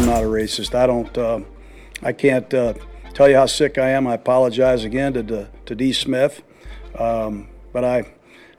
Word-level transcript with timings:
I'm 0.00 0.06
not 0.06 0.22
a 0.22 0.26
racist. 0.26 0.74
I 0.74 0.86
don't. 0.86 1.18
Uh, 1.18 1.40
I 2.02 2.14
can't 2.14 2.54
uh, 2.54 2.72
tell 3.12 3.28
you 3.28 3.36
how 3.36 3.44
sick 3.44 3.76
I 3.76 3.90
am. 3.90 4.06
I 4.06 4.14
apologize 4.14 4.82
again 4.82 5.12
to 5.12 5.46
to, 5.66 5.74
D. 5.74 5.92
Smith, 5.92 6.40
um, 6.98 7.48
but 7.70 7.84
I 7.84 8.10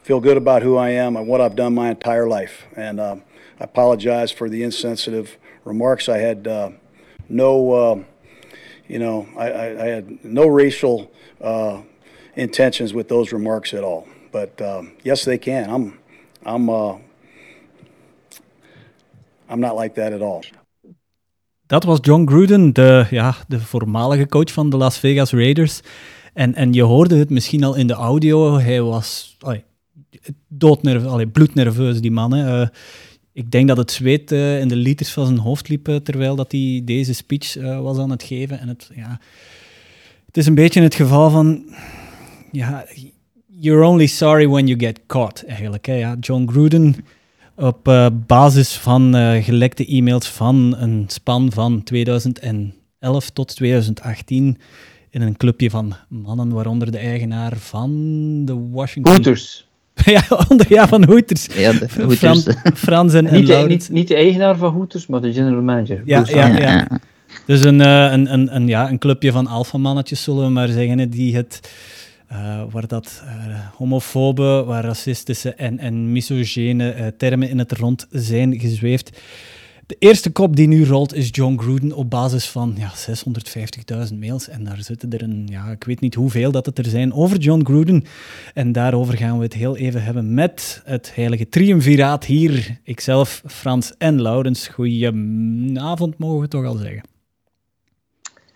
feel 0.03 0.19
good 0.19 0.37
about 0.37 0.61
who 0.61 0.77
I 0.77 0.91
am 0.91 1.15
and 1.15 1.27
what 1.27 1.41
I've 1.41 1.55
done 1.55 1.73
my 1.73 1.89
entire 1.89 2.27
life. 2.27 2.67
And 2.75 2.99
um, 2.99 3.23
I 3.59 3.63
apologize 3.63 4.31
for 4.31 4.49
the 4.49 4.61
insensitive 4.61 5.39
remarks. 5.65 6.07
I 6.07 6.19
had 6.19 6.47
uh, 6.47 6.69
no, 7.27 7.71
uh, 7.71 8.03
you 8.87 8.99
know, 8.99 9.27
I, 9.35 9.49
I, 9.49 9.83
I, 9.83 9.87
had 9.87 10.23
no 10.23 10.45
racial 10.45 11.11
uh, 11.41 11.81
intentions 12.35 12.93
with 12.93 13.09
those 13.09 13.33
remarks 13.33 13.73
at 13.73 13.83
all. 13.83 14.07
But 14.31 14.61
um, 14.61 14.91
yes, 15.03 15.25
they 15.25 15.39
can. 15.39 15.71
I'm, 15.71 15.99
I'm, 16.45 16.69
uh, 16.69 16.99
I'm 19.49 19.59
not 19.59 19.75
like 19.75 19.95
that 19.95 20.13
at 20.13 20.21
all. 20.21 20.43
Dat 21.71 21.83
was 21.83 21.97
John 22.01 22.27
Gruden, 22.27 22.73
de, 22.73 23.07
ja, 23.09 23.35
de 23.47 23.59
voormalige 23.59 24.27
coach 24.27 24.51
van 24.51 24.69
de 24.69 24.77
Las 24.77 24.97
Vegas 24.97 25.31
Raiders. 25.31 25.81
En, 26.33 26.55
en 26.55 26.73
je 26.73 26.81
hoorde 26.81 27.15
het 27.15 27.29
misschien 27.29 27.63
al 27.63 27.75
in 27.75 27.87
de 27.87 27.93
audio. 27.93 28.57
Hij 28.57 28.81
was 28.81 29.35
allee, 29.39 29.63
doodnerveus, 30.47 31.25
bloednerveus, 31.31 32.01
die 32.01 32.11
man. 32.11 32.35
Uh, 32.35 32.67
ik 33.33 33.51
denk 33.51 33.67
dat 33.67 33.77
het 33.77 33.91
zweet 33.91 34.31
uh, 34.31 34.59
in 34.59 34.67
de 34.67 34.75
liters 34.75 35.11
van 35.11 35.25
zijn 35.25 35.37
hoofd 35.37 35.69
liep 35.69 35.87
uh, 35.87 35.95
terwijl 35.95 36.35
dat 36.35 36.51
hij 36.51 36.81
deze 36.85 37.13
speech 37.13 37.53
was 37.81 37.97
aan 37.97 38.09
het 38.09 38.23
geven. 38.23 38.59
En 38.59 38.67
het, 38.67 38.89
ja, 38.95 39.19
het 40.25 40.37
is 40.37 40.45
een 40.45 40.55
beetje 40.55 40.81
het 40.81 40.95
geval 40.95 41.29
van... 41.29 41.65
Ja, 42.51 42.85
you're 43.45 43.85
only 43.85 44.07
sorry 44.07 44.47
when 44.47 44.67
you 44.67 44.79
get 44.79 44.99
caught, 45.07 45.45
eigenlijk. 45.45 45.85
Hè. 45.85 45.93
Ja, 45.93 46.15
John 46.19 46.47
Gruden 46.47 46.95
op 47.61 47.87
uh, 47.87 48.07
basis 48.27 48.73
van 48.73 49.15
uh, 49.15 49.43
gelekte 49.43 49.85
e-mails 49.85 50.27
van 50.27 50.75
een 50.77 51.03
span 51.07 51.51
van 51.51 51.83
2011 51.83 53.29
tot 53.33 53.55
2018 53.55 54.57
in 55.09 55.21
een 55.21 55.37
clubje 55.37 55.69
van 55.69 55.93
mannen, 56.09 56.51
waaronder 56.51 56.91
de 56.91 56.97
eigenaar 56.97 57.57
van 57.57 57.91
de 58.45 58.67
Washington... 58.71 59.13
Hooters. 59.13 59.67
ja, 60.05 60.23
onder, 60.49 60.65
ja, 60.69 60.87
van 60.87 61.03
Hooters. 61.03 61.45
Ja, 61.45 61.71
de 61.71 61.87
Hooters. 62.01 62.47
Frans 62.73 63.13
en, 63.13 63.33
niet, 63.33 63.47
de, 63.47 63.65
niet, 63.67 63.89
niet, 63.91 64.07
de 64.07 64.15
eigenaar 64.15 64.57
van 64.57 64.73
Hooters, 64.73 65.07
maar 65.07 65.21
de 65.21 65.33
general 65.33 65.61
manager. 65.61 66.01
Ja, 66.05 66.23
ja, 66.27 66.47
ja. 66.47 66.87
Dus 67.45 67.61
een, 67.61 67.79
uh, 67.79 68.11
een, 68.11 68.33
een, 68.33 68.55
een, 68.55 68.67
ja, 68.67 68.89
een 68.89 68.99
clubje 68.99 69.31
van 69.31 69.47
alfamannetjes, 69.47 70.23
zullen 70.23 70.43
we 70.43 70.49
maar 70.49 70.67
zeggen, 70.67 71.09
die 71.09 71.35
het 71.35 71.59
uh, 72.31 72.63
waar 72.69 72.87
dat 72.87 73.23
uh, 73.25 73.59
homofobe, 73.75 74.63
waar 74.65 74.83
racistische 74.83 75.53
en, 75.53 75.79
en 75.79 76.11
misogene 76.11 76.95
uh, 76.95 77.07
termen 77.07 77.49
in 77.49 77.59
het 77.59 77.71
rond 77.71 78.07
zijn 78.09 78.59
gezweefd. 78.59 79.19
De 79.91 79.95
eerste 79.99 80.31
kop 80.31 80.55
die 80.55 80.67
nu 80.67 80.85
rolt 80.85 81.13
is 81.13 81.29
John 81.31 81.57
Gruden 81.57 81.93
op 81.93 82.09
basis 82.09 82.47
van 82.49 82.75
ja, 82.77 82.91
650.000 84.09 84.17
mails. 84.19 84.49
En 84.49 84.63
daar 84.63 84.83
zitten 84.83 85.11
er 85.11 85.21
een, 85.21 85.47
ja, 85.49 85.71
ik 85.71 85.83
weet 85.83 85.99
niet 85.99 86.15
hoeveel 86.15 86.51
dat 86.51 86.65
het 86.65 86.77
er 86.77 86.85
zijn 86.85 87.13
over 87.13 87.37
John 87.37 87.63
Gruden. 87.63 88.03
En 88.53 88.71
daarover 88.71 89.17
gaan 89.17 89.37
we 89.37 89.43
het 89.43 89.53
heel 89.53 89.77
even 89.77 90.03
hebben 90.03 90.33
met 90.33 90.81
het 90.85 91.11
heilige 91.15 91.49
triumviraat 91.49 92.25
hier. 92.25 92.79
Ikzelf, 92.83 93.43
Frans 93.45 93.93
en 93.97 94.21
Laurens. 94.21 94.67
Goedenavond, 94.67 96.17
mogen 96.17 96.39
we 96.39 96.47
toch 96.47 96.65
al 96.65 96.75
zeggen. 96.75 97.10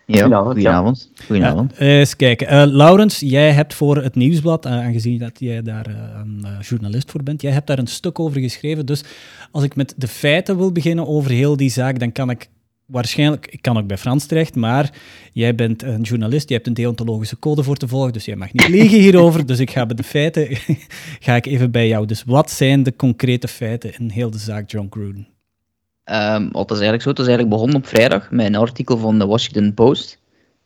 Ja, 0.06 0.42
goedenavond. 0.42 1.12
Goedenavond. 1.26 1.82
Uh, 1.82 1.98
eens 1.98 2.16
kijken. 2.16 2.54
Uh, 2.54 2.74
Laurens, 2.74 3.20
jij 3.20 3.52
hebt 3.52 3.74
voor 3.74 3.98
het 3.98 4.16
Nieuwsblad, 4.16 4.66
uh, 4.66 4.72
aangezien 4.72 5.18
dat 5.18 5.40
jij 5.40 5.62
daar 5.62 5.88
een 5.88 6.46
journalist 6.62 7.12
voor 7.12 7.24
bent, 7.24 7.42
jij 7.42 7.52
hebt 7.52 7.68
daar 7.68 7.80
een 7.80 7.88
stuk 7.88 8.20
over 8.20 8.42
geschreven. 8.42 8.86
Dus 8.86 9.04
als 9.52 9.64
ik 9.64 9.76
met 9.76 9.94
de 9.98 10.08
feiten 10.08 10.58
wil 10.58 10.72
beginnen 10.72 11.08
over 11.08 11.32
heel 11.32 11.58
die 11.58 11.70
zaak, 11.70 12.00
dan 12.00 12.12
kan 12.12 12.30
ik 12.30 12.50
waarschijnlijk, 12.86 13.48
ik 13.48 13.62
kan 13.62 13.78
ook 13.78 13.88
bij 13.88 13.98
Frans 13.98 14.26
terecht, 14.26 14.56
maar 14.56 14.94
jij 15.34 15.56
bent 15.56 15.84
een 15.84 16.02
journalist, 16.02 16.50
je 16.50 16.56
hebt 16.56 16.68
een 16.68 16.74
deontologische 16.74 17.40
code 17.40 17.64
voor 17.64 17.78
te 17.78 17.88
volgen, 17.88 18.14
dus 18.14 18.26
jij 18.26 18.36
mag 18.36 18.54
niet 18.54 18.68
liegen 18.68 19.00
hierover. 19.00 19.46
Dus 19.46 19.60
ik 19.60 19.72
ga 19.72 19.86
bij 19.86 19.96
de 19.96 20.04
feiten, 20.04 20.48
ga 21.26 21.36
ik 21.36 21.46
even 21.46 21.72
bij 21.72 21.88
jou. 21.88 22.06
Dus 22.06 22.24
wat 22.24 22.52
zijn 22.52 22.84
de 22.84 22.96
concrete 22.96 23.48
feiten 23.48 23.94
in 23.98 24.10
heel 24.10 24.30
de 24.30 24.38
zaak 24.38 24.72
John 24.72 24.88
Gruden? 24.90 25.35
Um, 26.12 26.50
het 26.52 26.72
is 26.72 26.76
eigenlijk 26.76 27.02
zo, 27.02 27.10
het 27.10 27.20
is 27.20 27.28
eigenlijk 27.28 27.56
begonnen 27.56 27.78
op 27.78 27.88
vrijdag 27.88 28.32
met 28.32 28.46
een 28.46 28.56
artikel 28.56 28.98
van 28.98 29.20
de 29.20 29.26
Washington 29.26 29.74
Post. 29.74 30.20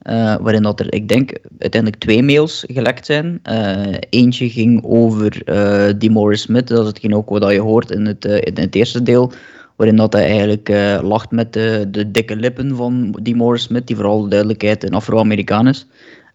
Uh, 0.04 0.36
waarin 0.42 0.64
dat 0.64 0.80
er, 0.80 0.94
ik 0.94 1.08
denk, 1.08 1.32
uiteindelijk 1.60 2.02
twee 2.02 2.24
mails 2.24 2.64
gelekt 2.68 3.06
zijn. 3.06 3.40
Uh, 3.50 3.96
eentje 4.10 4.50
ging 4.50 4.84
over 4.84 5.42
uh, 5.46 5.94
die 5.98 6.10
Morris 6.10 6.42
Smith, 6.42 6.68
dat 6.68 6.82
is 6.82 6.88
hetgeen 6.88 7.16
ook 7.16 7.30
wat 7.30 7.52
je 7.52 7.60
hoort 7.60 7.92
in 7.92 8.06
het, 8.06 8.26
in 8.26 8.58
het 8.58 8.76
eerste 8.76 9.04
deel. 9.04 9.32
Waarin 9.76 9.96
dat 9.96 10.14
hij 10.14 10.26
eigenlijk 10.26 10.70
lacht 11.02 11.32
met 11.32 11.54
de, 11.54 11.88
de 11.92 12.12
dikke 12.12 12.36
lippen 12.36 12.76
van 12.76 13.18
die 13.22 13.36
Morris 13.36 13.64
Smith, 13.64 13.88
die 13.88 13.96
vooral 13.96 14.22
de 14.22 14.30
duidelijkheid 14.30 14.84
een 14.84 14.94
Afro-Amerikaan 14.94 15.68
is. 15.68 15.88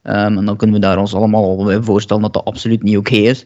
Um, 0.02 0.38
en 0.38 0.44
dan 0.44 0.56
kunnen 0.56 0.76
we 0.76 0.82
daar 0.82 0.98
ons 0.98 1.14
allemaal 1.14 1.44
al 1.44 1.82
voorstellen 1.82 2.22
dat 2.22 2.32
dat 2.32 2.44
absoluut 2.44 2.82
niet 2.82 2.96
oké 2.96 3.14
is. 3.14 3.44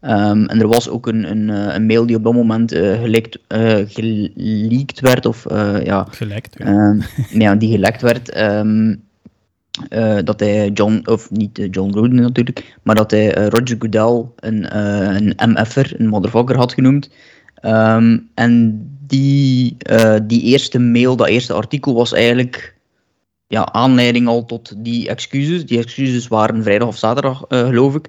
Um, 0.00 0.46
en 0.46 0.60
er 0.60 0.68
was 0.68 0.88
ook 0.88 1.06
een, 1.06 1.30
een, 1.30 1.50
eh, 1.50 1.74
een, 1.74 1.86
mail 1.86 2.06
die 2.06 2.16
op 2.16 2.24
dat 2.24 2.32
moment 2.32 2.74
uh, 2.74 3.00
gelekt, 3.00 3.38
uh, 3.48 3.78
geleakt 3.86 5.00
werd. 5.00 5.26
Of, 5.26 5.46
ja, 5.84 6.06
gelekt, 6.10 6.54
ja. 6.58 6.64
Ehm, 6.64 7.00
ja. 7.42 7.54
die 7.54 7.70
gelekt 7.70 8.02
werd. 8.02 8.40
Um, 8.40 9.06
dat 10.24 10.40
hij 10.40 10.68
John, 10.68 11.02
of 11.04 11.30
niet 11.30 11.68
John 11.70 11.90
Gruden 11.90 12.20
natuurlijk, 12.20 12.76
maar 12.82 12.94
dat 12.94 13.10
hij 13.10 13.32
Roger 13.32 13.76
Goodell 13.78 14.24
een, 14.36 14.76
een 15.16 15.50
MF'er, 15.50 15.92
een 15.96 16.06
motherfucker 16.06 16.56
had 16.56 16.72
genoemd. 16.72 17.10
en 18.34 18.82
die, 19.06 19.76
die 20.22 20.42
eerste 20.42 20.78
mail, 20.78 21.16
dat 21.16 21.28
eerste 21.28 21.52
artikel 21.52 21.94
was 21.94 22.12
eigenlijk 22.12 22.74
ja, 23.46 23.72
aanleiding 23.72 24.26
al 24.26 24.44
tot 24.44 24.74
die 24.76 25.08
excuses. 25.08 25.66
Die 25.66 25.78
excuses 25.78 26.28
waren 26.28 26.62
vrijdag 26.62 26.88
of 26.88 26.96
zaterdag, 26.96 27.44
geloof 27.48 27.94
ik. 27.94 28.08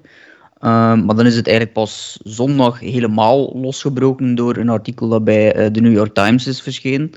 Ehm, 0.60 1.04
maar 1.04 1.16
dan 1.16 1.26
is 1.26 1.36
het 1.36 1.46
eigenlijk 1.46 1.76
pas 1.76 2.20
zondag 2.22 2.80
helemaal 2.80 3.52
losgebroken 3.54 4.34
door 4.34 4.56
een 4.56 4.68
artikel 4.68 5.08
dat 5.08 5.24
bij 5.24 5.56
uh, 5.56 5.66
de 5.72 5.80
New 5.80 5.92
York 5.92 6.14
Times 6.14 6.46
is 6.46 6.62
verschenen. 6.62 7.10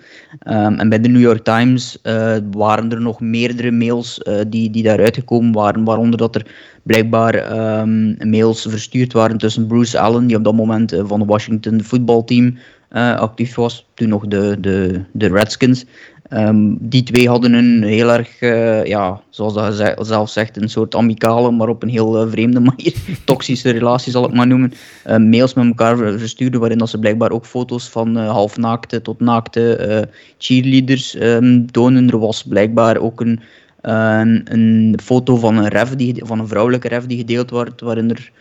Um, 0.48 0.80
en 0.80 0.90
bij 0.90 1.00
de 1.00 1.10
New 1.10 1.22
York 1.22 1.44
Times 1.44 1.98
uh, 2.04 2.36
waren 2.52 2.92
er 2.92 3.02
nog 3.02 3.20
meerdere 3.20 3.72
mails 3.72 4.20
uh, 4.24 4.40
die, 4.48 4.70
die 4.70 4.84
daaruit 4.84 5.16
gekomen 5.16 5.54
waren, 5.54 5.84
waaronder 5.84 6.18
dat 6.18 6.36
er 6.36 6.46
blijkbaar 6.84 7.36
um, 7.82 8.16
mails 8.30 8.62
verstuurd 8.70 9.14
waren 9.14 9.38
tussen 9.38 9.68
Bruce 9.68 10.00
Allen, 10.00 10.28
die 10.28 10.38
op 10.38 10.44
dat 10.44 10.56
moment 10.56 10.96
van 11.06 11.20
het 11.20 11.30
Washington 11.30 11.84
voetbalteam 11.84 12.58
actief 13.02 13.56
was, 13.56 13.86
toen 13.94 14.10
nog 14.10 14.28
de, 14.28 14.58
de, 14.60 15.02
de 15.12 15.28
Redskins, 15.28 15.86
Um, 16.30 16.78
die 16.80 17.04
twee 17.04 17.30
hadden 17.30 17.54
een 17.54 17.84
heel 17.84 18.12
erg, 18.12 18.42
uh, 18.42 18.86
ja, 18.86 19.22
zoals 19.30 19.54
dat 19.54 20.08
zelf 20.08 20.30
zegt, 20.30 20.62
een 20.62 20.70
soort 20.70 20.96
amicale, 20.96 21.52
maar 21.52 21.68
op 21.68 21.84
een 21.84 21.90
heel 21.90 22.26
uh, 22.26 22.32
vreemde 22.32 22.60
manier, 22.70 22.94
toxische 23.26 23.70
relatie 23.70 24.12
zal 24.12 24.26
ik 24.26 24.34
maar 24.34 24.48
noemen, 24.48 24.74
uh, 25.08 25.18
mails 25.18 25.54
met 25.54 25.66
elkaar 25.66 25.98
verstuurden, 25.98 26.60
waarin 26.60 26.78
dat 26.78 26.90
ze 26.90 27.00
blijkbaar 27.00 27.32
ook 27.32 27.46
foto's 27.46 27.90
van 27.90 28.16
halfnaakte 28.16 29.02
tot 29.02 29.20
naakte 29.20 30.10
cheerleaders 30.38 31.16
um, 31.16 31.72
tonen. 31.72 32.10
Er 32.10 32.20
was 32.20 32.44
blijkbaar 32.44 32.98
ook 32.98 33.22
een, 33.22 33.40
een 33.82 35.00
foto 35.04 35.36
van 35.36 35.58
een, 35.58 35.68
ref 35.68 35.96
die, 35.96 36.22
van 36.26 36.40
een 36.40 36.48
vrouwelijke 36.48 36.88
ref 36.88 37.06
die 37.06 37.18
gedeeld 37.18 37.52
werd, 37.52 37.82
waarin 37.82 38.10
er 38.10 38.32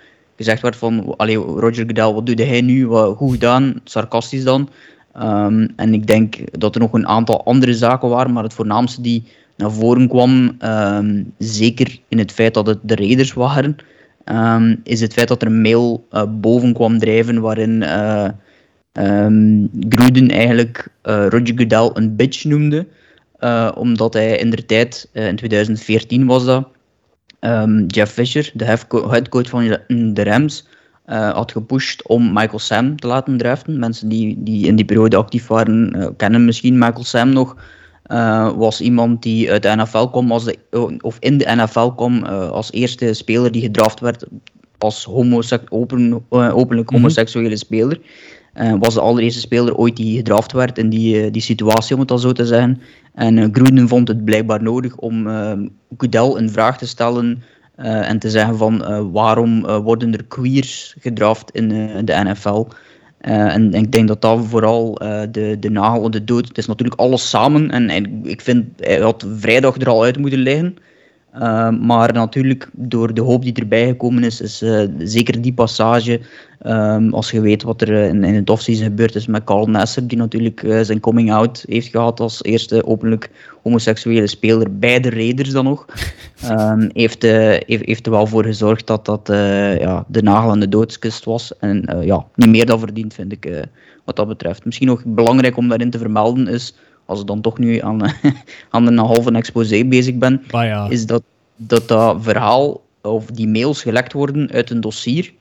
gezegd 0.45 0.63
werd 0.63 0.77
van, 0.77 1.17
allee, 1.17 1.37
Roger 1.37 1.85
Goodell, 1.87 2.13
wat 2.13 2.27
doet 2.27 2.39
hij 2.39 2.61
nu? 2.61 2.87
Wat, 2.87 3.17
goed 3.17 3.31
gedaan, 3.31 3.81
sarcastisch 3.85 4.45
dan. 4.45 4.69
Um, 5.17 5.69
en 5.77 5.95
ik 5.95 6.07
denk 6.07 6.59
dat 6.59 6.75
er 6.75 6.81
nog 6.81 6.93
een 6.93 7.07
aantal 7.07 7.45
andere 7.45 7.75
zaken 7.75 8.09
waren, 8.09 8.33
maar 8.33 8.43
het 8.43 8.55
voornaamste 8.55 9.01
die 9.01 9.25
naar 9.57 9.73
voren 9.73 10.09
kwam, 10.09 10.57
um, 10.65 11.33
zeker 11.39 11.99
in 12.09 12.19
het 12.19 12.33
feit 12.33 12.55
dat 12.55 12.67
het 12.67 12.79
de 12.83 12.95
Raiders 12.95 13.33
waren, 13.33 13.77
um, 14.25 14.81
is 14.85 15.01
het 15.01 15.13
feit 15.13 15.29
dat 15.29 15.43
er 15.43 15.49
een 15.49 15.61
mail 15.61 16.07
uh, 16.13 16.23
boven 16.29 16.73
kwam 16.73 16.99
drijven 16.99 17.41
waarin 17.41 17.83
uh, 17.83 18.29
Gruden 19.89 20.29
eigenlijk 20.29 20.89
uh, 21.05 21.27
Roger 21.29 21.55
Goodell 21.57 21.91
een 21.95 22.17
bitch 22.17 22.45
noemde, 22.45 22.87
omdat 23.75 24.15
hij 24.15 24.37
in 24.37 24.51
de 24.51 24.67
tijd, 24.67 25.09
in 25.13 25.37
2014 25.37 26.27
was 26.27 26.45
dat, 26.45 26.69
Jeff 27.87 28.13
Fisher, 28.13 28.51
de 28.55 28.65
headcoach 29.09 29.49
van 29.49 29.79
de 29.89 30.25
Rams, 30.25 30.65
uh, 31.07 31.31
had 31.31 31.53
gepusht 31.53 32.09
om 32.09 32.33
Michael 32.33 32.59
Sam 32.59 32.97
te 32.97 33.07
laten 33.07 33.37
draften. 33.37 33.79
Mensen 33.79 34.09
die, 34.09 34.37
die 34.39 34.67
in 34.67 34.77
die 34.77 34.85
periode 34.85 35.17
actief 35.17 35.47
waren, 35.47 35.97
uh, 35.97 36.07
kennen 36.17 36.45
misschien 36.45 36.79
Michael 36.79 37.05
Sam 37.05 37.33
nog. 37.33 37.57
Uh, 38.07 38.53
was 38.57 38.81
iemand 38.81 39.23
die 39.23 39.51
uit 39.51 39.63
de 39.63 39.77
NFL 39.77 40.07
kwam, 40.07 40.33
als 40.33 40.45
de, 40.45 40.59
of 41.01 41.17
in 41.21 41.39
de 41.39 41.55
NFL 41.55 41.89
kwam 41.89 42.25
als 42.25 42.73
eerste 42.73 43.15
speler 43.15 43.53
die 43.53 43.63
gedraft 43.63 44.01
werd 44.01 44.27
als 44.79 45.07
open, 45.69 46.25
openlijk 46.29 46.91
mhm. 46.91 46.95
homoseksuele 46.95 47.57
speler. 47.57 47.99
Was 48.79 48.95
de 48.95 49.01
allereerste 49.01 49.41
speler 49.41 49.77
ooit 49.77 49.97
die 49.97 50.17
gedraft 50.17 50.53
werd 50.53 50.79
in 50.79 50.89
die, 50.89 51.31
die 51.31 51.43
situatie, 51.43 51.95
om 51.95 52.01
het 52.01 52.11
al 52.11 52.19
zo 52.19 52.33
te 52.33 52.47
zeggen. 52.47 52.81
En 53.15 53.55
Gruden 53.55 53.89
vond 53.89 54.09
het 54.09 54.25
blijkbaar 54.25 54.63
nodig 54.63 54.97
om 54.97 55.27
Goodell 55.97 56.35
een 56.35 56.51
vraag 56.51 56.79
te 56.79 56.87
stellen 56.87 57.43
en 57.77 58.19
te 58.19 58.31
zeggen 58.31 58.57
van 58.57 59.13
waarom 59.13 59.67
worden 59.67 60.13
er 60.13 60.25
queers 60.25 60.97
gedraft 61.01 61.51
in 61.51 61.69
de 62.05 62.21
NFL. 62.25 62.65
Uh, 63.23 63.55
en, 63.55 63.75
ik 63.75 63.93
denk 63.93 64.09
dat 64.09 64.21
dat 64.21 64.47
vooral 64.47 64.95
de, 65.31 65.57
de 65.61 65.71
nagel 65.71 66.11
de 66.11 66.25
dood. 66.25 66.49
Het 66.49 66.59
is 66.59 66.67
natuurlijk 66.67 67.01
alles 67.01 67.29
samen. 67.29 67.71
En, 67.71 67.91
en 67.91 68.21
ik 68.25 68.41
vind, 68.41 68.67
had 69.01 69.27
vrijdag 69.37 69.77
er 69.77 69.89
al 69.89 70.03
uit 70.03 70.19
moeten 70.19 70.39
liggen. 70.39 70.77
Uh, 71.35 71.71
maar 71.71 72.13
natuurlijk, 72.13 72.69
door 72.73 73.15
de 73.15 73.21
hoop 73.21 73.43
die 73.43 73.53
erbij 73.53 73.87
gekomen 73.87 74.25
is, 74.25 74.41
is 74.41 74.65
zeker 74.99 75.43
die 75.43 75.53
passage. 75.53 76.21
Um, 76.67 77.15
als 77.15 77.31
je 77.31 77.41
weet 77.41 77.63
wat 77.63 77.81
er 77.81 77.89
in, 77.89 78.25
in 78.25 78.35
het 78.35 78.51
offseason 78.51 78.85
gebeurd 78.85 79.15
is 79.15 79.27
met 79.27 79.45
Carl 79.45 79.67
Nesser, 79.67 80.07
die 80.07 80.19
natuurlijk 80.19 80.67
zijn 80.83 81.01
coming 81.01 81.33
out 81.33 81.65
heeft 81.69 81.89
gehad 81.89 82.21
als 82.21 82.43
eerste 82.43 82.87
openlijk 82.87 83.31
homoseksuele 83.63 84.27
speler 84.27 84.79
bij 84.79 85.01
de 85.01 85.11
Raiders 85.11 85.51
dan 85.51 85.65
nog, 85.65 85.87
um, 86.51 86.91
heeft, 87.03 87.23
heeft, 87.23 87.85
heeft, 87.85 88.07
er 88.07 88.13
wel 88.13 88.27
voor 88.27 88.45
gezorgd 88.45 88.87
dat 88.87 89.05
dat 89.05 89.23
ja, 89.79 90.05
de 90.09 90.23
nagel 90.23 90.51
aan 90.51 90.61
de 90.61 90.69
doodskist 90.69 91.25
was. 91.25 91.59
En 91.59 92.01
ja, 92.05 92.27
niet 92.35 92.49
meer 92.49 92.67
dan 92.67 92.79
verdiend, 92.79 93.15
vind 93.15 93.33
ik, 93.33 93.67
wat 94.05 94.17
dat 94.17 94.29
betreft. 94.29 94.65
Misschien 94.65 94.89
nog 94.89 95.03
belangrijk 95.07 95.57
om 95.57 95.69
daarin 95.69 95.91
te 95.91 95.99
vermelden 95.99 96.49
is 96.49 96.75
als 97.13 97.21
ik 97.21 97.27
dan 97.27 97.41
toch 97.41 97.59
nu 97.59 97.79
aan, 97.79 98.03
aan 98.71 98.87
een 98.87 98.99
halve 98.99 99.33
exposé 99.33 99.85
bezig 99.85 100.15
ben, 100.15 100.43
ja. 100.51 100.89
is 100.89 101.07
dat, 101.07 101.23
dat 101.57 101.89
dat 101.89 102.17
verhaal 102.21 102.83
of 103.03 103.27
die 103.27 103.49
mails 103.49 103.83
gelekt 103.83 104.13
worden 104.13 104.51
uit 104.51 104.71
een 104.71 104.81
dossier 104.81 105.33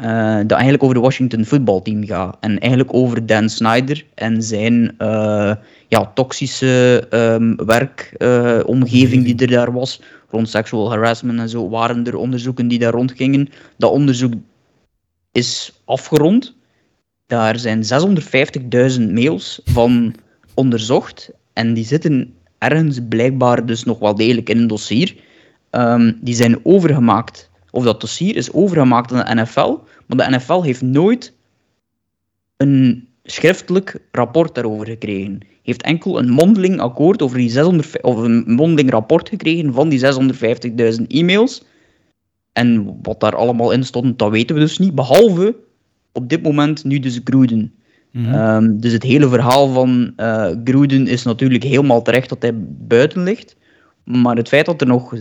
uh, 0.00 0.36
dat 0.36 0.52
eigenlijk 0.52 0.82
over 0.82 0.94
de 0.94 1.00
Washington 1.00 1.44
voetbalteam 1.44 2.06
gaat. 2.06 2.36
En 2.40 2.58
eigenlijk 2.58 2.94
over 2.94 3.26
Dan 3.26 3.48
Snyder 3.48 4.04
en 4.14 4.42
zijn 4.42 4.94
uh, 4.98 5.54
ja, 5.88 6.10
toxische 6.14 7.06
um, 7.10 7.56
werkomgeving 7.56 9.26
uh, 9.26 9.36
die 9.36 9.46
er 9.46 9.52
daar 9.52 9.72
was. 9.72 10.00
Rond 10.30 10.48
sexual 10.48 10.90
harassment 10.90 11.38
en 11.38 11.48
zo 11.48 11.68
waren 11.68 12.06
er 12.06 12.16
onderzoeken 12.16 12.68
die 12.68 12.78
daar 12.78 12.92
rondgingen. 12.92 13.48
Dat 13.76 13.90
onderzoek 13.90 14.32
is 15.32 15.80
afgerond. 15.84 16.56
Daar 17.26 17.58
zijn 17.58 17.82
650.000 18.98 19.12
mails 19.12 19.60
van 19.64 20.14
onderzocht. 20.54 21.30
En 21.52 21.74
die 21.74 21.84
zitten 21.84 22.34
ergens 22.58 22.98
blijkbaar 23.08 23.66
dus 23.66 23.84
nog 23.84 23.98
wel 23.98 24.14
degelijk 24.14 24.48
in 24.48 24.58
een 24.58 24.66
dossier. 24.66 25.16
Um, 25.70 26.18
die 26.20 26.34
zijn 26.34 26.64
overgemaakt, 26.64 27.50
of 27.70 27.84
dat 27.84 28.00
dossier 28.00 28.36
is 28.36 28.52
overgemaakt 28.52 29.12
aan 29.12 29.36
de 29.36 29.42
NFL, 29.42 29.78
maar 30.06 30.30
de 30.30 30.36
NFL 30.36 30.62
heeft 30.62 30.82
nooit 30.82 31.32
een 32.56 33.08
schriftelijk 33.24 33.98
rapport 34.12 34.54
daarover 34.54 34.86
gekregen. 34.86 35.38
Heeft 35.62 35.82
enkel 35.82 36.18
een 36.18 36.30
mondeling 36.30 36.80
akkoord 36.80 37.22
over 37.22 37.38
die 37.38 37.50
600, 37.50 38.02
of 38.02 38.16
een 38.16 38.44
mondeling 38.46 38.90
rapport 38.90 39.28
gekregen 39.28 39.72
van 39.72 39.88
die 39.88 40.00
650.000 40.98 41.06
e-mails. 41.06 41.64
En 42.52 42.98
wat 43.02 43.20
daar 43.20 43.36
allemaal 43.36 43.70
in 43.70 43.84
stond, 43.84 44.18
dat 44.18 44.30
weten 44.30 44.54
we 44.54 44.60
dus 44.60 44.78
niet. 44.78 44.94
Behalve 44.94 45.56
op 46.12 46.28
dit 46.28 46.42
moment 46.42 46.84
nu 46.84 46.98
dus 46.98 47.20
Gruden. 47.24 47.74
Mm 48.12 48.34
um, 48.34 48.80
dus 48.80 48.92
het 48.92 49.02
hele 49.02 49.28
verhaal 49.28 49.68
van 49.68 50.12
uh, 50.16 50.50
Gruden 50.64 51.06
is 51.06 51.22
natuurlijk 51.22 51.62
helemaal 51.62 52.02
terecht 52.02 52.28
dat 52.28 52.42
hij 52.42 52.52
buiten 52.66 53.22
ligt. 53.22 53.56
Maar 54.04 54.36
het 54.36 54.48
feit 54.48 54.66
dat 54.66 54.80
er 54.80 54.86
nog 54.86 55.14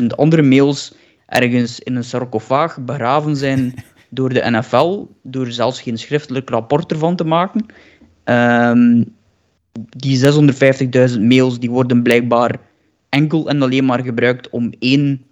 650.000 0.00 0.06
andere 0.06 0.42
mails 0.42 0.94
ergens 1.26 1.80
in 1.80 1.96
een 1.96 2.04
sarcofaag 2.04 2.78
begraven 2.80 3.36
zijn 3.36 3.74
door 4.10 4.28
de 4.28 4.50
NFL, 4.50 5.06
door 5.22 5.50
zelfs 5.50 5.80
geen 5.80 5.98
schriftelijk 5.98 6.50
rapport 6.50 6.92
ervan 6.92 7.16
te 7.16 7.24
maken. 7.24 7.66
Um, 8.24 9.14
die 9.96 10.18
650.000 11.14 11.20
mails 11.20 11.58
die 11.58 11.70
worden 11.70 12.02
blijkbaar 12.02 12.56
enkel 13.08 13.48
en 13.48 13.62
alleen 13.62 13.84
maar 13.84 14.02
gebruikt 14.02 14.50
om 14.50 14.72
één 14.78 15.22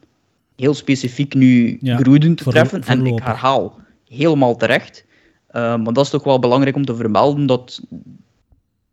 heel 0.57 0.75
specifiek 0.75 1.35
nu 1.35 1.79
ja, 1.81 1.97
Gruden 1.97 2.35
te 2.35 2.45
treffen. 2.45 2.83
En 2.83 3.07
ik 3.07 3.19
herhaal, 3.23 3.79
helemaal 4.09 4.57
terecht. 4.57 5.05
Uh, 5.57 5.77
maar 5.77 5.93
dat 5.93 6.05
is 6.05 6.11
toch 6.11 6.25
wel 6.25 6.39
belangrijk 6.39 6.77
om 6.77 6.85
te 6.85 6.95
vermelden 6.95 7.47
dat 7.47 7.81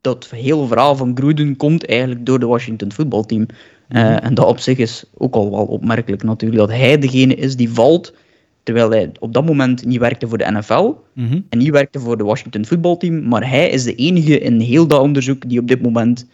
dat 0.02 0.30
hele 0.30 0.68
verhaal 0.68 0.96
van 0.96 1.18
Gruden 1.18 1.58
komt 1.58 1.86
eigenlijk 1.86 2.26
door 2.26 2.40
de 2.40 2.46
Washington 2.46 2.92
voetbalteam. 2.92 3.46
Uh, 3.90 4.24
en 4.24 4.34
dat 4.34 4.46
op 4.46 4.60
zich 4.60 4.78
is 4.78 5.04
ook 5.18 5.36
al 5.36 5.52
wel 5.52 5.66
opmerkelijk 5.66 6.24
natuurlijk, 6.24 6.62
dat 6.62 6.78
hij 6.78 6.98
degene 6.98 7.36
is 7.36 7.56
die 7.56 7.70
valt, 7.70 8.14
terwijl 8.64 8.90
hij 8.90 9.12
op 9.20 9.34
dat 9.34 9.46
moment 9.46 9.86
niet 9.86 10.00
werkte 10.00 10.28
voor 10.28 10.38
de 10.38 10.52
NFL 10.52 10.94
mm 11.14 11.28
-hmm. 11.28 11.46
en 11.50 11.58
niet 11.58 11.70
werkte 11.70 12.00
voor 12.00 12.18
de 12.18 12.24
Washington 12.24 12.66
voetbalteam, 12.66 13.28
maar 13.28 13.50
hij 13.50 13.70
is 13.70 13.84
de 13.84 13.96
enige 13.96 14.40
in 14.40 14.60
heel 14.60 14.88
dat 14.88 15.02
onderzoek 15.02 15.50
die 15.50 15.60
op 15.60 15.68
dit 15.68 15.82
moment 15.82 16.28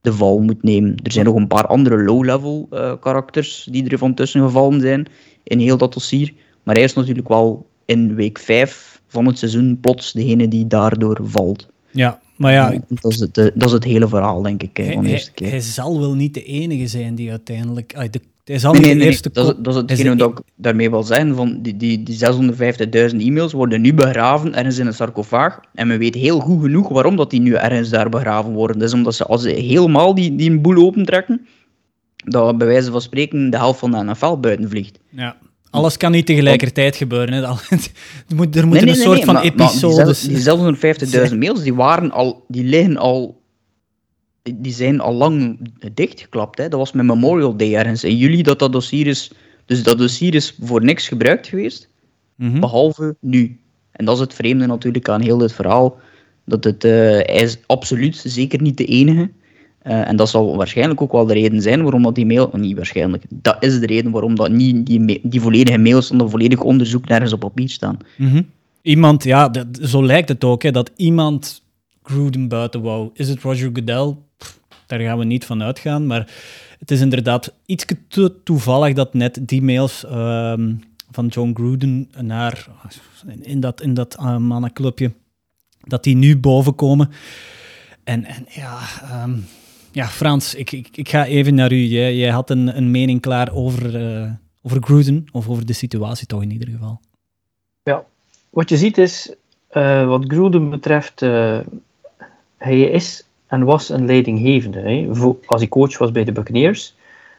de 0.00 0.12
val 0.12 0.38
moet 0.38 0.62
nemen. 0.62 0.94
Er 1.02 1.12
zijn 1.12 1.24
nog 1.24 1.34
een 1.34 1.46
paar 1.46 1.66
andere 1.66 2.02
low-level 2.02 2.68
uh, 2.72 2.92
karakters 3.00 3.68
die 3.70 3.88
er 3.88 3.98
van 3.98 4.14
tussen 4.14 4.42
gevallen 4.42 4.80
zijn 4.80 5.06
in 5.42 5.58
heel 5.58 5.76
dat 5.76 5.92
dossier, 5.92 6.32
maar 6.62 6.74
hij 6.74 6.84
is 6.84 6.94
natuurlijk 6.94 7.28
wel 7.28 7.66
in 7.86 8.14
week 8.14 8.38
5 8.38 9.00
van 9.06 9.26
het 9.26 9.38
seizoen 9.38 9.78
plots 9.80 10.12
degene 10.12 10.48
die 10.48 10.66
daardoor 10.66 11.18
valt. 11.22 11.68
Ja, 11.90 12.20
maar 12.36 12.52
ja... 12.52 12.74
Dat 12.88 13.12
is 13.12 13.20
het, 13.20 13.34
dat 13.34 13.64
is 13.64 13.72
het 13.72 13.84
hele 13.84 14.08
verhaal, 14.08 14.42
denk 14.42 14.62
ik, 14.62 14.76
hij, 14.76 14.92
van 14.92 15.04
de 15.04 15.10
eerste 15.10 15.32
keer. 15.32 15.50
Hij 15.50 15.60
zal 15.60 16.00
wel 16.00 16.14
niet 16.14 16.34
de 16.34 16.42
enige 16.42 16.86
zijn 16.86 17.14
die 17.14 17.30
uiteindelijk... 17.30 18.12
De, 18.12 18.20
hij 18.44 18.58
zal 18.58 18.72
nee, 18.72 18.80
niet 18.80 18.90
nee, 18.90 18.98
de 18.98 19.04
eerste... 19.04 19.30
Nee, 19.32 19.44
dat, 19.44 19.56
is, 19.56 19.62
dat 19.62 19.90
is 19.90 19.98
hetgene 19.98 20.16
wat 20.16 20.38
ik 20.38 20.44
daarmee 20.54 20.90
wil 20.90 21.02
zijn. 21.02 21.34
Van 21.34 21.62
die, 21.62 21.76
die, 21.76 22.02
die 22.02 22.18
650.000 23.10 23.16
e-mails 23.16 23.52
worden 23.52 23.80
nu 23.80 23.94
begraven 23.94 24.54
ergens 24.54 24.78
in 24.78 24.86
een 24.86 24.94
sarcofaag. 24.94 25.60
En 25.74 25.86
men 25.86 25.98
weet 25.98 26.14
heel 26.14 26.40
goed 26.40 26.62
genoeg 26.62 26.88
waarom 26.88 27.16
dat 27.16 27.30
die 27.30 27.40
nu 27.40 27.54
ergens 27.54 27.88
daar 27.88 28.08
begraven 28.08 28.52
worden. 28.52 28.78
Dat 28.78 28.88
is 28.88 28.94
omdat 28.94 29.14
ze, 29.14 29.24
als 29.24 29.42
ze 29.42 29.50
helemaal 29.50 30.14
die, 30.14 30.36
die 30.36 30.58
boel 30.58 30.86
opentrekken, 30.86 31.46
dat 32.16 32.58
bij 32.58 32.66
wijze 32.66 32.90
van 32.90 33.00
spreken 33.00 33.50
de 33.50 33.56
helft 33.56 33.78
van 33.78 33.90
de 33.90 34.04
NFL 34.04 34.36
buiten 34.36 34.70
vliegt. 34.70 34.98
Ja. 35.08 35.36
Alles 35.76 35.96
kan 35.96 36.12
niet 36.12 36.26
tegelijkertijd 36.26 36.96
gebeuren. 36.96 37.34
Hè. 37.34 37.42
Er 38.28 38.36
moet, 38.36 38.56
er 38.56 38.66
moet 38.66 38.82
een 38.82 38.94
soort 38.94 39.24
van 39.24 39.38
episodes... 39.38 40.22
die 40.22 41.28
650.000 41.30 41.38
mails, 41.38 41.62
die, 41.62 41.74
waren 41.74 42.10
al, 42.10 42.44
die 42.48 42.64
liggen 42.64 42.96
al... 42.96 43.40
Die 44.42 44.72
zijn 44.72 45.00
al 45.00 45.14
lang 45.14 45.58
dichtgeklapt. 45.94 46.58
Hè. 46.58 46.68
Dat 46.68 46.78
was 46.78 46.92
met 46.92 47.06
Memorial 47.06 47.56
Day 47.56 47.74
ergens 47.74 48.04
in 48.04 48.16
juli 48.16 48.42
dat 48.42 48.58
dat 48.58 48.72
dossier 48.72 49.06
is... 49.06 49.30
Dus 49.64 49.82
dat 49.82 49.98
dossier 49.98 50.34
is 50.34 50.56
voor 50.60 50.84
niks 50.84 51.08
gebruikt 51.08 51.46
geweest, 51.46 51.88
mm 52.34 52.60
behalve 52.60 53.16
nu. 53.20 53.60
En 53.92 54.04
dat 54.04 54.14
is 54.14 54.20
het 54.20 54.34
vreemde 54.34 54.66
natuurlijk 54.66 55.08
aan 55.08 55.20
heel 55.20 55.38
dit 55.38 55.52
verhaal. 55.52 55.98
Dat 56.44 56.64
het, 56.64 56.84
uh, 56.84 56.92
hij 56.92 57.24
is 57.24 57.58
absoluut 57.66 58.22
zeker 58.24 58.62
niet 58.62 58.76
de 58.76 58.84
enige 58.84 59.30
uh, 59.86 60.08
en 60.08 60.16
dat 60.16 60.28
zal 60.28 60.56
waarschijnlijk 60.56 61.02
ook 61.02 61.12
wel 61.12 61.26
de 61.26 61.32
reden 61.32 61.62
zijn 61.62 61.82
waarom 61.82 62.02
dat 62.02 62.14
die 62.14 62.26
mail... 62.26 62.50
Niet 62.52 62.76
waarschijnlijk, 62.76 63.24
dat 63.28 63.56
is 63.60 63.80
de 63.80 63.86
reden 63.86 64.10
waarom 64.10 64.34
dat 64.34 64.50
niet 64.50 64.86
die, 64.86 65.20
die 65.22 65.40
volledige 65.40 65.78
mails 65.78 66.06
van 66.06 66.30
volledig 66.30 66.60
onderzoek 66.60 67.08
nergens 67.08 67.32
op 67.32 67.40
papier 67.40 67.68
staan. 67.68 67.98
-hmm. 68.16 68.46
Iemand, 68.82 69.24
ja, 69.24 69.48
dat, 69.48 69.66
zo 69.82 70.04
lijkt 70.04 70.28
het 70.28 70.44
ook, 70.44 70.62
hè, 70.62 70.70
dat 70.70 70.90
iemand 70.96 71.62
Gruden 72.02 72.48
buiten 72.48 72.82
wou. 72.82 73.10
Is 73.14 73.28
het 73.28 73.42
Roger 73.42 73.70
Goodell? 73.72 74.16
Daar 74.86 75.00
gaan 75.00 75.18
we 75.18 75.24
niet 75.24 75.44
van 75.44 75.62
uitgaan, 75.62 76.06
maar 76.06 76.30
het 76.78 76.90
is 76.90 77.00
inderdaad 77.00 77.54
iets 77.66 77.84
te 78.08 78.34
toevallig 78.44 78.94
dat 78.94 79.14
net 79.14 79.38
die 79.42 79.62
mails 79.62 80.04
uh, 80.04 80.52
van 81.10 81.26
John 81.26 81.50
Gruden 81.54 82.10
naar, 82.20 82.66
in 83.40 83.60
dat, 83.60 83.82
in 83.82 83.94
dat 83.94 84.16
uh, 84.20 84.36
mannenclubje, 84.36 85.12
dat 85.80 86.04
die 86.04 86.16
nu 86.16 86.36
bovenkomen. 86.36 87.10
En, 88.04 88.24
en 88.24 88.46
ja... 88.48 88.78
Um, 89.24 89.44
ja, 89.96 90.06
Frans, 90.06 90.54
ik, 90.54 90.72
ik, 90.72 90.88
ik 90.92 91.08
ga 91.08 91.24
even 91.24 91.54
naar 91.54 91.72
u. 91.72 91.76
Jij, 91.76 92.16
jij 92.16 92.30
had 92.30 92.50
een, 92.50 92.76
een 92.76 92.90
mening 92.90 93.20
klaar 93.20 93.52
over, 93.52 94.00
uh, 94.00 94.30
over 94.62 94.82
Gruden, 94.82 95.26
of 95.32 95.48
over 95.48 95.66
de 95.66 95.72
situatie 95.72 96.26
toch 96.26 96.42
in 96.42 96.50
ieder 96.50 96.68
geval. 96.68 97.00
Ja, 97.82 98.04
wat 98.50 98.68
je 98.68 98.76
ziet 98.76 98.98
is, 98.98 99.34
uh, 99.72 100.06
wat 100.06 100.24
Gruden 100.26 100.70
betreft, 100.70 101.22
uh, 101.22 101.58
hij 102.56 102.80
is 102.80 103.24
en 103.46 103.64
was 103.64 103.88
een 103.88 104.06
leidinggevende. 104.06 104.80
Hè. 104.80 105.08
Als 105.46 105.60
hij 105.60 105.68
coach 105.68 105.98
was 105.98 106.12
bij 106.12 106.24
de 106.24 106.32
Buccaneers, 106.32 106.94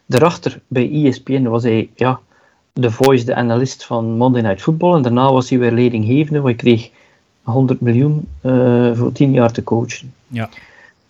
daarachter 0.06 0.62
bij 0.68 0.92
ESPN 0.92 1.44
was 1.44 1.64
hij 1.64 1.90
ja, 1.96 2.20
de 2.74 2.92
voice, 2.92 3.26
de 3.26 3.36
analist 3.36 3.86
van 3.86 4.18
Monday 4.18 4.42
Night 4.42 4.62
Football. 4.62 4.96
En 4.96 5.02
daarna 5.02 5.32
was 5.32 5.50
hij 5.50 5.60
weer 5.60 5.72
leidinggevende, 5.72 6.42
want 6.42 6.62
hij 6.62 6.72
kreeg 6.72 6.90
100 7.42 7.82
miljoen 7.82 8.28
voor 8.96 9.12
10 9.12 9.32
jaar 9.32 9.52
te 9.52 9.64
coachen. 9.64 10.14
Ja 10.28 10.50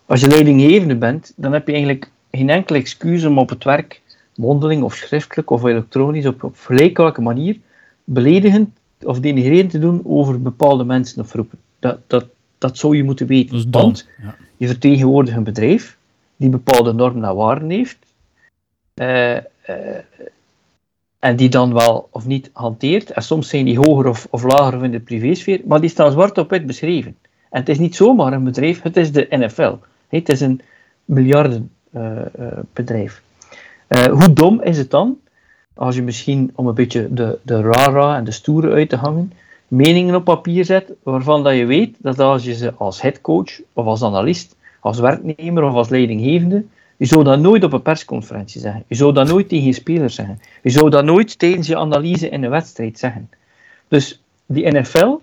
als 0.08 0.20
je 0.20 0.28
leidinggevende 0.28 0.96
bent, 0.96 1.34
dan 1.36 1.54
heb 1.54 1.68
je 1.68 1.74
eigenlijk 1.74 2.12
geen 2.32 2.50
enkel 2.50 2.76
excuus 2.76 3.26
om 3.26 3.38
op 3.38 3.50
het 3.50 3.64
werk, 3.64 4.02
mondeling 4.36 4.84
of 4.84 4.96
schriftelijk 4.96 5.50
of 5.50 5.64
elektronisch, 5.64 6.26
op, 6.26 6.44
op 6.44 6.56
gelijk 6.58 7.20
manier, 7.20 7.58
beledigend 8.04 8.70
of 9.04 9.20
denigrerend 9.20 9.70
te 9.70 9.80
doen 9.80 10.02
over 10.06 10.42
bepaalde 10.42 10.84
mensen 10.84 11.22
of 11.22 11.30
groepen. 11.30 11.60
Dat, 11.80 12.00
dat, 12.08 12.26
dat 12.58 12.78
zou 12.78 12.96
je 12.96 13.04
moeten 13.04 13.28
weten. 13.28 13.72
Want 13.72 14.08
je 14.58 14.68
vertegenwoordigt 14.68 15.38
een 15.38 15.44
bedrijf 15.44 15.98
die 16.36 16.50
bepaalde 16.50 16.94
normen 16.94 17.24
en 17.24 17.36
waarden 17.36 17.70
heeft, 17.70 17.98
uh, 18.96 19.36
uh, 19.36 19.42
en 21.20 21.36
die 21.36 21.50
dan 21.50 21.74
wel 21.74 22.08
of 22.12 22.26
niet 22.26 22.50
hanteert. 22.54 23.12
En 23.12 23.22
soms 23.22 23.50
zijn 23.50 23.66
die 23.66 23.78
hoger 23.78 24.08
of, 24.08 24.28
of 24.30 24.44
lager 24.44 24.84
in 24.84 24.92
de 24.92 25.00
privésfeer, 25.00 25.62
maar 25.66 25.82
die 25.82 25.90
staan 25.90 26.12
zwart 26.12 26.38
op 26.38 26.50
wit 26.50 26.66
beschreven. 26.66 27.18
En 27.50 27.60
het 27.60 27.70
is 27.70 27.80
niet 27.80 27.96
zomaar 27.96 28.34
een 28.34 28.44
bedrijf, 28.44 28.82
het 28.82 28.98
is 28.98 29.12
de 29.12 29.28
NFL. 29.30 29.76
Het 30.08 30.30
is 30.30 30.42
een 30.42 30.62
miljardenbedrijf. 31.06 33.22
Uh, 33.90 34.04
uh, 34.04 34.20
hoe 34.20 34.34
dom 34.34 34.62
is 34.62 34.78
het 34.78 34.92
dan, 34.92 35.18
als 35.74 35.96
je 35.96 36.02
misschien 36.02 36.52
om 36.56 36.68
een 36.68 36.74
beetje 36.74 37.14
de, 37.14 37.40
de 37.42 37.62
rara 37.62 38.18
en 38.18 38.24
de 38.24 38.32
stoere 38.32 38.72
uit 38.72 38.90
te 38.90 38.96
hangen, 38.96 39.34
meningen 39.68 40.16
op 40.16 40.24
papier 40.24 40.66
zet, 40.66 40.94
waarvan 41.04 41.44
dat 41.44 41.56
je 41.56 41.66
weet 41.66 41.96
dat 42.00 42.20
als 42.20 42.44
je 42.44 42.56
ze 42.56 42.74
als 42.74 43.02
headcoach 43.02 43.62
of 43.74 43.86
als 43.86 44.04
analist, 44.04 44.56
als 44.80 45.00
werknemer 45.00 45.64
of 45.64 45.74
als 45.74 45.90
leidinggevende, 45.90 46.64
je 46.98 47.06
zou 47.06 47.24
dat 47.24 47.40
nooit 47.40 47.64
op 47.64 47.74
een 47.74 47.82
persconferentie 47.82 48.62
zeggen. 48.62 48.84
Je 48.88 48.96
zou 48.96 49.14
dat 49.14 49.28
nooit 49.28 49.50
tegen 49.50 49.66
je 49.66 49.74
spelers 49.74 50.16
zeggen. 50.16 50.40
Je 50.64 50.70
zou 50.70 50.90
dat 50.90 51.06
nooit 51.06 51.40
tijdens 51.40 51.68
je 51.68 51.78
analyse 51.78 52.30
in 52.30 52.44
een 52.44 52.50
wedstrijd 52.50 53.00
zeggen. 53.00 53.30
Dus 53.88 54.24
die 54.46 54.72
NFL, 54.72 55.18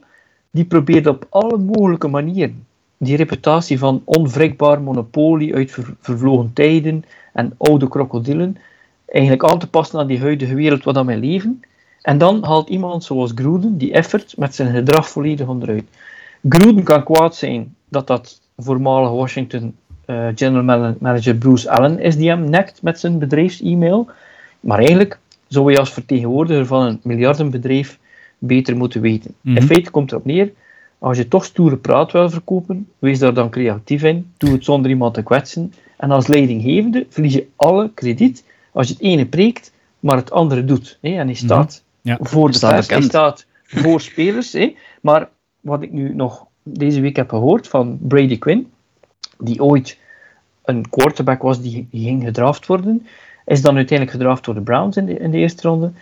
die 0.50 0.64
probeert 0.64 1.06
op 1.06 1.26
alle 1.30 1.58
mogelijke 1.58 2.08
manieren 2.08 2.66
die 3.04 3.16
reputatie 3.16 3.78
van 3.78 4.02
onwrikbaar 4.04 4.82
monopolie 4.82 5.54
uit 5.54 5.78
vervlogen 6.00 6.50
tijden 6.52 7.04
en 7.32 7.54
oude 7.56 7.88
krokodillen 7.88 8.56
eigenlijk 9.06 9.44
aan 9.44 9.58
te 9.58 9.68
passen 9.68 9.99
aan 9.99 10.06
die 10.06 10.20
huidige 10.20 10.54
wereld 10.54 10.84
waar 10.84 11.06
we 11.06 11.16
leven. 11.16 11.62
En 12.02 12.18
dan 12.18 12.44
haalt 12.44 12.68
iemand 12.68 13.04
zoals 13.04 13.32
Gruden 13.34 13.78
die 13.78 13.92
effort 13.92 14.37
met 14.37 14.54
zijn 14.54 14.75
gedrag 14.75 15.08
volledig 15.08 15.46
onderuit. 15.46 15.84
Gruden 16.49 16.82
kan 16.82 17.04
kwaad 17.04 17.37
zijn 17.37 17.75
dat 17.88 18.06
dat 18.06 18.40
voormalig 18.56 19.11
Washington 19.11 19.75
uh, 20.06 20.28
general 20.34 20.94
manager 20.99 21.34
Bruce 21.34 21.70
Allen 21.70 21.99
is 21.99 22.16
die 22.16 22.28
hem 22.28 22.50
nekt 22.50 22.82
met 22.82 23.00
zijn 23.00 23.18
bedrijfs-e-mail. 23.18 24.08
Maar 24.61 24.78
eigenlijk 24.78 25.18
zou 25.49 25.73
je 25.73 25.78
als 25.78 25.92
vertegenwoordiger 25.92 26.66
van 26.66 26.87
een 26.87 27.00
miljardenbedrijf 27.02 27.99
beter 28.38 28.76
moeten 28.76 29.00
weten. 29.00 29.34
In 29.44 29.52
mhm. 29.52 29.62
feite 29.62 29.90
komt 29.90 30.11
erop 30.11 30.25
neer, 30.25 30.52
als 31.04 31.16
je 31.16 31.28
toch 31.28 31.44
stoere 31.44 31.76
praat 31.76 32.12
wil 32.12 32.30
verkopen, 32.30 32.88
wees 32.99 33.18
daar 33.18 33.34
dan 33.34 33.50
creatief 33.50 34.02
in, 34.02 34.32
doe 34.37 34.50
het 34.50 34.64
zonder 34.64 34.90
iemand 34.90 35.14
te 35.14 35.23
kwetsen. 35.23 35.73
En 35.96 36.11
als 36.11 36.26
leidinggevende 36.26 37.06
verlies 37.08 37.32
je 37.32 37.46
alle 37.56 37.90
krediet 37.94 38.44
als 38.73 38.88
je 38.88 38.92
het 38.92 39.02
ene 39.02 39.26
preekt, 39.26 39.73
maar 40.00 40.16
het 40.16 40.30
andere 40.30 40.64
doet. 40.64 40.99
Hè? 41.00 41.08
En 41.08 41.14
hij 41.14 41.25
mhm. 41.25 41.34
staat 41.34 41.82
ja. 42.00 42.18
voor 42.20 42.50
de 42.50 42.58
pers, 42.58 42.88
hij 42.88 43.02
staat 43.02 43.46
voor 43.64 44.00
spelers. 44.00 44.52
Hè? 44.52 44.76
Maar 45.00 45.28
wat 45.61 45.82
ik 45.82 45.92
nu 45.92 46.14
nog 46.14 46.46
deze 46.62 47.00
week 47.00 47.16
heb 47.16 47.28
gehoord 47.28 47.68
van 47.68 47.99
Brady 48.00 48.38
Quinn, 48.38 48.73
die 49.38 49.62
ooit 49.62 49.99
een 50.64 50.88
quarterback 50.90 51.42
was 51.42 51.62
die 51.62 51.88
ging 51.92 52.25
gedraft 52.25 52.66
worden, 52.66 53.06
is 53.46 53.62
dan 53.62 53.76
uiteindelijk 53.76 54.18
gedraft 54.18 54.44
door 54.44 54.54
de 54.54 54.61
Browns 54.61 54.96
in 54.96 55.06
de, 55.06 55.18
in 55.18 55.30
de 55.30 55.38
eerste 55.38 55.68
ronde. 55.68 55.92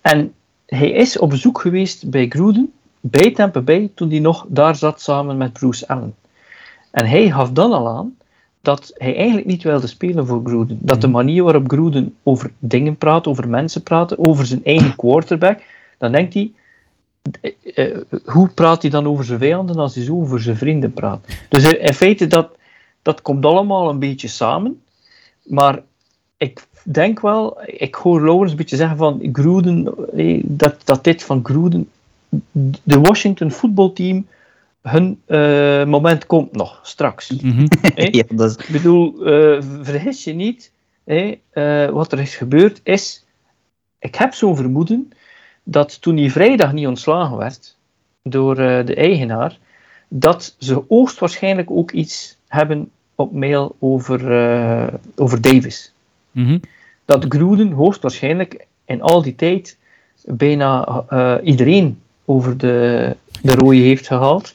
En 0.00 0.34
hij 0.66 0.90
is 0.90 1.18
op 1.18 1.30
bezoek 1.30 1.60
geweest 1.60 2.10
bij 2.10 2.28
Gruden, 2.28 2.72
bij 3.02 3.32
Tampa 3.32 3.60
Bay, 3.60 3.90
toen 3.94 4.10
hij 4.10 4.18
nog 4.18 4.46
daar 4.48 4.76
zat 4.76 5.00
samen 5.00 5.36
met 5.36 5.52
Bruce 5.52 5.88
Allen. 5.88 6.14
En 6.90 7.06
hij 7.06 7.30
gaf 7.30 7.50
dan 7.50 7.72
al 7.72 7.88
aan 7.88 8.16
dat 8.60 8.92
hij 8.94 9.16
eigenlijk 9.16 9.46
niet 9.46 9.62
wilde 9.62 9.86
spelen 9.86 10.26
voor 10.26 10.40
Gruden. 10.44 10.78
Dat 10.80 11.00
de 11.00 11.06
mhm. 11.06 11.16
manier 11.16 11.42
waarop 11.42 11.70
Gruden 11.70 12.16
over 12.22 12.52
dingen 12.58 12.96
praat, 12.96 13.26
over 13.26 13.48
mensen 13.48 13.82
praat, 13.82 14.18
over 14.18 14.46
zijn 14.46 14.64
eigen 14.64 14.96
quarterback, 14.96 15.60
dan 15.98 16.12
denkt 16.12 16.34
hij, 16.34 16.52
eh, 17.40 17.86
eh, 17.86 17.96
hoe 18.24 18.48
praat 18.48 18.82
hij 18.82 18.90
dan 18.90 19.06
over 19.06 19.24
zijn 19.24 19.38
vijanden 19.38 19.76
als 19.76 19.94
hij 19.94 20.04
zo 20.04 20.20
over 20.20 20.40
zijn 20.40 20.56
vrienden 20.56 20.92
praat? 20.92 21.26
Dus 21.48 21.72
in 21.72 21.94
feite, 21.94 22.26
dat, 22.26 22.48
dat 23.02 23.22
komt 23.22 23.44
allemaal 23.44 23.90
een 23.90 23.98
beetje 23.98 24.28
samen. 24.28 24.82
Maar 25.42 25.82
ik 26.36 26.66
denk 26.82 27.20
wel, 27.20 27.60
ik 27.66 27.94
hoor 27.94 28.20
Lawrence 28.20 28.50
een 28.50 28.56
beetje 28.56 28.76
zeggen 28.76 28.96
van 28.96 29.28
Gruden, 29.32 29.94
eh, 30.16 30.42
dat, 30.44 30.76
dat 30.84 31.04
dit 31.04 31.22
van 31.22 31.40
Gruden, 31.42 31.90
de 32.82 33.00
Washington 33.00 33.50
voetbalteam, 33.50 34.26
hun 34.82 35.20
uh, 35.26 35.84
moment 35.84 36.26
komt 36.26 36.52
nog, 36.52 36.80
straks. 36.82 37.30
Mm 37.42 37.66
ja, 37.94 38.22
dat 38.28 38.50
is... 38.50 38.66
Ik 38.66 38.72
bedoel, 38.72 39.28
uh, 39.28 39.62
vergis 39.80 40.24
je 40.24 40.32
niet, 40.32 40.72
uh, 41.04 41.88
wat 41.88 42.12
er 42.12 42.18
is 42.18 42.34
gebeurd 42.34 42.80
is, 42.82 43.24
ik 43.98 44.14
heb 44.14 44.34
zo'n 44.34 44.56
vermoeden, 44.56 45.12
dat 45.62 46.02
toen 46.02 46.14
die 46.14 46.32
vrijdag 46.32 46.72
niet 46.72 46.86
ontslagen 46.86 47.36
werd 47.36 47.76
door 48.22 48.54
de 48.54 48.94
eigenaar, 48.94 49.58
dat 50.08 50.56
ze 50.58 50.82
hoogstwaarschijnlijk 50.88 51.70
ook 51.70 51.90
iets 51.90 52.36
hebben 52.48 52.90
op 53.14 53.32
mail 53.32 53.76
over, 53.78 54.20
over 55.16 55.40
Davis. 55.40 55.92
Mm 56.30 56.60
Dat 57.04 57.24
Gruden 57.28 57.72
hoogstwaarschijnlijk 57.72 58.66
in 58.84 59.02
al 59.02 59.22
die 59.22 59.34
tijd 59.34 59.78
bijna 60.24 61.40
iedereen 61.42 62.01
over 62.24 62.58
de, 62.58 63.16
de 63.42 63.54
rode 63.54 63.76
heeft 63.76 64.06
gehaald. 64.06 64.54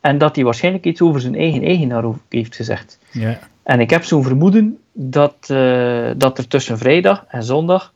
En 0.00 0.18
dat 0.18 0.34
hij 0.34 0.44
waarschijnlijk 0.44 0.84
iets 0.84 1.00
over 1.00 1.20
zijn 1.20 1.34
eigen 1.34 1.62
eigenaar 1.62 2.04
heeft 2.28 2.56
gezegd. 2.56 2.98
Ja. 3.12 3.38
En 3.62 3.80
ik 3.80 3.90
heb 3.90 4.04
zo'n 4.04 4.22
vermoeden 4.22 4.78
dat, 4.92 5.48
uh, 5.50 6.10
dat 6.16 6.38
er 6.38 6.48
tussen 6.48 6.78
vrijdag 6.78 7.24
en 7.28 7.42
zondag 7.42 7.94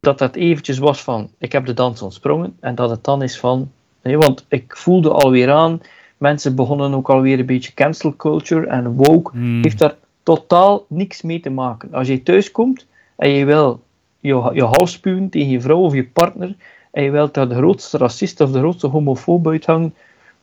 dat 0.00 0.18
dat 0.18 0.36
eventjes 0.36 0.78
was 0.78 1.02
van 1.02 1.30
ik 1.38 1.52
heb 1.52 1.66
de 1.66 1.74
dans 1.74 2.02
ontsprongen 2.02 2.56
en 2.60 2.74
dat 2.74 2.90
het 2.90 3.04
dan 3.04 3.22
is 3.22 3.38
van 3.38 3.70
nee, 4.02 4.18
want 4.18 4.44
ik 4.48 4.76
voelde 4.76 5.10
alweer 5.10 5.50
aan 5.50 5.80
mensen 6.16 6.54
begonnen 6.54 6.94
ook 6.94 7.10
alweer 7.10 7.38
een 7.38 7.46
beetje 7.46 7.74
cancel 7.74 8.16
culture 8.16 8.66
en 8.66 8.94
woke 8.94 9.30
hmm. 9.30 9.62
heeft 9.62 9.78
daar 9.78 9.94
totaal 10.22 10.84
niks 10.88 11.22
mee 11.22 11.40
te 11.40 11.50
maken. 11.50 11.92
Als 11.92 12.08
je 12.08 12.22
thuis 12.22 12.50
komt 12.50 12.86
en 13.16 13.30
je 13.30 13.44
wil 13.44 13.82
je, 14.20 14.50
je 14.52 14.64
hals 14.64 14.92
spuwen 14.92 15.28
tegen 15.28 15.50
je 15.50 15.60
vrouw 15.60 15.80
of 15.80 15.94
je 15.94 16.06
partner 16.06 16.56
en 16.90 17.02
je 17.02 17.10
wilt 17.10 17.34
daar 17.34 17.48
de 17.48 17.54
grootste 17.54 17.98
racist 17.98 18.40
of 18.40 18.50
de 18.50 18.58
grootste 18.58 18.86
homofoob 18.86 19.46
uithangen 19.46 19.94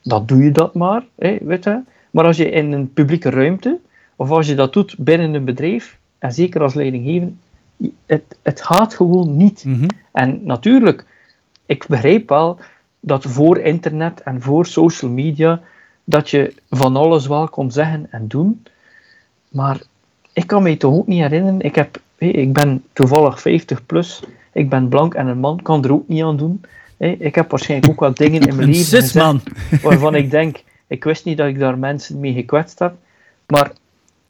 dan 0.02 0.26
doe 0.26 0.42
je 0.42 0.50
dat 0.50 0.74
maar. 0.74 1.04
Hè, 1.18 1.38
weet 1.40 1.64
je? 1.64 1.80
Maar 2.10 2.24
als 2.24 2.36
je 2.36 2.50
in 2.50 2.72
een 2.72 2.92
publieke 2.92 3.30
ruimte, 3.30 3.78
of 4.16 4.30
als 4.30 4.46
je 4.46 4.54
dat 4.54 4.72
doet 4.72 4.94
binnen 4.98 5.34
een 5.34 5.44
bedrijf, 5.44 5.98
en 6.18 6.32
zeker 6.32 6.62
als 6.62 6.74
leidinggevende, 6.74 7.32
het, 8.06 8.36
het 8.42 8.62
gaat 8.62 8.94
gewoon 8.94 9.36
niet. 9.36 9.64
Mhm. 9.64 9.86
En 10.12 10.40
natuurlijk, 10.44 11.04
ik 11.66 11.86
begrijp 11.88 12.28
wel 12.28 12.58
dat 13.00 13.24
voor 13.24 13.58
internet 13.58 14.22
en 14.22 14.42
voor 14.42 14.66
social 14.66 15.10
media, 15.10 15.60
dat 16.04 16.30
je 16.30 16.54
van 16.70 16.96
alles 16.96 17.26
wel 17.26 17.48
kon 17.48 17.70
zeggen 17.70 18.06
en 18.10 18.28
doen, 18.28 18.62
maar 19.48 19.80
ik 20.32 20.46
kan 20.46 20.62
me 20.62 20.76
toch 20.76 20.94
ook 20.94 21.06
niet 21.06 21.20
herinneren, 21.20 21.60
ik, 21.60 21.74
heb, 21.74 22.00
ik 22.18 22.52
ben 22.52 22.84
toevallig 22.92 23.40
50 23.40 23.86
plus, 23.86 24.22
ik 24.52 24.68
ben 24.68 24.88
blank 24.88 25.14
en 25.14 25.26
een 25.26 25.38
man, 25.38 25.62
kan 25.62 25.84
er 25.84 25.92
ook 25.92 26.08
niet 26.08 26.22
aan 26.22 26.36
doen 26.36 26.60
ik 26.98 27.34
heb 27.34 27.50
waarschijnlijk 27.50 27.92
ook 27.92 28.00
wel 28.00 28.14
dingen 28.14 28.40
in 28.40 28.56
mijn 28.56 28.70
leven 28.70 29.42
waarvan 29.82 30.14
ik 30.14 30.30
denk, 30.30 30.62
ik 30.86 31.04
wist 31.04 31.24
niet 31.24 31.36
dat 31.36 31.48
ik 31.48 31.58
daar 31.58 31.78
mensen 31.78 32.20
mee 32.20 32.32
gekwetst 32.32 32.78
heb. 32.78 32.94
Maar 33.46 33.72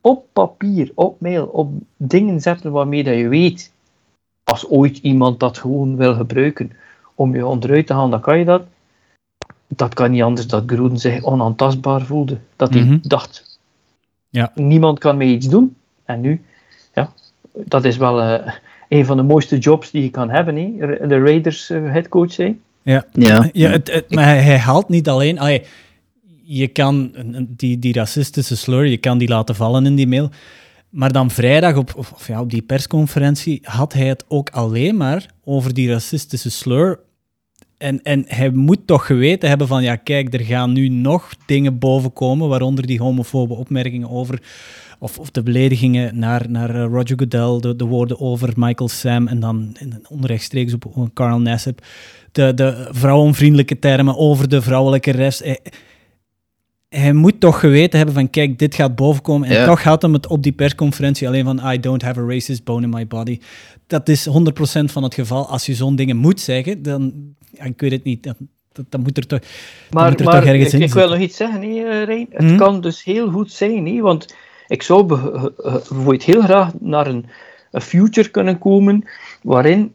op 0.00 0.24
papier, 0.32 0.90
op 0.94 1.20
mail, 1.20 1.46
op 1.46 1.72
dingen 1.96 2.40
zetten 2.40 2.72
waarmee 2.72 3.04
dat 3.04 3.16
je 3.16 3.28
weet, 3.28 3.72
als 4.44 4.68
ooit 4.68 4.98
iemand 4.98 5.40
dat 5.40 5.58
gewoon 5.58 5.96
wil 5.96 6.14
gebruiken 6.14 6.72
om 7.14 7.34
je 7.34 7.46
onderuit 7.46 7.86
te 7.86 7.92
halen, 7.92 8.10
dan 8.10 8.20
kan 8.20 8.38
je 8.38 8.44
dat. 8.44 8.62
Dat 9.66 9.94
kan 9.94 10.10
niet 10.10 10.22
anders 10.22 10.46
dat 10.46 10.62
Groen 10.66 10.98
zich 10.98 11.22
onaantastbaar 11.22 12.00
voelde. 12.00 12.38
Dat 12.56 12.74
hij 12.74 12.82
mhm. 12.82 12.98
dacht, 13.02 13.58
ja. 14.28 14.52
niemand 14.54 14.98
kan 14.98 15.16
mij 15.16 15.26
iets 15.26 15.48
doen. 15.48 15.76
En 16.04 16.20
nu, 16.20 16.44
ja, 16.94 17.12
dat 17.52 17.84
is 17.84 17.96
wel... 17.96 18.22
Uh, 18.22 18.52
een 18.88 19.04
van 19.04 19.16
de 19.16 19.22
mooiste 19.22 19.58
jobs 19.58 19.90
die 19.90 20.02
je 20.02 20.10
kan 20.10 20.30
hebben, 20.30 20.56
hè? 20.56 21.06
de 21.06 21.18
Raiders 21.18 21.70
uh, 21.70 21.92
headcoach 21.92 22.32
zijn. 22.32 22.60
Ja, 22.82 23.04
ja. 23.12 23.48
ja 23.52 23.70
het, 23.70 24.04
maar 24.08 24.24
hij, 24.24 24.58
haalt 24.58 24.88
niet 24.88 25.08
alleen. 25.08 25.38
Allee, 25.38 25.62
je 26.42 26.68
kan 26.68 27.14
die, 27.48 27.78
die 27.78 27.92
racistische 27.92 28.56
slur, 28.56 28.86
je 28.86 28.96
kan 28.96 29.18
die 29.18 29.28
laten 29.28 29.54
vallen 29.54 29.86
in 29.86 29.94
die 29.96 30.06
mail. 30.06 30.30
Maar 30.90 31.12
dan 31.12 31.30
vrijdag 31.30 31.76
op, 31.76 31.94
of, 31.96 32.26
ja, 32.26 32.40
op 32.40 32.50
die 32.50 32.62
persconferentie 32.62 33.60
had 33.62 33.92
hij 33.92 34.06
het 34.06 34.24
ook 34.28 34.50
alleen 34.50 34.96
maar 34.96 35.26
over 35.44 35.74
die 35.74 35.90
racistische 35.90 36.50
slur. 36.50 37.00
En, 37.78 38.02
en 38.02 38.24
hij 38.26 38.50
moet 38.50 38.86
toch 38.86 39.06
geweten 39.06 39.48
hebben 39.48 39.66
van, 39.66 39.82
ja 39.82 39.96
kijk, 39.96 40.34
er 40.34 40.40
gaan 40.40 40.72
nu 40.72 40.88
nog 40.88 41.34
dingen 41.46 41.78
bovenkomen, 41.78 42.48
waaronder 42.48 42.86
die 42.86 43.00
homofobe 43.00 43.54
opmerkingen 43.54 44.10
over 44.10 44.42
of, 44.98 45.18
of 45.18 45.30
de 45.30 45.42
beledigingen 45.42 46.18
naar, 46.18 46.50
naar 46.50 46.70
eh, 46.70 46.84
Roger 46.90 47.18
Goodell, 47.18 47.60
de, 47.60 47.76
de 47.76 47.84
woorden 47.84 48.20
over 48.20 48.52
Michael 48.56 48.88
Sam 48.88 49.26
en 49.26 49.40
dan 49.40 49.76
onrechtstreeks 50.08 50.74
op 50.74 51.10
Carl 51.14 51.40
Nassib, 51.40 51.80
de, 52.32 52.54
de 52.54 52.88
vrouwenvriendelijke 52.90 53.78
termen 53.78 54.16
over 54.16 54.48
de 54.48 54.62
vrouwelijke 54.62 55.10
rest. 55.10 55.44
Hij, 55.44 55.58
hij, 56.88 57.12
moet 57.12 57.40
toch 57.40 57.60
geweten 57.60 57.96
hebben 57.96 58.14
van, 58.14 58.30
kijk, 58.30 58.58
dit 58.58 58.74
gaat 58.74 58.96
bovenkomen. 58.96 59.48
En 59.48 59.66
toch 59.66 59.82
had 59.82 60.02
hem 60.02 60.12
het 60.12 60.26
op 60.26 60.42
die 60.42 60.52
persconferentie 60.52 61.28
alleen 61.28 61.44
van, 61.44 61.72
I 61.72 61.80
don't 61.80 62.02
have 62.02 62.20
a 62.20 62.24
racist 62.24 62.64
bone 62.64 62.82
in 62.82 62.90
my 62.90 63.06
body. 63.06 63.38
Dat 63.86 64.08
is 64.08 64.28
100% 64.28 64.32
van 64.84 65.02
het 65.02 65.14
geval. 65.14 65.48
Als 65.48 65.66
je 65.66 65.74
zo'n 65.74 65.96
dingen 65.96 66.16
moet 66.16 66.40
zeggen, 66.40 66.82
dan, 66.82 67.12
ik 67.52 67.80
weet 67.80 67.90
het 67.90 68.04
niet, 68.04 68.22
dan, 68.22 68.34
dan 68.88 69.00
moet 69.00 69.16
er 69.16 69.26
toch, 69.26 69.40
maar, 69.90 70.10
moet 70.10 70.20
er 70.20 70.24
maar 70.26 70.40
toch 70.40 70.50
ergens 70.50 70.72
ik, 70.72 70.80
in 70.80 70.86
ik 70.86 70.92
wil 70.92 71.08
nog 71.08 71.18
iets 71.18 71.36
zeggen, 71.36 71.60
nee, 71.60 72.04
Rijn. 72.04 72.26
Het 72.30 72.42
hmm? 72.48 72.56
kan 72.56 72.80
dus 72.80 73.04
heel 73.04 73.30
goed 73.30 73.52
zijn, 73.52 73.82
nee, 73.82 74.02
want 74.02 74.34
ik 74.68 74.82
zou 74.82 75.04
bijvoorbeeld 75.04 76.22
heel 76.22 76.42
graag 76.42 76.72
naar 76.80 77.06
een, 77.06 77.26
een 77.70 77.80
future 77.80 78.28
kunnen 78.28 78.58
komen 78.58 79.04
waarin, 79.42 79.94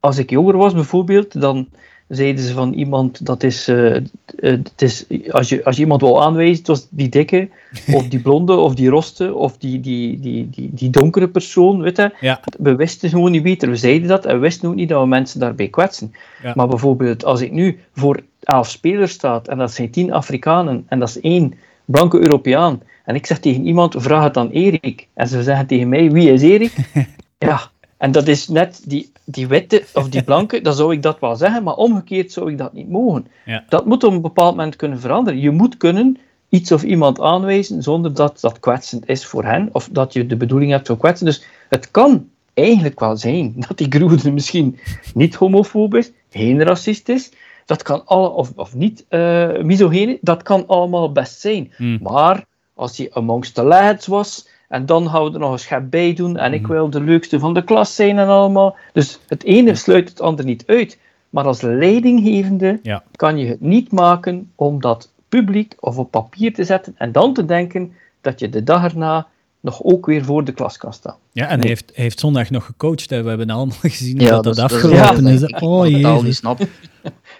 als 0.00 0.18
ik 0.18 0.30
jonger 0.30 0.56
was 0.56 0.74
bijvoorbeeld, 0.74 1.40
dan 1.40 1.68
zeiden 2.08 2.44
ze 2.44 2.52
van 2.52 2.72
iemand 2.72 3.26
dat 3.26 3.42
is, 3.42 3.68
uh, 3.68 3.96
het 4.36 4.82
is 4.82 5.06
als, 5.30 5.48
je, 5.48 5.64
als 5.64 5.76
je 5.76 5.82
iemand 5.82 6.00
wil 6.00 6.22
aanwijzen, 6.22 6.56
het 6.56 6.66
was 6.66 6.86
die 6.90 7.08
dikke, 7.08 7.48
of 7.96 8.08
die 8.08 8.20
blonde, 8.20 8.56
of 8.56 8.74
die 8.74 8.88
roste, 8.88 9.34
of 9.34 9.58
die, 9.58 9.80
die, 9.80 10.20
die, 10.20 10.50
die, 10.50 10.70
die 10.72 10.90
donkere 10.90 11.28
persoon, 11.28 11.80
weet 11.80 11.96
je. 11.96 12.14
Ja. 12.20 12.40
We 12.58 12.76
wisten 12.76 13.08
gewoon 13.08 13.30
niet 13.30 13.42
beter, 13.42 13.68
we 13.68 13.76
zeiden 13.76 14.08
dat 14.08 14.26
en 14.26 14.34
we 14.34 14.40
wisten 14.40 14.68
ook 14.68 14.74
niet 14.74 14.88
dat 14.88 15.00
we 15.00 15.06
mensen 15.06 15.40
daarbij 15.40 15.68
kwetsen. 15.68 16.12
Ja. 16.42 16.52
Maar 16.54 16.68
bijvoorbeeld, 16.68 17.24
als 17.24 17.40
ik 17.40 17.52
nu 17.52 17.78
voor 17.92 18.20
elf 18.42 18.68
spelers 18.68 19.12
staat 19.12 19.48
en 19.48 19.58
dat 19.58 19.72
zijn 19.72 19.90
tien 19.90 20.12
Afrikanen 20.12 20.84
en 20.88 20.98
dat 20.98 21.08
is 21.08 21.20
één 21.20 21.54
blanke 21.84 22.18
Europeaan 22.18 22.82
en 23.08 23.14
ik 23.14 23.26
zeg 23.26 23.38
tegen 23.38 23.66
iemand, 23.66 23.94
vraag 23.98 24.22
het 24.22 24.36
aan 24.36 24.50
Erik. 24.50 25.08
En 25.14 25.28
ze 25.28 25.42
zeggen 25.42 25.66
tegen 25.66 25.88
mij, 25.88 26.10
wie 26.10 26.32
is 26.32 26.42
Erik? 26.42 26.72
ja, 27.38 27.60
en 27.96 28.12
dat 28.12 28.26
is 28.26 28.48
net 28.48 28.82
die, 28.84 29.12
die 29.24 29.46
witte 29.46 29.84
of 29.94 30.08
die 30.08 30.22
blanke, 30.22 30.60
dan 30.60 30.74
zou 30.74 30.92
ik 30.92 31.02
dat 31.02 31.20
wel 31.20 31.36
zeggen, 31.36 31.62
maar 31.62 31.74
omgekeerd 31.74 32.32
zou 32.32 32.50
ik 32.50 32.58
dat 32.58 32.72
niet 32.72 32.88
mogen. 32.88 33.26
Ja. 33.44 33.64
Dat 33.68 33.86
moet 33.86 34.04
op 34.04 34.12
een 34.12 34.20
bepaald 34.20 34.56
moment 34.56 34.76
kunnen 34.76 35.00
veranderen. 35.00 35.40
Je 35.40 35.50
moet 35.50 35.76
kunnen 35.76 36.16
iets 36.48 36.72
of 36.72 36.82
iemand 36.82 37.20
aanwijzen 37.20 37.82
zonder 37.82 38.14
dat 38.14 38.40
dat 38.40 38.60
kwetsend 38.60 39.08
is 39.08 39.26
voor 39.26 39.44
hen, 39.44 39.68
of 39.72 39.88
dat 39.92 40.12
je 40.12 40.26
de 40.26 40.36
bedoeling 40.36 40.70
hebt 40.70 40.90
om 40.90 40.96
kwetsen. 40.96 41.26
Dus 41.26 41.44
het 41.68 41.90
kan 41.90 42.28
eigenlijk 42.54 43.00
wel 43.00 43.16
zijn 43.16 43.54
dat 43.56 43.78
die 43.78 43.90
Groene 43.90 44.30
misschien 44.32 44.78
niet 45.14 45.34
homofoob 45.34 45.94
is, 45.94 46.12
geen 46.30 46.62
racist 46.62 47.08
is, 47.08 47.32
dat 47.66 47.82
kan 47.82 48.02
alle, 48.04 48.28
of, 48.28 48.52
of 48.56 48.74
niet 48.74 49.04
uh, 49.10 49.58
misogene, 49.62 50.18
dat 50.20 50.42
kan 50.42 50.66
allemaal 50.66 51.12
best 51.12 51.40
zijn. 51.40 51.72
Hmm. 51.76 51.98
Maar 52.02 52.46
als 52.78 52.96
hij 52.96 53.08
amongst 53.12 53.54
the 53.54 53.62
lads 53.62 54.06
was, 54.06 54.48
en 54.68 54.86
dan 54.86 55.08
gaan 55.10 55.24
we 55.24 55.32
er 55.32 55.38
nog 55.38 55.52
een 55.52 55.58
schep 55.58 55.82
bij 55.90 56.12
doen, 56.14 56.36
en 56.36 56.52
ik 56.52 56.62
Mhm. 56.62 56.72
wil 56.72 56.90
de 56.90 57.00
leukste 57.00 57.38
van 57.38 57.54
de 57.54 57.64
klas 57.64 57.94
zijn 57.94 58.18
en 58.18 58.28
allemaal. 58.28 58.76
Dus 58.92 59.18
het 59.26 59.44
ene 59.44 59.74
sluit 59.74 60.08
het 60.08 60.20
andere 60.20 60.48
niet 60.48 60.64
uit. 60.66 60.98
Maar 61.30 61.44
als 61.44 61.60
leidinggevende 61.60 62.78
Ja. 62.82 63.02
kan 63.16 63.38
je 63.38 63.46
het 63.46 63.60
niet 63.60 63.92
maken 63.92 64.50
om 64.54 64.80
dat 64.80 65.10
publiek 65.28 65.74
of 65.80 65.98
op 65.98 66.10
papier 66.10 66.54
te 66.54 66.64
zetten 66.64 66.94
en 66.98 67.12
dan 67.12 67.34
te 67.34 67.44
denken 67.44 67.92
dat 68.20 68.38
je 68.40 68.48
de 68.48 68.62
dag 68.62 68.84
erna 68.84 69.26
nog 69.60 69.82
ook 69.82 70.06
weer 70.06 70.24
voor 70.24 70.44
de 70.44 70.52
klas 70.52 70.76
kan 70.76 70.92
staan. 70.92 71.16
Ja, 71.32 71.48
en 71.48 71.58
hij 71.60 71.68
heeft, 71.68 71.92
hij 71.94 72.04
heeft 72.04 72.20
zondag 72.20 72.50
nog 72.50 72.64
gecoacht. 72.64 73.10
Hè. 73.10 73.22
We 73.22 73.28
hebben 73.28 73.50
allemaal 73.50 73.76
gezien 73.80 74.18
Ja, 74.18 74.28
dat, 74.30 74.44
dat 74.44 74.56
is- 74.56 74.62
afgelopen 74.62 75.22
ja, 75.26 76.14
is. 76.14 76.22
oh 76.24 76.30
snap. 76.30 76.58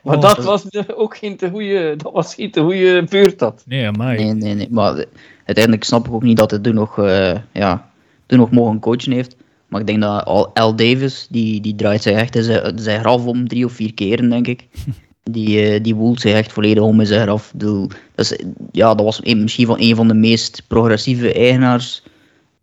Maar 0.08 0.16
Oh, 0.16 0.22
dat 0.22 0.36
dat- 0.36 0.44
was 0.44 0.66
ook 0.96 1.16
geen 1.16 1.36
te 1.36 1.50
goede, 1.50 1.94
dat 1.96 2.12
was 2.12 2.34
geen 2.34 2.50
te 2.50 2.60
goede 2.60 3.04
beurt 3.10 3.38
dat. 3.38 3.62
Nee, 3.66 3.86
amai. 3.86 4.16
Nee, 4.24 4.32
nee, 4.34 4.54
nee. 4.54 4.68
Maar 4.70 5.04
uiteindelijk 5.44 5.84
snap 5.84 6.06
ik 6.06 6.12
ook 6.12 6.22
niet 6.22 6.36
dat 6.36 6.50
hij 6.50 6.60
toen 6.60 6.74
nog, 6.74 6.98
eh, 6.98 7.36
ja, 7.52 7.90
toen 8.26 8.38
nog 8.38 8.50
mogen 8.50 8.78
coachen 8.78 9.12
heeft. 9.12 9.36
Maar 9.68 9.80
ik 9.80 9.86
denk 9.86 10.00
dat 10.00 10.24
Al, 10.24 10.54
Al 10.54 10.76
Davis, 10.76 11.26
die, 11.30 11.60
die 11.60 11.74
draait 11.74 12.02
zich 12.02 12.12
echt 12.16 12.36
in 12.36 12.42
zijn, 12.42 12.78
zijn 12.78 13.00
graf 13.00 13.24
om 13.26 13.48
drie 13.48 13.64
of 13.64 13.72
vier 13.72 13.94
keren, 13.94 14.28
denk 14.30 14.46
ik. 14.46 14.66
Die, 15.30 15.60
eh, 15.60 15.82
die 15.82 15.94
woelt 15.94 16.20
zich 16.20 16.32
echt 16.32 16.52
volledig 16.52 16.82
om 16.82 17.00
in 17.00 17.06
zijn 17.06 17.22
graf. 17.22 17.52
Dat, 17.54 17.94
is, 18.16 18.38
ja, 18.72 18.94
dat 18.94 19.04
was 19.04 19.20
een, 19.22 19.42
misschien 19.42 19.66
wel 19.66 19.78
een 19.80 19.96
van 19.96 20.08
de 20.08 20.14
meest 20.14 20.62
progressieve 20.66 21.32
eigenaars 21.32 22.02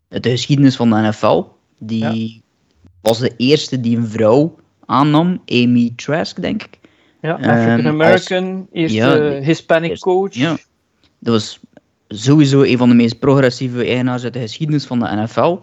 uit 0.10 0.24
de 0.24 0.30
geschiedenis 0.30 0.75
van 0.75 0.90
de 0.90 0.96
NFL. 0.96 1.44
Die 1.80 2.42
was 3.02 3.20
de 3.20 3.32
eerste 3.38 3.80
die 3.82 3.98
een 3.98 4.08
vrouw 4.08 4.56
aannam, 4.86 5.42
Amy 5.46 5.94
Trask, 5.96 6.42
denk 6.42 6.64
ik. 6.64 6.80
Ja, 7.25 7.39
Ehm, 7.39 7.50
African 7.50 7.88
American, 7.88 8.67
eerste 8.72 8.98
ja, 8.98 9.41
Hispanic 9.41 9.89
eerst- 9.89 10.03
coach. 10.03 10.34
Ja. 10.34 10.58
Dat 11.20 11.34
was 11.34 11.60
sowieso 12.08 12.62
een 12.63 12.77
van 12.77 12.89
de 12.89 12.96
meest 12.96 13.20
progressieve 13.20 13.86
eigenaars 13.86 14.24
uit 14.24 14.34
de 14.34 14.39
geschiedenis 14.39 14.86
van 14.86 15.00
de 15.00 15.05
NFL. 15.15 15.58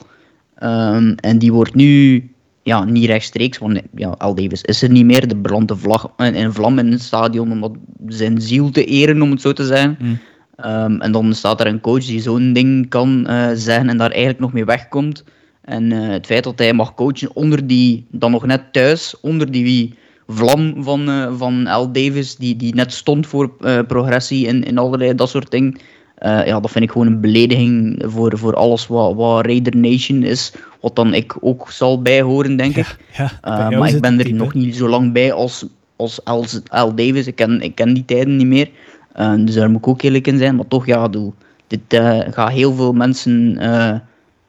Ehm, 0.54 1.12
en 1.16 1.38
die 1.38 1.52
wordt 1.52 1.75
nu 1.75 2.25
ja, 2.62 2.85
niet 2.85 3.04
rechtstreeks, 3.07 3.59
want 3.59 3.81
ja, 3.95 4.09
Al 4.19 4.35
Davis 4.35 4.62
is 4.62 4.83
er 4.83 4.90
niet 4.90 5.04
meer. 5.04 5.28
De 5.28 5.37
brandde 5.37 5.76
vlag 5.76 6.11
in, 6.16 6.35
in 6.35 6.52
vlam 6.52 6.78
in 6.78 6.90
het 6.92 7.02
stadion 7.02 7.50
om 7.52 7.61
dat- 7.61 7.76
zijn 8.07 8.40
ziel 8.40 8.71
te 8.71 8.85
eren, 8.85 9.23
om 9.23 9.31
het 9.31 9.40
zo 9.40 9.52
te 9.52 9.64
zeggen. 9.66 9.97
Mm. 10.00 10.19
Ehm, 10.57 11.00
en 11.00 11.12
dan 11.12 11.35
staat 11.35 11.61
er 11.61 11.66
een 11.66 11.81
coach 11.81 12.04
die 12.04 12.21
zo'n 12.21 12.52
ding 12.52 12.88
kan 12.88 13.26
eh 13.26 13.49
zeggen 13.54 13.88
en 13.88 13.97
daar 13.97 14.11
eigenlijk 14.11 14.40
nog 14.40 14.52
mee 14.52 14.64
wegkomt. 14.64 15.25
En 15.62 15.92
eh, 15.92 16.09
het 16.09 16.26
feit 16.26 16.45
dat 16.45 16.59
hij 16.59 16.73
mag 16.73 16.95
coachen 16.95 17.37
onder 17.37 17.66
die, 17.66 18.07
dan 18.11 18.31
nog 18.31 18.47
net 18.47 18.73
thuis, 18.73 19.21
onder 19.21 19.50
die 19.50 19.95
vlam 20.26 20.83
van, 20.85 21.09
eh, 21.09 21.33
van 21.37 21.67
Al 21.67 21.93
Davis, 21.93 22.37
die, 22.37 22.57
die 22.57 22.75
net 22.75 22.93
stond 22.93 23.26
voor 23.26 23.52
eh, 23.61 23.79
progressie 23.87 24.49
en, 24.49 24.64
en 24.64 24.79
allerlei 24.79 25.14
dat 25.14 25.29
soort 25.29 25.50
dingen. 25.50 25.79
Eh, 26.14 26.47
ja, 26.47 26.61
dat 26.61 26.71
vind 26.71 26.85
ik 26.85 26.91
gewoon 26.91 27.06
een 27.06 27.21
belediging 27.21 28.02
voor, 28.06 28.39
voor 28.39 28.54
alles 28.54 28.87
wat, 28.87 29.15
wat 29.15 29.47
Raider 29.47 29.76
Nation 29.76 30.23
is. 30.23 30.52
Wat 30.80 30.97
dan 30.97 31.15
ik 31.15 31.37
ook 31.41 31.71
zal 31.71 32.02
bijhoren, 32.02 32.56
denk 32.56 32.76
ik. 32.76 32.97
Ja, 33.17 33.30
Uh, 33.45 33.78
maar 33.78 33.89
ik 33.89 34.00
ben 34.00 34.19
er 34.19 34.35
nog 34.35 34.54
niet 34.54 34.76
zo 34.76 34.89
lang 34.89 35.13
bij 35.13 35.32
als, 35.32 35.67
als 35.97 36.25
Al, 36.25 36.45
Al 36.69 36.95
Davis. 36.95 37.26
Ik 37.26 37.35
ken, 37.35 37.61
ik 37.61 37.75
ken 37.75 37.95
die 37.95 38.04
tijden 38.04 38.37
niet 38.37 38.47
meer. 38.47 38.71
Uh, 39.17 39.35
dus 39.45 39.54
daar 39.54 39.71
moet 39.71 39.80
ik 39.80 39.89
ook 39.89 40.02
eerlijk 40.02 40.26
in 40.26 40.39
zijn. 40.39 40.56
Maar 40.56 40.69
toch, 40.69 40.87
ja, 40.87 41.08
doe, 41.08 41.32
dit 41.67 41.80
uh, 41.89 42.21
gaat 42.30 42.50
heel 42.50 42.73
veel 42.73 42.93
mensen 42.93 43.56
uh, 43.61 43.95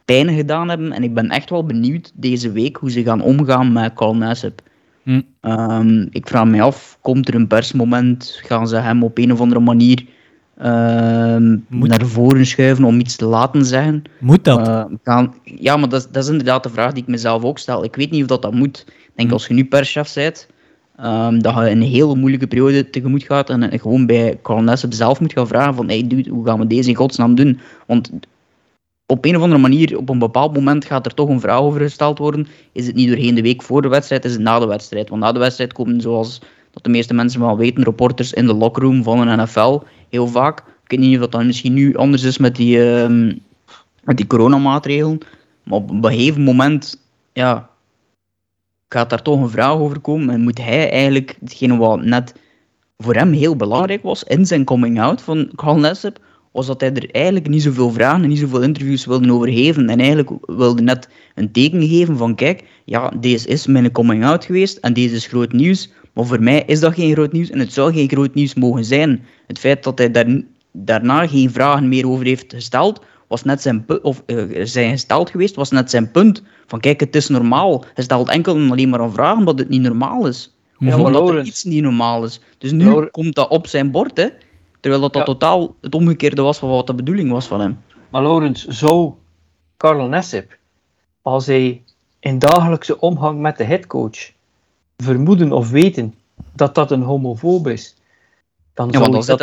pijn 0.05 0.35
gedaan 0.35 0.69
hebben. 0.69 0.91
En 0.91 1.03
ik 1.03 1.13
ben 1.13 1.29
echt 1.29 1.49
wel 1.49 1.65
benieuwd 1.65 2.11
deze 2.13 2.51
week 2.51 2.75
hoe 2.75 2.91
ze 2.91 3.03
gaan 3.03 3.21
omgaan 3.21 3.71
met 3.71 3.93
Carl 3.93 4.15
Nassib. 4.15 4.61
Hm. 5.03 5.21
Um, 5.41 6.07
ik 6.11 6.27
vraag 6.27 6.45
me 6.45 6.61
af, 6.61 6.97
komt 7.01 7.27
er 7.27 7.35
een 7.35 7.47
persmoment? 7.47 8.39
Gaan 8.43 8.67
ze 8.67 8.75
hem 8.75 9.03
op 9.03 9.17
een 9.17 9.31
of 9.31 9.39
andere 9.41 9.61
manier 9.61 10.05
um, 10.65 11.65
Moet- 11.67 11.87
naar 11.89 12.05
voren 12.05 12.45
schuiven 12.45 12.83
om 12.83 12.99
iets 12.99 13.15
te 13.15 13.25
laten 13.25 13.65
zeggen? 13.65 14.03
Moet 14.19 14.43
dat? 14.43 14.67
Uh, 14.67 14.83
gaan, 15.03 15.33
ja, 15.43 15.77
maar 15.77 15.89
dat, 15.89 15.99
is- 16.01 16.11
dat 16.11 16.23
is 16.23 16.29
inderdaad 16.29 16.63
de 16.63 16.69
vraag 16.69 16.91
die 16.93 17.03
ik 17.03 17.09
mezelf 17.09 17.43
ook 17.43 17.59
stel. 17.59 17.83
Ik 17.83 17.95
weet 17.95 18.11
niet 18.11 18.21
of 18.21 18.27
dat, 18.27 18.41
dat 18.41 18.53
moet. 18.53 18.85
Ik 18.87 19.11
denk 19.15 19.27
Hm. 19.27 19.33
als 19.33 19.47
je 19.47 19.53
nu 19.53 19.65
perschef 19.65 20.13
bent, 20.13 20.47
um, 20.99 21.41
dat 21.41 21.55
je 21.55 21.69
een 21.69 21.81
hele 21.81 22.15
moeilijke 22.15 22.47
periode 22.47 22.89
tegemoet 22.89 23.23
gaat 23.23 23.49
en, 23.49 23.79
gewoon 23.79 24.05
bij 24.05 24.39
Carl 24.43 24.77
zelf 24.89 25.19
moet 25.19 25.33
gaan 25.33 25.47
vragen 25.47 25.75
van 25.75 25.87
hey 25.87 26.07
dude, 26.07 26.29
hoe 26.29 26.45
gaan 26.45 26.59
we 26.59 26.67
deze 26.67 26.89
in 26.89 26.95
godsnaam 26.95 27.35
doen? 27.35 27.59
Want 27.87 28.11
op 29.13 29.25
een 29.25 29.35
of 29.35 29.41
andere 29.41 29.61
manier, 29.61 29.97
op 29.97 30.09
een 30.09 30.19
bepaald 30.19 30.53
moment 30.53 30.85
gaat 30.85 31.05
er 31.05 31.13
toch 31.13 31.29
een 31.29 31.39
vraag 31.39 31.59
over 31.59 31.81
gesteld 31.81 32.17
worden. 32.17 32.47
Is 32.71 32.87
het 32.87 32.95
niet 32.95 33.07
doorheen 33.07 33.35
de 33.35 33.41
week 33.41 33.61
voor 33.61 33.81
de 33.81 33.87
wedstrijd, 33.87 34.25
is 34.25 34.31
het 34.31 34.41
na 34.41 34.59
de 34.59 34.65
wedstrijd? 34.65 35.09
Want 35.09 35.21
na 35.21 35.31
de 35.31 35.39
wedstrijd 35.39 35.73
komen, 35.73 36.01
zoals 36.01 36.41
dat 36.71 36.83
de 36.83 36.89
meeste 36.89 37.13
mensen 37.13 37.39
wel 37.39 37.57
weten, 37.57 37.83
reporters 37.83 38.33
in 38.33 38.45
de 38.45 38.53
lockroom 38.53 39.03
van 39.03 39.27
een 39.27 39.39
NFL, 39.39 39.79
heel 40.09 40.27
vaak. 40.27 40.59
Ik 40.59 40.89
weet 40.89 40.99
niet 40.99 41.21
of 41.21 41.27
dat 41.27 41.43
misschien 41.43 41.73
nu 41.73 41.95
anders 41.95 42.23
is 42.23 42.37
met 42.37 42.55
die, 42.55 42.79
um, 42.79 43.39
met 44.03 44.17
die 44.17 44.27
coronamaatregelen. 44.27 45.19
Maar 45.63 45.77
op 45.77 45.89
een 45.89 46.05
gegeven 46.05 46.43
moment, 46.43 46.99
ja, 47.33 47.69
gaat 48.89 49.09
daar 49.09 49.21
toch 49.21 49.41
een 49.41 49.49
vraag 49.49 49.73
over 49.73 49.99
komen. 49.99 50.29
En 50.29 50.41
moet 50.41 50.57
hij 50.57 50.91
eigenlijk, 50.91 51.37
hetgene 51.39 51.77
wat 51.77 52.03
net 52.03 52.33
voor 52.97 53.15
hem 53.15 53.31
heel 53.31 53.55
belangrijk 53.55 54.03
was 54.03 54.23
in 54.23 54.45
zijn 54.45 54.63
coming-out 54.63 55.21
van 55.21 55.51
Carl 55.55 55.79
was 56.53 56.67
dat 56.67 56.81
hij 56.81 56.93
er 56.93 57.09
eigenlijk 57.11 57.47
niet 57.47 57.61
zoveel 57.61 57.91
vragen 57.91 58.23
en 58.23 58.29
niet 58.29 58.39
zoveel 58.39 58.61
interviews 58.61 59.05
wilde 59.05 59.31
over 59.31 59.49
geven. 59.49 59.89
En 59.89 59.99
eigenlijk 59.99 60.29
wilde 60.45 60.81
net 60.81 61.09
een 61.35 61.51
teken 61.51 61.87
geven 61.87 62.17
van, 62.17 62.35
kijk, 62.35 62.63
ja, 62.85 63.13
deze 63.19 63.47
is 63.47 63.67
mijn 63.67 63.91
coming-out 63.91 64.45
geweest 64.45 64.77
en 64.77 64.93
deze 64.93 65.15
is 65.15 65.27
groot 65.27 65.51
nieuws. 65.51 65.91
Maar 66.13 66.25
voor 66.25 66.43
mij 66.43 66.63
is 66.65 66.79
dat 66.79 66.93
geen 66.93 67.13
groot 67.13 67.31
nieuws 67.31 67.49
en 67.49 67.59
het 67.59 67.73
zou 67.73 67.93
geen 67.93 68.09
groot 68.09 68.33
nieuws 68.33 68.53
mogen 68.53 68.85
zijn. 68.85 69.25
Het 69.47 69.59
feit 69.59 69.83
dat 69.83 69.97
hij 69.97 70.11
daar, 70.11 70.41
daarna 70.71 71.27
geen 71.27 71.51
vragen 71.51 71.89
meer 71.89 72.07
over 72.07 72.25
heeft 72.25 72.53
gesteld, 72.53 73.01
was 73.27 73.43
net 73.43 73.61
zijn, 73.61 73.85
of, 74.01 74.23
uh, 74.25 74.65
zijn 74.65 74.91
gesteld 74.91 75.29
geweest, 75.29 75.55
was 75.55 75.71
net 75.71 75.89
zijn 75.89 76.11
punt. 76.11 76.43
Van 76.67 76.79
kijk, 76.79 76.99
het 76.99 77.15
is 77.15 77.27
normaal. 77.27 77.85
Hij 77.93 78.03
stelt 78.03 78.29
enkel 78.29 78.55
en 78.55 78.71
alleen 78.71 78.89
maar 78.89 78.99
een 78.99 79.11
vraag 79.11 79.37
omdat 79.37 79.59
het 79.59 79.69
niet 79.69 79.81
normaal 79.81 80.27
is. 80.27 80.55
Ja, 80.77 80.97
maar 80.97 81.05
omdat 81.05 81.29
er 81.29 81.43
iets 81.43 81.63
niet 81.63 81.83
normaal 81.83 82.23
is. 82.23 82.39
Dus 82.57 82.71
nu 82.71 83.05
komt 83.11 83.35
dat 83.35 83.49
op 83.49 83.67
zijn 83.67 83.91
bord, 83.91 84.17
hè. 84.17 84.27
Terwijl 84.83 85.01
dat, 85.01 85.13
dat 85.13 85.27
Ja. 85.27 85.33
totaal 85.33 85.75
het 85.81 85.95
omgekeerde 85.95 86.41
was 86.41 86.57
van 86.57 86.69
wat 86.69 86.87
de 86.87 86.93
bedoeling 86.93 87.31
was 87.31 87.47
van 87.47 87.59
hem. 87.59 87.81
Maar 88.09 88.21
Laurens, 88.21 88.67
zou 88.67 89.13
Carl 89.77 90.07
Nassib, 90.07 90.57
als 91.21 91.45
hij 91.45 91.83
in 92.19 92.39
dagelijkse 92.39 92.99
omgang 92.99 93.39
met 93.39 93.57
de 93.57 93.63
headcoach 93.63 94.31
vermoeden 94.97 95.51
of 95.51 95.69
weten 95.69 96.15
dat 96.51 96.75
dat 96.75 96.91
een 96.91 97.01
homofoob 97.01 97.67
is, 97.67 97.95
dan, 98.73 98.85
Ja, 98.85 98.91
zou, 98.91 99.03
hij 99.03 99.11
dan 99.11 99.37
dat 99.37 99.39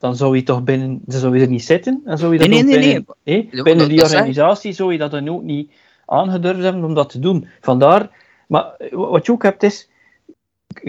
hij 0.00 0.14
zou 0.14 0.32
hij 0.32 0.42
toch 0.42 0.64
binnen, 0.64 1.00
dan 1.04 1.20
zou 1.20 1.32
hij 1.32 1.42
er 1.42 1.50
niet 1.50 1.64
zitten? 1.64 2.02
En 2.04 2.18
zou 2.18 2.32
je 2.32 2.38
dat 2.38 2.48
Nee, 2.48 2.62
nee, 2.62 2.78
nee, 2.78 3.04
binnen, 3.24 3.48
Ja, 3.50 3.62
binnen 3.62 3.88
die 3.88 4.02
organisatie 4.02 4.72
zou 4.72 4.92
je 4.92 4.98
dat 4.98 5.10
dan 5.10 5.28
ook 5.28 5.42
niet 5.42 5.70
aangedurfd 6.06 6.62
hebben 6.62 6.84
om 6.84 6.94
dat 6.94 7.10
te 7.10 7.18
doen. 7.18 7.48
Vandaar, 7.60 8.10
maar 8.48 8.76
wat 8.90 9.26
je 9.26 9.32
ook 9.32 9.42
hebt 9.42 9.62
is, 9.62 9.88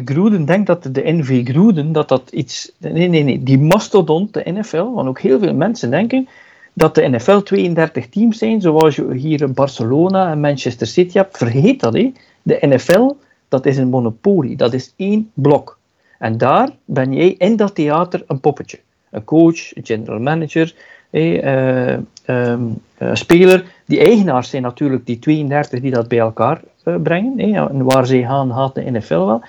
Gruden 0.05 0.45
denkt 0.45 0.67
dat 0.67 0.83
de 0.91 1.01
NV 1.03 1.45
Gruden, 1.45 1.91
dat 1.91 2.07
dat 2.07 2.29
iets... 2.31 2.71
Nee, 2.77 3.07
nee, 3.07 3.23
nee. 3.23 3.43
Die 3.43 3.59
mastodont, 3.59 4.33
de 4.33 4.51
NFL, 4.51 4.93
want 4.93 5.07
ook 5.07 5.19
heel 5.19 5.39
veel 5.39 5.53
mensen 5.53 5.89
denken 5.89 6.27
dat 6.73 6.95
de 6.95 7.07
NFL 7.07 7.37
32 7.37 8.09
teams 8.09 8.37
zijn, 8.37 8.61
zoals 8.61 8.95
je 8.95 9.13
hier 9.13 9.41
in 9.41 9.53
Barcelona 9.53 10.31
en 10.31 10.39
Manchester 10.39 10.87
City 10.87 11.17
hebt. 11.17 11.37
Vergeet 11.37 11.79
dat, 11.79 11.93
hè. 11.93 12.11
De 12.41 12.57
NFL, 12.61 13.15
dat 13.47 13.65
is 13.65 13.77
een 13.77 13.89
monopolie. 13.89 14.55
Dat 14.55 14.73
is 14.73 14.93
één 14.95 15.31
blok. 15.33 15.77
En 16.19 16.37
daar 16.37 16.69
ben 16.85 17.13
jij 17.13 17.35
in 17.37 17.55
dat 17.55 17.75
theater 17.75 18.23
een 18.27 18.39
poppetje. 18.39 18.79
Een 19.11 19.23
coach, 19.23 19.75
een 19.75 19.85
general 19.85 20.19
manager, 20.19 20.75
eh, 21.09 21.93
ehm, 21.93 22.61
een 22.97 23.17
speler. 23.17 23.65
Die 23.85 23.99
eigenaars 23.99 24.49
zijn 24.49 24.61
natuurlijk 24.61 25.05
die 25.05 25.19
32 25.19 25.79
die 25.79 25.91
dat 25.91 26.07
bij 26.07 26.19
elkaar 26.19 26.61
eh, 26.83 26.95
brengen. 27.03 27.39
En 27.69 27.83
waar 27.83 28.05
zij 28.05 28.21
gaan, 28.21 28.53
gaat 28.53 28.75
de 28.75 28.91
NFL 28.91 29.25
wel. 29.25 29.41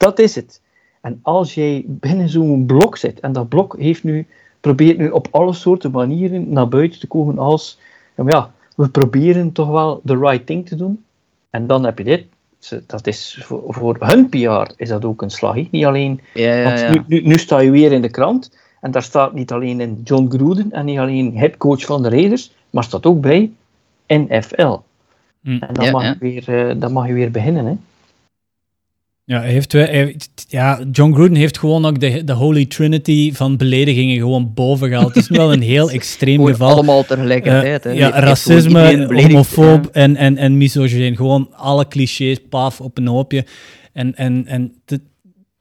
Dat 0.00 0.18
is 0.18 0.34
het. 0.34 0.60
En 1.00 1.18
als 1.22 1.54
jij 1.54 1.84
binnen 1.86 2.28
zo'n 2.28 2.66
blok 2.66 2.96
zit, 2.96 3.20
en 3.20 3.32
dat 3.32 3.48
blok 3.48 3.76
heeft 3.78 4.04
nu, 4.04 4.26
probeert 4.60 4.98
nu 4.98 5.10
op 5.10 5.28
alle 5.30 5.52
soorten 5.52 5.90
manieren 5.90 6.52
naar 6.52 6.68
buiten 6.68 7.00
te 7.00 7.06
komen 7.06 7.38
als, 7.38 7.78
ja, 8.16 8.22
maar 8.22 8.32
ja, 8.32 8.52
we 8.76 8.88
proberen 8.88 9.52
toch 9.52 9.68
wel 9.68 10.00
the 10.04 10.18
right 10.18 10.46
thing 10.46 10.68
te 10.68 10.76
doen. 10.76 11.04
En 11.50 11.66
dan 11.66 11.84
heb 11.84 11.98
je 11.98 12.04
dit. 12.04 12.24
dat 12.86 13.06
is 13.06 13.40
voor, 13.42 13.62
voor 13.66 13.96
hun 13.98 14.28
PR 14.28 14.72
is 14.76 14.88
dat 14.88 15.04
ook 15.04 15.22
een 15.22 15.30
slag. 15.30 15.70
Niet 15.70 15.84
alleen, 15.84 16.20
Ja, 16.34 16.54
ja, 16.54 16.64
want. 16.64 16.94
Nu, 16.94 17.02
nu, 17.06 17.26
nu 17.26 17.38
sta 17.38 17.58
je 17.58 17.70
weer 17.70 17.92
in 17.92 18.02
de 18.02 18.10
krant 18.10 18.56
en 18.80 18.90
daar 18.90 19.02
staat 19.02 19.32
niet 19.32 19.52
alleen 19.52 19.80
in 19.80 20.00
John 20.04 20.26
Gruden 20.28 20.72
en 20.72 20.84
niet 20.84 20.98
alleen 20.98 21.36
headcoach 21.36 21.84
van 21.84 22.02
de 22.02 22.08
Raiders, 22.08 22.52
maar 22.70 22.84
staat 22.84 23.06
ook 23.06 23.20
bij 23.20 23.50
NFL. 24.06 24.76
Hm. 25.42 25.50
En 25.50 25.74
dan, 25.74 25.84
Ja, 25.84 25.90
mag 25.90 26.02
ja. 26.02 26.08
Je 26.08 26.16
weer, 26.18 26.68
eh, 26.68 26.80
dan 26.80 26.92
mag 26.92 27.06
je 27.06 27.12
weer 27.12 27.30
beginnen. 27.30 27.66
Hè. 27.66 27.76
Ja, 29.30 29.40
heeft, 29.40 29.76
ja, 30.48 30.80
John 30.92 31.12
Gruden 31.12 31.36
heeft 31.36 31.58
gewoon 31.58 31.84
ook 31.84 32.00
de, 32.00 32.24
de 32.24 32.32
Holy 32.32 32.66
Trinity 32.66 33.32
van 33.32 33.56
beledigingen 33.56 34.16
gewoon 34.16 34.54
boven 34.54 34.88
gehaald. 34.88 35.14
Het 35.14 35.16
is 35.16 35.28
wel 35.36 35.52
een 35.52 35.60
heel 35.62 35.90
extreem 36.00 36.34
Gewoon 36.34 36.50
geval. 36.50 36.70
allemaal 36.70 37.04
tegelijkertijd. 37.04 37.84
hè. 37.84 37.90
Eh, 37.90 37.96
ja, 37.98 38.10
racisme, 38.20 39.06
homofoob 39.22 39.84
ja. 39.84 39.90
en, 40.00 40.16
en, 40.16 40.36
en 40.36 40.56
misogyn. 40.56 41.16
Gewoon 41.16 41.48
alle 41.54 41.88
clichés, 41.88 42.36
paf, 42.48 42.80
op 42.80 42.98
een 42.98 43.06
hoopje. 43.06 43.44
En, 43.92 44.14
en, 44.16 44.46
en 44.46 44.72
te- 44.84 45.00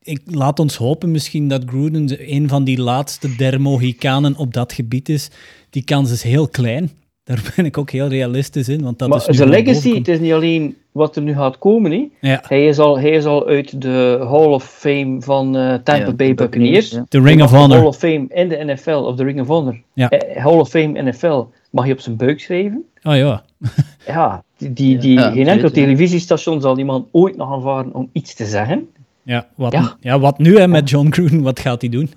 ik 0.01 0.21
laat 0.25 0.59
ons 0.59 0.75
hopen 0.75 1.11
misschien 1.11 1.47
dat 1.47 1.63
Gruden 1.65 2.05
de- 2.05 2.31
een 2.31 2.47
van 2.47 2.63
die 2.63 2.77
laatste 2.81 3.35
der 3.35 3.61
Mohikanen 3.61 4.35
op 4.37 4.53
dat 4.53 4.73
gebied 4.73 5.09
is. 5.09 5.29
Die 5.69 5.83
kans 5.83 6.11
is 6.11 6.23
heel 6.23 6.47
klein. 6.47 6.91
Daar 7.29 7.53
ben 7.55 7.65
ik 7.65 7.77
ook 7.77 7.89
heel 7.89 8.07
realistisch 8.07 8.69
in. 8.69 8.83
Want 8.83 8.99
dat 8.99 9.09
maar 9.09 9.17
is 9.27 9.37
zijn 9.37 9.49
legacy, 9.49 9.95
het 9.95 10.07
is 10.07 10.19
niet 10.19 10.31
alleen 10.33 10.75
wat 10.91 11.15
er 11.15 11.21
nu 11.21 11.33
gaat 11.33 11.57
komen. 11.57 11.91
Hè. 11.91 12.07
Ja, 12.21 12.43
Hij, 12.47 12.67
is 12.67 12.79
al, 12.79 12.99
hij 12.99 13.09
is 13.09 13.25
al 13.25 13.47
uit 13.47 13.81
de 13.81 14.17
Hall 14.29 14.45
of 14.45 14.63
Fame 14.63 15.17
van 15.19 15.57
eh, 15.57 15.73
Tampa 15.73 16.05
Ja, 16.05 16.13
Bay 16.13 16.33
Buccaneers. 16.33 16.91
ja. 16.91 17.05
de 17.09 17.21
Ring 17.21 17.41
of 17.41 17.51
Hall 17.51 17.59
Honor. 17.59 17.83
of 17.83 17.97
Fame 17.97 18.25
in 18.29 18.49
de 18.49 18.63
NFL, 18.65 18.89
of 18.91 19.15
de 19.15 19.23
Ring 19.23 19.41
of 19.41 19.47
Honor. 19.47 19.81
Ja. 19.93 20.09
Eh, 20.09 20.43
Hall 20.43 20.59
of 20.59 20.69
Fame 20.69 21.01
NFL 21.01 21.43
mag 21.69 21.85
je 21.87 21.93
op 21.93 21.99
zijn 21.99 22.15
buik 22.15 22.39
schrijven. 22.39 22.83
Oh 23.03 23.15
ja. 23.15 23.43
Ja, 24.05 24.43
die, 24.57 24.97
die, 24.97 25.19
geen 25.19 25.47
enkel 25.47 25.71
televisiestation 25.71 26.61
zal 26.61 26.77
iemand 26.77 27.07
ooit 27.11 27.37
nog 27.37 27.51
aanvaren 27.51 27.93
om 27.93 28.09
iets 28.11 28.33
te 28.33 28.45
zeggen. 28.45 28.87
Ja, 29.23 29.47
wat, 29.55 29.71
Ja. 29.71 29.95
ja. 29.99 30.19
wat 30.19 30.37
nu 30.37 30.57
hè, 30.57 30.67
met 30.67 30.89
John 30.89 31.11
Gruden? 31.11 31.41
Wat 31.41 31.59
gaat 31.59 31.81
hij 31.81 31.89
doen? 31.89 32.11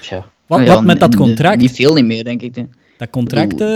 Tja. 0.00 0.24
Wat, 0.46 0.60
Ja, 0.60 0.66
wat 0.74 0.84
met 0.84 1.00
dat 1.00 1.16
contract? 1.16 1.60
Niet 1.60 1.72
veel 1.72 1.94
niet 1.94 2.04
meer, 2.04 2.24
denk 2.24 2.42
ik. 2.42 2.54
Dat 3.02 3.10
contract, 3.10 3.60
eh 3.60 3.66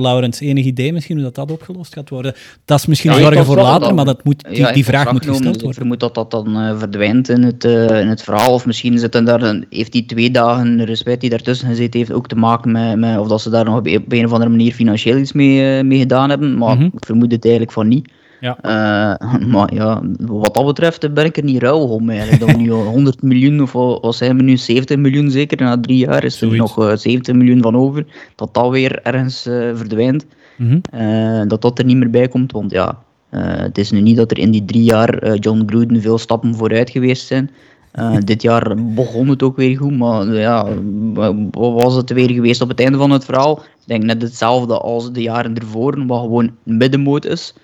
Laurens, 0.00 0.40
enig 0.40 0.64
idee 0.64 0.92
misschien 0.92 1.16
hoe 1.16 1.24
dat, 1.24 1.34
dat 1.34 1.50
opgelost 1.50 1.92
gaat 1.94 2.08
worden? 2.08 2.34
Dat 2.64 2.78
is 2.78 2.86
misschien 2.86 3.10
Ja, 3.12 3.18
zorgen 3.18 3.44
voor 3.44 3.56
later, 3.56 3.80
dan- 3.80 3.94
maar 3.94 4.04
dat 4.04 4.24
moet, 4.24 4.44
die, 4.48 4.56
Ja, 4.56 4.72
vraag 4.74 5.12
moet 5.12 5.24
gesteld 5.26 5.44
worden. 5.44 5.68
Ik 5.68 5.74
vermoed 5.74 6.00
dat 6.00 6.14
dat 6.14 6.30
dan 6.30 6.56
eh, 6.56 6.78
verdwijnt 6.78 7.28
in 7.28 7.42
het, 7.42 7.64
eh, 7.64 8.00
in 8.00 8.08
het 8.08 8.22
verhaal. 8.22 8.52
Of 8.52 8.66
misschien 8.66 8.98
zit 8.98 9.14
er 9.14 9.24
daar 9.24 9.42
een, 9.42 9.66
heeft 9.70 9.92
die 9.92 10.04
twee 10.06 10.30
dagen 10.30 10.84
respect 10.84 11.20
die 11.20 11.30
daartussen 11.30 11.68
gezeten 11.68 11.98
heeft 12.00 12.12
ook 12.12 12.28
te 12.28 12.34
maken 12.36 12.72
met, 12.72 12.96
met 12.98 13.18
of 13.18 13.28
dat 13.28 13.40
ze 13.40 13.50
daar 13.50 13.64
nog 13.64 13.76
op, 13.78 13.86
een 14.12 14.24
of 14.24 14.32
andere 14.32 14.50
manier 14.50 14.72
financieel 14.72 15.16
iets 15.16 15.32
mee, 15.32 15.82
mee 15.82 15.98
gedaan 15.98 16.30
hebben. 16.30 16.58
Maar 16.58 16.74
Mhm. 16.76 16.84
ik 16.84 17.04
vermoed 17.06 17.32
het 17.32 17.42
eigenlijk 17.44 17.72
van 17.72 17.88
niet. 17.88 18.08
Ja. 18.40 18.58
Eh, 18.60 19.28
maar 19.54 19.74
ja, 19.74 20.02
wat 20.18 20.54
dat 20.54 20.66
betreft 20.66 21.04
eh, 21.04 21.10
ben 21.10 21.24
ik 21.24 21.36
er 21.36 21.44
niet 21.44 21.62
ruil 21.62 21.88
om 21.88 22.10
eigenlijk. 22.10 22.40
Dat 22.40 22.50
we 22.50 22.56
nu 22.62 22.72
al 22.72 22.82
100 22.96 23.22
miljoen, 23.22 23.62
of 23.62 23.72
wat 23.72 24.14
zijn 24.14 24.36
we 24.36 24.42
nu, 24.42 24.56
70 24.56 24.96
miljoen 24.96 25.30
zeker, 25.30 25.56
na 25.60 25.80
drie 25.80 25.96
jaar 25.98 26.24
is 26.24 26.32
er 26.32 26.38
Zoiets. 26.48 26.58
nog 26.76 26.88
eh, 26.90 26.96
70 26.96 27.34
miljoen 27.34 27.62
van 27.62 27.76
over. 27.76 28.06
Dat 28.34 28.54
dat 28.54 28.70
weer 28.70 29.02
ergens 29.02 29.46
eh, 29.46 29.54
verdwijnt. 29.74 30.26
Mhm. 30.56 30.78
Eh, 30.90 31.42
dat 31.48 31.62
dat 31.62 31.78
er 31.78 31.84
niet 31.84 31.96
meer 31.96 32.10
bij 32.10 32.28
komt. 32.28 32.52
Want 32.52 32.70
ja, 32.70 32.98
eh, 33.30 33.40
het 33.56 33.78
is 33.78 33.90
nu 33.90 34.00
niet 34.00 34.16
dat 34.16 34.30
er 34.30 34.38
in 34.38 34.50
die 34.50 34.64
drie 34.64 34.82
jaar 34.84 35.18
eh, 35.18 35.34
John 35.40 35.62
Gruden 35.66 36.00
veel 36.00 36.18
stappen 36.18 36.54
vooruit 36.54 36.90
geweest 36.90 37.26
zijn. 37.26 37.50
Eh, 37.92 38.16
dit 38.24 38.42
jaar 38.42 38.74
begon 38.94 39.28
het 39.28 39.42
ook 39.42 39.56
weer 39.56 39.76
goed, 39.76 39.98
maar 39.98 40.28
eh, 40.28 40.40
ja, 40.40 40.66
wa- 41.12 41.34
wat 41.50 41.82
was 41.82 41.94
het 41.94 42.10
weer 42.12 42.30
geweest 42.30 42.60
op 42.60 42.68
het 42.68 42.80
einde 42.80 42.98
van 42.98 43.10
het 43.10 43.24
verhaal? 43.24 43.58
Ik 43.58 43.86
denk 43.86 44.02
net 44.02 44.22
hetzelfde 44.22 44.78
als 44.78 45.12
de 45.12 45.22
jaren 45.22 45.54
ervoor, 45.54 46.06
wat 46.06 46.20
gewoon 46.20 46.50
middenmoot 46.62 47.24
is. 47.26 47.54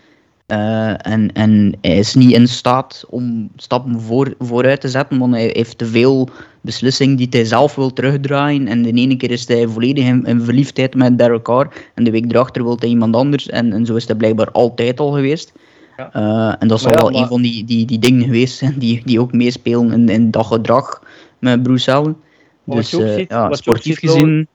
Eh, 0.53 1.07
en, 1.13 1.33
en 1.33 1.75
hij 1.81 1.99
is 1.99 2.15
niet 2.15 2.33
in 2.33 2.49
staat 2.49 3.05
om 3.09 3.49
stappen 3.57 4.01
voor, 4.01 4.35
vooruit 4.39 4.81
te 4.81 4.89
zetten, 4.89 5.19
want 5.19 5.35
hij 5.35 5.51
heeft 5.53 5.79
te 5.79 5.87
veel 5.87 6.29
beslissingen 6.61 7.17
die 7.17 7.27
hij 7.31 7.45
zelf 7.45 7.75
wil 7.75 7.93
terugdraaien. 7.93 8.67
En 8.69 8.83
de 8.83 8.93
ene 8.93 9.17
keer 9.17 9.31
is 9.31 9.49
hij 9.49 9.67
volledig 9.67 10.05
in, 10.05 10.25
in 10.25 10.41
verliefdheid 10.41 10.95
met 10.95 11.19
Derek 11.19 11.43
Carr, 11.43 11.69
en 11.95 12.05
de 12.05 12.11
week 12.11 12.33
erachter 12.33 12.63
wil 12.63 12.77
hij 12.79 12.89
iemand 12.89 13.17
anders. 13.17 13.49
En, 13.49 13.73
en 13.73 13.87
zo 13.87 13.95
is 13.95 14.07
hij 14.07 14.17
blijkbaar 14.17 14.51
altijd 14.51 15.01
al 15.01 15.11
geweest. 15.13 15.53
Ja. 15.97 16.13
Eh, 16.13 16.55
en 16.59 16.69
dat 16.69 16.81
zal 16.81 16.91
ja, 16.91 16.97
wel 16.97 17.11
maar- 17.11 17.23
een 17.23 17.29
van 17.29 17.43
die, 17.43 17.65
die, 17.65 17.87
die 17.87 17.99
dingen 17.99 18.25
geweest 18.25 18.57
zijn 18.59 18.79
die, 18.79 19.03
die 19.05 19.21
ook 19.21 19.33
meespelen 19.33 19.93
in, 19.93 20.09
in 20.09 20.31
dat 20.31 20.47
gedrag 20.47 21.03
met 21.39 21.63
Bruce 21.63 21.93
Allen. 21.93 22.17
Dus 22.65 22.91
je 22.91 22.97
ook 22.97 23.03
eh, 23.03 23.15
ziet- 23.15 23.31
ja, 23.31 23.53
sportief 23.53 23.99
ziet, 23.99 24.11
gezien... 24.11 24.49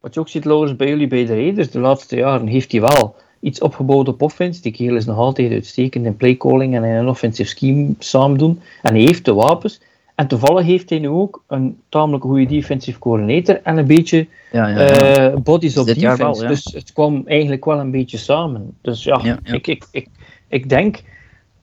Wat 0.00 0.14
je 0.14 0.20
ook 0.20 0.28
ziet, 0.28 0.44
Laurens, 0.44 0.76
bij 0.76 0.88
jullie 0.88 1.08
bij 1.08 1.24
de 1.26 1.34
Raiders, 1.34 1.70
de 1.70 1.78
laatste 1.78 2.16
jaren 2.16 2.46
heeft 2.46 2.72
hij 2.72 2.80
wel 2.80 3.16
iets 3.40 3.60
opgebouwd 3.60 4.08
op 4.08 4.22
offense. 4.22 4.62
Die 4.62 4.72
kerel 4.72 4.96
is 4.96 5.04
nog 5.04 5.16
altijd 5.16 5.52
uitstekend 5.52 6.04
in 6.04 6.16
playcalling 6.16 6.74
en 6.74 6.84
in 6.84 6.94
een 6.94 7.08
offensive 7.08 7.48
scheme 7.48 7.94
samen 7.98 8.38
doen. 8.38 8.60
En 8.82 8.94
hij 8.94 9.02
heeft 9.02 9.24
de 9.24 9.34
wapens. 9.34 9.80
En 10.14 10.26
toevallig 10.26 10.66
heeft 10.66 10.90
hij 10.90 10.98
nu 10.98 11.08
ook 11.08 11.42
een 11.46 11.78
tamelijk 11.88 12.24
goede 12.24 12.46
defensive 12.46 12.98
coordinator 12.98 13.60
en 13.62 13.76
een 13.76 13.86
beetje 13.86 14.26
Ja, 14.52 14.68
ja, 14.68 14.78
ja. 14.78 14.88
eh, 14.88 15.36
bodies 15.36 15.76
op 15.78 15.86
defense. 15.86 16.16
wel. 16.16 16.34
Dus 16.34 16.64
het 16.74 16.92
kwam 16.92 17.22
eigenlijk 17.26 17.64
wel 17.64 17.78
een 17.78 17.90
beetje 17.90 18.16
samen. 18.16 18.76
Dus 18.80 19.04
ja. 19.04 19.38
Ik, 19.44 19.66
ik, 19.66 19.86
ik, 19.90 20.08
ik 20.48 20.68
denk... 20.68 21.02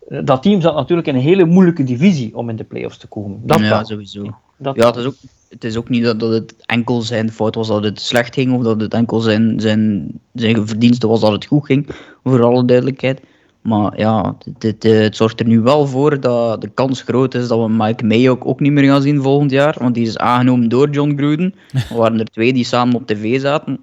Dat 0.07 0.41
team 0.41 0.61
zat 0.61 0.75
natuurlijk 0.75 1.07
in 1.07 1.15
een 1.15 1.21
hele 1.21 1.45
moeilijke 1.45 1.83
divisie 1.83 2.37
om 2.37 2.49
in 2.49 2.55
de 2.55 2.63
playoffs 2.63 2.97
te 2.97 3.07
komen. 3.07 3.41
Dat 3.43 3.59
ja, 3.59 3.83
sowieso. 3.83 4.35
Dat 4.57 4.75
Ja, 4.75 4.85
het 4.85 4.95
is 4.95 5.05
ook, 5.05 5.15
het 5.49 5.63
is 5.63 5.77
ook 5.77 5.89
niet 5.89 6.03
dat, 6.03 6.19
dat 6.19 6.31
het 6.31 6.55
enkel 6.65 7.01
zijn 7.01 7.31
fout 7.31 7.55
was 7.55 7.67
dat 7.67 7.83
het 7.83 8.01
slecht 8.01 8.33
ging, 8.33 8.53
of 8.53 8.63
dat 8.63 8.81
het 8.81 8.93
enkel 8.93 9.19
zijn, 9.19 9.59
zijn, 9.59 10.07
zijn 10.33 10.67
verdienste 10.67 11.07
was 11.07 11.19
dat 11.19 11.31
het 11.31 11.45
goed 11.45 11.65
ging, 11.65 11.89
voor 12.23 12.43
alle 12.43 12.65
duidelijkheid. 12.65 13.21
Maar 13.61 13.99
ja, 13.99 14.35
eh, 14.59 14.71
het 14.79 15.15
zorgt 15.15 15.39
er 15.39 15.47
nu 15.47 15.61
wel 15.61 15.87
voor 15.87 16.19
dat 16.19 16.61
de 16.61 16.69
kans 16.69 17.01
groot 17.01 17.33
is 17.33 17.47
dat 17.47 17.59
we 17.59 17.69
Mike 17.69 18.05
May 18.05 18.29
ook, 18.29 18.45
ook 18.45 18.59
niet 18.59 18.71
meer 18.71 18.83
gaan 18.83 19.01
zien 19.01 19.21
volgend 19.21 19.51
jaar. 19.51 19.75
Want 19.79 19.95
die 19.95 20.07
is 20.07 20.17
aangenomen 20.17 20.69
door 20.69 20.89
John 20.89 21.13
Gruden. 21.17 21.53
Er 21.89 21.97
waren 21.97 22.19
er 22.19 22.25
twee 22.25 22.53
die 22.53 22.63
samen 22.63 22.95
op 22.95 23.07
tv 23.07 23.41
zaten. 23.41 23.79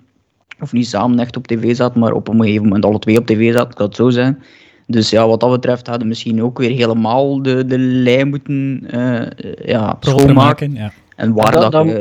Of 0.60 0.72
niet 0.72 0.86
samen 0.86 1.18
echt 1.18 1.36
op 1.36 1.46
tv 1.46 1.76
zaten, 1.76 2.00
maar 2.00 2.12
op 2.12 2.28
een 2.28 2.40
gegeven 2.40 2.62
moment 2.62 2.84
alle 2.84 2.98
twee 2.98 3.18
op 3.18 3.26
tv 3.26 3.52
zaten, 3.52 3.74
kan 3.74 3.86
het 3.86 3.96
zo 3.96 4.10
zijn. 4.10 4.42
Dus 4.86 5.10
ja, 5.10 5.26
wat 5.26 5.40
dat 5.40 5.50
betreft 5.50 5.86
hadden 5.86 6.02
we 6.02 6.08
misschien 6.08 6.42
ook 6.42 6.58
weer 6.58 6.70
helemaal 6.70 7.42
de, 7.42 7.64
de 7.66 7.78
lijn 7.78 8.28
moeten 8.28 8.80
eh, 8.90 9.42
ja, 9.66 9.92
Proper 9.94 10.20
schoonmaken. 10.20 10.34
maken, 10.34 10.72
ja. 10.74 10.92
En 11.16 11.32
waar 11.32 11.52
dan- 11.52 11.70
dat, 11.70 11.86
eh, 11.86 11.92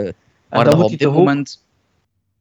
waar 0.50 0.63
dan 0.63 0.63
dat 0.63 0.76
moet 0.76 0.84
op 0.84 0.89
hij 0.89 0.98
dit 0.98 1.12
moment... 1.12 1.63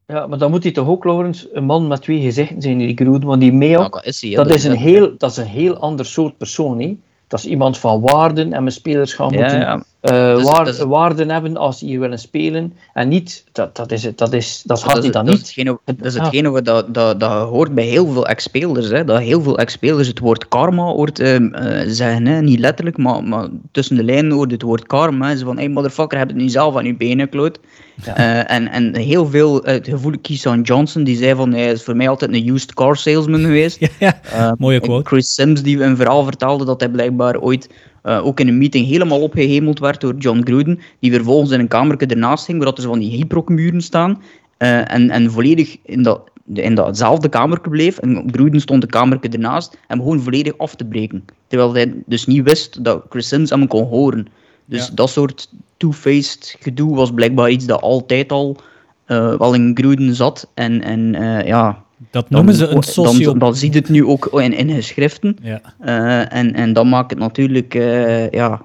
Ja, 0.07 0.27
maar 0.27 0.39
dan 0.39 0.51
moet 0.51 0.63
hij 0.63 0.73
toch 0.73 0.89
ook, 0.89 1.05
Laurens, 1.05 1.47
een 1.53 1.65
man 1.65 1.87
met 1.89 2.03
twee 2.03 2.21
gezichten 2.21 2.63
zijn, 2.63 2.79
die 2.79 2.97
Gruden. 2.97 3.29
Want 3.29 3.41
die 3.41 3.53
Ja, 3.53 3.79
ook, 3.79 3.93
dat 3.93 4.07
is 4.07 4.21
hij. 4.21 4.31
hè. 4.31 4.37
dat, 4.37 4.51
is 4.51 4.65
een 4.65 4.77
heel, 4.77 5.15
dat 5.19 5.31
is 5.31 5.37
een 5.37 5.47
heel 5.47 5.77
ander 5.77 6.07
soort 6.07 6.37
persoon. 6.37 6.99
Dat 7.27 7.39
is 7.39 7.47
iemand 7.47 7.79
van 7.79 8.01
waarden 8.01 8.53
en 8.53 8.63
mijn 8.63 8.75
spelers 8.75 9.13
gaan 9.15 9.31
Ja, 9.31 9.41
moeten 9.41 9.59
ja. 9.61 9.83
Eh, 10.01 10.37
is- 10.37 10.43
waar- 10.43 10.65
dat 10.65 10.75
is- 10.75 10.81
waarden 10.83 11.31
hebben 11.31 11.57
als 11.57 11.79
ze 11.79 11.85
hier 11.85 12.01
willen 12.01 12.19
spelen. 12.19 12.73
En 12.95 13.09
niet, 13.09 13.45
dat, 13.53 13.77
dat, 13.77 13.93
is, 13.93 14.03
het, 14.03 14.19
dat, 14.19 14.33
is, 14.33 14.63
dat 14.67 14.87
niet 14.95 15.05
is, 15.05 15.11
dan 15.11 15.25
dat 15.25 15.35
is 15.35 15.41
niet. 15.41 15.41
hetgene, 15.41 15.79
dat 15.85 16.07
is 16.07 16.15
Ja. 16.15 16.23
hetgene 16.23 16.51
wat 16.51 16.65
dat, 16.65 16.95
dat, 16.95 17.21
dat 17.21 17.49
hoort 17.49 17.75
bij 17.75 17.85
heel 17.85 18.07
veel 18.13 18.27
ex-spelers. 18.27 18.89
hè. 18.89 19.05
Dat 19.05 19.19
heel 19.21 19.43
veel 19.43 19.59
ex-spelers 19.59 20.09
het 20.09 20.19
woord 20.19 20.49
karma 20.49 20.83
hoort 20.83 21.19
ehm, 21.19 21.55
eh, 21.55 21.85
zeggen. 21.89 22.27
Hè. 22.27 22.41
Niet 22.41 22.59
letterlijk, 22.59 22.97
maar, 22.97 23.25
maar 23.25 23.49
tussen 23.73 23.97
de 23.97 24.05
lijnen 24.05 24.33
hoort 24.33 24.51
het 24.51 24.63
woord 24.63 24.87
karma. 24.87 25.29
Hè. 25.29 25.37
Ze 25.37 25.45
van, 25.45 25.57
hey 25.57 25.69
motherfucker, 25.69 26.19
heb 26.19 26.29
het 26.29 26.37
nu 26.37 26.49
zelf 26.49 26.77
aan 26.77 26.85
je 26.85 26.97
benen 26.97 27.25
gekloot. 27.25 27.59
Ja. 28.05 28.17
Eh, 28.17 28.57
en, 28.57 28.69
en 28.69 28.97
heel 28.97 29.27
veel, 29.27 29.61
het 29.63 29.89
gevoel 29.89 30.15
Keesan 30.23 30.61
Johnson, 30.63 31.05
die 31.05 31.17
zei 31.17 31.35
van, 31.35 31.53
hij 31.53 31.71
is 31.73 31.83
voor 31.83 31.97
mij 31.97 32.09
altijd 32.09 32.33
een 32.35 32.49
used 32.49 32.75
car 32.75 32.97
salesman 32.97 33.41
geweest. 33.41 33.79
Ja, 33.99 34.55
Mooie 34.59 34.81
quote. 34.81 35.07
Chris 35.09 35.35
Sims 35.35 35.63
die 35.63 35.83
een 35.83 35.97
verhaal 35.97 36.25
vertelde 36.25 36.65
dat 36.65 36.81
hij 36.81 36.89
blijkbaar 36.89 37.39
ooit 37.41 37.69
eh, 38.03 38.27
ook 38.27 38.41
in 38.41 38.49
een 38.49 38.59
meeting 38.59 38.87
helemaal 38.87 39.21
opgehemeld 39.21 39.79
werd 39.79 40.01
door 40.01 40.15
John 40.19 40.41
Gruden, 40.45 40.81
die 40.99 41.13
vervolgens 41.13 41.51
in 41.51 41.61
een 41.61 41.69
kamertje 41.69 42.07
ernaast 42.07 42.45
ging, 42.45 42.57
waar 42.57 42.67
dat 42.67 42.77
er 42.77 42.83
zo 42.83 42.89
van 42.91 42.99
die 42.99 43.11
hyprokmuren 43.17 43.81
staan, 43.81 44.23
eh, 44.57 44.93
en, 44.93 45.11
en 45.11 45.31
volledig 45.31 45.77
in 45.85 46.03
dat, 46.03 46.21
in 46.55 46.75
datzelfde 46.75 47.29
kamertje 47.29 47.71
bleef. 47.71 47.99
En 47.99 48.29
Gruden 48.33 48.61
stond 48.61 48.81
de 48.81 48.87
kamertje 48.87 49.29
ernaast 49.31 49.79
en 49.87 49.99
begon 49.99 50.21
volledig 50.21 50.59
af 50.59 50.75
te 50.75 50.85
breken. 50.85 51.25
Terwijl 51.47 51.75
hij 51.75 51.93
dus 52.07 52.27
niet 52.27 52.43
wist 52.45 52.85
dat 52.85 53.05
Chris 53.09 53.29
Sims 53.29 53.51
hem 53.51 53.67
kon 53.67 53.85
horen. 53.85 54.27
Dus 54.65 54.87
Ja. 54.87 54.95
dat 54.95 55.11
soort 55.11 55.51
two-faced 55.77 56.57
gedoe 56.61 56.97
was 56.97 57.13
blijkbaar 57.13 57.51
iets 57.51 57.67
dat 57.67 57.81
altijd 57.81 58.33
al 58.33 58.57
eh, 59.05 59.35
wel 59.39 59.55
in 59.55 59.71
Gruden 59.75 60.15
zat. 60.15 60.51
En, 60.55 60.83
en 60.83 61.13
ja, 61.47 61.85
Dat 62.11 62.31
noemen 62.31 62.55
ze 62.55 62.67
een 62.67 62.73
dan, 62.73 62.83
socio... 62.83 63.25
dan, 63.25 63.39
dan 63.39 63.57
ziet 63.57 63.75
het 63.75 63.89
nu 63.89 64.05
ook 64.05 64.27
in, 64.27 64.53
in 64.53 64.71
geschriften. 64.71 65.37
Ja. 65.43 65.61
Eh, 65.79 66.39
en, 66.39 66.55
en 66.55 66.73
dat 66.73 66.85
maakt 66.85 67.11
het 67.11 67.19
natuurlijk 67.19 67.75
eh, 67.75 68.31
ja, 68.31 68.63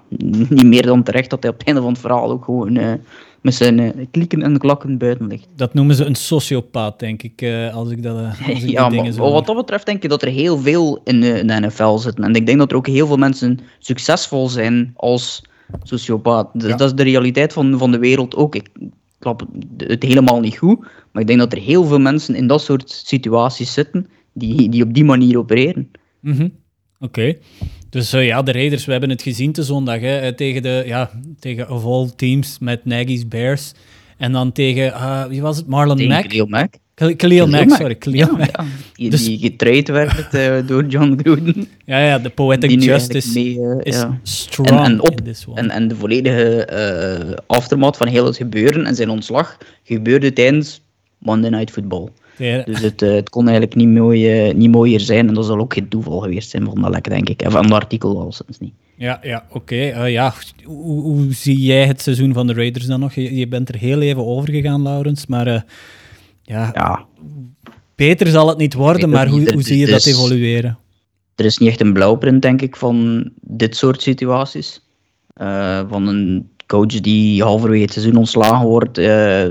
niet 0.49 0.65
meer 0.65 0.85
dan 0.85 1.03
terecht 1.03 1.29
dat 1.29 1.43
hij 1.43 1.51
op 1.51 1.57
het 1.57 1.67
einde 1.67 1.81
van 1.81 1.91
het 1.91 2.01
verhaal 2.01 2.31
ook 2.31 2.45
gewoon 2.45 2.77
eh, 2.77 2.93
met 3.41 3.55
zijn 3.55 4.07
klikken 4.11 4.41
en 4.41 4.57
klakken 4.57 4.97
buiten 4.97 5.27
ligt. 5.27 5.47
Dat 5.55 5.73
noemen 5.73 5.95
ze 5.95 6.05
een 6.05 6.15
sociopaat, 6.15 6.99
denk 6.99 7.23
ik, 7.23 7.45
als 7.73 7.89
ik, 7.89 8.03
dat, 8.03 8.17
als 8.17 8.39
ik 8.47 8.59
die 8.61 8.71
Ja, 8.71 8.89
dingen 8.89 9.03
maar 9.03 9.13
zo 9.13 9.31
wat 9.31 9.45
dat 9.45 9.55
betreft 9.55 9.85
denk 9.85 10.03
ik 10.03 10.09
dat 10.09 10.21
er 10.21 10.29
heel 10.29 10.57
veel 10.57 11.01
in 11.03 11.21
de, 11.21 11.39
in 11.39 11.47
de 11.47 11.59
NFL 11.59 11.97
zitten. 11.97 12.23
En 12.23 12.33
ik 12.33 12.45
denk 12.45 12.57
dat 12.57 12.71
er 12.71 12.77
ook 12.77 12.87
heel 12.87 13.07
veel 13.07 13.17
mensen 13.17 13.59
succesvol 13.79 14.49
zijn 14.49 14.93
als 14.95 15.43
sociopaat. 15.83 16.49
Dus 16.53 16.69
Ja. 16.69 16.75
Dat 16.75 16.87
is 16.87 16.95
de 16.95 17.03
realiteit 17.03 17.53
van, 17.53 17.77
van 17.77 17.91
de 17.91 17.99
wereld 17.99 18.35
ook. 18.35 18.55
Ik 18.55 18.69
klap 19.25 19.47
het 19.77 20.03
helemaal 20.03 20.39
niet 20.39 20.57
goed, 20.57 20.79
maar 21.11 21.21
ik 21.21 21.27
denk 21.27 21.39
dat 21.39 21.53
er 21.53 21.59
heel 21.59 21.85
veel 21.85 21.99
mensen 21.99 22.35
in 22.35 22.47
dat 22.47 22.61
soort 22.61 22.89
situaties 22.91 23.73
zitten 23.73 24.07
die, 24.33 24.69
die 24.69 24.83
op 24.83 24.93
die 24.93 25.03
manier 25.03 25.37
opereren. 25.37 25.91
Mhm. 26.19 26.47
Oké. 26.99 27.37
Dus 27.89 28.13
uh, 28.13 28.25
ja, 28.25 28.41
de 28.41 28.51
Raiders, 28.51 28.85
we 28.85 28.91
hebben 28.91 29.09
het 29.09 29.21
gezien 29.21 29.51
te 29.51 29.63
zondag 29.63 29.99
hè, 29.99 30.17
eh, 30.17 30.33
tegen 30.33 30.61
de, 30.61 30.83
ja, 30.85 31.11
tegen 31.39 31.69
of 31.69 31.85
all 31.85 32.09
teams 32.15 32.59
met 32.59 32.85
Nagy's 32.85 33.27
Bears. 33.27 33.73
En 34.17 34.31
dan 34.31 34.51
tegen, 34.51 34.85
uh, 34.85 35.25
wie 35.25 35.41
was 35.41 35.57
het, 35.57 35.67
Marlon 35.67 36.07
Mack? 36.07 36.47
Mack. 36.47 36.73
Khalil, 36.95 37.15
Khalil 37.15 37.47
Mack, 37.47 37.69
sorry. 37.69 37.95
Khalil 37.95 38.17
ja, 38.19 38.31
Mack. 38.37 38.49
Ja, 38.57 38.65
die, 38.93 39.09
Dus- 39.09 39.23
die 39.25 39.37
getraind 39.39 39.87
werd 39.87 40.33
uh, 40.33 40.67
door 40.67 40.85
John 40.85 41.17
Gruden. 41.23 41.67
Ja, 41.85 41.99
ja, 41.99 42.19
de 42.19 42.29
poetic 42.29 42.81
justice 42.83 43.33
mee, 43.33 43.57
uh, 43.59 43.75
is 43.83 43.95
ja. 43.95 44.19
strong 44.23 44.69
En- 44.69 44.77
en 44.83 45.01
op- 45.01 45.19
in 45.19 45.23
this 45.25 45.45
one. 45.47 45.59
En, 45.59 45.69
en 45.69 45.87
de 45.87 45.95
volledige 45.95 46.69
uh, 47.29 47.35
aftermath 47.47 47.97
van 47.97 48.07
heel 48.07 48.25
het 48.25 48.37
gebeuren 48.37 48.85
en 48.85 48.95
zijn 48.95 49.09
ontslag 49.09 49.57
gebeurde 49.83 50.33
tijdens 50.33 50.81
Monday 51.17 51.49
Night 51.49 51.71
Football. 51.71 52.07
Ja, 52.37 52.61
Dus 52.63 52.79
het, 52.81 53.01
uh, 53.01 53.13
het 53.13 53.29
kon 53.29 53.43
eigenlijk 53.47 53.75
niet, 53.75 53.87
mooi, 53.87 54.47
uh, 54.47 54.53
niet 54.53 54.71
mooier 54.71 54.99
zijn 54.99 55.27
en 55.27 55.33
dat 55.33 55.45
zal 55.45 55.59
ook 55.59 55.73
geen 55.73 55.87
toeval 55.87 56.19
geweest 56.19 56.49
zijn 56.49 56.65
van 56.65 56.81
dat 56.81 56.91
lek, 56.91 57.09
denk 57.09 57.29
ik. 57.29 57.41
En 57.41 57.51
van 57.51 57.63
het 57.63 57.73
artikel 57.73 58.19
al 58.21 58.31
sinds 58.31 58.59
niet. 58.59 58.73
ja, 58.97 59.19
ja 59.23 59.45
oké. 59.49 59.75
Eh, 59.75 60.11
ja, 60.11 60.33
hoe, 60.63 61.01
hoe 61.01 61.33
zie 61.33 61.57
jij 61.61 61.85
het 61.87 62.01
seizoen 62.01 62.33
van 62.33 62.47
de 62.47 62.53
Raiders 62.53 62.85
dan 62.85 62.99
nog? 62.99 63.13
Je, 63.13 63.35
je 63.35 63.47
bent 63.47 63.69
er 63.69 63.75
heel 63.77 64.01
even 64.01 64.25
over 64.25 64.49
gegaan, 64.49 64.81
Laurens, 64.81 65.25
maar 65.25 65.47
eh, 65.47 65.61
ja, 66.45 66.71
Ja, 66.73 67.05
beter 67.95 68.27
zal 68.27 68.47
het 68.47 68.57
niet 68.57 68.73
worden, 68.73 69.09
maar 69.09 69.27
hoe, 69.27 69.53
hoe 69.53 69.63
zie 69.63 69.77
je 69.77 69.85
dat 69.85 70.05
evolueren? 70.05 70.77
er 71.35 71.45
is 71.45 71.57
niet 71.57 71.69
echt 71.69 71.81
een 71.81 71.93
blauwprint, 71.93 72.41
denk 72.41 72.61
ik, 72.61 72.75
van 72.75 73.29
dit 73.41 73.75
soort 73.75 74.01
situaties. 74.01 74.81
Eh, 75.33 75.81
van 75.89 76.07
een 76.07 76.49
coach 76.67 76.99
die 76.99 77.43
halverwege 77.43 77.83
het 77.83 77.93
seizoen 77.93 78.15
ontslagen 78.15 78.67
wordt, 78.67 78.97
eh, 78.97 79.45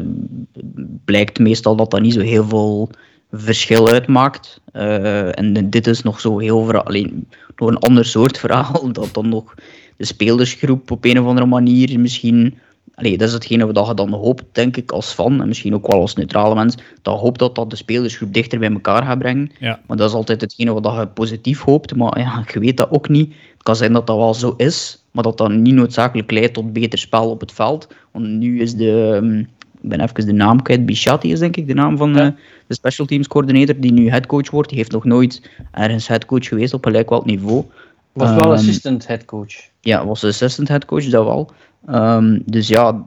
blijkt 1.05 1.39
meestal 1.39 1.77
dat 1.77 1.91
dat 1.91 2.01
niet 2.01 2.13
zo 2.13 2.21
heel 2.21 2.45
veel 2.45 2.91
verschil 3.31 3.89
uitmaakt. 3.89 4.61
Eh, 4.73 5.39
en 5.39 5.71
dit 5.71 5.87
is 5.87 6.03
nog 6.03 6.21
zo 6.21 6.39
heel 6.39 6.65
verhaal, 6.65 6.85
alleen 6.85 7.29
nog 7.57 7.69
een 7.69 7.79
ander 7.79 8.05
soort 8.05 8.39
verhaal, 8.39 8.89
dat 8.93 9.15
dan 9.15 9.29
nog 9.29 9.55
de 9.97 10.05
spelersgroep 10.05 10.91
op 10.91 11.05
een 11.05 11.21
of 11.21 11.27
andere 11.27 11.47
manier 11.47 12.01
misschien... 12.01 12.59
Allee, 12.95 13.19
dat 13.19 13.29
is 13.29 13.35
hetgene 13.35 13.73
wat 13.73 13.87
je 13.87 13.95
dan 13.95 14.13
hoopt, 14.13 14.45
denk 14.53 14.77
ik, 14.77 14.93
als 14.93 15.13
fan, 15.13 15.41
en 15.41 15.49
misschien 15.49 15.75
ook 15.75 15.87
wel 15.87 16.01
als 16.01 16.15
neutrale 16.15 16.55
mens, 16.55 16.77
dat 17.03 17.19
hoopt 17.19 17.39
dat 17.39 17.55
dat 17.55 17.71
de 17.71 17.77
spelersgroep 17.77 18.35
dichter 18.35 18.59
bij 18.59 18.73
elkaar 18.73 19.03
gaat 19.05 19.19
brengen. 19.19 19.51
Ja. 19.59 19.81
Maar 19.87 19.97
dat 19.97 20.09
is 20.09 20.15
altijd 20.15 20.41
hetgene 20.41 20.81
wat 20.81 20.97
je 20.97 21.07
positief 21.07 21.61
hoopt. 21.63 21.95
Maar 21.95 22.19
ja, 22.19 22.45
je 22.53 22.59
weet 22.59 22.77
dat 22.77 22.91
ook 22.91 23.09
niet. 23.09 23.35
Het 23.53 23.63
kan 23.63 23.77
zijn 23.77 23.93
dat 23.93 24.07
dat 24.07 24.17
wel 24.17 24.35
zo 24.35 24.55
is, 24.57 25.05
maar 25.11 25.23
dat 25.23 25.39
dat 25.39 25.51
niet 25.53 25.75
noodzakelijk 25.75 26.31
leidt 26.31 26.55
tot 26.55 26.73
beter 26.73 26.99
spel 26.99 27.31
op 27.31 27.41
het 27.41 27.53
veld. 27.53 27.89
Want 28.11 28.27
nu 28.27 28.61
is 28.61 28.75
de, 28.75 29.13
ehm, 29.23 29.39
ik 29.39 29.91
ben 29.91 30.01
even 30.01 30.27
de 30.27 30.33
naam 30.33 30.63
kwijt, 30.63 30.87
Bichatti 30.87 31.33
is 31.33 31.39
denk 31.39 31.57
ik 31.57 31.67
de 31.67 31.75
naam 31.75 31.97
van 31.97 32.15
Ja. 32.15 32.27
eh, 32.27 32.33
de 32.67 32.75
special 32.75 33.07
teams 33.07 33.29
coördinator, 33.29 33.75
die 33.81 33.93
nu 33.93 34.11
headcoach 34.11 34.51
wordt. 34.51 34.69
Die 34.69 34.79
heeft 34.79 34.93
nog 34.93 35.05
nooit 35.05 35.51
ergens 35.71 36.09
headcoach 36.09 36.49
geweest 36.49 36.75
op 36.75 36.85
gelijk 36.85 37.09
welk 37.09 37.25
niveau. 37.25 37.65
Was 38.13 38.31
wel 38.31 38.43
Ehm, 38.43 38.53
assistant 38.53 39.07
head 39.07 39.25
coach. 39.25 39.55
Ja, 39.81 40.07
was 40.07 40.21
de 40.21 40.27
assistant 40.27 40.69
headcoach, 40.69 41.05
dat 41.05 41.25
wel. 41.25 41.51
Ehm, 41.87 42.41
dus 42.47 42.69
ja, 42.69 43.05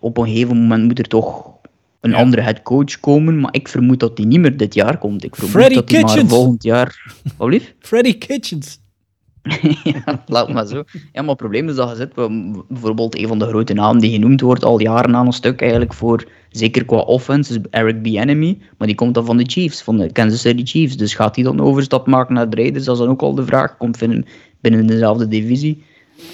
op 0.00 0.16
een 0.18 0.26
gegeven 0.26 0.56
moment 0.56 0.84
moet 0.84 0.98
er 0.98 1.08
toch 1.08 1.50
een 2.00 2.10
Ja. 2.10 2.16
andere 2.16 2.42
headcoach 2.42 3.00
komen. 3.00 3.40
Maar 3.40 3.54
ik 3.54 3.68
vermoed 3.68 4.00
dat 4.00 4.16
die 4.16 4.26
niet 4.26 4.40
meer 4.40 4.56
dit 4.56 4.74
jaar 4.74 4.98
komt. 4.98 5.24
Ik 5.24 5.34
vermoed 5.34 5.52
Freddy 5.52 5.74
dat 5.74 5.88
die 5.88 6.04
maar 6.04 6.26
volgend 6.26 6.62
jaar... 6.62 7.12
Wat 7.36 7.48
lief? 7.48 7.74
Freddy 7.80 8.18
Kitchens. 8.18 8.78
ja, 9.84 10.22
laat 10.26 10.52
maar 10.52 10.66
zo. 10.66 10.82
Ja, 10.92 11.20
maar 11.20 11.28
het 11.28 11.36
probleem 11.36 11.68
is 11.68 11.74
dat 11.74 11.90
je 11.90 11.96
zit, 11.96 12.14
bijvoorbeeld 12.68 13.18
een 13.18 13.28
van 13.28 13.38
de 13.38 13.46
grote 13.46 13.72
namen 13.72 14.00
die 14.00 14.12
genoemd 14.12 14.40
wordt 14.40 14.64
al 14.64 14.80
jaren 14.80 15.16
aan 15.16 15.26
een 15.26 15.32
stuk 15.32 15.60
eigenlijk 15.60 15.94
voor, 15.94 16.28
zeker 16.50 16.84
qua 16.84 16.96
offense, 16.96 17.52
is 17.52 17.58
Eric 17.70 18.02
Bieniemy, 18.02 18.58
maar 18.78 18.86
die 18.86 18.96
komt 18.96 19.14
dan 19.14 19.24
van 19.24 19.36
de 19.36 19.44
Chiefs, 19.44 19.82
van 19.82 19.96
de 19.96 20.12
Kansas 20.12 20.40
City 20.40 20.64
Chiefs. 20.64 20.96
Dus 20.96 21.14
gaat 21.14 21.34
hij 21.34 21.44
dan 21.44 21.60
overstap 21.60 22.06
maken 22.06 22.34
naar 22.34 22.50
de 22.50 22.56
Raiders? 22.56 22.84
Dat 22.84 22.94
is 22.94 23.00
dan 23.00 23.10
ook 23.10 23.22
al 23.22 23.34
de 23.34 23.44
vraag. 23.44 23.76
Komt 23.76 23.98
binnen, 23.98 24.24
binnen 24.60 24.86
dezelfde 24.86 25.28
divisie. 25.28 25.82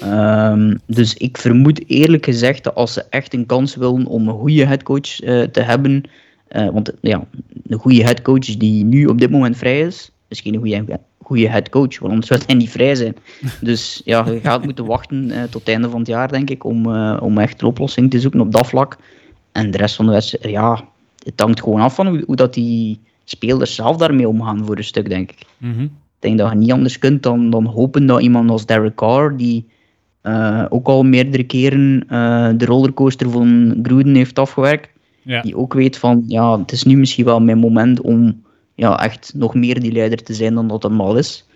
Ehm, 0.01 0.75
dus 0.85 1.13
ik 1.13 1.37
vermoed 1.37 1.83
eerlijk 1.87 2.25
gezegd 2.25 2.63
dat 2.63 2.75
als 2.75 2.93
ze 2.93 3.05
echt 3.09 3.33
een 3.33 3.45
kans 3.45 3.75
willen 3.75 4.05
om 4.05 4.27
een 4.27 4.39
goede 4.39 4.65
headcoach 4.65 5.19
eh, 5.19 5.41
te 5.41 5.61
hebben, 5.61 6.03
eh, 6.47 6.69
want 6.69 6.93
ja, 7.01 7.23
een 7.67 7.79
goede 7.79 8.03
headcoach 8.03 8.57
die 8.57 8.83
nu 8.83 9.05
op 9.05 9.19
dit 9.19 9.29
moment 9.29 9.57
vrij 9.57 9.79
is, 9.79 10.11
is 10.27 10.41
geen 10.41 10.55
goede, 10.55 10.99
goede 11.21 11.49
headcoach, 11.49 11.99
want 11.99 12.11
anders 12.11 12.27
zou 12.27 12.41
hij 12.45 12.55
niet 12.55 12.69
vrij 12.69 12.95
zijn. 12.95 13.15
Dus 13.61 14.01
ja, 14.05 14.25
je 14.25 14.39
gaat 14.39 14.63
moeten 14.63 14.85
wachten 14.85 15.31
eh, 15.31 15.43
tot 15.43 15.53
het 15.53 15.69
einde 15.69 15.89
van 15.89 15.99
het 15.99 16.07
jaar, 16.07 16.31
denk 16.31 16.49
ik, 16.49 16.63
om, 16.63 16.95
om 17.19 17.37
echt 17.37 17.61
een 17.61 17.67
oplossing 17.67 18.11
te 18.11 18.19
zoeken 18.19 18.39
op 18.39 18.51
dat 18.51 18.67
vlak. 18.67 18.97
En 19.51 19.71
de 19.71 19.77
rest 19.77 19.95
van 19.95 20.05
de 20.05 20.11
wedstrijd, 20.11 20.49
ja, 20.53 20.83
het 21.23 21.39
hangt 21.39 21.61
gewoon 21.61 21.81
af 21.81 21.95
van 21.95 22.07
hoe, 22.07 22.23
hoe 22.25 22.35
dat 22.35 22.53
die 22.53 22.99
spelers 23.23 23.75
zelf 23.75 23.97
daarmee 23.97 24.27
omgaan 24.27 24.65
voor 24.65 24.77
een 24.77 24.83
stuk, 24.83 25.09
denk 25.09 25.31
ik. 25.31 25.45
Mhm. 25.57 25.83
Ik 25.83 26.23
denk 26.23 26.37
dat 26.37 26.51
je 26.51 26.57
niet 26.57 26.71
anders 26.71 26.99
kunt 26.99 27.23
dan, 27.23 27.49
dan 27.49 27.65
hopen 27.65 28.05
dat 28.05 28.21
iemand 28.21 28.49
als 28.49 28.65
Derek 28.65 28.95
Carr, 28.95 29.37
die 29.37 29.65
eh, 30.27 30.65
ook 30.69 30.87
al 30.87 31.03
meerdere 31.03 31.43
keren 31.43 32.05
eh, 32.09 32.49
de 32.57 32.65
rollercoaster 32.65 33.29
van 33.29 33.79
Gruden 33.83 34.15
heeft 34.15 34.39
afgewerkt, 34.39 34.89
Ja. 35.21 35.41
die 35.41 35.57
ook 35.57 35.73
weet 35.73 35.97
van, 35.97 36.23
ja, 36.27 36.59
het 36.59 36.71
is 36.71 36.83
nu 36.83 36.97
misschien 36.97 37.25
wel 37.25 37.39
mijn 37.41 37.57
moment 37.57 38.01
om 38.01 38.41
ja, 38.75 39.03
echt 39.03 39.33
nog 39.35 39.53
meer 39.53 39.79
die 39.79 39.91
leider 39.91 40.23
te 40.23 40.33
zijn 40.33 40.53
dan 40.53 40.67
dat 40.67 40.83
hem 40.83 41.01
al 41.01 41.17
is. 41.17 41.47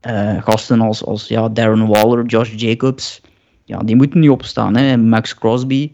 Eh, 0.00 0.42
gasten 0.42 0.80
als, 0.80 1.04
als 1.04 1.28
ja, 1.28 1.48
Darren 1.48 1.86
Waller, 1.86 2.26
Josh 2.26 2.52
Jacobs, 2.56 3.20
ja, 3.64 3.78
die 3.78 3.96
moeten 3.96 4.20
nu 4.20 4.28
opstaan. 4.28 4.76
Hè. 4.76 4.96
Max 4.96 5.34
Crosby. 5.34 5.92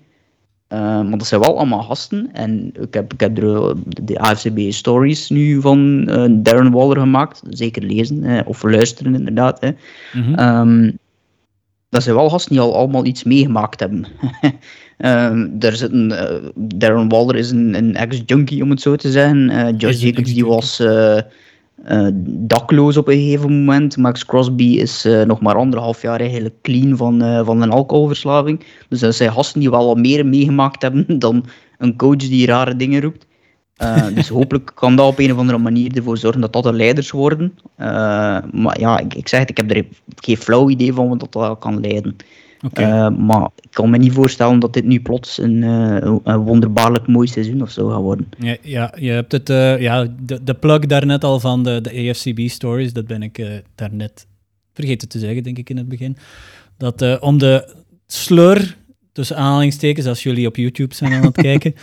Maar 0.68 1.18
dat 1.18 1.26
zijn 1.26 1.40
wel 1.40 1.56
allemaal 1.56 1.82
gasten. 1.82 2.28
En 2.32 2.72
ik 2.80 2.94
heb, 2.94 3.12
ik 3.12 3.20
heb 3.20 3.38
er, 3.38 3.74
de 4.04 4.18
AFCB 4.18 4.58
stories 4.72 5.28
nu 5.30 5.60
van 5.60 6.04
Darren 6.42 6.70
Waller 6.70 6.98
gemaakt. 7.00 7.42
Zeker 7.50 7.82
lezen 7.82 8.22
hè, 8.22 8.40
of 8.40 8.62
luisteren 8.62 9.14
inderdaad. 9.14 9.60
Hè. 9.60 9.70
Mhm. 10.20 10.34
Ehm, 10.34 10.90
dat 11.96 12.04
zijn 12.04 12.16
wel 12.16 12.30
gasten 12.30 12.52
die 12.52 12.60
al 12.60 12.76
allemaal 12.76 13.04
iets 13.04 13.24
meegemaakt 13.24 13.80
hebben. 13.80 14.06
Ehm 14.96 15.48
daar 15.50 15.76
zitten, 15.76 16.12
eh, 16.12 16.50
Darren 16.54 17.08
Waller 17.08 17.36
is 17.36 17.50
een, 17.50 17.74
een 17.74 17.96
ex-junkie, 17.96 18.62
om 18.62 18.70
het 18.70 18.80
zo 18.80 18.96
te 18.96 19.10
zeggen. 19.10 19.50
Eh, 19.50 19.74
Josh 19.78 20.02
een 20.02 20.08
Jacobs 20.08 20.34
die 20.34 20.46
was 20.46 20.80
eh, 20.80 21.18
dakloos 22.24 22.96
op 22.96 23.08
een 23.08 23.18
gegeven 23.18 23.58
moment. 23.58 23.96
Max 23.96 24.26
Crosby 24.26 24.64
is 24.64 25.08
nog 25.26 25.40
maar 25.40 25.54
anderhalf 25.54 26.02
jaar 26.02 26.20
eigenlijk 26.20 26.54
clean 26.62 26.96
van, 26.96 27.44
van 27.44 27.62
een 27.62 27.70
alcoholverslaving. 27.70 28.64
Dus 28.88 29.00
dat 29.00 29.14
zijn 29.14 29.32
gasten 29.32 29.60
die 29.60 29.70
wel 29.70 29.86
wat 29.86 29.98
meer 29.98 30.26
meegemaakt 30.26 30.82
hebben 30.82 31.18
dan 31.18 31.44
een 31.78 31.96
coach 31.96 32.16
die 32.16 32.46
rare 32.46 32.76
dingen 32.76 33.00
roept. 33.00 33.26
Eh, 33.76 34.06
dus 34.14 34.28
hopelijk 34.28 34.72
kan 34.74 34.96
dat 34.96 35.06
op 35.06 35.18
een 35.18 35.32
of 35.32 35.38
andere 35.38 35.58
manier 35.58 35.96
ervoor 35.96 36.18
zorgen 36.18 36.40
dat 36.40 36.52
dat 36.52 36.62
de 36.62 36.72
leiders 36.72 37.10
worden. 37.10 37.58
Eh, 37.76 37.86
maar 38.52 38.80
ja, 38.80 38.98
ik, 38.98 39.14
ik 39.14 39.28
zeg 39.28 39.40
het, 39.40 39.50
ik 39.50 39.56
heb 39.56 39.70
er 39.70 39.84
geen 40.16 40.36
flauw 40.36 40.70
idee 40.70 40.92
van 40.92 41.08
wat 41.08 41.32
dat 41.32 41.58
kan 41.58 41.80
leiden. 41.80 42.16
Eh, 42.72 43.08
maar 43.08 43.48
ik 43.60 43.70
kan 43.70 43.90
me 43.90 43.98
niet 43.98 44.12
voorstellen 44.12 44.58
dat 44.58 44.72
dit 44.72 44.84
nu 44.84 45.00
plots 45.00 45.38
een, 45.38 45.62
een 45.62 46.36
wonderbaarlijk 46.36 47.06
mooi 47.06 47.26
seizoen 47.26 47.62
of 47.62 47.70
zo 47.70 47.88
gaat 47.88 48.00
worden. 48.00 48.28
Ja, 48.38 48.56
ja, 48.62 48.94
je 48.98 49.10
hebt 49.10 49.32
het, 49.32 49.48
ja, 49.80 50.06
de, 50.20 50.44
de 50.44 50.54
plug 50.54 50.86
daarnet 50.86 51.24
al 51.24 51.40
van 51.40 51.62
de, 51.62 51.80
de 51.80 52.10
AFCB 52.10 52.48
stories, 52.48 52.92
dat 52.92 53.06
ben 53.06 53.22
ik 53.22 53.62
daarnet 53.74 54.26
vergeten 54.72 55.08
te 55.08 55.18
zeggen, 55.18 55.42
denk 55.42 55.58
ik 55.58 55.70
in 55.70 55.76
het 55.76 55.88
begin. 55.88 56.16
Dat 56.76 57.20
om 57.20 57.38
de 57.38 57.74
sleur, 58.06 58.76
tussen 59.12 59.36
aanhalingstekens, 59.36 60.06
als 60.06 60.22
jullie 60.22 60.46
op 60.46 60.56
YouTube 60.56 60.94
zijn 60.94 61.12
aan 61.12 61.24
het 61.24 61.36
kijken, 61.50 61.74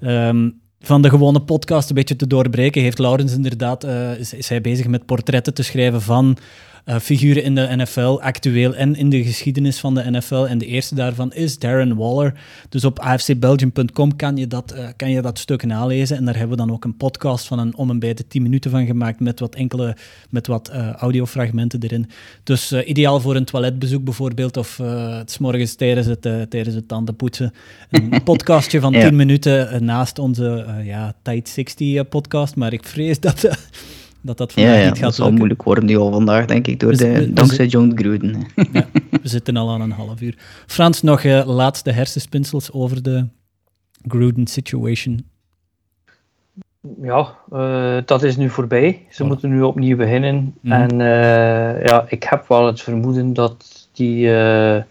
ehm, 0.00 0.48
van 0.82 1.02
de 1.02 1.08
gewone 1.08 1.40
podcast 1.40 1.88
een 1.88 1.94
beetje 1.94 2.16
te 2.16 2.26
doorbreken, 2.26 2.82
heeft 2.82 2.98
Laurens 2.98 3.32
inderdaad, 3.32 3.84
eh, 3.84 4.18
is, 4.18 4.34
is 4.34 4.48
hij 4.48 4.60
bezig 4.60 4.86
met 4.86 5.06
portretten 5.06 5.54
te 5.54 5.62
schrijven 5.62 6.02
van 6.02 6.36
eh, 6.84 6.98
figuren 6.98 7.42
in 7.42 7.54
de 7.54 7.68
NFL, 7.76 8.18
actueel 8.20 8.74
en 8.74 8.94
in 8.94 9.08
de 9.10 9.24
geschiedenis 9.24 9.78
van 9.78 9.94
de 9.94 10.10
NFL. 10.10 10.44
En 10.44 10.58
de 10.58 10.66
eerste 10.66 10.94
daarvan 10.94 11.32
is 11.32 11.58
Darren 11.58 11.96
Waller. 11.96 12.34
Dus 12.68 12.84
op 12.84 12.98
afcbelgium.com 12.98 14.16
kan 14.16 14.36
je 14.36 14.46
dat, 14.46 14.72
eh, 14.72 14.88
kan 14.96 15.10
je 15.10 15.22
dat 15.22 15.38
stuk 15.38 15.64
nalezen. 15.64 16.16
En 16.16 16.24
daar 16.24 16.36
hebben 16.36 16.56
we 16.56 16.64
dan 16.64 16.74
ook 16.74 16.84
een 16.84 16.96
podcast 16.96 17.46
van 17.46 17.58
een 17.58 17.76
om 17.76 17.90
en 17.90 17.98
bij 17.98 18.14
de 18.14 18.26
10 18.26 18.42
minuten 18.42 18.70
van 18.70 18.86
gemaakt 18.86 19.20
met 19.20 19.40
wat 19.40 19.54
enkele, 19.54 19.96
met 20.30 20.46
wat 20.46 20.68
eh, 20.68 20.90
audiofragmenten 20.90 21.80
erin. 21.82 22.10
Dus 22.42 22.72
ideaal 22.72 23.20
voor 23.20 23.36
een 23.36 23.44
toiletbezoek 23.44 24.04
bijvoorbeeld, 24.04 24.56
of 24.56 24.76
het 24.76 25.30
's 25.30 25.38
morgens 25.38 25.74
tijdens 25.74 26.06
het, 26.06 26.22
tijdens 26.22 26.74
het 26.74 26.88
tandenpoetsen. 26.88 27.52
Een 27.90 28.22
podcastje 28.24 28.80
van 28.80 28.92
Ja. 28.92 29.08
10 29.08 29.16
minuten 29.16 29.84
naast 29.84 30.18
onze 30.18 30.66
ja, 30.84 31.14
Tight 31.22 31.48
60 31.48 31.94
eh, 31.94 32.04
podcast. 32.08 32.56
Maar 32.56 32.72
ik 32.72 32.86
vrees 32.86 33.20
dat 33.20 33.48
dat, 34.22 34.36
dat 34.38 34.52
vandaag 34.52 34.72
Ja, 34.72 34.78
ja 34.78 34.84
niet 34.84 34.94
dat 34.94 35.02
gaat 35.04 35.14
zal 35.14 35.20
lukken. 35.24 35.38
moeilijk 35.38 35.62
worden 35.62 35.84
nu 35.84 35.96
al 35.96 36.12
vandaag, 36.12 36.46
denk 36.46 36.66
ik, 36.66 36.80
door 36.80 36.90
We- 36.90 36.96
de, 36.96 37.12
we- 37.12 37.32
dankzij 37.32 37.66
John 37.66 37.92
Gruden. 37.94 38.46
Ja, 38.72 38.86
we 39.10 39.28
zitten 39.28 39.56
al 39.56 39.70
aan 39.70 39.80
een 39.80 39.90
half 39.90 40.20
uur. 40.20 40.38
Frans, 40.66 41.02
nog 41.02 41.22
eh, 41.24 41.46
laatste 41.46 41.90
hersenspinsels 41.90 42.72
over 42.72 43.02
de 43.02 43.26
Gruden 44.08 44.46
situation. 44.46 45.24
Ja, 47.02 47.36
eh, 47.52 47.96
dat 48.04 48.22
is 48.22 48.36
nu 48.36 48.50
voorbij. 48.50 49.06
Ze 49.10 49.22
Voilà. 49.24 49.26
moeten 49.26 49.50
nu 49.50 49.62
opnieuw 49.62 49.96
beginnen. 49.96 50.54
Mhm. 50.60 50.72
En 50.74 50.90
eh, 51.00 51.84
ja, 51.84 52.04
ik 52.08 52.22
heb 52.22 52.44
wel 52.48 52.66
het 52.66 52.80
vermoeden 52.80 53.32
dat 53.34 53.88
die 53.92 54.34
eh, 54.36 54.82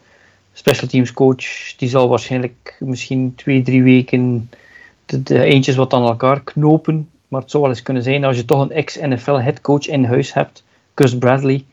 special 0.54 0.88
teams 0.90 1.14
coach, 1.14 1.76
die 1.78 1.90
zal 1.90 2.08
waarschijnlijk 2.10 2.76
misschien 2.80 3.34
twee, 3.36 3.62
drie 3.62 3.84
weken 3.84 4.50
de, 5.06 5.24
de 5.24 5.44
eentjes 5.44 5.76
wat 5.76 5.94
aan 5.94 6.04
elkaar 6.06 6.42
knopen. 6.44 7.10
Maar 7.32 7.42
het 7.42 7.52
zou 7.52 7.64
wel 7.64 7.72
eens 7.72 7.82
kunnen 7.82 8.04
zijn 8.04 8.24
als 8.24 8.36
je 8.38 8.46
toch 8.46 8.62
een 8.62 8.72
ex-NFL 8.72 9.32
headcoach 9.32 9.88
in 9.88 10.04
huis 10.04 10.34
hebt, 10.34 10.64
Gus 10.96 11.18
Bradley, 11.18 11.66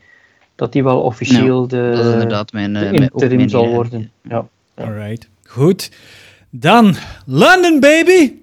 dat 0.55 0.71
die 0.71 0.83
wel 0.83 1.01
officieel 1.01 1.67
de, 1.67 1.91
Dat 1.95 2.05
is 2.05 2.11
inderdaad 2.11 2.51
mijn, 2.51 2.75
eh, 2.75 2.91
de 2.91 2.97
interim 2.97 3.37
mijn 3.37 3.49
zal 3.49 3.63
idee. 3.63 3.73
worden. 3.73 4.11
Ja. 4.21 4.45
Ja. 4.75 4.83
Alright, 4.83 5.27
goed. 5.43 5.91
Dan, 6.49 6.95
London, 7.25 7.79
baby! 7.79 8.33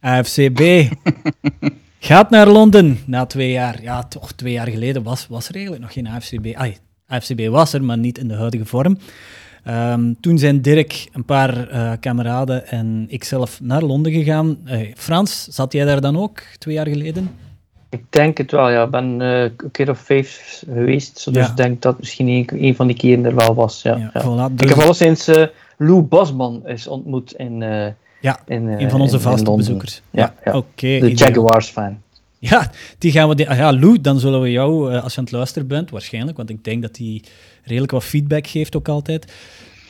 AFCB. 0.00 0.60
Gaat 1.98 2.30
naar 2.30 2.48
Londen 2.48 2.98
na 3.06 3.26
twee 3.26 3.50
jaar. 3.50 3.82
Ja, 3.82 4.02
toch 4.02 4.32
twee 4.32 4.52
jaar 4.52 4.68
geleden 4.68 5.02
was, 5.02 5.26
was 5.28 5.48
er 5.48 5.54
eigenlijk 5.54 5.84
nog 5.84 5.92
geen 5.92 6.06
AFCB. 6.06 6.54
Ai, 6.54 6.76
AFCB 7.06 7.46
was 7.48 7.72
er, 7.72 7.84
maar 7.84 7.98
niet 7.98 8.18
in 8.18 8.28
de 8.28 8.34
huidige 8.34 8.64
vorm. 8.64 8.98
Ehm, 9.66 10.12
toen 10.20 10.38
zijn 10.38 10.62
Dirk, 10.62 11.08
een 11.12 11.24
paar 11.24 11.68
eh, 11.68 11.92
kameraden 12.00 12.66
en 12.68 13.04
ikzelf 13.08 13.60
naar 13.62 13.82
Londen 13.82 14.12
gegaan. 14.12 14.58
Eh, 14.64 14.92
Frans, 14.94 15.44
zat 15.50 15.72
jij 15.72 15.84
daar 15.84 16.00
dan 16.00 16.16
ook 16.18 16.42
twee 16.58 16.74
jaar 16.74 16.86
geleden? 16.88 17.30
Ik 17.90 18.04
denk 18.10 18.38
het 18.38 18.50
wel, 18.50 18.70
ja. 18.70 18.84
Ik 18.84 18.90
ben 18.90 19.20
eh, 19.20 19.42
een 19.42 19.70
keer 19.72 19.90
of 19.90 19.98
vijf 19.98 20.62
geweest, 20.68 21.24
dus 21.24 21.34
Ja. 21.44 21.50
ik 21.50 21.56
denk 21.56 21.82
dat 21.82 21.98
misschien 21.98 22.28
een, 22.28 22.46
een 22.64 22.74
van 22.76 22.86
die 22.86 22.96
keren 22.96 23.24
er 23.24 23.34
wel 23.34 23.54
was. 23.54 23.82
Ja, 23.82 23.96
Ja, 23.96 24.10
ja. 24.14 24.22
voilà, 24.22 24.52
Ik 24.52 24.58
dus- 24.58 24.68
heb 24.70 24.78
alleszins 24.78 25.28
eh 25.28 25.44
Lou 25.78 26.02
Basman 26.02 26.66
is 26.66 26.86
ontmoet 26.86 27.32
in, 27.32 27.58
Ja, 28.20 28.38
in 28.46 28.66
een 28.66 28.90
van 28.90 29.00
onze 29.00 29.20
vaste 29.20 29.52
bezoekers. 29.56 30.02
Ja. 30.10 30.34
Oké. 30.44 30.98
De. 30.98 31.12
Jaguars-fan. 31.14 31.98
Ja, 32.50 32.70
die 32.98 33.12
gaan 33.12 33.28
we. 33.28 33.34
die- 33.34 33.48
ah 33.50 33.56
ja, 33.56 33.72
Lou, 33.72 34.00
dan 34.00 34.20
zullen 34.20 34.40
we 34.40 34.50
jou, 34.50 34.92
eh, 34.92 35.02
als 35.02 35.12
je 35.12 35.18
aan 35.18 35.24
het 35.24 35.32
luisteren 35.32 35.68
bent, 35.68 35.90
waarschijnlijk, 35.90 36.36
want 36.36 36.50
ik 36.50 36.64
denk 36.64 36.82
dat 36.82 36.96
hij 36.96 37.22
redelijk 37.62 37.92
wat 37.92 38.04
feedback 38.04 38.46
geeft 38.46 38.76
ook 38.76 38.88
altijd. 38.88 39.32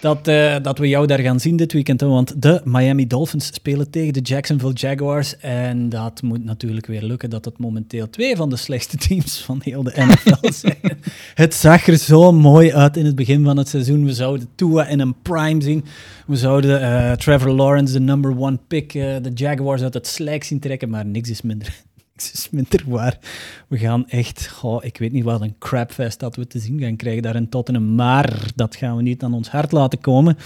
Dat, 0.00 0.28
eh, 0.28 0.56
dat 0.62 0.78
we 0.78 0.88
jou 0.88 1.06
daar 1.06 1.18
gaan 1.18 1.40
zien 1.40 1.56
dit 1.56 1.72
weekend. 1.72 2.00
Want 2.00 2.42
de 2.42 2.60
Miami 2.64 3.06
Dolphins 3.06 3.46
spelen 3.46 3.90
tegen 3.90 4.12
de 4.12 4.20
Jacksonville 4.20 4.72
Jaguars. 4.72 5.36
En 5.36 5.88
dat 5.88 6.22
moet 6.22 6.44
natuurlijk 6.44 6.86
weer 6.86 7.02
lukken 7.02 7.30
dat 7.30 7.44
het 7.44 7.58
momenteel 7.58 8.10
twee 8.10 8.36
van 8.36 8.50
de 8.50 8.56
slechtste 8.56 8.96
teams 9.08 9.38
van 9.44 9.60
heel 9.62 9.82
de 9.82 9.92
NFL 9.96 10.52
zijn. 10.66 10.98
het 11.34 11.54
zag 11.54 11.86
er 11.86 11.96
zo 11.96 12.32
mooi 12.32 12.72
uit 12.72 12.96
in 12.96 13.04
het 13.04 13.14
begin 13.14 13.44
van 13.44 13.56
het 13.56 13.68
seizoen. 13.68 14.04
We 14.04 14.12
zouden 14.14 14.48
Tua 14.54 14.86
in 14.86 15.00
een 15.00 15.14
prime 15.22 15.62
zien. 15.62 15.84
We 16.26 16.36
zouden 16.36 16.80
eh, 16.82 17.12
Trevor 17.12 17.50
Lawrence, 17.50 17.92
de 17.92 18.00
number 18.00 18.38
one 18.38 18.58
pick, 18.68 18.92
de 18.92 19.30
Jaguars 19.34 19.82
uit 19.82 19.94
het 19.94 20.06
slijk 20.06 20.44
zien 20.44 20.60
trekken. 20.60 20.90
Maar 20.90 21.06
niks 21.06 21.30
is 21.30 21.42
minder 21.42 21.82
niks 22.16 22.32
is 22.32 22.50
minder 22.50 22.82
waar. 22.86 23.18
We 23.68 23.78
gaan 23.78 24.08
echt, 24.08 24.48
goh, 24.48 24.84
ik 24.84 24.98
weet 24.98 25.12
niet 25.12 25.24
wat 25.24 25.40
een 25.40 25.58
crapfest 25.58 26.20
dat 26.20 26.36
we 26.36 26.46
te 26.46 26.58
zien 26.58 26.80
gaan 26.80 26.96
krijgen 26.96 27.22
daar 27.22 27.36
in 27.36 27.48
Tottenham, 27.48 27.94
maar 27.94 28.50
dat 28.54 28.76
gaan 28.76 28.96
we 28.96 29.02
niet 29.02 29.22
aan 29.22 29.34
ons 29.34 29.48
hart 29.48 29.72
laten 29.72 30.00
komen. 30.00 30.36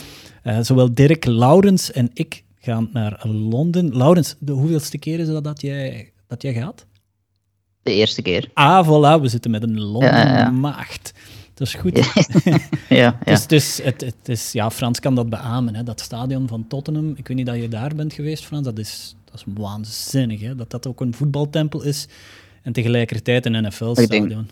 Eh, 0.42 0.59
zowel 0.61 0.94
Dirk, 0.94 1.24
Laurens 1.24 1.92
en 1.92 2.11
ik 2.12 2.44
gaan 2.59 2.90
naar 2.92 3.26
Londen. 3.26 3.96
Laurens, 3.96 4.37
de 4.38 4.52
hoeveelste 4.52 4.98
keer 4.98 5.18
is 5.18 5.26
dat 5.26 5.44
dat 5.44 5.61
jij, 5.61 6.12
dat 6.26 6.42
jij 6.42 6.52
gaat? 6.52 6.87
De 7.83 7.92
eerste 7.92 8.22
keer. 8.22 8.50
Ah, 8.54 8.87
voilà, 8.87 9.22
we 9.22 9.28
zitten 9.28 9.50
met 9.50 9.62
een 9.62 9.76
Ja, 9.76 10.06
ja, 10.06 10.26
ja. 10.26 10.44
Londen-maagd. 10.44 11.12
Dat 11.54 11.66
is 11.66 11.74
goed. 11.74 11.98
Ja, 12.88 12.96
ja. 13.24 13.33
Dus, 13.33 13.46
dus 13.46 13.80
het, 13.83 14.00
het 14.00 14.28
is, 14.28 14.52
ja, 14.52 14.70
Frans 14.70 15.00
kan 15.00 15.14
dat 15.14 15.28
beamen. 15.28 15.74
Hè. 15.74 15.83
Dat 15.83 16.00
stadion 16.00 16.48
van 16.48 16.66
Tottenham, 16.68 17.14
ik 17.16 17.28
weet 17.28 17.37
niet 17.37 17.46
dat 17.46 17.56
je 17.56 17.68
daar 17.68 17.94
bent 17.94 18.12
geweest, 18.12 18.44
Frans, 18.44 18.64
dat 18.64 18.78
is, 18.78 19.14
dat 19.30 19.44
is 19.46 19.52
waanzinnig. 19.56 20.40
Hè. 20.40 20.54
Dat 20.56 20.70
dat 20.70 20.86
ook 20.86 21.00
een 21.00 21.14
voetbaltempel 21.14 21.82
is 21.82 22.08
en 22.62 22.72
tegelijkertijd 22.72 23.46
een 23.46 23.62
NFL-stadion. 23.66 24.48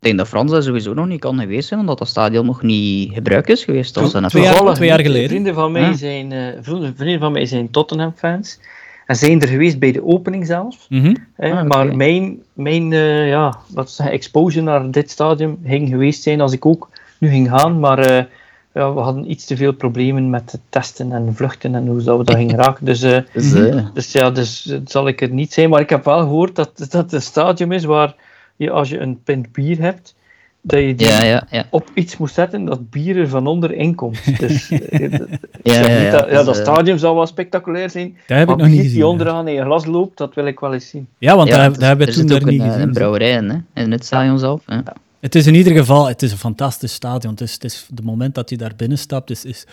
Ik 0.00 0.06
denk 0.06 0.18
dat 0.18 0.28
Frans 0.28 0.50
dat 0.50 0.64
sowieso 0.64 0.94
nog 0.94 1.06
niet 1.06 1.20
kan 1.20 1.38
geweest 1.38 1.68
zijn, 1.68 1.80
omdat 1.80 1.98
dat 1.98 2.08
stadion 2.08 2.46
nog 2.46 2.62
niet 2.62 3.12
gebruikt 3.12 3.48
is 3.48 3.64
geweest. 3.64 3.96
als 3.96 4.12
een 4.14 4.28
Twee 4.28 4.42
jaar- 4.42 4.74
twee 4.74 4.88
jaar 4.88 5.00
geleden. 5.00 5.28
Vrienden 5.28 5.54
van 5.54 5.72
mij 5.72 5.82
Ja. 5.82 5.96
zijn, 5.96 6.32
eh, 6.32 6.58
vrienden, 6.96 7.18
van 7.20 7.32
mij 7.32 7.46
zijn 7.46 7.70
Tottenham-fans. 7.70 8.60
En 9.06 9.16
zijn 9.16 9.40
er 9.40 9.48
geweest 9.48 9.78
bij 9.78 9.92
de 9.92 10.04
opening 10.04 10.46
zelf. 10.46 10.86
Mhm. 10.88 11.14
Hè, 11.36 11.52
Ah. 11.52 11.66
Maar 11.68 11.96
mijn, 11.96 12.42
mijn 12.52 12.92
eh, 12.92 13.28
ja, 13.28 13.58
wat 13.68 13.88
is 13.88 13.98
exposure 13.98 14.64
naar 14.64 14.90
dit 14.90 15.10
stadium 15.10 15.58
ging 15.64 15.88
geweest 15.88 16.22
zijn 16.22 16.40
als 16.40 16.52
ik 16.52 16.66
ook 16.66 16.88
nu 17.18 17.28
ging 17.28 17.48
gaan. 17.48 17.80
Maar 17.80 17.98
eh, 17.98 18.24
ja, 18.74 18.94
we 18.94 19.00
hadden 19.00 19.30
iets 19.30 19.44
te 19.44 19.56
veel 19.56 19.72
problemen 19.72 20.30
met 20.30 20.52
het 20.52 20.60
testen 20.68 21.12
en 21.12 21.34
vluchten 21.34 21.74
en 21.74 21.86
hoe 21.86 22.00
zouden 22.00 22.26
we 22.26 22.32
dat 22.32 22.40
gingen 22.40 22.64
raken. 22.64 22.84
Dus, 22.84 23.02
eh, 23.02 23.18
Dus, 23.32 23.52
dus 23.94 24.12
ja, 24.12 24.30
dus 24.30 24.66
eh, 24.66 24.78
zal 24.84 25.08
ik 25.08 25.20
er 25.20 25.30
niet 25.30 25.52
zijn. 25.52 25.70
Maar 25.70 25.80
ik 25.80 25.90
heb 25.90 26.04
wel 26.04 26.18
gehoord 26.18 26.56
dat 26.56 26.70
dat 26.78 26.92
het 26.92 27.12
een 27.12 27.22
stadium 27.22 27.72
is 27.72 27.84
waar 27.84 28.14
je 28.56 28.70
als 28.70 28.88
je 28.88 28.98
een 28.98 29.22
pint 29.22 29.52
bier 29.52 29.80
hebt, 29.80 30.14
dat 30.60 30.80
je 30.80 30.94
die 30.94 31.08
ja, 31.08 31.22
ja, 31.22 31.46
ja. 31.50 31.64
op 31.70 31.90
iets 31.94 32.16
moet 32.16 32.30
zetten 32.30 32.64
dat 32.64 32.90
bier 32.90 33.16
er 33.16 33.28
van 33.28 33.46
onder 33.46 33.72
in 33.72 33.94
komt. 33.94 34.38
Dus, 34.38 34.68
Ja, 35.62 36.10
dat, 36.10 36.30
ja, 36.30 36.36
dus, 36.36 36.44
dat 36.44 36.56
stadium 36.56 36.98
zou 36.98 37.14
wel 37.14 37.26
spectaculair 37.26 37.90
zijn. 37.90 38.16
Dat 38.26 38.38
heb 38.38 38.46
maar 38.46 38.56
ik 38.56 38.62
nog 38.62 38.70
niet 38.70 38.76
gezien. 38.76 38.92
die 38.92 39.00
ja. 39.00 39.06
onderaan 39.06 39.48
in 39.48 39.54
je 39.54 39.62
glas 39.62 39.86
loopt, 39.86 40.18
dat 40.18 40.34
wil 40.34 40.46
ik 40.46 40.60
wel 40.60 40.72
eens 40.72 40.88
zien. 40.88 41.08
Ja, 41.18 41.36
want 41.36 41.48
ja, 41.48 41.54
daar, 41.54 41.88
hebben 41.88 42.06
we 42.06 42.12
er 42.12 42.18
toen 42.18 42.32
ook 42.32 42.44
niet 42.44 42.60
een, 42.60 42.66
gezien. 42.66 42.82
een 42.82 42.92
brouwerij 42.92 43.30
in, 43.30 43.48
hè, 43.50 43.82
in 43.82 43.92
het 43.92 44.04
stadion 44.04 44.38
zelf. 44.38 44.62
Hè. 44.66 44.78
Het 45.20 45.34
is 45.34 45.46
in 45.46 45.54
ieder 45.54 45.76
geval 45.76 46.08
het 46.08 46.22
is 46.22 46.32
een 46.32 46.38
fantastisch 46.38 46.92
stadion. 46.92 47.32
Het 47.32 47.40
is, 47.40 47.52
het 47.52 47.64
is 47.64 47.88
moment 48.02 48.34
dat 48.34 48.50
je 48.50 48.56
daar 48.56 48.72
binnen 48.76 48.98
stapt, 48.98 49.30
is, 49.30 49.44
is, 49.44 49.66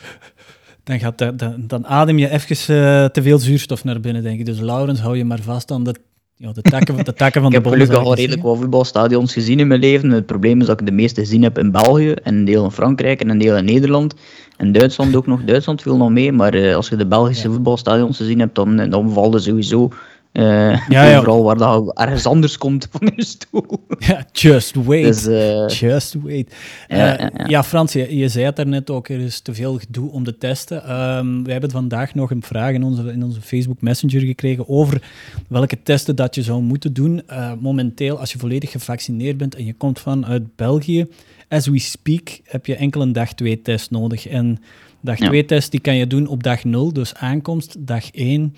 dan, 0.83 0.99
gaat 0.99 1.17
dan, 1.17 1.63
dan 1.67 1.87
adem 1.87 2.17
je 2.17 2.29
even 2.29 2.55
eh, 2.55 3.05
te 3.05 3.21
veel 3.21 3.39
zuurstof 3.39 3.83
naar 3.83 3.99
binnen, 3.99 4.23
denk 4.23 4.39
ik. 4.39 4.45
Dus 4.45 4.59
Laurens, 4.59 4.99
hou 4.99 5.17
je 5.17 5.25
maar 5.25 5.41
vast 5.41 5.71
aan 5.71 5.83
de, 5.83 5.95
ja, 6.35 6.51
de, 6.51 6.61
takken, 6.61 7.03
de 7.03 7.13
takken 7.13 7.41
van 7.41 7.51
Ik 7.51 7.51
de 7.51 7.55
heb 7.55 7.63
boom. 7.63 7.73
gelukkig 7.73 7.95
zou 7.95 8.05
al 8.05 8.11
ik 8.11 8.17
redelijk 8.17 8.43
wat 8.43 8.57
voetbalstadions 8.57 9.33
gezien 9.33 9.59
in 9.59 9.67
mijn 9.67 9.79
leven. 9.79 10.09
Het 10.09 10.25
probleem 10.25 10.61
is 10.61 10.67
dat 10.67 10.79
ik 10.79 10.85
de 10.85 10.91
meeste 10.91 11.21
gezien 11.21 11.43
heb 11.43 11.57
in 11.57 11.71
België 11.71 12.11
en 12.11 12.35
een 12.35 12.45
deel 12.45 12.63
in 12.63 12.71
Frankrijk 12.71 13.21
en 13.21 13.29
een 13.29 13.37
deel 13.37 13.57
in 13.57 13.65
Nederland. 13.65 14.15
En 14.57 14.71
Duitsland 14.71 15.15
ook 15.15 15.27
nog. 15.27 15.43
Duitsland 15.43 15.81
viel 15.81 15.97
nog 15.97 16.09
mee, 16.09 16.31
maar 16.31 16.53
eh, 16.53 16.75
als 16.75 16.89
je 16.89 16.95
de 16.95 17.07
Belgische 17.07 17.51
voetbalstadions 17.51 18.17
gezien 18.17 18.39
hebt, 18.39 18.55
dan, 18.55 18.89
dan 18.89 19.11
valt 19.11 19.33
het 19.33 19.43
sowieso 19.43 19.89
eh, 20.37 20.87
Ja, 20.87 21.03
ja. 21.03 21.17
overal 21.17 21.43
waar 21.43 21.57
dat 21.57 21.97
ergens 21.97 22.25
anders 22.25 22.57
komt 22.57 22.87
van 22.91 23.11
je 23.15 23.23
stoel. 23.25 23.65
Ja, 23.99 24.25
just 24.31 24.75
wait. 24.75 25.03
Dus 25.03 25.27
eh, 25.27 25.67
Just 25.79 26.13
wait. 26.23 26.55
Ja, 26.87 27.17
Eh, 27.17 27.19
ja, 27.19 27.29
ja. 27.37 27.45
ja, 27.47 27.63
Frans, 27.63 27.93
je, 27.93 28.15
je 28.17 28.27
zei 28.29 28.45
het 28.45 28.55
daarnet 28.55 28.89
ook, 28.89 29.09
er 29.09 29.19
is 29.19 29.39
te 29.39 29.53
veel 29.53 29.77
gedoe 29.77 30.11
om 30.11 30.23
de 30.23 30.37
testen. 30.37 30.83
Ehm, 30.83 31.43
we 31.43 31.51
hebben 31.51 31.71
vandaag 31.71 32.15
nog 32.15 32.31
een 32.31 32.43
vraag 32.43 32.73
in 32.73 32.83
onze, 32.83 33.11
in 33.11 33.23
onze 33.23 33.41
Facebook 33.41 33.81
Messenger 33.81 34.21
gekregen 34.21 34.69
over 34.69 35.01
welke 35.47 35.77
testen 35.83 36.15
dat 36.15 36.35
je 36.35 36.43
zou 36.43 36.61
moeten 36.61 36.93
doen. 36.93 37.21
Eh, 37.27 37.51
momenteel, 37.59 38.19
als 38.19 38.31
je 38.31 38.39
volledig 38.39 38.71
gevaccineerd 38.71 39.37
bent 39.37 39.55
en 39.55 39.65
je 39.65 39.73
komt 39.73 39.99
vanuit 39.99 40.55
België, 40.55 41.07
as 41.49 41.67
we 41.67 41.79
speak, 41.79 42.39
heb 42.43 42.65
je 42.65 42.75
enkel 42.75 43.01
een 43.01 43.13
dag 43.13 43.33
2 43.33 43.61
test 43.61 43.91
nodig. 43.91 44.27
En 44.27 44.59
dag 45.01 45.17
Ja. 45.19 45.27
2 45.27 45.45
test 45.45 45.71
die 45.71 45.79
kan 45.79 45.95
je 45.95 46.07
doen 46.07 46.27
op 46.27 46.43
dag 46.43 46.63
0, 46.63 46.93
dus 46.93 47.15
aankomst, 47.15 47.75
dag 47.79 48.11
1. 48.11 48.55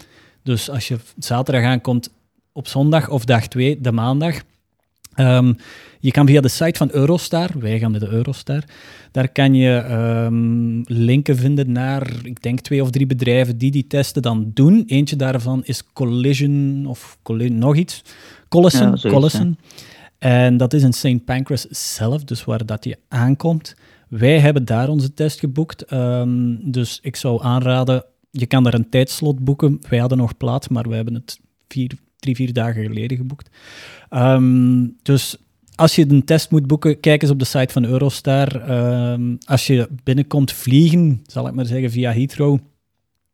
Dus 0.50 0.70
als 0.70 0.88
je 0.88 0.98
zaterdag 1.18 1.64
aankomt 1.64 2.10
op 2.52 2.68
zondag 2.68 3.10
of 3.10 3.26
dag 3.26 3.48
2, 3.48 3.82
de 3.82 3.92
maandag. 3.92 4.42
Ehm, 5.14 5.54
je 6.00 6.12
kan 6.12 6.28
via 6.28 6.42
de 6.42 6.48
site 6.48 6.78
van 6.78 6.90
Eurostar, 6.92 7.50
wij 7.60 7.80
gaan 7.80 7.92
met 7.92 8.02
de 8.02 8.08
Eurostar, 8.08 8.64
daar 9.12 9.30
kan 9.30 9.54
je 9.54 9.76
ehm, 9.76 10.82
linken 10.86 11.36
vinden 11.38 11.72
naar, 11.72 12.12
ik 12.24 12.42
denk, 12.42 12.60
twee 12.60 12.82
of 12.82 12.90
drie 12.90 13.06
bedrijven 13.06 13.58
die 13.58 13.72
die 13.72 13.88
testen 13.88 14.22
dan 14.22 14.52
doen. 14.54 14.84
Eentje 14.88 15.16
daarvan 15.16 15.64
is 15.64 15.84
Collision 15.94 16.86
of 16.88 17.18
Colli- 17.22 17.50
nog 17.50 17.76
iets. 17.76 18.04
Collison. 18.48 18.98
Ja, 19.02 19.10
Collison. 19.10 19.58
En 20.18 20.58
dat 20.58 20.74
is 20.74 20.84
in 20.84 20.94
St. 20.94 21.26
Pancras 21.26 21.68
zelf, 21.70 22.24
dus 22.24 22.44
waar 22.44 22.66
dat 22.66 22.84
je 22.84 22.98
aankomt. 23.08 23.76
Wij 24.08 24.40
hebben 24.40 24.66
daar 24.66 24.90
onze 24.90 25.14
test 25.14 25.40
geboekt. 25.40 25.82
ehm, 25.82 26.56
dus 26.72 27.00
ik 27.02 27.16
zou 27.16 27.44
aanraden, 27.44 28.04
je 28.32 28.46
kan 28.46 28.64
daar 28.64 28.74
een 28.74 28.90
tijdslot 28.90 29.40
boeken. 29.40 29.80
Wij 29.90 30.00
hadden 30.00 30.18
nog 30.18 30.38
plaats, 30.38 30.68
maar 30.68 30.90
we 30.90 30.96
hebben 30.96 31.14
het 31.14 31.40
vier, 31.68 31.92
drie, 32.20 32.36
vier 32.36 32.54
dagen 32.54 32.84
geleden 32.84 33.18
geboekt. 33.18 33.50
Ehm, 34.10 34.88
dus 35.02 35.38
als 35.76 35.96
je 35.96 36.10
een 36.10 36.26
test 36.26 36.52
moet 36.52 36.68
boeken, 36.68 37.00
kijk 37.00 37.22
eens 37.22 37.32
op 37.32 37.40
de 37.40 37.46
site 37.46 37.74
van 37.74 37.86
Eurostar. 37.86 38.62
Ehm, 38.62 39.36
als 39.46 39.68
je 39.68 39.90
binnenkomt 40.04 40.52
vliegen, 40.52 41.22
zal 41.26 41.48
ik 41.48 41.54
maar 41.54 41.66
zeggen, 41.66 41.92
via 41.92 42.12
Heathrow, 42.12 42.60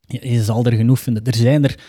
je, 0.07 0.29
je 0.29 0.43
zal 0.43 0.65
er 0.65 0.73
genoeg 0.73 0.99
vinden. 0.99 1.23
Er 1.23 1.35
zijn 1.35 1.63
er 1.63 1.79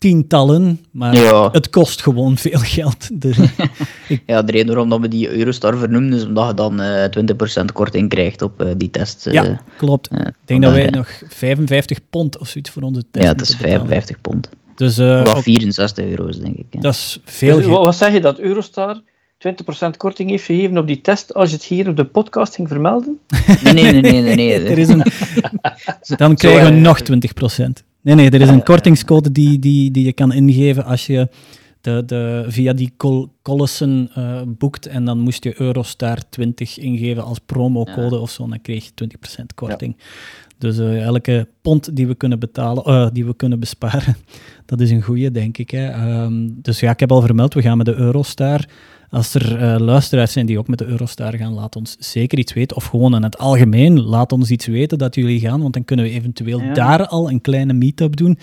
tientallen, 0.00 0.84
maar 0.90 1.14
ja, 1.14 1.48
het 1.52 1.70
kost 1.70 2.02
gewoon 2.02 2.36
veel 2.36 2.58
geld. 2.58 3.08
Er- 3.24 3.52
ja, 4.26 4.42
de 4.42 4.52
reden 4.52 4.66
waarom 4.66 4.88
dat 4.88 5.00
we 5.00 5.08
die 5.08 5.30
Eurostar 5.30 5.76
vernoemen 5.76 6.12
is 6.12 6.24
omdat 6.24 6.48
je 6.48 6.54
dan 6.54 6.80
eh 6.80 7.62
20% 7.62 7.64
korting 7.72 8.08
krijgt 8.08 8.42
op 8.42 8.60
eh, 8.62 8.68
die 8.76 8.90
test. 8.90 9.26
eh. 9.26 9.32
ja, 9.32 9.60
klopt. 9.76 10.10
Ik 10.12 10.32
denk 10.44 10.62
dat 10.62 10.72
wij 10.72 10.86
nog 10.90 11.08
55 11.28 11.98
pond 12.10 12.38
of 12.38 12.48
zoiets 12.48 12.70
voor 12.70 12.82
onze 12.82 13.04
test 13.10 13.24
Ja, 13.24 13.30
het 13.32 13.40
is 13.40 13.48
moeten 13.48 13.66
betalen. 13.66 13.88
55 13.88 14.20
pond. 14.20 14.48
Dus 14.74 14.98
eh, 14.98 15.24
Wat 15.24 15.36
ook- 15.36 15.42
64 15.42 16.04
euro's, 16.04 16.38
denk 16.38 16.56
ik. 16.56 16.66
ja. 16.70 16.80
dat 16.80 16.94
is 16.94 17.20
veel 17.24 17.56
Dus, 17.56 17.64
geld. 17.66 17.84
wat, 17.84 17.96
zeg 17.96 18.12
je 18.12 18.20
dat 18.20 18.38
Eurostar 18.38 19.00
20% 19.38 19.96
korting 19.96 20.30
heeft 20.30 20.44
gegeven 20.44 20.78
op 20.78 20.86
die 20.86 21.00
test 21.00 21.34
als 21.34 21.50
je 21.50 21.56
het 21.56 21.64
hier 21.64 21.88
op 21.88 21.96
de 21.96 22.04
podcast 22.04 22.54
ging 22.54 22.68
vermelden? 22.68 23.18
Nee, 23.62 23.72
nee, 23.72 23.92
nee, 23.92 24.00
nee. 24.02 24.22
nee, 24.22 24.34
nee. 24.36 24.52
Er 24.70 24.78
is 24.78 24.88
een, 24.88 25.02
dan 26.16 26.34
krijgen 26.34 26.74
we 26.74 26.80
nog 26.80 27.00
20%. 27.02 27.84
Nee, 28.02 28.14
nee, 28.14 28.30
er 28.30 28.40
is 28.40 28.48
een 28.48 28.54
ja. 28.54 28.60
kortingscode 28.60 29.32
die, 29.32 29.58
die, 29.58 29.90
die 29.90 30.04
je 30.04 30.12
kan 30.12 30.32
ingeven 30.32 30.84
als 30.84 31.06
je 31.06 31.28
de, 31.80 32.02
de, 32.06 32.44
via 32.48 32.72
die 32.72 32.92
Col 32.96 33.32
Collison 33.42 34.10
eh, 34.14 34.42
boekt. 34.46 34.86
En 34.86 35.04
dan 35.04 35.18
moest 35.18 35.44
je 35.44 35.60
Eurostar 35.60 36.18
20 36.30 36.78
ingeven 36.78 37.24
als 37.24 37.38
promocode 37.38 38.18
of 38.18 38.30
zo. 38.30 38.48
Dan 38.48 38.60
kreeg 38.60 38.84
je 38.84 39.08
20% 39.40 39.44
korting. 39.54 39.96
Dus 40.58 40.78
eh, 40.78 41.02
elke 41.02 41.48
pond 41.62 41.96
die 41.96 42.06
we 42.06 42.14
kunnen 42.14 42.38
betalen, 42.38 42.84
eh, 42.84 43.08
die 43.12 43.24
we 43.24 43.36
kunnen 43.36 43.60
besparen, 43.60 44.16
dat 44.66 44.80
is 44.80 44.90
een 44.90 45.02
goede, 45.02 45.30
denk 45.30 45.58
ik. 45.58 45.70
Hè. 45.70 45.88
Ehm, 45.88 46.48
dus 46.52 46.80
ja, 46.80 46.90
ik 46.90 47.00
heb 47.00 47.12
al 47.12 47.20
vermeld, 47.20 47.54
we 47.54 47.62
gaan 47.62 47.76
met 47.76 47.86
de 47.86 47.94
Eurostar. 47.94 48.64
Als 49.10 49.34
er 49.34 49.62
uh, 49.62 49.76
luisteraars 49.78 50.32
zijn 50.32 50.46
die 50.46 50.58
ook 50.58 50.68
met 50.68 50.78
de 50.78 50.86
Eurostar 50.86 51.36
gaan, 51.36 51.52
laat 51.52 51.76
ons 51.76 51.96
zeker 51.98 52.38
iets 52.38 52.52
weten. 52.52 52.76
Of 52.76 52.84
gewoon 52.84 53.14
in 53.14 53.22
het 53.22 53.38
algemeen, 53.38 54.00
laat 54.00 54.32
ons 54.32 54.50
iets 54.50 54.66
weten 54.66 54.98
dat 54.98 55.14
jullie 55.14 55.40
gaan, 55.40 55.60
want 55.60 55.74
dan 55.74 55.84
kunnen 55.84 56.04
we 56.04 56.10
eventueel 56.10 56.62
daar 56.72 57.06
al 57.06 57.30
een 57.30 57.40
kleine 57.40 57.72
meet-up 57.72 58.16
doen. 58.16 58.38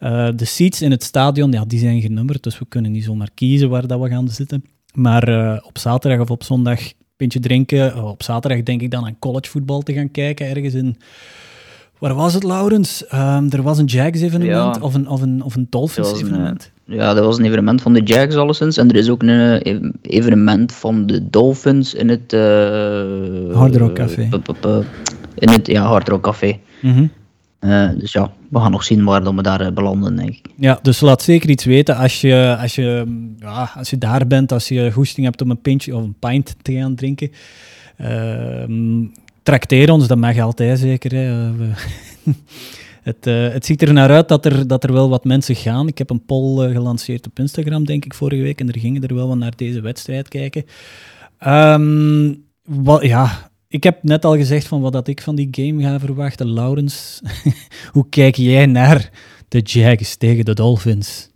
Uh, 0.00 0.28
de 0.36 0.44
seats 0.44 0.82
in 0.82 0.90
het 0.90 1.02
stadion, 1.02 1.52
ja, 1.52 1.64
die 1.64 1.78
zijn 1.78 2.00
genummerd, 2.00 2.42
dus 2.42 2.58
we 2.58 2.66
kunnen 2.68 2.92
niet 2.92 3.04
zomaar 3.04 3.30
kiezen 3.34 3.68
waar 3.68 3.86
dat 3.86 4.00
we 4.00 4.08
gaan 4.08 4.28
zitten. 4.28 4.64
Maar 4.94 5.28
uh, 5.28 5.58
op 5.62 5.78
zaterdag 5.78 6.20
of 6.20 6.30
op 6.30 6.42
zondag 6.42 6.80
pintje 7.16 7.40
drinken. 7.40 8.04
op 8.04 8.22
zaterdag 8.22 8.62
denk 8.62 8.80
ik 8.80 8.90
dan 8.90 9.04
aan 9.04 9.18
collegevoetbal 9.18 9.80
te 9.80 9.92
gaan 9.92 10.10
kijken, 10.10 10.48
ergens 10.48 10.74
in 10.74 10.96
Waar 11.98 12.14
was 12.14 12.34
het, 12.34 12.42
Laurens? 12.42 13.04
Um, 13.14 13.50
er 13.50 13.62
was 13.62 13.78
een 13.78 13.84
Jags-evenement 13.84 14.76
Ja. 14.76 14.82
of 14.82 14.94
een, 14.94 15.08
of 15.08 15.22
een, 15.22 15.42
of 15.42 15.54
een 15.54 15.66
Dolphins-evenement. 15.70 16.72
Ja, 16.88 17.14
dat 17.14 17.24
was 17.24 17.38
een 17.38 17.44
evenement 17.44 17.82
van 17.82 17.92
de 17.92 18.02
Jags 18.02 18.34
alleszins. 18.34 18.76
En 18.76 18.88
er 18.88 18.96
is 18.96 19.10
ook 19.10 19.22
een 19.22 19.60
eh, 19.60 19.82
evenement 20.02 20.72
van 20.72 21.06
de 21.06 21.30
Dolphins 21.30 21.94
in 21.94 22.08
het... 22.08 22.32
Hard 23.56 23.76
Rock 23.76 23.94
Café. 23.94 24.28
in 25.34 25.48
het 25.48 25.66
ja, 25.66 25.82
Hard 25.82 26.08
Rock 26.08 26.22
Café. 26.22 26.58
Mhm. 26.82 27.06
Eh, 27.58 27.88
dus 27.98 28.12
ja, 28.12 28.32
we 28.48 28.58
gaan 28.58 28.70
nog 28.70 28.84
zien 28.84 29.04
waar 29.04 29.34
we 29.34 29.42
daar 29.42 29.72
belanden, 29.72 30.16
denk 30.16 30.28
ik. 30.28 30.46
Ja, 30.56 30.78
dus 30.82 31.00
laat 31.00 31.22
zeker 31.22 31.50
iets 31.50 31.64
weten 31.64 31.96
als 31.96 32.20
je, 32.20 32.56
als 32.60 32.74
je, 32.74 33.04
ja, 33.38 33.70
als 33.76 33.90
je 33.90 33.98
daar 33.98 34.26
bent, 34.26 34.52
als 34.52 34.68
je 34.68 34.92
goesting 34.92 35.26
hebt 35.26 35.42
om 35.42 35.50
een 35.50 35.60
pintje 35.60 35.96
of 35.96 36.02
een 36.02 36.16
pint 36.18 36.56
te 36.62 36.72
gaan 36.72 36.94
drinken. 36.94 37.30
Ehm 37.96 39.06
trakteer 39.48 39.92
ons, 39.92 40.06
dat 40.06 40.18
mag 40.18 40.38
altijd 40.38 40.78
zeker. 40.78 41.14
Hè. 41.14 41.52
Het, 43.08 43.26
eh, 43.26 43.48
het 43.48 43.66
ziet 43.66 43.82
er 43.82 43.92
naar 43.92 44.10
uit 44.10 44.28
dat 44.28 44.44
er, 44.44 44.66
dat 44.66 44.84
er 44.84 44.92
wel 44.92 45.08
wat 45.08 45.24
mensen 45.24 45.54
gaan. 45.54 45.88
Ik 45.88 45.98
heb 45.98 46.10
een 46.10 46.24
poll 46.24 46.64
eh, 46.64 46.72
gelanceerd 46.72 47.26
op 47.26 47.38
Instagram, 47.38 47.84
denk 47.84 48.04
ik, 48.04 48.14
vorige 48.14 48.42
week. 48.42 48.60
En 48.60 48.68
er 48.68 48.78
gingen 48.78 49.02
er 49.02 49.14
wel 49.14 49.28
wat 49.28 49.36
naar 49.36 49.56
deze 49.56 49.80
wedstrijd 49.80 50.28
kijken. 50.28 50.64
Ehm, 51.38 52.34
wat, 52.64 53.02
ja, 53.02 53.50
ik 53.68 53.82
heb 53.82 54.02
net 54.02 54.24
al 54.24 54.36
gezegd 54.36 54.66
van 54.66 54.80
wat 54.80 54.92
dat 54.92 55.08
ik 55.08 55.22
van 55.22 55.34
die 55.34 55.48
game 55.50 55.82
ga 55.82 55.98
verwachten. 55.98 56.52
Laurens, 56.52 57.20
hoe 57.94 58.06
kijk 58.08 58.34
jij 58.34 58.66
naar 58.66 59.10
de 59.48 59.60
Jags 59.60 60.16
tegen 60.16 60.44
de 60.44 60.54
Dolphins? 60.54 61.30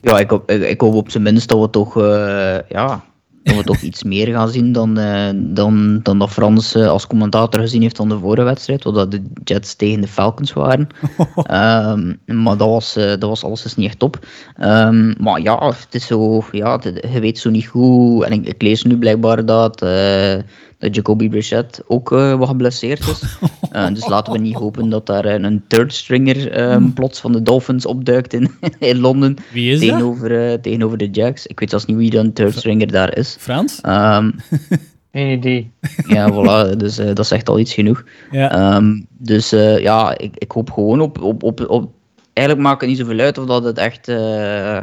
Ja, 0.00 0.18
ik 0.18 0.30
hoop, 0.30 0.50
ik, 0.50 0.62
ik 0.62 0.80
hoop 0.80 0.94
op 0.94 1.10
zijn 1.10 1.22
minst 1.22 1.48
dat 1.48 1.60
we 1.60 1.70
toch, 1.70 1.96
eh, 1.96 2.58
ja, 2.68 3.04
dat 3.42 3.56
we 3.56 3.64
toch 3.64 3.80
iets 3.90 4.02
meer 4.02 4.26
gaan 4.26 4.48
zien 4.48 4.72
dan, 4.72 4.98
eh, 4.98 5.28
dan, 5.34 6.00
dan 6.02 6.18
dat 6.18 6.30
Frans 6.30 6.76
als 6.76 7.06
commentator 7.06 7.60
gezien 7.60 7.82
heeft 7.82 7.96
van 7.96 8.08
de 8.08 8.18
vorige 8.18 8.42
wedstrijd, 8.44 8.84
wat 8.84 9.10
de 9.10 9.22
Jets 9.44 9.74
tegen 9.74 10.00
de 10.00 10.08
Falcons 10.08 10.52
waren. 10.52 10.86
Ehm, 11.42 12.12
maar 12.42 12.56
dat 12.56 12.68
was, 12.68 12.96
eh, 12.96 13.04
dat 13.08 13.22
was 13.28 13.44
alles 13.44 13.76
niet 13.76 13.86
echt 13.86 13.98
top. 13.98 14.26
Ehm, 14.56 15.12
maar 15.22 15.40
ja, 15.40 15.66
het 15.66 15.94
is 15.94 16.06
zo, 16.06 16.44
ja, 16.52 16.78
het- 16.82 17.06
je 17.12 17.20
weet 17.20 17.38
zo 17.38 17.50
niet 17.50 17.66
goed. 17.66 18.22
En 18.24 18.32
ik, 18.32 18.46
ik 18.46 18.62
lees 18.62 18.82
nu 18.82 18.96
blijkbaar 18.98 19.44
dat, 19.46 19.82
eh, 19.82 20.34
dat 20.82 20.94
Jacoby 20.94 21.28
Brissett 21.28 21.82
ook 21.86 22.12
eh, 22.12 22.38
wat 22.38 22.48
geblesseerd 22.48 23.00
is. 23.00 23.22
Eh, 23.72 23.86
dus 23.86 24.06
laten 24.06 24.32
we 24.32 24.38
niet 24.38 24.54
hopen 24.54 24.88
dat 24.88 25.06
daar 25.06 25.24
eh, 25.24 25.42
een 25.42 25.64
third 25.66 25.94
stringer 25.94 26.50
ehm, 26.50 26.90
plots 26.90 27.20
van 27.20 27.32
de 27.32 27.42
Dolphins 27.42 27.86
opduikt 27.86 28.32
in, 28.32 28.50
in 28.78 28.98
Londen. 28.98 29.36
Wie 29.52 29.72
is 29.72 29.80
dat? 29.80 29.88
tegenover, 29.88 30.60
tegenover 30.60 30.98
de 30.98 31.10
Jacks. 31.10 31.46
Ik 31.46 31.60
weet 31.60 31.70
zelfs 31.70 31.84
niet 31.84 31.96
wie 31.96 32.10
dan 32.10 32.32
third 32.32 32.56
stringer 32.56 32.92
daar 32.92 33.16
is. 33.16 33.36
Frans? 33.38 33.80
Ehm, 33.80 34.30
Geen 35.12 35.30
idee. 35.30 35.72
ja, 36.06 36.32
voilà, 36.32 36.76
dus 36.76 36.98
eh, 36.98 37.14
dat 37.14 37.26
zegt 37.26 37.48
al 37.48 37.58
iets 37.58 37.74
genoeg. 37.74 38.04
Ja. 38.30 38.50
Ehm, 38.50 39.00
dus 39.08 39.52
eh, 39.52 39.78
ja, 39.78 40.18
ik, 40.18 40.34
ik 40.38 40.52
hoop 40.52 40.70
gewoon 40.70 41.00
op, 41.00 41.22
op, 41.22 41.42
op, 41.42 41.68
op... 41.68 41.90
Eigenlijk 42.32 42.66
maakt 42.66 42.80
het 42.80 42.90
niet 42.90 42.98
zoveel 42.98 43.18
uit 43.18 43.38
of 43.38 43.46
dat 43.46 43.64
het 43.64 43.78
echt... 43.78 44.08
eh, 44.08 44.78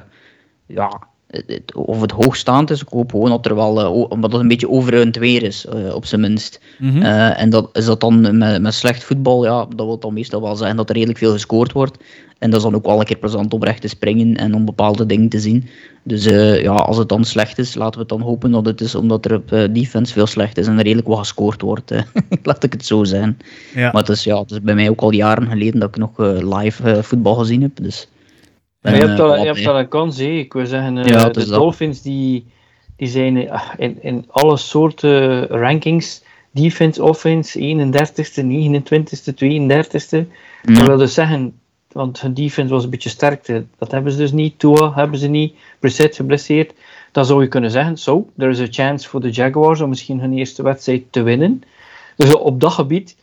ja, 0.65 0.99
of 1.73 2.01
het 2.01 2.11
hoogstaand 2.11 2.69
is. 2.69 2.81
Ik 2.81 2.87
hoop 2.89 3.11
gewoon 3.11 3.29
dat 3.29 3.45
er 3.45 3.55
wel... 3.55 3.79
eh, 3.81 4.09
omdat 4.09 4.31
het 4.31 4.41
een 4.41 4.47
beetje 4.47 4.69
over 4.69 4.93
het 4.93 5.17
weer 5.17 5.43
is, 5.43 5.65
eh, 5.65 5.93
op 5.95 6.05
zijn 6.05 6.21
minst. 6.21 6.59
Mhm. 6.79 7.01
Eh, 7.01 7.41
en 7.41 7.49
dat, 7.49 7.69
is 7.73 7.85
dat 7.85 7.99
dan 7.99 8.37
met, 8.37 8.61
met 8.61 8.73
slecht 8.73 9.03
voetbal, 9.03 9.45
ja, 9.45 9.65
dat 9.75 9.85
wil 9.85 9.99
dan 9.99 10.13
meestal 10.13 10.41
wel 10.41 10.55
zeggen 10.55 10.77
dat 10.77 10.89
er 10.89 10.95
redelijk 10.95 11.19
veel 11.19 11.31
gescoord 11.31 11.71
wordt. 11.71 11.97
En 12.37 12.49
dat 12.49 12.59
is 12.59 12.65
dan 12.65 12.75
ook 12.75 12.85
wel 12.85 12.99
een 12.99 13.05
keer 13.05 13.17
plezant 13.17 13.53
om 13.53 13.63
recht 13.63 13.81
te 13.81 13.87
springen 13.87 14.35
en 14.35 14.55
om 14.55 14.65
bepaalde 14.65 15.05
dingen 15.05 15.29
te 15.29 15.39
zien. 15.39 15.67
Dus 16.03 16.23
ja, 16.61 16.71
als 16.71 16.97
het 16.97 17.09
dan 17.09 17.23
slecht 17.23 17.57
is, 17.57 17.75
laten 17.75 17.93
we 17.93 17.99
het 17.99 18.09
dan 18.09 18.21
hopen 18.21 18.51
dat 18.51 18.65
het 18.65 18.81
is 18.81 18.95
omdat 18.95 19.25
er 19.25 19.35
op 19.35 19.49
defense 19.71 20.13
veel 20.13 20.27
slecht 20.27 20.57
is 20.57 20.67
en 20.67 20.77
er 20.77 20.83
redelijk 20.83 21.07
wat 21.07 21.17
gescoord 21.17 21.61
wordt. 21.61 21.91
Laat 22.43 22.63
ik 22.63 22.73
het 22.73 22.85
zo 22.85 23.03
zijn. 23.03 23.37
Ja. 23.75 23.91
Maar 23.91 24.01
het 24.01 24.09
is, 24.09 24.23
ja, 24.23 24.39
het 24.39 24.51
is 24.51 24.61
bij 24.61 24.75
mij 24.75 24.89
ook 24.89 25.01
al 25.01 25.11
jaren 25.11 25.47
geleden 25.47 25.79
dat 25.79 25.89
ik 25.89 25.97
nog 25.97 26.17
live 26.57 27.03
voetbal 27.03 27.35
gezien 27.35 27.61
heb. 27.61 27.71
Dus, 27.81 28.07
Je 28.81 28.89
hebt 28.89 29.03
eh, 29.03 29.19
al, 29.19 29.27
wel 29.27 29.39
je 29.39 29.45
hebt 29.45 29.61
blij. 29.61 29.73
al 29.73 29.79
een 29.79 29.87
kans. 29.87 30.19
Ik 30.19 30.53
wil 30.53 30.65
zeggen, 30.65 30.97
eh, 30.97 31.05
Ja, 31.05 31.29
de 31.29 31.39
dat. 31.39 31.47
Dolphins 31.47 32.01
die, 32.01 32.45
die 32.95 33.07
zijn 33.07 33.47
eh, 33.47 33.61
in, 33.77 34.03
in 34.03 34.25
alle 34.29 34.57
soorten 34.57 35.47
rankings, 35.47 36.23
defense, 36.51 37.03
offense, 37.03 37.59
31ste, 37.59 38.43
29ste, 38.43 39.33
32ste. 39.33 40.27
Ja. 40.61 40.73
Dat 40.73 40.87
wil 40.87 40.97
dus 40.97 41.13
zeggen, 41.13 41.59
want 41.91 42.21
hun 42.21 42.33
defense 42.33 42.73
was 42.73 42.83
een 42.83 42.89
beetje 42.89 43.09
sterkte. 43.09 43.65
Dat 43.77 43.91
hebben 43.91 44.11
ze 44.11 44.17
dus 44.17 44.31
niet. 44.31 44.59
Tua 44.59 44.93
hebben 44.93 45.19
ze 45.19 45.27
niet. 45.27 45.55
Brissett 45.79 46.15
geblesseerd. 46.15 46.73
Dan 47.11 47.25
zou 47.25 47.41
je 47.41 47.47
kunnen 47.47 47.71
zeggen, 47.71 47.97
zo, 47.97 48.29
there 48.37 48.51
is 48.51 48.59
a 48.59 48.67
chance 48.69 49.09
voor 49.09 49.21
de 49.21 49.29
Jaguars 49.29 49.81
om 49.81 49.89
misschien 49.89 50.19
hun 50.19 50.33
eerste 50.33 50.63
wedstrijd 50.63 51.03
te 51.09 51.21
winnen. 51.21 51.63
Dus 52.15 52.35
op 52.35 52.59
dat 52.59 52.71
gebied, 52.71 53.15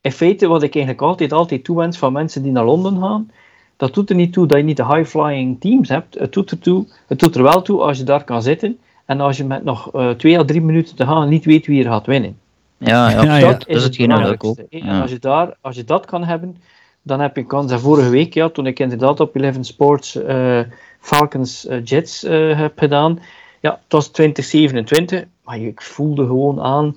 in 0.00 0.12
feite 0.12 0.46
wat 0.46 0.62
ik 0.62 0.74
eigenlijk 0.74 1.04
altijd, 1.04 1.32
altijd 1.32 1.64
toewens 1.64 1.98
van 1.98 2.12
mensen 2.12 2.42
die 2.42 2.52
naar 2.52 2.64
Londen 2.64 2.98
gaan, 3.00 3.30
dat 3.76 3.94
doet 3.94 4.10
er 4.10 4.16
niet 4.16 4.32
toe 4.32 4.46
dat 4.46 4.58
je 4.58 4.64
niet 4.64 4.76
de 4.76 4.86
high-flying 4.86 5.60
teams 5.60 5.88
hebt. 5.88 6.18
Het 6.18 6.32
doet, 6.32 6.50
er 6.50 6.58
toe, 6.58 6.86
het 7.06 7.18
doet 7.18 7.34
er 7.34 7.42
wel 7.42 7.62
toe 7.62 7.80
als 7.80 7.98
je 7.98 8.04
daar 8.04 8.24
kan 8.24 8.42
zitten 8.42 8.78
en 9.04 9.20
als 9.20 9.36
je 9.36 9.44
met 9.44 9.64
nog 9.64 9.92
eh, 9.92 10.10
twee 10.10 10.38
à 10.38 10.44
drie 10.44 10.60
minuten 10.60 10.96
te 10.96 11.06
gaan 11.06 11.28
niet 11.28 11.44
weet 11.44 11.66
wie 11.66 11.84
er 11.84 11.90
gaat 11.90 12.06
winnen. 12.06 12.38
Ja, 12.78 13.10
ja, 13.10 13.22
Ja, 13.22 13.26
dat, 13.26 13.40
ja. 13.40 13.50
dat 13.50 13.66
is 13.68 13.84
ook. 13.84 13.96
belangrijkste, 13.96 14.66
Ja. 14.70 15.00
als 15.00 15.10
je, 15.10 15.18
daar, 15.18 15.56
als 15.60 15.76
je 15.76 15.84
dat 15.84 16.06
kan 16.06 16.24
hebben, 16.24 16.56
dan 17.02 17.20
heb 17.20 17.34
je 17.34 17.40
een 17.40 17.46
kans. 17.46 17.72
En 17.72 17.80
vorige 17.80 18.08
week, 18.08 18.34
ja, 18.34 18.48
toen 18.48 18.66
ik 18.66 18.78
inderdaad 18.78 19.20
op 19.20 19.36
Eleven 19.36 19.64
Sports 19.64 20.16
eh, 20.16 20.60
Falcons 21.00 21.66
eh, 21.66 21.84
Jets 21.84 22.24
eh, 22.24 22.58
heb 22.58 22.78
gedaan, 22.78 23.18
ja, 23.60 23.70
het 23.70 23.92
was 23.92 24.08
2027, 24.08 25.24
maar 25.44 25.58
ik 25.58 25.82
voelde 25.82 26.26
gewoon 26.26 26.60
aan 26.60 26.94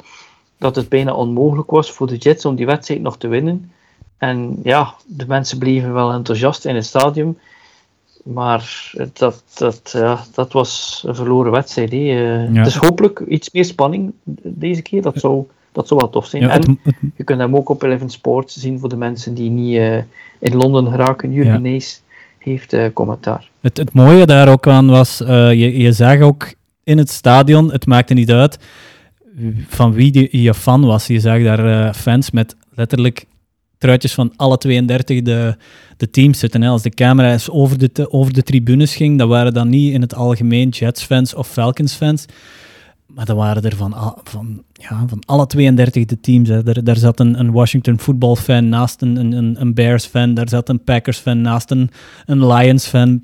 dat 0.57 0.75
het 0.75 0.89
bijna 0.89 1.13
onmogelijk 1.13 1.69
was 1.69 1.91
voor 1.91 2.07
de 2.07 2.17
Jets 2.17 2.45
om 2.45 2.55
die 2.55 2.65
wedstrijd 2.65 3.01
nog 3.01 3.17
te 3.17 3.27
winnen. 3.27 3.71
En 4.17 4.59
ja, 4.63 4.93
de 5.05 5.27
mensen 5.27 5.57
bleven 5.57 5.93
wel 5.93 6.11
enthousiast 6.11 6.65
in 6.65 6.75
het 6.75 6.85
stadion. 6.85 7.37
Maar 8.23 8.91
dat, 9.13 9.43
dat, 9.57 9.89
ja, 9.93 10.23
dat 10.33 10.53
was 10.53 11.03
een 11.07 11.15
verloren 11.15 11.51
wedstrijd. 11.51 11.91
hè. 11.91 11.97
Ja. 11.97 12.63
Dus 12.63 12.75
hopelijk 12.75 13.19
iets 13.19 13.51
meer 13.51 13.65
spanning 13.65 14.13
deze 14.43 14.81
keer. 14.81 15.01
Dat 15.01 15.19
zou, 15.19 15.43
dat 15.71 15.87
zou 15.87 15.99
wel 15.99 16.09
tof 16.09 16.25
zijn. 16.25 16.43
Ja, 16.43 16.49
en 16.49 16.79
het, 16.83 16.93
je 17.15 17.23
kunt 17.23 17.39
hem 17.39 17.55
ook 17.55 17.69
op 17.69 17.83
Eleven 17.83 18.09
Sports 18.09 18.57
zien 18.57 18.79
voor 18.79 18.89
de 18.89 18.97
mensen 18.97 19.33
die 19.33 19.49
niet 19.49 19.77
eh, 19.77 19.97
in 20.39 20.55
Londen 20.55 20.91
geraken. 20.91 21.31
Jurgen 21.31 21.81
heeft 22.37 22.73
eh, 22.73 22.85
commentaar. 22.93 23.49
Het, 23.61 23.77
het 23.77 23.93
mooie 23.93 24.25
daar 24.25 24.49
ook 24.49 24.67
aan 24.67 24.87
was, 24.87 25.17
je, 25.17 25.77
je 25.77 25.91
zag 25.91 26.19
ook 26.19 26.53
in 26.83 26.97
het 26.97 27.09
stadion, 27.09 27.71
het 27.71 27.85
maakte 27.85 28.13
niet 28.13 28.31
uit 28.31 28.59
van 29.67 29.93
wie 29.93 30.11
die, 30.11 30.41
je 30.41 30.53
fan 30.53 30.85
was. 30.85 31.07
Je 31.07 31.19
zag 31.19 31.43
daar 31.43 31.93
fans 31.93 32.31
met 32.31 32.55
letterlijk 32.75 33.25
truitjes 33.77 34.13
van 34.13 34.33
alle 34.35 34.57
32 34.57 35.21
de, 35.21 35.55
de 35.97 36.09
teams 36.09 36.39
zitten. 36.39 36.61
Hè. 36.61 36.69
Als 36.69 36.81
de 36.81 36.89
camera 36.89 37.31
eens 37.31 37.49
over 37.49 37.77
de, 37.93 38.11
over 38.11 38.33
de 38.33 38.43
tribunes 38.43 38.95
ging, 38.95 39.17
dat 39.17 39.27
waren 39.27 39.53
dan 39.53 39.69
niet 39.69 39.93
in 39.93 40.01
het 40.01 40.15
algemeen 40.15 40.69
Jets-fans 40.69 41.33
of 41.33 41.47
Falcons-fans. 41.47 42.25
Maar 43.07 43.25
dat 43.25 43.35
waren 43.35 43.63
er 43.63 43.75
van, 43.75 44.19
van, 44.23 44.63
ja, 44.73 45.05
van 45.07 45.23
alle 45.25 45.47
32 45.47 46.05
de 46.05 46.19
teams. 46.19 46.49
Hè. 46.49 46.83
Daar, 46.83 46.97
zat 46.97 47.19
een, 47.19 47.39
een 47.39 47.51
Washington 47.51 47.99
football-fan 47.99 48.69
naast 48.69 49.01
een, 49.01 49.15
een- 49.15 49.61
een, 49.61 49.73
Bears-fan. 49.73 50.33
Daar 50.33 50.49
zat 50.49 50.69
een 50.69 50.83
Packers-fan 50.83 51.41
naast 51.41 51.71
een, 51.71 51.89
een 52.25 52.47
Lions-fan. 52.47 53.23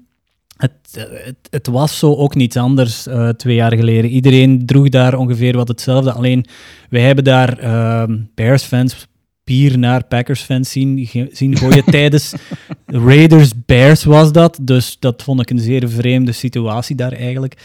Het, 0.57 0.71
eh, 0.93 1.03
het, 1.49 1.67
was 1.67 1.97
zo 1.99 2.15
ook 2.15 2.35
niets 2.35 2.57
anders 2.57 3.07
eh, 3.07 3.29
twee 3.29 3.55
jaar 3.55 3.75
geleden. 3.75 4.09
Iedereen 4.11 4.65
droeg 4.65 4.89
daar 4.89 5.17
ongeveer 5.17 5.55
wat 5.55 5.67
hetzelfde. 5.67 6.11
Alleen 6.11 6.45
wij 6.89 7.01
hebben 7.01 7.23
daar 7.23 7.57
ehm, 7.57 8.17
Bears-fans 8.35 9.07
pier 9.43 9.77
naar 9.77 10.05
Packers-fans 10.05 10.71
zien, 10.71 11.09
zien 11.31 11.57
gooien 11.57 11.83
tijdens 11.83 12.33
Raiders-Bears 12.85 14.03
was 14.03 14.31
dat. 14.31 14.59
Dus 14.61 14.97
dat 14.99 15.23
vond 15.23 15.41
ik 15.41 15.49
een 15.49 15.59
zeer 15.59 15.89
vreemde 15.89 16.31
situatie 16.31 16.95
daar 16.95 17.11
eigenlijk. 17.11 17.57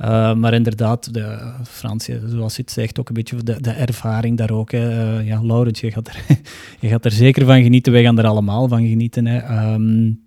Uh, 0.00 0.34
maar 0.34 0.54
inderdaad, 0.54 1.14
de, 1.14 1.52
Frans, 1.68 2.08
zoals 2.26 2.56
je 2.56 2.62
het 2.62 2.70
zegt, 2.70 3.00
ook 3.00 3.08
een 3.08 3.14
beetje 3.14 3.42
de, 3.42 3.60
de 3.60 3.70
ervaring 3.70 4.38
daar 4.38 4.50
ook. 4.50 4.72
Hè. 4.72 5.18
Uh, 5.18 5.26
ja, 5.26 5.42
Laurent, 5.42 5.78
je 5.78 5.90
gaat, 5.90 6.08
er, 6.08 6.24
je 6.80 6.88
gaat 6.88 7.04
er 7.04 7.10
zeker 7.10 7.46
van 7.46 7.62
genieten. 7.62 7.92
Wij 7.92 8.02
gaan 8.02 8.18
er 8.18 8.26
allemaal 8.26 8.68
van 8.68 8.88
genieten. 8.88 9.26
Hè. 9.26 9.72
Um, 9.72 10.22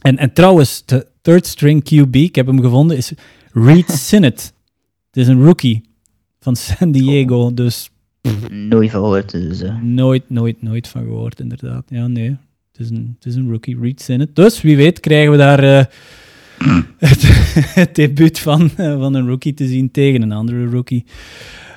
en, 0.00 0.18
en 0.18 0.32
trouwens, 0.32 0.82
de 0.84 1.06
third 1.22 1.46
string 1.46 1.84
QB, 1.84 2.16
ik 2.16 2.34
heb 2.34 2.46
hem 2.46 2.60
gevonden, 2.60 2.96
is 2.96 3.12
Reed 3.52 3.90
Sinnett. 4.06 4.54
Het 5.06 5.16
is 5.16 5.28
een 5.28 5.44
rookie 5.44 5.88
van 6.40 6.56
San 6.56 6.92
Diego, 6.92 7.54
dus... 7.54 7.90
Nooit 8.50 8.90
van 8.90 9.00
gehoord. 9.00 9.30
Dus, 9.30 9.62
uh. 9.62 9.80
Nooit, 9.82 10.22
nooit, 10.26 10.62
nooit 10.62 10.88
van 10.88 11.02
gehoord, 11.02 11.40
inderdaad. 11.40 11.84
Ja, 11.88 12.06
nee. 12.06 12.36
Het 12.72 12.80
is 12.80 12.90
een, 12.90 13.14
het 13.16 13.26
is 13.26 13.34
een 13.34 13.50
rookie, 13.50 13.78
Reed 13.80 14.02
Sinnett. 14.02 14.36
Dus 14.36 14.62
wie 14.62 14.76
weet 14.76 15.00
krijgen 15.00 15.30
we 15.30 15.36
daar... 15.36 15.64
Uh, 15.64 15.84
het, 16.98 17.22
het 17.80 17.94
debuut 17.94 18.38
van, 18.38 18.70
eh, 18.76 18.98
van 18.98 19.14
een 19.14 19.26
rookie 19.26 19.54
te 19.54 19.66
zien 19.66 19.90
tegen 19.90 20.22
een 20.22 20.32
andere 20.32 20.66
rookie. 20.66 21.04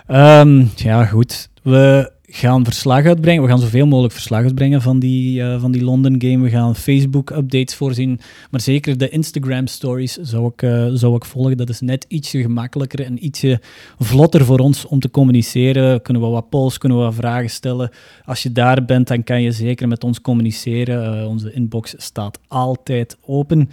Ehm, 0.07 0.65
ja, 0.75 1.05
goed. 1.05 1.49
We 1.63 2.11
gaan 2.29 2.63
verslag 2.63 3.05
uitbrengen. 3.05 3.43
We 3.43 3.49
gaan 3.49 3.59
zoveel 3.59 3.85
mogelijk 3.85 4.13
verslag 4.13 4.43
uitbrengen 4.43 4.81
van 4.81 4.99
die, 4.99 5.43
eh, 5.43 5.59
van 5.61 5.71
die 5.71 5.83
London 5.83 6.15
game. 6.21 6.43
We 6.43 6.49
gaan 6.49 6.75
Facebook-updates 6.75 7.75
voorzien. 7.75 8.19
Maar 8.51 8.61
zeker 8.61 8.97
de 8.97 9.09
Instagram-stories 9.09 10.13
zou 10.13 10.47
ik, 10.47 10.61
eh, 10.61 10.87
zou 10.93 11.15
ik 11.15 11.25
volgen. 11.25 11.57
Dat 11.57 11.69
is 11.69 11.79
net 11.79 12.05
ietsje 12.07 12.41
gemakkelijker 12.41 13.05
en 13.05 13.25
ietsje 13.25 13.61
vlotter 13.99 14.45
voor 14.45 14.59
ons 14.59 14.85
om 14.85 14.99
te 14.99 15.11
communiceren. 15.11 16.01
Kunnen 16.01 16.23
we 16.23 16.29
wat 16.29 16.49
polls, 16.49 16.77
kunnen 16.77 16.97
we 16.97 17.03
wat 17.03 17.15
vragen 17.15 17.49
stellen. 17.49 17.89
Als 18.25 18.43
je 18.43 18.51
daar 18.51 18.85
bent, 18.85 19.07
dan 19.07 19.23
kan 19.23 19.41
je 19.41 19.51
zeker 19.51 19.87
met 19.87 20.03
ons 20.03 20.21
communiceren. 20.21 21.21
Eh, 21.21 21.27
onze 21.27 21.53
inbox 21.53 21.93
staat 21.97 22.39
altijd 22.47 23.17
open. 23.25 23.69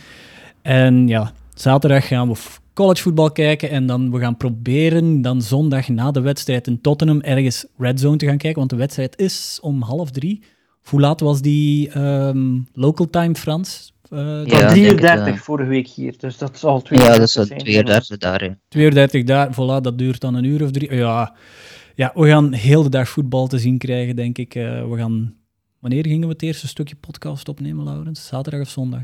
En 0.62 1.08
ja, 1.08 1.32
zaterdag 1.54 2.06
gaan 2.06 2.28
we 2.28 2.34
collegevoetbal 2.74 3.32
kijken 3.32 3.70
en 3.70 3.86
dan 3.86 4.10
we 4.10 4.18
gaan 4.18 4.36
proberen 4.36 5.22
dan 5.22 5.42
zondag 5.42 5.88
na 5.88 6.10
de 6.10 6.20
wedstrijd 6.20 6.66
in 6.66 6.80
Tottenham 6.80 7.20
ergens 7.20 7.66
Red 7.78 8.00
Zone 8.00 8.16
te 8.16 8.26
gaan 8.26 8.36
kijken, 8.38 8.58
want 8.58 8.70
de 8.70 8.76
wedstrijd 8.76 9.18
is 9.18 9.58
om 9.62 9.82
half 9.82 10.10
drie. 10.10 10.42
Hoe 10.82 11.00
laat 11.00 11.20
was 11.20 11.40
die 11.40 11.90
ehm, 11.90 12.58
local 12.72 13.10
time, 13.10 13.34
Frans? 13.34 13.92
Eh, 14.10 14.18
Ja, 14.18 14.24
Het 14.26 14.48
denk 14.48 14.52
was 14.52 14.60
het 14.62 14.72
33 14.72 15.24
wel. 15.24 15.36
vorige 15.36 15.68
week 15.68 15.88
hier, 15.88 16.14
dus 16.18 16.38
dat 16.38 16.58
zal 16.58 16.74
Ja, 16.76 16.80
32 16.82 17.16
dat 17.18 17.26
is 17.26 17.32
zijn. 17.32 17.48
het 17.48 17.58
32 17.58 18.18
daar. 18.18 18.40
hè. 18.40 18.50
32 18.68 19.24
daar, 19.24 19.52
voilà, 19.52 19.80
dat 19.82 19.98
duurt 19.98 20.20
dan 20.20 20.34
een 20.34 20.44
uur 20.44 20.62
of 20.62 20.70
drie. 20.70 20.94
Ja, 20.94 21.34
ja 21.94 22.12
we 22.14 22.28
gaan 22.28 22.52
heel 22.52 22.82
de 22.82 22.88
dag 22.88 23.08
voetbal 23.08 23.46
te 23.46 23.58
zien 23.58 23.78
krijgen, 23.78 24.16
denk 24.16 24.38
ik. 24.38 24.54
Eh, 24.54 24.90
we 24.90 24.96
gaan... 24.96 25.34
Wanneer 25.80 26.06
gingen 26.06 26.26
we 26.28 26.32
het 26.32 26.42
eerste 26.42 26.68
stukje 26.68 26.96
podcast 26.96 27.48
opnemen, 27.48 27.84
Laurens? 27.84 28.26
Zaterdag 28.26 28.60
of 28.60 28.68
zondag? 28.68 29.02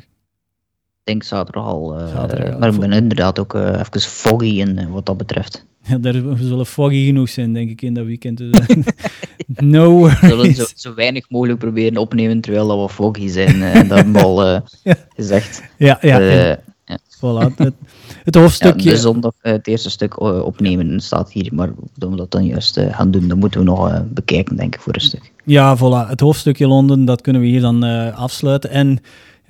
Ik 1.11 1.17
denk 1.17 1.29
zaterdag 1.29 1.65
al. 1.65 1.99
eh, 1.99 2.09
Zaterdag 2.15 2.59
maar 2.59 2.69
ik 2.73 2.81
ben 2.81 2.93
inderdaad 2.93 3.39
ook 3.39 3.55
eh, 3.55 3.67
even 3.67 4.01
foggy 4.01 4.45
in 4.47 4.79
eh, 4.79 4.87
wat 4.87 5.07
dat 5.07 5.17
betreft. 5.17 5.65
Ja, 5.83 5.99
daar 5.99 6.29
we 6.37 6.45
zullen 6.45 6.67
foggy 6.67 7.07
genoeg 7.07 7.29
zijn, 7.29 7.53
denk 7.53 7.71
ik, 7.71 7.83
in 7.83 7.95
dat 7.95 8.05
weekend. 8.05 8.39
Dus, 8.39 8.51
no 9.47 10.01
We 10.03 10.17
zullen 10.21 10.55
zo, 10.55 10.65
zo 10.75 10.95
weinig 10.95 11.31
mogelijk 11.31 11.59
proberen 11.59 11.97
opnemen 11.97 12.41
terwijl 12.41 12.83
we 12.83 12.89
foggy 12.89 13.29
zijn. 13.29 13.63
en 13.63 13.89
dat 13.89 13.97
hebben 13.97 14.15
we 14.15 14.23
al 14.23 14.45
Ja. 14.83 14.95
gezegd. 15.17 15.63
Ja, 15.79 15.99
ja, 16.01 16.21
Eh, 16.21 16.37
ja. 16.49 16.59
ja. 16.85 16.99
Voilà. 17.17 17.55
Het, 17.57 17.73
het 18.25 18.35
Ja, 18.35 18.41
hoofdstukje... 18.41 18.91
de 18.91 18.97
zondag 18.97 19.33
het 19.41 19.67
eerste 19.67 19.91
stuk 19.91 20.21
opnemen 20.21 21.01
staat 21.01 21.33
hier, 21.33 21.49
maar 21.55 21.71
we 21.95 22.17
dat 22.17 22.31
dan 22.31 22.45
juist 22.45 22.81
gaan 22.91 23.11
doen, 23.11 23.29
dat 23.29 23.37
moeten 23.37 23.61
we 23.61 23.67
nog 23.67 24.03
bekijken, 24.07 24.57
denk 24.57 24.75
ik, 24.75 24.81
voor 24.81 24.95
een 24.95 25.01
stuk. 25.01 25.33
Ja, 25.45 25.77
voilà. 25.79 26.09
Het 26.09 26.21
hoofdstukje 26.21 26.67
Londen, 26.67 27.05
dat 27.05 27.21
kunnen 27.21 27.43
we 27.43 27.49
hier 27.49 27.61
dan 27.61 27.83
afsluiten. 28.15 28.71
En 28.71 28.99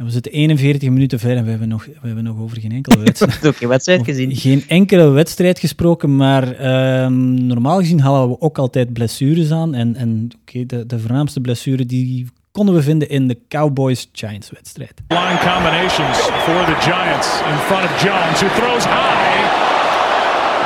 ja, 0.01 0.07
we 0.07 0.13
zitten 0.13 0.33
41 0.33 0.91
minuten 0.91 1.19
ver 1.19 1.37
en 1.37 1.45
we 1.45 1.51
hebben 1.51 1.69
nog, 1.69 1.85
we 1.85 2.07
hebben 2.07 2.25
nog 2.25 2.39
over 2.39 2.61
geen 2.61 2.73
enkele 2.73 2.99
wedstrijd. 3.05 3.47
Ook 3.47 3.57
geen 3.57 3.69
wedstrijd 3.69 4.05
gezien. 4.05 4.37
Geen 4.37 4.65
enkele 4.69 5.09
wedstrijd 5.09 5.59
gesproken, 5.59 6.17
maar 6.17 6.53
ehm, 6.53 7.47
normaal 7.47 7.79
gezien 7.79 8.01
halen 8.01 8.29
we 8.29 8.41
ook 8.41 8.59
altijd 8.59 8.93
blessures 8.93 9.51
aan. 9.51 9.75
En, 9.75 9.97
en 9.97 10.31
oké, 10.41 10.67
de, 10.67 10.87
de 10.87 10.99
voornaamste 10.99 11.41
blessure 11.41 11.87
die 11.87 12.29
konden 12.51 12.75
we 12.75 12.83
vinden 12.83 13.09
in 13.09 13.29
de 13.29 13.39
Cowboys-Giants 13.49 14.51
wedstrijd. 14.51 14.95
Line 15.09 15.39
combinations 15.53 16.19
for 16.19 16.65
the 16.71 16.79
Giants 16.91 17.29
in 17.51 17.59
front 17.69 17.85
of 17.85 18.03
Jones, 18.03 18.41
who 18.41 18.49
throws 18.61 18.85
high 18.85 19.45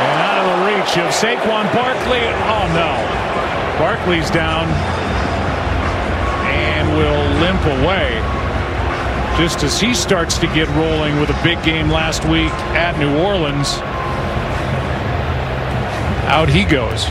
and 0.04 0.16
out 0.28 0.36
of 0.42 0.46
the 0.52 0.58
reach 0.70 1.06
of 1.06 1.14
Saquon 1.14 1.66
Barkley. 1.72 2.24
Oh 2.54 2.66
no. 2.80 2.90
Barkley's 3.78 4.30
down 4.30 4.66
and 6.46 6.84
will 6.96 7.24
limp 7.44 7.62
away 7.78 8.42
just 9.38 9.62
as 9.62 9.80
he 9.80 9.94
starts 9.94 10.38
to 10.38 10.46
get 10.46 10.68
rolling 10.68 11.20
with 11.20 11.30
a 11.30 11.42
big 11.42 11.62
game 11.62 11.90
last 11.90 12.24
week 12.24 12.52
at 12.74 12.98
New 12.98 13.16
Orleans. 13.16 13.80
Out 16.28 16.48
he 16.48 16.76
goes. 16.76 17.08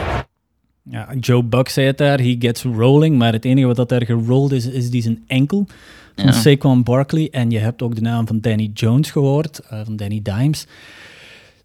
Ja, 0.84 1.14
Joe 1.20 1.44
Buck 1.44 1.70
zei 1.70 1.88
het 1.88 1.98
daar, 1.98 2.20
he 2.20 2.36
gets 2.40 2.64
rolling, 2.64 3.18
maar 3.18 3.34
het 3.34 3.46
enige 3.46 3.68
wat 3.68 3.76
dat 3.76 3.90
daar 3.90 4.06
gerold 4.06 4.52
is, 4.52 4.66
is 4.66 4.90
die 4.90 5.02
zijn 5.02 5.24
enkel 5.28 5.68
van 6.16 6.26
Ja. 6.26 6.32
Saquon 6.32 6.84
Barkley. 6.84 7.28
En 7.32 7.50
je 7.50 7.60
hebt 7.60 7.82
ook 7.82 7.96
de 7.96 8.02
naam 8.02 8.28
van 8.28 8.40
Danny 8.40 8.72
Jones 8.74 9.12
gehoord, 9.12 9.60
eh, 9.60 9.80
van 9.84 9.96
Danny 9.96 10.20
Dimes. 10.22 10.68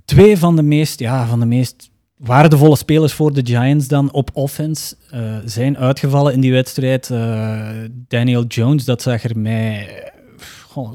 Twee 0.04 0.38
van 0.38 0.56
de 0.56 0.62
meest, 0.62 0.98
ja, 1.00 1.26
van 1.26 1.40
de 1.40 1.46
meest 1.46 1.90
waardevolle 2.16 2.76
spelers 2.76 3.12
voor 3.12 3.32
de 3.32 3.46
Giants 3.46 3.88
dan 3.88 4.12
op 4.12 4.30
offense 4.32 4.96
eh, 5.10 5.20
zijn 5.44 5.78
uitgevallen 5.78 6.32
in 6.32 6.40
die 6.40 6.52
wedstrijd. 6.52 7.10
Eh, 7.10 7.68
Daniel 8.08 8.44
Jones, 8.44 8.84
dat 8.84 9.02
zag 9.02 9.22
er 9.22 9.38
mij... 9.38 9.88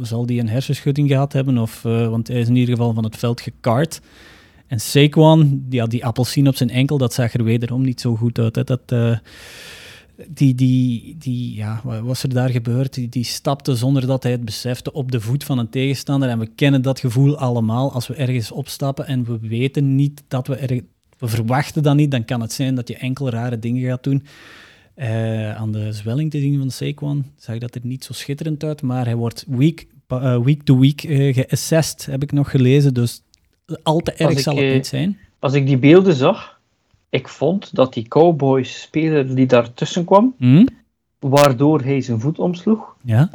Zal 0.02 0.26
die 0.26 0.40
een 0.40 0.50
hersenschudding 0.50 1.10
gehad 1.10 1.34
hebben? 1.34 1.58
Of, 1.58 1.86
eh, 1.86 2.10
want 2.10 2.28
hij 2.28 2.40
is 2.40 2.48
in 2.48 2.56
ieder 2.56 2.76
geval 2.76 2.94
van 2.94 3.04
het 3.04 3.18
veld 3.18 3.42
gekart. 3.42 4.02
En 4.68 4.80
Saquon, 4.80 5.66
die 5.70 5.80
had 5.80 5.90
die 5.90 6.06
appelsien 6.06 6.48
op 6.48 6.56
zijn 6.56 6.70
enkel, 6.70 6.98
dat 6.98 7.14
zag 7.14 7.34
er 7.34 7.44
wederom 7.44 7.82
niet 7.82 8.02
zo 8.02 8.16
goed 8.16 8.40
uit. 8.40 8.56
Hè. 8.56 8.64
Dat, 8.64 8.82
eh, 8.86 9.18
die, 10.28 10.56
die, 10.56 11.16
die, 11.20 11.56
ja, 11.56 11.82
wat 11.84 12.00
was 12.00 12.24
er 12.24 12.34
daar 12.34 12.50
gebeurd? 12.50 12.94
Die, 12.94 13.10
die 13.10 13.24
stapte 13.24 13.76
zonder 13.76 14.08
dat 14.08 14.24
hij 14.24 14.32
het 14.32 14.46
besefte 14.46 14.94
op 14.94 15.12
de 15.12 15.22
voet 15.22 15.44
van 15.44 15.58
een 15.58 15.70
tegenstander. 15.70 16.30
En 16.30 16.40
we 16.40 16.48
kennen 16.48 16.82
dat 16.82 17.00
gevoel 17.00 17.38
allemaal 17.38 17.92
als 17.92 18.08
we 18.08 18.16
ergens 18.16 18.52
opstappen 18.52 19.08
en 19.08 19.24
we 19.24 19.40
weten 19.42 19.96
niet 19.96 20.24
dat 20.28 20.48
we 20.48 20.56
er, 20.56 20.82
we 21.18 21.28
verwachten 21.28 21.84
dat 21.84 21.96
niet, 21.96 22.12
dan 22.12 22.26
kan 22.26 22.42
het 22.42 22.54
zijn 22.54 22.76
dat 22.76 22.88
je 22.88 22.98
enkel 22.98 23.30
rare 23.30 23.60
dingen 23.60 23.90
gaat 23.90 24.04
doen. 24.04 24.26
Eh, 24.94 25.56
aan 25.56 25.72
de 25.72 25.92
zwelling 25.92 26.32
te 26.32 26.40
zien 26.40 26.60
van 26.60 26.72
Saquon 26.72 27.26
zag 27.38 27.58
dat 27.58 27.76
er 27.76 27.82
niet 27.84 28.04
zo 28.04 28.14
schitterend 28.14 28.64
uit, 28.64 28.82
maar 28.82 29.06
hij 29.06 29.16
wordt 29.16 29.46
week, 29.48 29.88
eh, 30.08 30.38
week 30.40 30.64
to 30.64 30.80
week 30.80 31.04
eh, 31.04 31.34
geassessed, 31.34 32.06
heb 32.06 32.24
ik 32.24 32.32
nog 32.32 32.50
gelezen. 32.50 32.94
Dus 32.94 33.22
al 33.84 34.00
te 34.00 34.14
erg 34.14 34.40
zal 34.40 34.56
het 34.56 34.74
niet 34.74 34.88
zijn. 34.88 35.18
Als 35.40 35.54
ik 35.54 35.66
die 35.66 35.78
beelden 35.78 36.16
zag, 36.16 36.60
ik 37.10 37.28
vond 37.28 37.76
dat 37.76 37.94
die 37.94 38.08
Cowboys-speler 38.08 39.36
die 39.36 39.46
daartussen 39.46 40.06
kwam, 40.06 40.36
Hm? 40.38 40.66
waardoor 41.20 41.82
hij 41.82 42.02
zijn 42.02 42.20
voet 42.20 42.40
omsloeg, 42.40 42.96
Ja? 43.04 43.30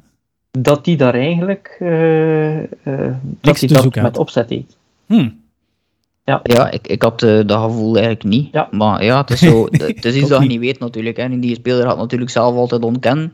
dat 0.51 0.85
die 0.85 0.97
daar 0.97 1.15
eigenlijk 1.15 1.77
dat 3.41 3.61
hij 3.61 3.69
dat 3.69 3.95
met 3.95 4.17
opzet 4.19 4.49
deed. 4.49 4.77
Hm. 5.07 5.29
Ja, 6.43 6.71
ik, 6.71 6.87
ik 6.87 7.03
had 7.03 7.23
eh, 7.23 7.41
dat 7.47 7.63
gevoel 7.63 7.95
eigenlijk 7.97 8.25
niet. 8.25 8.49
Ja. 8.53 8.69
Maar 8.71 9.05
ja, 9.05 9.21
het 9.21 9.31
is, 9.31 9.39
zo, 9.41 9.67
het 9.71 10.05
is 10.05 10.15
iets 10.15 10.29
dat 10.29 10.43
je 10.43 10.49
niet. 10.49 10.61
weet 10.61 10.79
natuurlijk. 10.79 11.17
Hè. 11.17 11.23
En 11.23 11.41
die 11.41 11.55
speler 11.55 11.87
gaat 11.87 11.97
natuurlijk 11.99 12.31
zelf 12.31 12.55
altijd 12.57 12.83
ontkennen. 12.85 13.33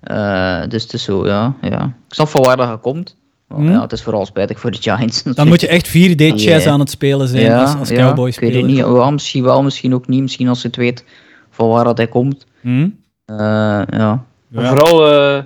Eh, 0.00 0.60
dus 0.68 0.82
het 0.82 0.92
is 0.92 1.02
zo, 1.04 1.26
ja, 1.26 1.54
ja. 1.62 1.84
Ik 1.84 2.14
snap 2.14 2.28
van 2.28 2.42
waar 2.42 2.56
dat 2.56 2.80
komt. 2.80 3.16
Maar 3.48 3.58
Hmm. 3.60 3.70
ja, 3.70 3.80
het 3.80 3.92
is 3.92 4.02
vooral 4.02 4.26
spijtig 4.26 4.60
voor 4.60 4.70
de 4.70 4.78
Giants. 4.80 5.22
Dan 5.22 5.48
moet 5.48 5.60
je 5.60 5.68
echt 5.68 5.88
4D-chess 5.88 6.64
Ja. 6.64 6.70
aan 6.70 6.80
het 6.80 6.90
spelen 6.90 7.28
zijn 7.28 7.42
ja, 7.42 7.62
als, 7.62 7.74
als 7.76 7.88
ja, 7.88 8.06
Cowboys 8.06 8.34
Ik 8.34 8.40
weet 8.40 8.54
het 8.54 8.64
niet. 8.66 8.76
Ja, 8.76 9.10
misschien 9.10 9.42
wel, 9.42 9.62
misschien 9.62 9.94
ook 9.94 10.08
niet. 10.08 10.20
Misschien 10.22 10.48
als 10.48 10.62
je 10.62 10.66
het 10.66 10.76
weet 10.76 11.04
van 11.50 11.68
waar 11.68 11.84
dat 11.84 11.96
hij 11.96 12.06
komt. 12.08 12.46
Hm? 12.60 12.88
Eh, 13.24 13.36
ja. 13.90 14.24
Vooral 14.52 15.12
eh, 15.12 15.42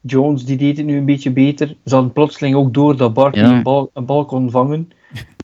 Jones, 0.00 0.44
die 0.44 0.56
deed 0.56 0.76
het 0.76 0.86
nu 0.86 0.96
een 0.96 1.04
beetje 1.04 1.30
beter. 1.30 1.74
Ze 1.84 1.94
hadden 1.94 2.12
plotseling 2.12 2.54
ook 2.56 2.74
door 2.74 2.96
dat 2.96 3.14
Barkley 3.14 3.44
Ja. 3.44 3.50
een, 3.56 3.62
bal, 3.62 3.90
een 3.94 4.04
bal 4.06 4.24
kon 4.24 4.50
vangen. 4.50 4.90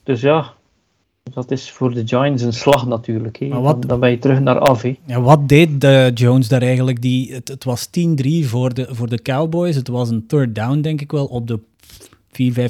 Dus 0.02 0.20
ja, 0.20 0.52
dat 1.32 1.50
is 1.50 1.70
voor 1.70 1.94
de 1.94 2.06
Giants 2.06 2.42
een 2.42 2.52
slag 2.52 2.86
natuurlijk. 2.86 3.38
Wat- 3.48 3.62
Dan, 3.64 3.80
dan 3.80 4.00
ben 4.00 4.10
je 4.10 4.18
terug 4.18 4.40
naar 4.40 4.58
af. 4.58 4.84
Wat 5.06 5.48
deed 5.48 5.80
de 5.80 6.10
Jones 6.14 6.48
daar 6.48 6.62
eigenlijk? 6.62 7.02
Die, 7.02 7.32
het, 7.34 7.48
het 7.48 7.64
was 7.64 7.86
10-3 7.86 7.90
voor 8.44 8.74
de, 8.74 8.86
voor 8.90 9.08
de 9.08 9.22
Cowboys. 9.22 9.76
Het 9.76 9.88
was 9.88 10.10
een 10.10 10.26
third 10.26 10.54
down, 10.54 10.80
denk 10.80 11.00
ik 11.00 11.12
wel, 11.12 11.26
op 11.26 11.46
de 11.46 11.60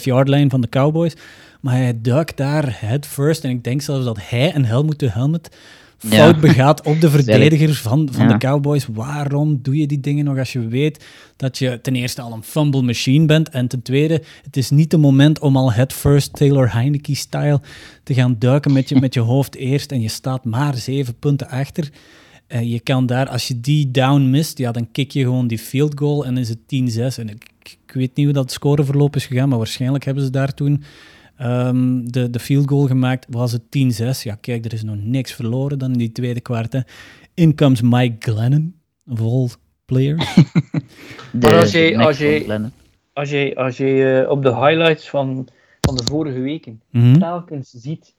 4-5 0.00 0.02
yard 0.02 0.28
lijn 0.28 0.50
van 0.50 0.60
de 0.60 0.68
Cowboys. 0.68 1.16
Maar 1.60 1.76
hij 1.76 1.98
duikt 2.00 2.36
daar 2.36 2.76
head 2.80 3.06
first. 3.06 3.44
En 3.44 3.50
ik 3.50 3.64
denk 3.64 3.82
zelfs 3.82 4.04
dat 4.04 4.18
hij 4.20 4.52
en 4.52 4.64
Helmut 4.64 4.98
de 4.98 5.10
Helmet 5.10 5.56
fout 6.04 6.40
begaat 6.40 6.82
op 6.82 7.00
de 7.00 7.10
verdediger 7.16 7.74
van, 7.74 8.08
van 8.12 8.28
de 8.28 8.38
Cowboys. 8.38 8.86
Waarom 8.92 9.58
doe 9.62 9.76
je 9.76 9.86
die 9.86 10.00
dingen 10.00 10.24
nog 10.24 10.38
als 10.38 10.52
je 10.52 10.68
weet 10.68 11.04
dat 11.36 11.58
je 11.58 11.80
ten 11.80 11.94
eerste 11.94 12.22
al 12.22 12.32
een 12.32 12.42
fumble 12.42 12.82
machine 12.82 13.26
bent 13.26 13.48
en 13.48 13.68
ten 13.68 13.82
tweede, 13.82 14.22
het 14.42 14.56
is 14.56 14.70
niet 14.70 14.92
het 14.92 15.00
moment 15.00 15.38
om 15.38 15.56
al 15.56 15.72
head 15.72 15.92
first 15.92 16.32
Taylor 16.32 16.72
Heineke-style 16.72 17.60
te 18.02 18.14
gaan 18.14 18.36
duiken 18.38 18.72
met 18.72 18.88
je, 18.88 19.00
met 19.00 19.14
je 19.14 19.20
hoofd 19.20 19.54
eerst 19.54 19.92
en 19.92 20.00
je 20.00 20.08
staat 20.08 20.44
maar 20.44 20.76
zeven 20.76 21.18
punten 21.18 21.48
achter. 21.48 21.90
Eh, 22.46 22.62
je 22.72 22.80
kan 22.80 23.06
daar, 23.06 23.28
als 23.28 23.48
je 23.48 23.60
die 23.60 23.90
down 23.90 24.30
mist, 24.30 24.58
ja, 24.58 24.72
dan 24.72 24.90
kick 24.92 25.10
je 25.10 25.22
gewoon 25.22 25.46
die 25.46 25.58
field 25.58 25.98
goal 25.98 26.24
en 26.26 26.36
is 26.36 26.48
het 26.48 26.58
10-6. 26.58 27.18
En 27.18 27.28
ik, 27.28 27.50
ik 27.62 27.92
weet 27.92 28.16
niet 28.16 28.24
hoe 28.24 28.34
dat 28.34 28.52
scoreverloop 28.52 29.16
is 29.16 29.26
gegaan, 29.26 29.48
maar 29.48 29.58
waarschijnlijk 29.58 30.04
hebben 30.04 30.24
ze 30.24 30.30
daar 30.30 30.54
toen 30.54 30.82
ehm, 31.36 32.04
de, 32.04 32.30
de 32.30 32.38
field 32.38 32.68
goal 32.68 32.86
gemaakt. 32.86 33.26
Was 33.30 33.52
het 33.52 33.62
10-6? 33.62 34.22
Ja, 34.22 34.34
kijk, 34.40 34.64
er 34.64 34.72
is 34.72 34.82
nog 34.84 34.96
niks 34.98 35.32
verloren 35.32 35.78
dan 35.78 35.92
in 35.92 35.98
die 35.98 36.12
tweede 36.12 36.40
kwart. 36.40 36.72
hè. 36.72 36.80
In 37.34 37.54
comes 37.54 37.80
Mike 37.80 38.16
Glennon, 38.18 38.74
of 39.10 39.20
all 39.20 39.48
players. 39.84 40.34
De, 40.34 41.46
Maar 41.46 41.58
als 41.60 41.72
nek 41.72 42.06
als 42.06 42.16
Glennon. 42.44 42.72
Als 43.12 43.30
je, 43.30 43.52
als 43.56 43.76
je 43.76 44.26
op 44.28 44.42
de 44.42 44.54
highlights 44.54 45.08
van, 45.10 45.48
van 45.80 45.96
de 45.96 46.04
vorige 46.04 46.40
weken 46.40 46.80
Mhm. 46.90 47.18
telkens 47.18 47.70
ziet 47.70 48.14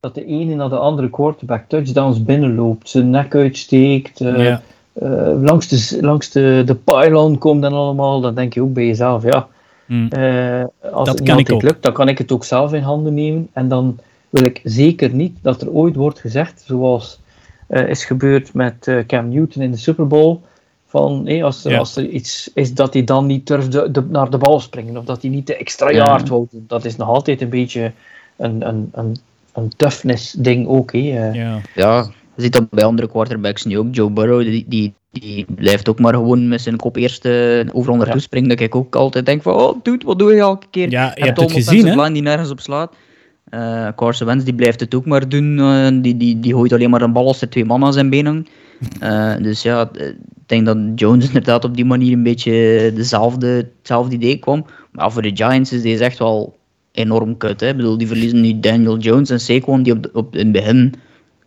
dat 0.00 0.14
de 0.14 0.24
ene 0.24 0.54
naar 0.54 0.68
de 0.68 0.76
andere 0.76 1.10
quarterback 1.10 1.64
touchdowns 1.68 2.22
binnenloopt, 2.24 2.88
zijn 2.88 3.10
nek 3.10 3.34
uitsteekt, 3.34 4.20
eh, 4.20 4.52
eh, 4.92 5.42
langs, 5.42 5.68
de, 5.68 5.98
langs 6.02 6.30
de, 6.30 6.62
de 6.66 6.74
pylon 6.74 7.38
komt 7.38 7.64
en 7.64 7.72
allemaal, 7.72 8.20
dan 8.20 8.34
denk 8.34 8.54
je 8.54 8.62
ook 8.62 8.72
bij 8.72 8.86
jezelf, 8.86 9.22
ja, 9.22 9.48
Hmm. 9.86 10.08
Eh, 10.08 10.64
als 10.92 11.06
Dat 11.06 11.06
het 11.06 11.18
niet 11.18 11.28
kan 11.28 11.38
ik 11.38 11.50
altijd 11.50 11.52
ook. 11.52 11.62
lukt, 11.62 11.82
dan 11.82 11.92
kan 11.92 12.08
ik 12.08 12.18
het 12.18 12.32
ook 12.32 12.44
zelf 12.44 12.72
in 12.72 12.82
handen 12.82 13.14
nemen. 13.14 13.48
En 13.52 13.68
dan 13.68 13.98
wil 14.30 14.44
ik 14.44 14.60
zeker 14.64 15.14
niet 15.14 15.36
dat 15.42 15.62
er 15.62 15.70
ooit 15.70 15.96
wordt 15.96 16.18
gezegd, 16.20 16.62
zoals 16.66 17.20
eh, 17.66 17.88
is 17.88 18.04
gebeurd 18.04 18.54
met 18.54 18.86
eh, 18.86 18.98
Cam 19.06 19.28
Newton 19.28 19.62
in 19.62 19.70
de 19.70 19.76
Super 19.76 20.06
Bowl, 20.06 20.40
van 20.86 21.26
hé, 21.26 21.42
als, 21.44 21.64
er, 21.64 21.70
Ja. 21.70 21.78
als 21.78 21.96
er 21.96 22.06
iets 22.08 22.50
is 22.54 22.74
dat 22.74 22.92
hij 22.92 23.04
dan 23.04 23.26
niet 23.26 23.46
durfde 23.46 23.90
de, 23.90 24.04
naar 24.08 24.30
de 24.30 24.38
bal 24.38 24.60
springen, 24.60 24.96
of 24.96 25.04
dat 25.04 25.22
hij 25.22 25.30
niet 25.30 25.46
de 25.46 25.56
extra 25.56 25.90
Ja. 25.90 25.96
yard 25.96 26.28
wou 26.28 26.46
doen. 26.50 26.64
Dat 26.68 26.84
is 26.84 26.96
nog 26.96 27.08
altijd 27.08 27.40
een 27.40 27.48
beetje 27.48 27.92
een, 28.36 28.68
een, 28.68 28.88
een, 28.92 29.16
een 29.52 29.72
toughness 29.76 30.32
ding 30.32 30.66
ook. 30.66 30.92
hé. 30.92 30.98
Eh, 30.98 31.34
Ja. 31.34 31.60
Ja, 31.74 32.06
je 32.36 32.42
ziet 32.42 32.52
dat 32.52 32.70
bij 32.70 32.84
andere 32.84 33.08
quarterbacks 33.08 33.64
nu 33.64 33.78
ook. 33.78 33.94
Joe 33.94 34.10
Burrow, 34.10 34.42
die, 34.42 34.64
die, 34.68 34.94
die 35.12 35.46
blijft 35.54 35.88
ook 35.88 35.98
maar 35.98 36.14
gewoon 36.14 36.48
met 36.48 36.60
zijn 36.60 36.76
kop 36.76 36.96
eerst 36.96 37.24
eh, 37.24 37.60
overal 37.72 37.96
naartoe 37.96 38.14
Ja. 38.14 38.20
springen. 38.20 38.48
Dat 38.48 38.60
ik 38.60 38.74
ook 38.74 38.96
altijd 38.96 39.26
denk 39.26 39.42
van, 39.42 39.54
oh 39.54 39.78
dude, 39.82 40.04
wat 40.04 40.18
doe 40.18 40.32
je 40.32 40.40
elke 40.40 40.66
keer? 40.70 40.90
Ja, 40.90 41.12
je 41.14 41.24
hebt 41.24 41.40
het 41.40 41.52
gezien, 41.52 41.86
hè? 41.86 41.94
line 41.94 42.12
die 42.12 42.22
nergens 42.22 42.50
op 42.50 42.60
slaat. 42.60 42.94
Eh 43.48 43.88
Carson 43.96 44.26
Wentz 44.26 44.44
die 44.44 44.54
blijft 44.54 44.80
het 44.80 44.94
ook 44.94 45.06
maar 45.06 45.28
doen. 45.28 45.58
eh, 45.58 46.02
die, 46.02 46.16
die, 46.16 46.40
die 46.40 46.52
gooit 46.52 46.72
alleen 46.72 46.90
maar 46.90 47.02
een 47.02 47.12
bal 47.12 47.26
als 47.26 47.40
er 47.40 47.50
twee 47.50 47.64
man 47.64 47.84
aan 47.84 47.92
zijn 47.92 48.26
hangt. 48.26 48.50
Eh, 49.00 49.34
dus 49.42 49.62
ja, 49.62 49.90
ik 49.92 50.16
denk 50.46 50.66
dat 50.66 50.78
Jones 50.94 51.26
inderdaad 51.32 51.64
op 51.64 51.76
die 51.76 51.84
manier 51.84 52.12
een 52.12 52.22
beetje 52.22 52.92
dezelfde, 52.94 53.68
hetzelfde 53.78 54.14
idee 54.14 54.36
kwam. 54.38 54.66
Maar 54.92 55.12
voor 55.12 55.22
de 55.22 55.30
Giants 55.34 55.72
is 55.72 55.82
deze 55.82 56.04
echt 56.04 56.18
wel 56.18 56.58
enorm 56.92 57.36
kut. 57.36 57.60
Hè? 57.60 57.68
Ik 57.68 57.76
bedoel, 57.76 57.98
die 57.98 58.06
verliezen 58.06 58.40
nu 58.40 58.60
Daniel 58.60 58.98
Jones 58.98 59.30
en 59.30 59.40
Saquon 59.40 59.82
die 59.82 59.92
op, 59.92 60.10
op, 60.12 60.34
in 60.36 60.42
het 60.42 60.52
begin 60.52 60.94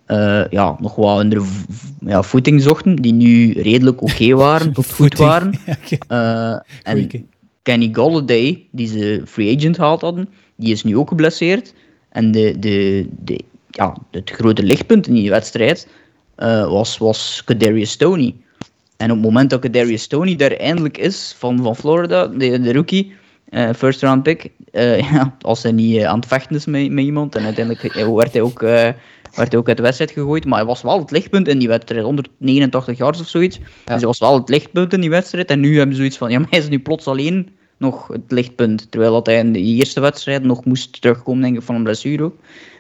eh, 0.06 0.48
ja, 0.50 0.76
nog 0.80 0.96
v- 0.96 1.66
v- 1.70 1.84
ja, 2.00 2.24
voeting 2.24 2.62
zochten. 2.62 2.96
Die 2.96 3.14
nu 3.14 3.52
redelijk 3.52 4.02
oké 4.02 4.36
waren, 4.46 4.74
tot 4.74 4.92
goed 4.92 5.18
waren. 5.18 5.54
Eh, 6.08 6.60
en. 6.84 7.28
Kenny 7.62 7.90
Golladay, 7.94 8.68
die 8.72 8.88
ze 8.88 9.22
free 9.26 9.58
agent 9.58 9.76
gehaald 9.76 10.02
hadden, 10.02 10.30
die 10.56 10.72
is 10.72 10.84
nu 10.84 10.98
ook 10.98 11.08
geblesseerd. 11.08 11.74
En 12.10 12.32
de, 12.32 12.60
de, 12.60 13.08
de, 13.20 13.40
ja, 13.70 13.98
het 14.12 14.30
grote 14.30 14.64
lichtpunt 14.64 15.08
in 15.08 15.14
die 15.14 15.30
wedstrijd 15.30 15.88
eh, 16.36 16.68
was, 16.70 16.98
was 16.98 17.42
Kadarius 17.46 17.92
Stoney. 17.92 18.36
En 18.98 19.10
op 19.10 19.16
het 19.18 19.26
moment 19.26 19.50
dat 19.50 19.60
Kadarius 19.60 20.02
Stoney 20.02 20.36
daar 20.36 20.52
eindelijk 20.52 20.98
is, 20.98 21.36
van, 21.38 21.64
van 21.64 21.76
Florida, 21.76 22.28
de, 22.28 22.62
de 22.62 22.74
rookie, 22.74 23.14
first 23.76 24.02
round 24.02 24.24
pick, 24.24 24.50
ja, 25.12 25.36
als 25.42 25.64
hij 25.64 25.72
niet 25.72 26.04
aan 26.04 26.20
het 26.20 26.28
vechten 26.28 26.56
is 26.56 26.66
met, 26.66 26.92
met 26.92 27.06
iemand, 27.06 27.36
en 27.36 27.44
uiteindelijk 27.44 27.94
werd 27.94 28.34
hij 28.34 28.42
ook... 28.42 28.66
werd 29.36 29.56
ook 29.56 29.68
uit 29.68 29.78
de 29.78 29.84
wedstrijd 29.84 30.12
gegooid, 30.12 30.46
maar 30.46 30.58
hij 30.58 30.68
was 30.68 30.82
wel 30.82 31.00
het 31.00 31.12
lichtpunt 31.12 31.48
in 31.48 31.60
die 31.60 31.68
wedstrijd, 31.68 32.04
189 32.04 32.98
yards 32.98 33.20
of 33.20 33.28
zoiets. 33.28 33.58
Dus 33.58 33.68
hij 33.84 34.00
was 34.00 34.20
wel 34.20 34.34
het 34.34 34.50
lichtpunt 34.50 34.94
in 34.94 35.02
die 35.02 35.10
wedstrijd. 35.10 35.50
En 35.50 35.60
nu 35.60 35.78
hebben 35.78 35.96
ze 35.96 36.02
zoiets 36.02 36.18
van, 36.18 36.32
ja, 36.32 36.40
maar 36.40 36.50
hij 36.50 36.60
is 36.60 36.70
nu 36.70 36.80
plots 36.80 37.08
alleen 37.08 37.50
nog 37.78 38.08
het 38.08 38.32
lichtpunt. 38.32 38.92
Terwijl 38.92 39.12
dat 39.12 39.26
hij 39.26 39.38
in 39.38 39.52
de 39.52 39.60
eerste 39.60 40.00
wedstrijd 40.00 40.44
nog 40.44 40.66
moest 40.66 41.02
terugkomen, 41.02 41.42
denk 41.42 41.56
ik, 41.56 41.62
van 41.62 41.76
een 41.76 41.84
blessure 41.84 42.24
ook. 42.24 42.36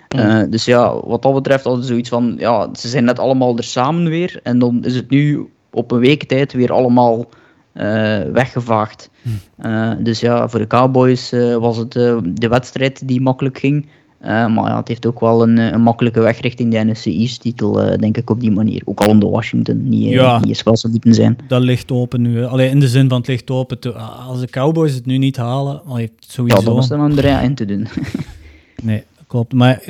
Eh, 0.07 0.41
dus 0.49 0.65
ja, 0.65 0.99
wat 1.05 1.21
dat 1.21 1.33
betreft 1.33 1.63
hadden 1.63 1.83
ze 1.83 1.89
zoiets 1.89 2.09
van, 2.09 2.35
ja, 2.37 2.69
ze 2.73 2.87
zijn 2.87 3.03
net 3.03 3.19
allemaal 3.19 3.57
er 3.57 3.63
samen 3.63 4.09
weer. 4.09 4.39
En 4.43 4.59
dan 4.59 4.83
is 4.83 4.95
het 4.95 5.09
nu 5.09 5.49
op 5.71 5.91
een 5.91 5.99
week 5.99 6.23
tijd 6.23 6.53
weer 6.53 6.71
allemaal 6.71 7.29
eh, 7.73 8.21
weggevaagd. 8.21 9.09
Eh, 9.57 9.91
dus 9.99 10.19
ja, 10.19 10.49
voor 10.49 10.59
de 10.59 10.67
Cowboys 10.67 11.29
was 11.59 11.77
het 11.77 11.91
de 12.23 12.47
wedstrijd 12.49 13.07
die 13.07 13.21
makkelijk 13.21 13.57
ging. 13.57 13.87
Eh, 14.19 14.29
maar 14.29 14.69
ja, 14.69 14.77
het 14.77 14.87
heeft 14.87 15.05
ook 15.05 15.19
wel 15.19 15.41
een, 15.43 15.57
eh, 15.57 15.71
een 15.71 15.81
makkelijke 15.81 16.19
weg 16.19 16.39
richting 16.39 16.71
de 16.71 16.83
NFC 16.83 17.05
East-titel, 17.05 17.81
eh, 17.81 17.97
denk 17.97 18.17
ik, 18.17 18.29
op 18.29 18.39
die 18.39 18.51
manier. 18.51 18.81
Ook 18.85 18.99
al 19.01 19.07
omdat 19.09 19.29
Washington 19.29 19.89
niet, 19.89 20.09
Ja. 20.09 20.37
niet 20.39 20.47
eens 20.47 20.63
wel 20.63 20.77
zou 20.77 20.93
moeten 20.93 21.13
zijn. 21.13 21.37
Dat 21.47 21.61
ligt 21.61 21.91
open 21.91 22.21
nu. 22.21 22.37
hè. 22.37 22.47
Allee, 22.47 22.69
in 22.69 22.79
de 22.79 22.87
zin 22.87 23.09
van 23.09 23.17
het 23.17 23.27
ligt 23.27 23.49
open. 23.51 23.79
Te- 23.79 23.93
Als 23.93 24.39
de 24.39 24.47
Cowboys 24.49 24.93
het 24.93 25.05
nu 25.05 25.17
niet 25.17 25.37
halen, 25.37 25.81
allee, 25.85 26.03
Ja, 26.15 26.25
sowieso. 26.27 26.61
dat 26.63 26.73
was 26.73 26.87
dan 26.87 27.17
er 27.17 27.43
in 27.43 27.55
te 27.55 27.65
doen. 27.65 27.87
Nee, 28.83 29.03
klopt. 29.27 29.53
Maar 29.53 29.83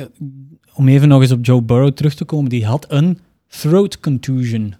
om 0.74 0.88
even 0.88 1.08
nog 1.08 1.20
eens 1.20 1.32
op 1.32 1.44
Joe 1.44 1.62
Burrow 1.62 1.90
terug 1.92 2.14
te 2.14 2.24
komen, 2.24 2.50
die 2.50 2.64
had 2.66 2.86
een 2.88 3.18
throat 3.48 4.00
contusion. 4.00 4.74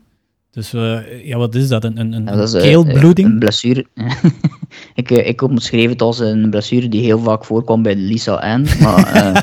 Dus 0.57 0.73
eh, 0.73 1.27
ja, 1.27 1.37
wat 1.37 1.55
is 1.55 1.69
dat? 1.69 1.85
Een, 1.85 1.99
een, 2.01 2.13
een 2.13 2.25
Ja, 2.25 2.37
dat 2.37 2.49
is, 2.49 2.55
eh, 2.55 2.63
keelbloeding? 2.63 3.29
Een 3.29 3.39
blessure. 3.39 3.87
ik, 4.95 5.11
eh, 5.11 5.29
ik 5.29 5.43
omschreef 5.43 5.91
het 5.91 6.03
als 6.03 6.19
een 6.19 6.51
blessure 6.51 6.89
die 6.89 7.03
heel 7.03 7.19
vaak 7.19 7.45
voorkwam 7.45 7.83
bij 7.83 7.95
Lisa 7.95 8.35
Ann. 8.35 8.67
Maar, 8.81 9.13
eh, 9.13 9.43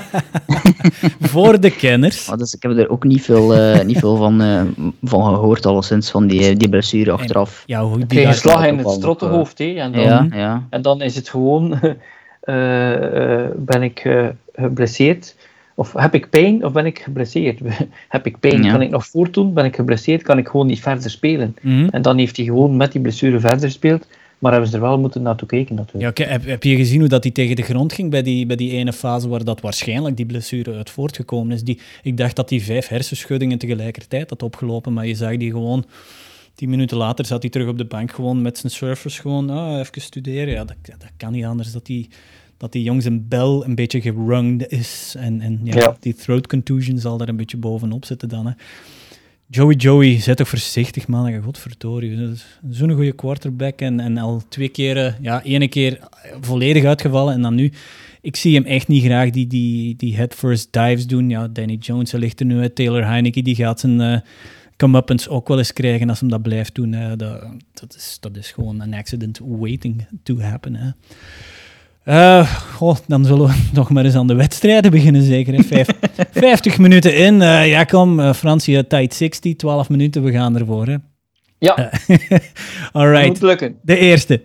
Voor 1.32 1.60
de 1.60 1.72
kenners. 1.72 2.26
maar 2.28 2.38
dus, 2.38 2.54
ik 2.54 2.62
heb 2.64 2.78
er 2.78 2.90
ook 2.90 3.04
niet 3.04 3.22
veel, 3.22 3.56
eh, 3.56 3.86
niet 3.86 3.98
veel 3.98 4.16
van, 4.16 4.42
eh, 4.42 4.62
van 5.04 5.24
gehoord, 5.24 5.66
alleszins, 5.66 6.12
van 6.12 6.28
die, 6.28 6.58
die 6.58 6.70
blessure 6.70 7.12
achteraf. 7.12 7.64
Ja, 7.66 7.84
hoe 7.84 8.06
die 8.06 8.34
slag 8.34 8.66
in 8.66 8.78
het 8.78 8.90
strottenhoofd. 8.90 9.58
hé, 9.58 9.74
en, 9.74 9.92
dan, 9.92 10.02
Ja, 10.02 10.28
ja. 10.32 10.68
en 10.70 10.82
dan 10.82 11.02
is 11.02 11.16
het 11.16 11.30
gewoon, 11.30 11.80
ben 13.56 13.82
ik 13.82 14.00
eh, 14.00 14.28
geblesseerd? 14.54 15.36
Of 15.76 15.94
heb 15.94 16.14
ik 16.14 16.30
pijn 16.30 16.66
of 16.66 16.72
ben 16.72 16.86
ik 16.86 17.00
geblesseerd? 17.00 17.60
heb 18.10 18.26
ik 18.26 18.40
pijn, 18.40 18.64
Ja. 18.64 18.72
kan 18.72 18.82
ik 18.82 18.90
nog 18.90 19.08
voortdoen? 19.08 19.54
Ben 19.54 19.66
ik 19.66 19.76
geblesseerd, 19.76 20.22
kan 20.22 20.38
ik 20.38 20.48
gewoon 20.48 20.68
niet 20.68 20.82
verder 20.82 21.10
spelen? 21.10 21.56
Mhm. 21.62 21.88
En 21.92 22.02
dan 22.02 22.18
heeft 22.18 22.38
hij 22.38 22.46
gewoon 22.46 22.78
met 22.78 22.92
die 22.92 23.02
blessure 23.02 23.40
verder 23.40 23.60
gespeeld. 23.60 24.08
Maar 24.40 24.52
hebben 24.52 24.70
ze 24.70 24.76
er 24.76 24.82
wel 24.82 25.00
moeten 25.00 25.22
naartoe 25.22 25.48
kijken 25.48 25.76
natuurlijk. 25.76 26.18
Ja, 26.18 26.28
heb, 26.28 26.46
heb 26.46 26.64
je 26.64 26.76
gezien 26.76 27.00
hoe 27.00 27.10
dat 27.10 27.24
hij 27.24 27.32
tegen 27.32 27.56
de 27.56 27.62
grond 27.62 27.94
ging 27.94 28.10
bij 28.10 28.22
die, 28.22 28.46
bij 28.46 28.56
die 28.56 28.72
ene 28.72 28.94
fase 28.94 29.28
waar 29.28 29.44
dat 29.44 29.62
waarschijnlijk 29.62 30.18
die 30.18 30.26
blessure 30.26 30.74
uit 30.76 30.90
voortgekomen 30.90 31.56
is? 31.56 31.64
Die, 31.64 31.80
ik 32.02 32.18
dacht 32.18 32.36
dat 32.36 32.50
hij 32.50 32.60
vijf 32.60 32.88
hersenschuddingen 32.88 33.58
tegelijkertijd 33.58 34.30
had 34.30 34.44
opgelopen, 34.44 34.94
maar 34.94 35.08
je 35.08 35.16
zag 35.16 35.38
die 35.38 35.52
gewoon... 35.52 35.86
Tien 36.56 36.70
minuten 36.70 36.98
later 36.98 37.26
zat 37.26 37.42
hij 37.42 37.52
terug 37.52 37.68
op 37.68 37.78
de 37.78 37.86
bank 37.86 38.12
gewoon 38.12 38.42
met 38.42 38.58
zijn 38.58 38.72
surfers 38.72 39.20
gewoon 39.20 39.50
ah, 39.50 39.80
even 39.80 40.02
studeren. 40.02 40.54
Ja, 40.54 40.66
dat, 40.66 40.76
dat 40.86 41.12
kan 41.18 41.32
niet 41.32 41.46
anders 41.46 41.72
dat 41.72 41.86
die, 41.86 42.10
dat 42.64 42.72
die 42.72 42.84
jong 42.84 43.02
zijn 43.02 43.28
bel 43.28 43.66
een 43.66 43.76
beetje 43.76 44.02
gerungd 44.02 44.68
is. 44.72 45.16
En, 45.18 45.42
en 45.42 45.60
ja, 45.64 45.76
Ja. 45.76 45.98
die 46.00 46.14
throat 46.16 46.48
contusion 46.48 46.98
zal 47.00 47.18
daar 47.18 47.28
een 47.30 47.36
beetje 47.36 47.58
bovenop 47.58 48.06
zitten 48.06 48.30
dan. 48.30 48.46
Hè. 48.46 48.52
Joey 49.48 49.76
Joey, 49.76 50.20
zet 50.22 50.38
toch 50.38 50.48
voorzichtig 50.48 51.08
man, 51.08 51.42
godverdorie. 51.44 52.30
Zo'n 52.70 52.92
goede 52.92 53.12
quarterback 53.12 53.80
en, 53.80 54.00
en 54.00 54.18
al 54.18 54.42
twee 54.50 54.70
keer, 54.70 54.98
eh, 55.06 55.14
ja, 55.22 55.44
ene 55.44 55.68
keer 55.68 56.00
volledig 56.42 56.84
uitgevallen 56.84 57.34
en 57.34 57.42
dan 57.42 57.56
nu. 57.56 57.72
Ik 58.22 58.36
zie 58.36 58.56
hem 58.56 58.66
echt 58.66 58.88
niet 58.88 59.04
graag 59.04 59.30
die, 59.30 59.48
die, 59.48 59.96
die 59.96 60.16
head-first 60.16 60.68
dives 60.74 61.08
doen. 61.08 61.30
Ja, 61.30 61.48
Danny 61.48 61.76
Jones, 61.80 62.12
hij 62.12 62.20
ligt 62.20 62.40
er 62.40 62.46
nu 62.46 62.60
uit. 62.60 62.76
Taylor 62.76 63.06
Heineke, 63.06 63.42
die 63.42 63.56
gaat 63.56 63.80
zijn 63.80 64.02
eh 64.02 64.20
comeuppance 64.78 65.30
ook 65.30 65.48
wel 65.48 65.58
eens 65.58 65.74
krijgen 65.74 66.10
als 66.10 66.20
hem 66.20 66.30
dat 66.30 66.42
blijft 66.42 66.76
doen. 66.76 66.92
hè. 66.92 67.16
Dat, 67.16 67.42
dat, 67.74 67.96
is, 67.96 68.18
dat 68.20 68.38
is 68.38 68.52
gewoon 68.52 68.82
een 68.82 68.94
accident 68.94 69.40
waiting 69.44 70.06
to 70.24 70.40
happen. 70.40 70.76
Hè. 70.76 70.90
Eh, 72.04 72.54
goh, 72.76 72.96
dan 73.08 73.26
zullen 73.26 73.48
we 73.48 73.54
nog 73.74 73.90
maar 73.90 74.06
eens 74.06 74.16
aan 74.16 74.28
de 74.28 74.36
wedstrijden 74.36 74.92
beginnen, 74.92 75.22
zeker. 75.24 75.54
Hè. 75.54 75.64
Vijf, 75.64 75.88
50 76.32 76.78
minuten 76.78 77.16
in. 77.16 77.42
Eh, 77.42 77.70
ja, 77.70 77.84
kom, 77.84 78.20
eh 78.20 78.34
Fransie, 78.34 78.88
tight 78.88 79.14
60, 79.14 79.56
12 79.56 79.90
minuten, 79.90 80.24
we 80.24 80.32
gaan 80.32 80.58
ervoor. 80.60 80.88
Hè. 80.88 80.96
Ja, 81.60 81.76
All 82.92 83.06
dat 83.06 83.16
right, 83.16 83.28
moet 83.28 83.42
lukken. 83.42 83.76
de 83.82 83.98
eerste. 83.98 84.42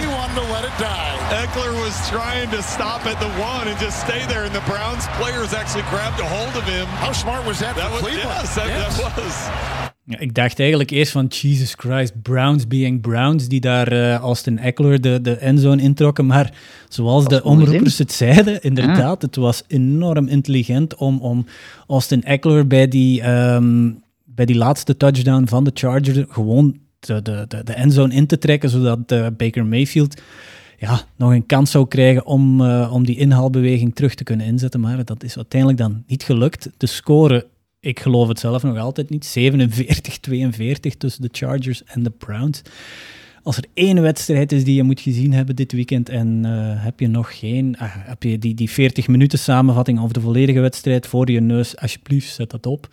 He 0.00 0.06
wanted 0.06 0.36
to 0.42 0.46
let 0.54 0.64
it 0.64 0.76
die. 0.78 1.14
Eckler 1.42 1.72
was 1.84 1.94
trying 2.10 2.50
to 2.50 2.62
stop 2.62 3.00
at 3.06 3.18
the 3.20 3.30
one 3.52 3.64
and 3.70 3.78
just 3.80 3.98
stay 4.06 4.22
there, 4.26 4.44
and 4.44 4.52
the 4.52 4.64
Browns 4.72 5.04
players 5.20 5.52
actually 5.54 5.84
grabbed 5.90 6.20
a 6.20 6.28
hold 6.36 6.54
of 6.56 6.64
him. 6.74 6.86
How 6.86 7.12
smart 7.12 7.46
was 7.46 7.58
that, 7.58 7.74
That 7.76 7.84
for 7.90 7.92
was 7.92 8.00
Cleveland? 8.00 8.40
yes, 8.40 8.54
that, 8.54 8.66
Yes. 8.66 8.96
that 8.96 9.14
was. 9.24 9.36
Ja, 10.06 10.18
ik 10.18 10.34
dacht 10.34 10.60
eigenlijk 10.60 10.90
eerst 10.90 11.12
van 11.12 11.26
Jesus 11.26 11.74
Christ, 11.76 12.22
Browns 12.22 12.66
being 12.66 13.00
Browns, 13.00 13.48
die 13.48 13.60
daar 13.60 13.88
eh, 13.88 14.14
Austin 14.14 14.58
Eckler 14.58 15.00
de, 15.00 15.20
de 15.20 15.36
endzone 15.36 15.82
introkken. 15.82 16.26
Maar 16.26 16.52
zoals 16.88 17.24
de 17.24 17.42
omroepers 17.44 17.98
het 17.98 18.12
zeiden, 18.12 18.62
inderdaad, 18.62 19.22
het 19.22 19.36
was 19.36 19.62
enorm 19.66 20.28
intelligent 20.28 20.94
om, 20.94 21.18
om 21.20 21.46
Austin 21.86 22.22
Eckler 22.24 22.66
bij 22.66 22.88
die, 22.88 23.22
ehm, 23.22 23.90
bij 24.24 24.44
die 24.44 24.56
laatste 24.56 24.96
touchdown 24.96 25.46
van 25.46 25.64
de 25.64 25.70
Chargers 25.74 26.18
gewoon 26.28 26.76
de, 27.06 27.22
de, 27.22 27.60
de, 27.64 27.72
endzone 27.72 28.14
in 28.14 28.26
te 28.26 28.38
trekken, 28.38 28.70
zodat 28.70 29.12
eh, 29.12 29.26
Baker 29.36 29.66
Mayfield 29.66 30.22
ja, 30.78 31.00
nog 31.16 31.30
een 31.30 31.46
kans 31.46 31.70
zou 31.70 31.88
krijgen 31.88 32.26
om, 32.26 32.60
eh, 32.60 32.92
om 32.92 33.04
die 33.04 33.16
inhaalbeweging 33.16 33.94
terug 33.94 34.14
te 34.14 34.24
kunnen 34.24 34.46
inzetten. 34.46 34.80
Maar 34.80 35.04
dat 35.04 35.24
is 35.24 35.36
uiteindelijk 35.36 35.80
dan 35.80 36.02
niet 36.06 36.22
gelukt. 36.22 36.70
De 36.76 36.86
score, 36.86 37.46
ik 37.80 38.00
geloof 38.00 38.28
het 38.28 38.38
zelf 38.38 38.62
nog 38.62 38.78
altijd 38.78 39.10
niet, 39.10 39.36
47-42 39.38 40.96
tussen 40.98 41.22
de 41.22 41.28
Chargers 41.32 41.84
en 41.84 42.02
de 42.02 42.10
Browns. 42.10 42.62
Als 43.42 43.56
er 43.56 43.64
één 43.74 44.02
wedstrijd 44.02 44.52
is 44.52 44.64
die 44.64 44.74
je 44.74 44.82
moet 44.82 45.00
gezien 45.00 45.32
hebben 45.32 45.56
dit 45.56 45.72
weekend 45.72 46.08
en 46.08 46.44
eh, 46.44 46.84
heb 46.84 47.00
je 47.00 47.08
nog 47.08 47.38
geen, 47.38 47.76
ah, 47.78 47.90
heb 47.92 48.22
je 48.22 48.38
die, 48.38 48.54
die 48.54 48.70
40 48.70 49.08
minuten 49.08 49.38
samenvatting 49.38 50.00
over 50.00 50.14
de 50.14 50.20
volledige 50.20 50.60
wedstrijd 50.60 51.06
voor 51.06 51.30
je 51.30 51.40
neus, 51.40 51.76
alsjeblieft, 51.76 52.34
zet 52.34 52.50
dat 52.50 52.66
op. 52.66 52.88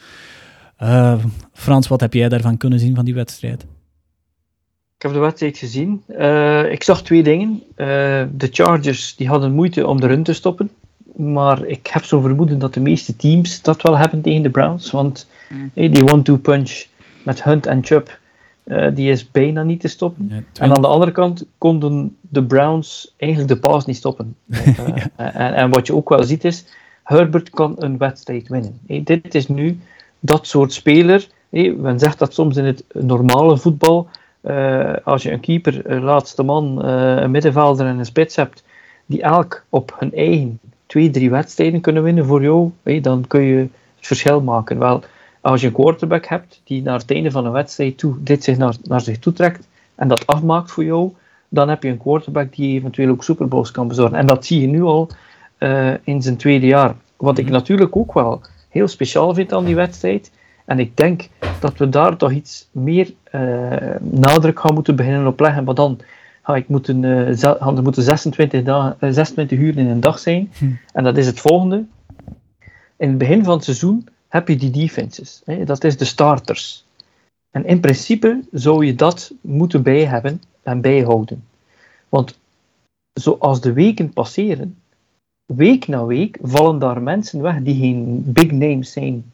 Frans, 1.53 1.87
wat 1.87 2.01
heb 2.01 2.13
jij 2.13 2.29
daarvan 2.29 2.57
kunnen 2.57 2.79
zien 2.79 2.95
van 2.95 3.05
die 3.05 3.13
wedstrijd? 3.13 3.65
Ik 5.01 5.07
heb 5.07 5.15
de 5.15 5.23
wedstrijd 5.25 5.57
gezien. 5.57 6.03
Uh, 6.07 6.71
ik 6.71 6.83
zag 6.83 7.03
twee 7.03 7.23
dingen. 7.23 7.63
Uh, 7.75 7.87
de 8.33 8.47
Chargers 8.51 9.15
die 9.15 9.27
hadden 9.27 9.51
moeite 9.51 9.87
om 9.87 10.01
de 10.01 10.07
run 10.07 10.23
te 10.23 10.33
stoppen. 10.33 10.71
Maar 11.15 11.65
ik 11.65 11.87
heb 11.87 12.03
zo 12.03 12.19
vermoeden 12.19 12.59
dat 12.59 12.73
de 12.73 12.79
meeste 12.79 13.15
teams 13.15 13.61
dat 13.61 13.81
wel 13.81 13.97
hebben 13.97 14.21
tegen 14.21 14.41
de 14.41 14.49
Browns. 14.49 14.91
Want 14.91 15.29
mm. 15.49 15.71
hey, 15.73 15.89
die 15.89 16.11
one-two 16.11 16.37
punch 16.37 16.85
met 17.23 17.43
Hunt 17.43 17.65
en 17.65 17.85
Chubb, 17.85 18.19
uh, 18.63 18.87
die 18.93 19.11
is 19.11 19.31
bijna 19.31 19.63
niet 19.63 19.79
te 19.79 19.87
stoppen. 19.87 20.27
Ja, 20.29 20.63
en 20.63 20.75
aan 20.75 20.81
de 20.81 20.87
andere 20.87 21.11
kant 21.11 21.45
konden 21.57 22.17
de 22.19 22.43
Browns 22.43 23.13
eigenlijk 23.17 23.53
de 23.53 23.59
paas 23.59 23.85
niet 23.85 23.97
stoppen. 23.97 24.35
ja. 24.45 25.09
en, 25.15 25.53
en, 25.53 25.69
wat 25.69 25.87
je 25.87 25.95
ook 25.95 26.09
wel 26.09 26.23
ziet 26.23 26.43
is, 26.43 26.65
Herbert 27.03 27.49
kan 27.49 27.75
een 27.77 27.97
wedstrijd 27.97 28.47
winnen. 28.47 28.79
Hey, 28.87 29.01
dit 29.03 29.35
is 29.35 29.47
nu 29.47 29.79
dat 30.19 30.47
soort 30.47 30.73
speler. 30.73 31.27
Hey, 31.49 31.75
men 31.77 31.99
zegt 31.99 32.19
dat 32.19 32.33
soms 32.33 32.57
in 32.57 32.65
het 32.65 32.83
normale 32.93 33.57
voetbal 33.57 34.07
uh, 34.41 34.93
als 35.03 35.23
je 35.23 35.31
een 35.31 35.39
keeper, 35.39 35.91
een 35.91 36.03
laatste 36.03 36.43
man, 36.43 36.85
uh, 36.85 37.15
een 37.15 37.31
middenvelder 37.31 37.85
en 37.85 37.97
een 37.97 38.05
spits 38.05 38.35
hebt, 38.35 38.63
die 39.05 39.21
elk 39.21 39.63
op 39.69 39.95
hun 39.99 40.13
eigen 40.13 40.59
twee, 40.85 41.09
drie 41.09 41.29
wedstrijden 41.29 41.81
kunnen 41.81 42.03
winnen 42.03 42.25
voor 42.25 42.41
jou, 42.41 42.71
hey, 42.83 43.01
dan 43.01 43.27
kun 43.27 43.41
je 43.41 43.57
het 43.57 43.69
verschil 43.99 44.41
maken. 44.41 44.79
Wel, 44.79 45.03
als 45.41 45.61
je 45.61 45.67
een 45.67 45.73
quarterback 45.73 46.25
hebt 46.25 46.61
die 46.63 46.81
naar 46.81 46.99
het 46.99 47.11
einde 47.11 47.31
van 47.31 47.45
een 47.45 47.51
wedstrijd 47.51 47.97
toe, 47.97 48.15
dit 48.19 48.43
zich 48.43 48.57
naar, 48.57 48.75
naar 48.83 49.01
zich 49.01 49.19
toe 49.19 49.33
trekt 49.33 49.67
en 49.95 50.07
dat 50.07 50.27
afmaakt 50.27 50.71
voor 50.71 50.83
jou, 50.83 51.11
dan 51.49 51.69
heb 51.69 51.83
je 51.83 51.89
een 51.89 51.97
quarterback 51.97 52.55
die 52.55 52.77
eventueel 52.77 53.09
ook 53.09 53.23
Superbowls 53.23 53.71
kan 53.71 53.87
bezorgen. 53.87 54.17
En 54.17 54.25
dat 54.25 54.45
zie 54.45 54.61
je 54.61 54.67
nu 54.67 54.81
al 54.81 55.09
uh, 55.59 55.93
in 56.03 56.21
zijn 56.21 56.37
tweede 56.37 56.65
jaar. 56.65 56.95
Wat 57.17 57.37
ik 57.37 57.45
mhm. 57.45 57.53
natuurlijk 57.53 57.95
ook 57.95 58.13
wel 58.13 58.41
heel 58.69 58.87
speciaal 58.87 59.33
vind 59.33 59.53
aan 59.53 59.65
die 59.65 59.75
wedstrijd, 59.75 60.31
en 60.71 60.79
ik 60.79 60.97
denk 60.97 61.29
dat 61.59 61.77
we 61.77 61.89
daar 61.89 62.17
toch 62.17 62.31
iets 62.31 62.67
meer 62.71 63.13
uh, 63.31 63.95
nadruk 63.99 64.59
gaan 64.59 64.73
moeten 64.73 64.95
beginnen 64.95 65.27
op 65.27 65.39
leggen. 65.39 65.63
Maar 65.63 65.75
dan 65.75 65.99
ga 66.41 66.55
ik 66.55 66.67
moeten, 66.67 67.03
uh, 67.03 67.43
er 67.43 67.83
moeten 67.83 68.03
26, 68.03 68.63
dagen, 68.63 69.13
26 69.13 69.59
uur 69.59 69.77
in 69.77 69.87
een 69.87 69.99
dag 69.99 70.19
zijn. 70.19 70.51
Hm. 70.57 70.71
En 70.93 71.03
dat 71.03 71.17
is 71.17 71.25
het 71.25 71.39
volgende. 71.39 71.85
In 72.97 73.09
het 73.09 73.17
begin 73.17 73.43
van 73.43 73.53
het 73.53 73.63
seizoen 73.63 74.07
heb 74.27 74.47
je 74.47 74.55
die 74.55 74.69
defenses. 74.69 75.41
Hè? 75.45 75.63
Dat 75.63 75.83
is 75.83 75.97
de 75.97 76.05
starters. 76.05 76.85
En 77.51 77.65
in 77.65 77.79
principe 77.79 78.39
zou 78.51 78.85
je 78.85 78.95
dat 78.95 79.31
moeten 79.41 79.83
bijhebben 79.83 80.41
en 80.63 80.81
bijhouden. 80.81 81.43
Want 82.09 82.39
zoals 83.13 83.61
de 83.61 83.73
weken 83.73 84.13
passeren, 84.13 84.77
week 85.45 85.87
na 85.87 86.05
week 86.05 86.37
vallen 86.41 86.79
daar 86.79 87.01
mensen 87.01 87.41
weg 87.41 87.61
die 87.61 87.79
geen 87.79 88.23
big 88.25 88.51
names 88.51 88.91
zijn 88.91 89.31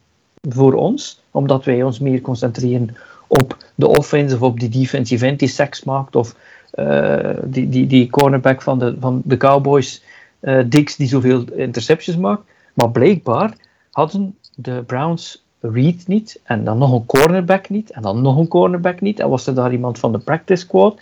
voor 0.48 0.72
ons, 0.72 1.20
omdat 1.30 1.64
wij 1.64 1.82
ons 1.82 1.98
meer 1.98 2.20
concentreren 2.20 2.96
op 3.26 3.56
de 3.74 3.88
offense 3.88 4.34
of 4.34 4.42
op 4.42 4.60
die 4.60 4.68
defensive 4.68 5.26
end 5.26 5.38
die 5.38 5.48
seks 5.48 5.84
maakt, 5.84 6.16
of 6.16 6.34
uh, 6.74 7.30
die, 7.44 7.68
die, 7.68 7.86
die 7.86 8.10
cornerback 8.10 8.62
van 8.62 8.78
de, 8.78 8.96
van 9.00 9.22
de 9.24 9.36
Cowboys, 9.36 10.02
uh, 10.40 10.62
Dix, 10.66 10.96
die 10.96 11.08
zoveel 11.08 11.44
interceptions 11.52 12.18
maakt. 12.18 12.42
Maar 12.74 12.90
blijkbaar 12.90 13.56
hadden 13.90 14.36
de 14.54 14.82
Browns 14.86 15.42
Reed 15.60 16.06
niet, 16.06 16.40
en 16.42 16.64
dan 16.64 16.78
nog 16.78 16.92
een 16.92 17.06
cornerback 17.06 17.68
niet, 17.68 17.90
en 17.90 18.02
dan 18.02 18.22
nog 18.22 18.36
een 18.36 18.48
cornerback 18.48 19.00
niet, 19.00 19.20
en 19.20 19.28
was 19.28 19.46
er 19.46 19.54
daar 19.54 19.72
iemand 19.72 19.98
van 19.98 20.12
de 20.12 20.18
practice 20.18 20.60
squad. 20.60 21.00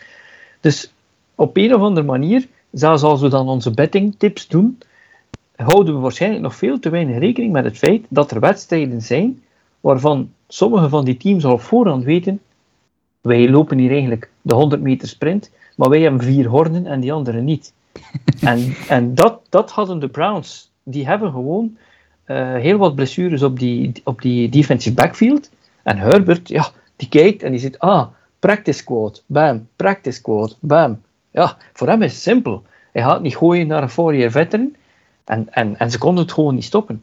Dus 0.61 0.93
op 1.35 1.57
een 1.57 1.75
of 1.75 1.81
andere 1.81 2.07
manier, 2.07 2.47
zelfs 2.73 3.03
als 3.03 3.21
we 3.21 3.29
dan 3.29 3.49
onze 3.49 3.71
betting 3.71 4.15
tips 4.19 4.49
doen, 4.49 4.79
houden 5.57 5.95
we 5.95 6.01
waarschijnlijk 6.01 6.43
nog 6.43 6.55
veel 6.55 6.79
te 6.79 6.91
weinig 6.91 7.19
rekening 7.19 7.53
met 7.53 7.65
het 7.65 7.79
feit 7.79 8.05
dat 8.09 8.31
er 8.31 8.41
wedstrijden 8.41 9.03
zijn 9.03 9.43
waarvan 9.81 10.33
sommige 10.49 10.89
van 10.89 11.05
die 11.05 11.17
teams 11.17 11.45
al 11.45 11.53
op 11.53 11.61
voorhand 11.61 12.05
weten, 12.05 12.41
wij 13.21 13.51
lopen 13.51 13.79
hier 13.79 13.91
eigenlijk 13.91 14.31
de 14.43 14.55
100 14.55 14.83
meter 14.83 15.09
sprint, 15.09 15.51
maar 15.77 15.89
wij 15.89 16.01
hebben 16.01 16.23
vier 16.23 16.47
horden 16.47 16.87
en 16.87 17.01
die 17.01 17.13
anderen 17.13 17.45
niet. 17.45 17.73
en 18.41 18.75
en 18.89 19.15
dat, 19.15 19.41
dat 19.49 19.71
hadden 19.71 19.99
de 19.99 20.09
Browns. 20.09 20.71
Die 20.83 21.07
hebben 21.07 21.31
gewoon 21.31 21.77
uh, 22.27 22.55
heel 22.55 22.79
wat 22.79 22.95
blessures 22.95 23.43
op 23.43 23.59
die, 23.59 23.93
op 24.05 24.23
die 24.23 24.49
defensive 24.49 24.95
backfield. 24.95 25.51
En 25.83 25.99
Herbert, 25.99 26.49
ja, 26.49 26.71
die 26.97 27.09
kijkt 27.09 27.43
en 27.43 27.51
die 27.51 27.61
zegt, 27.61 27.79
ah, 27.79 28.07
practice 28.39 28.85
quote, 28.85 29.21
bam, 29.27 29.69
practice 29.77 30.23
quote, 30.23 30.55
bam. 30.61 31.01
Ja, 31.31 31.57
voor 31.73 31.89
hem 31.89 32.03
is 32.03 32.13
het 32.13 32.23
simpel. 32.23 32.63
Hij 32.93 33.03
gaat 33.03 33.23
niet 33.23 33.37
gooien 33.37 33.67
naar 33.67 33.83
een 33.83 33.91
four-year 33.91 34.31
veteran. 34.31 34.75
En, 35.27 35.53
en, 35.53 35.79
en 35.79 35.91
ze 35.91 35.99
konden 35.99 36.25
het 36.25 36.33
gewoon 36.33 36.55
niet 36.55 36.65
stoppen. 36.65 37.03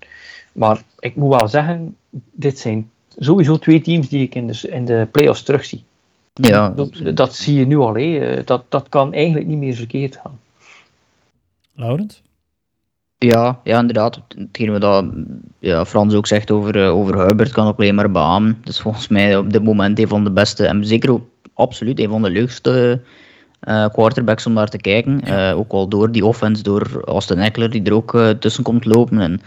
Maar 0.52 0.82
ik 1.00 1.16
moet 1.16 1.36
wel 1.40 1.48
zeggen, 1.48 1.96
dit 2.32 2.60
zijn 2.60 2.90
sowieso 3.18 3.58
twee 3.58 3.82
teams 3.82 4.10
die 4.10 4.24
ik 4.24 4.36
in 4.36 4.48
de, 4.48 4.70
in 4.70 4.86
de 4.86 5.08
playoffs 5.12 5.44
terugzie. 5.44 5.84
Ja. 6.34 6.70
Dat, 6.70 7.02
dat 7.14 7.36
zie 7.36 7.60
je 7.60 7.66
nu 7.66 7.78
al. 7.78 7.96
Hé. 7.96 8.44
Dat, 8.44 8.64
dat 8.70 8.90
kan 8.90 9.14
eigenlijk 9.14 9.48
niet 9.48 9.58
meer 9.58 9.76
verkeerd 9.76 10.20
gaan. 10.22 10.40
Laurent? 11.74 12.22
Ja, 13.18 13.60
ja, 13.64 13.80
inderdaad. 13.80 14.20
Hetgeen 14.38 14.72
wat 14.72 14.82
dat, 14.82 15.06
ja, 15.60 15.86
Frans 15.86 16.14
ook 16.14 16.28
zegt 16.28 16.52
over, 16.52 16.76
uh, 16.76 16.96
over 16.96 17.18
Herbert 17.18 17.52
kan 17.52 17.68
ook 17.68 17.78
alleen 17.78 17.96
maar 17.96 18.12
beamen. 18.12 18.62
Dus 18.64 18.80
volgens 18.80 19.08
mij 19.08 19.38
op 19.38 19.54
dit 19.54 19.64
moment 19.64 20.00
een 20.00 20.08
van 20.08 20.24
de 20.24 20.32
beste, 20.32 20.68
en 20.68 20.86
zeker 20.86 21.12
ook 21.12 21.26
absoluut 21.54 22.00
een 22.00 22.10
van 22.10 22.22
de 22.22 22.30
leukste 22.30 23.02
uh, 23.68 23.88
quarterbacks 23.88 24.46
om 24.46 24.54
naar 24.54 24.70
te 24.70 24.78
kijken. 24.78 25.22
Uh, 25.28 25.58
ook 25.58 25.72
al 25.72 25.88
door 25.88 26.12
die 26.12 26.26
offense, 26.26 26.64
door 26.64 27.02
Austin 27.06 27.40
Eckler 27.40 27.70
die 27.70 27.84
er 27.84 27.94
ook 27.94 28.18
tussen 28.40 28.64
komt 28.64 28.86
lopen. 28.86 29.20
En 29.20 29.42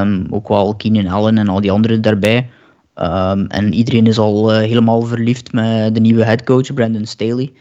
um, 0.00 0.26
ook 0.30 0.48
wel 0.48 0.74
Keenan 0.74 1.06
Allen 1.06 1.38
en 1.38 1.48
al 1.48 1.60
die 1.60 1.72
anderen 1.72 2.02
daarbij. 2.02 2.48
Um, 2.94 3.46
en 3.46 3.72
iedereen 3.72 4.06
is 4.06 4.18
al 4.18 4.50
helemaal 4.50 5.02
verliefd 5.02 5.52
met 5.52 5.94
de 5.94 6.00
nieuwe 6.00 6.24
headcoach, 6.24 6.74
Brandon 6.74 7.06
Staley. 7.06 7.52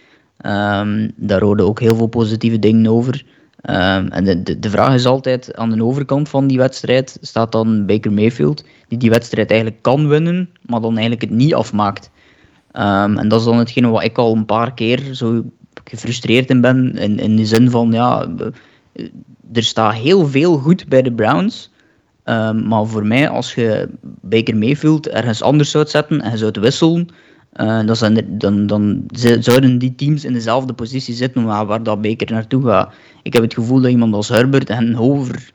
Um, 0.46 1.12
daar 1.16 1.42
hoorden 1.42 1.66
ook 1.66 1.80
heel 1.80 1.96
veel 1.96 2.08
positieve 2.08 2.60
dingen 2.60 2.92
over. 2.92 3.26
En 3.62 4.24
de, 4.24 4.44
de, 4.44 4.60
de, 4.60 4.70
vraag 4.70 4.94
is 4.94 5.06
altijd, 5.06 5.56
aan 5.56 5.70
de 5.70 5.84
overkant 5.84 6.30
van 6.30 6.48
die 6.48 6.58
wedstrijd 6.58 7.18
staat 7.22 7.52
dan 7.52 7.86
Baker 7.86 8.12
Mayfield, 8.12 8.64
die 8.88 8.98
die 8.98 9.10
wedstrijd 9.10 9.50
eigenlijk 9.50 9.82
kan 9.82 10.08
winnen, 10.08 10.50
maar 10.62 10.82
dan 10.82 10.92
eigenlijk 10.92 11.22
het 11.22 11.32
niet 11.32 11.54
afmaakt. 11.54 12.12
En 12.72 13.28
dat 13.28 13.40
is 13.40 13.46
dan 13.46 13.58
hetgene 13.58 13.88
wat 13.88 14.04
ik 14.04 14.18
al 14.18 14.36
een 14.36 14.46
paar 14.46 14.74
keer 14.74 15.14
zo 15.14 15.44
gefrustreerd 15.90 16.50
in 16.50 16.62
ben, 16.62 16.98
in, 16.98 17.20
in 17.20 17.36
de 17.36 17.46
zin 17.46 17.70
van, 17.70 17.92
ja, 17.92 18.28
er 19.54 19.64
staat 19.64 19.94
heel 19.94 20.28
veel 20.28 20.58
goed 20.58 20.88
bij 20.88 21.02
de 21.02 21.12
Browns, 21.12 21.72
um, 22.24 22.68
maar 22.68 22.86
voor 22.86 23.06
mij, 23.06 23.30
als 23.30 23.56
je 23.56 23.90
Baker 24.22 24.58
Mayfield 24.58 25.08
ergens 25.08 25.42
anders 25.42 25.72
zou 25.72 25.88
zetten 25.88 26.22
en 26.22 26.32
je 26.32 26.38
zou 26.38 26.52
wisselen, 26.60 27.08
uh, 27.62 27.86
dan, 27.86 27.96
zijn 27.96 28.38
dan, 28.38 28.68
dan 28.68 29.06
zouden 29.40 29.78
die 29.78 29.96
teams 29.96 30.26
in 30.26 30.34
dezelfde 30.34 30.74
positie 30.74 31.14
zitten 31.14 31.44
waar, 31.44 31.66
waar 31.66 31.84
dat 31.84 32.02
Baker 32.02 32.32
naartoe 32.32 32.64
gaat. 32.64 32.94
Ik 33.24 33.34
heb 33.34 33.44
het 33.44 33.54
gevoel 33.54 33.82
dat 33.82 33.92
iemand 33.92 34.14
als 34.14 34.30
Herbert 34.30 34.70
en 34.70 34.94
Hover 34.94 35.52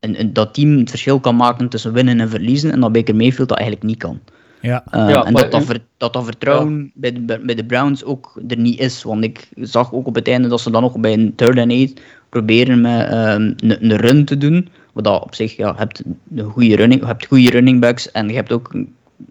en, 0.00 0.14
en 0.14 0.32
dat 0.32 0.54
team 0.54 0.78
het 0.78 0.90
verschil 0.90 1.20
kan 1.20 1.36
maken 1.36 1.68
tussen 1.68 1.92
winnen 1.92 2.20
en 2.20 2.28
verliezen 2.28 2.72
en 2.72 2.80
dat 2.80 2.92
Baker 2.92 3.16
Mayfield 3.16 3.48
dat 3.48 3.58
eigenlijk 3.58 3.88
niet 3.88 3.98
kan. 3.98 4.20
Ja. 4.60 4.84
Uh, 4.94 5.08
ja 5.08 5.24
en 5.24 5.34
dat 5.34 5.50
dat, 5.50 5.64
ver, 5.64 5.80
dat, 5.96 6.12
dat 6.12 6.24
vertrouwen 6.24 6.78
ja. 6.78 6.90
bij, 6.94 7.12
de, 7.12 7.38
bij 7.38 7.54
de 7.54 7.64
Browns 7.64 8.04
ook 8.04 8.40
er 8.48 8.58
niet 8.58 8.80
is. 8.80 9.02
Want 9.02 9.24
ik 9.24 9.48
zag 9.54 9.92
ook 9.92 10.06
op 10.06 10.14
het 10.14 10.28
einde 10.28 10.48
dat 10.48 10.60
ze 10.60 10.70
dan 10.70 10.82
nog 10.82 10.98
bij 10.98 11.12
een 11.12 11.34
third 11.34 11.58
and 11.58 11.70
eight 11.70 12.00
proberen 12.28 12.80
met 12.80 13.12
uh, 13.12 13.32
een, 13.32 13.56
een 13.58 13.96
run 13.96 14.24
te 14.24 14.38
doen. 14.38 14.68
Wat 14.92 15.04
dat 15.04 15.22
op 15.22 15.34
zich, 15.34 15.56
ja, 15.56 15.68
je 15.68 15.74
hebt 15.76 16.02
een 16.34 16.50
goede 16.50 16.76
running, 16.76 17.00
je 17.00 17.06
hebt 17.06 17.26
goede 17.26 17.50
running 17.50 17.80
backs 17.80 18.10
en 18.10 18.28
je 18.28 18.34
hebt 18.34 18.52
ook 18.52 18.74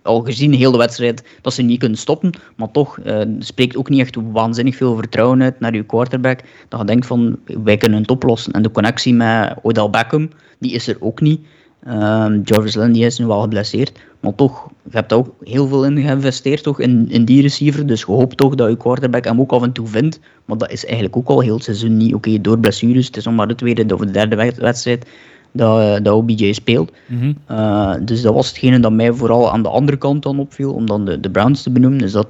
al 0.02 0.22
gezien 0.22 0.54
heel 0.54 0.72
de 0.72 0.78
wedstrijd 0.78 1.24
dat 1.42 1.54
ze 1.54 1.62
niet 1.62 1.80
kunnen 1.80 1.98
stoppen. 1.98 2.32
Maar 2.56 2.72
toch 2.72 2.98
uh, 2.98 3.22
spreekt 3.40 3.78
ook 3.78 3.90
niet 3.90 4.00
echt 4.00 4.16
waanzinnig 4.32 4.76
veel 4.76 4.96
vertrouwen 4.96 5.42
uit 5.42 5.60
naar 5.60 5.76
je 5.76 5.84
quarterback. 5.84 6.40
Dat 6.68 6.80
je 6.80 6.86
denkt 6.86 7.06
van 7.06 7.40
wij 7.64 7.78
kunnen 7.78 8.02
het 8.02 8.12
oplossen. 8.12 8.54
En 8.54 8.62
de 8.62 8.72
connectie 8.72 9.14
met 9.14 9.54
Odell 9.62 9.90
Beckham, 9.90 10.30
die 10.60 10.72
is 10.72 10.88
er 10.88 10.98
ook 11.00 11.22
niet. 11.22 11.42
Um, 11.90 12.42
Jarvis 12.44 12.76
Landry 12.76 13.04
is 13.04 13.20
nu 13.20 13.26
wel 13.26 13.42
geblesseerd. 13.42 14.00
Maar 14.20 14.36
toch, 14.36 14.70
je 14.84 14.98
hebt 14.98 15.14
ook 15.14 15.34
heel 15.44 15.68
veel 15.68 15.86
in 15.86 16.02
geïnvesteerd 16.02 16.64
toch, 16.64 16.80
in, 16.80 17.10
in 17.10 17.26
die 17.26 17.42
receiver. 17.42 17.88
Dus 17.88 18.00
je 18.00 18.06
hoopt 18.06 18.38
toch 18.38 18.56
dat 18.56 18.70
je 18.70 18.78
quarterback 18.78 19.24
hem 19.24 19.40
ook 19.40 19.52
af 19.52 19.64
en 19.64 19.72
toe 19.72 19.88
vindt. 19.88 20.20
Maar 20.46 20.58
dat 20.58 20.72
is 20.72 20.86
eigenlijk 20.86 21.16
ook 21.18 21.28
al 21.28 21.40
heel 21.40 21.56
het 21.56 21.64
seizoen 21.64 21.98
niet. 21.98 22.14
Oké, 22.14 22.42
door 22.42 22.60
blessures. 22.60 23.06
Het 23.06 23.18
is 23.18 23.26
nog 23.26 23.36
maar 23.36 23.48
de 23.48 23.56
tweede 23.56 23.94
of 23.94 24.00
de 24.00 24.12
derde 24.12 24.36
wedstrijd 24.36 25.06
dat, 25.52 25.80
eh, 25.80 26.04
dat 26.04 26.14
OBJ 26.14 26.54
speelt. 26.54 26.92
Mhm. 27.06 27.34
Eh, 27.46 27.94
dus 28.02 28.22
dat 28.22 28.34
was 28.34 28.48
hetgene 28.48 28.80
dat 28.80 28.92
mij 28.92 29.14
vooral 29.14 29.52
aan 29.52 29.64
de 29.64 29.70
andere 29.70 29.98
kant 29.98 30.24
dan 30.24 30.40
opviel, 30.40 30.74
om 30.74 30.86
dan 30.86 31.06
de, 31.06 31.20
de 31.20 31.30
Browns 31.30 31.64
te 31.64 31.70
benoemen. 31.70 32.00
Dus 32.00 32.12
dat 32.12 32.28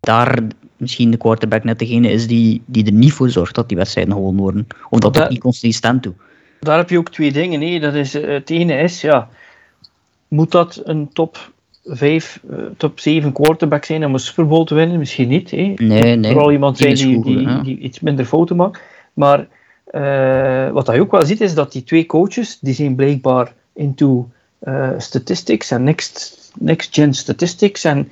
daar 0.00 0.38
misschien 0.76 1.10
de 1.10 1.16
quarterback 1.16 1.64
net 1.64 1.78
degene 1.78 2.10
is 2.10 2.26
die, 2.26 2.62
die 2.66 2.86
er 2.86 2.92
niet 2.92 3.12
voor 3.12 3.30
zorgt 3.30 3.54
dat 3.54 3.68
die 3.68 3.76
wedstrijden 3.76 4.14
gewonnen 4.14 4.42
worden. 4.42 4.66
Of 4.90 4.98
dat 4.98 5.14
dat 5.14 5.30
niet 5.30 5.40
consistent 5.40 6.02
doet. 6.02 6.14
Daar 6.60 6.78
heb 6.78 6.90
je 6.90 6.98
ook 6.98 7.10
twee 7.10 7.32
dingen. 7.32 7.60
Hè. 7.60 7.78
Dat 7.78 7.94
is, 7.94 8.14
eh, 8.14 8.28
het 8.28 8.50
ene 8.50 8.78
is, 8.78 9.00
ja, 9.00 9.28
moet 10.28 10.50
dat 10.50 10.80
een 10.84 11.12
top 11.12 11.52
5, 11.84 12.40
top 12.76 13.00
7 13.00 13.32
quarterback 13.32 13.84
zijn 13.84 14.04
om 14.04 14.12
een 14.12 14.20
Super 14.20 14.46
Bowl 14.46 14.64
te 14.64 14.74
winnen? 14.74 14.98
Misschien 14.98 15.28
niet. 15.28 15.50
Hè. 15.50 15.74
Nee, 15.76 16.16
nee. 16.16 16.32
Vooral 16.32 16.52
iemand 16.52 16.78
zijn 16.78 16.94
die, 16.94 17.22
die, 17.22 17.62
die, 17.62 17.78
iets 17.78 18.00
minder 18.00 18.24
fouten 18.24 18.56
maakt. 18.56 18.80
Maar 19.12 19.46
uh, 19.92 20.70
wat 20.70 20.86
je 20.86 21.00
ook 21.00 21.10
wel 21.10 21.26
ziet 21.26 21.40
is 21.40 21.54
dat 21.54 21.72
die 21.72 21.84
twee 21.84 22.06
coaches, 22.06 22.58
die 22.60 22.74
zijn 22.74 22.94
blijkbaar 22.94 23.52
into 23.72 24.28
uh, 24.62 24.90
statistics 24.98 25.70
en 25.70 25.84
next, 25.84 26.50
next 26.58 26.94
gen 26.94 27.14
statistics 27.14 27.84
en 27.84 28.08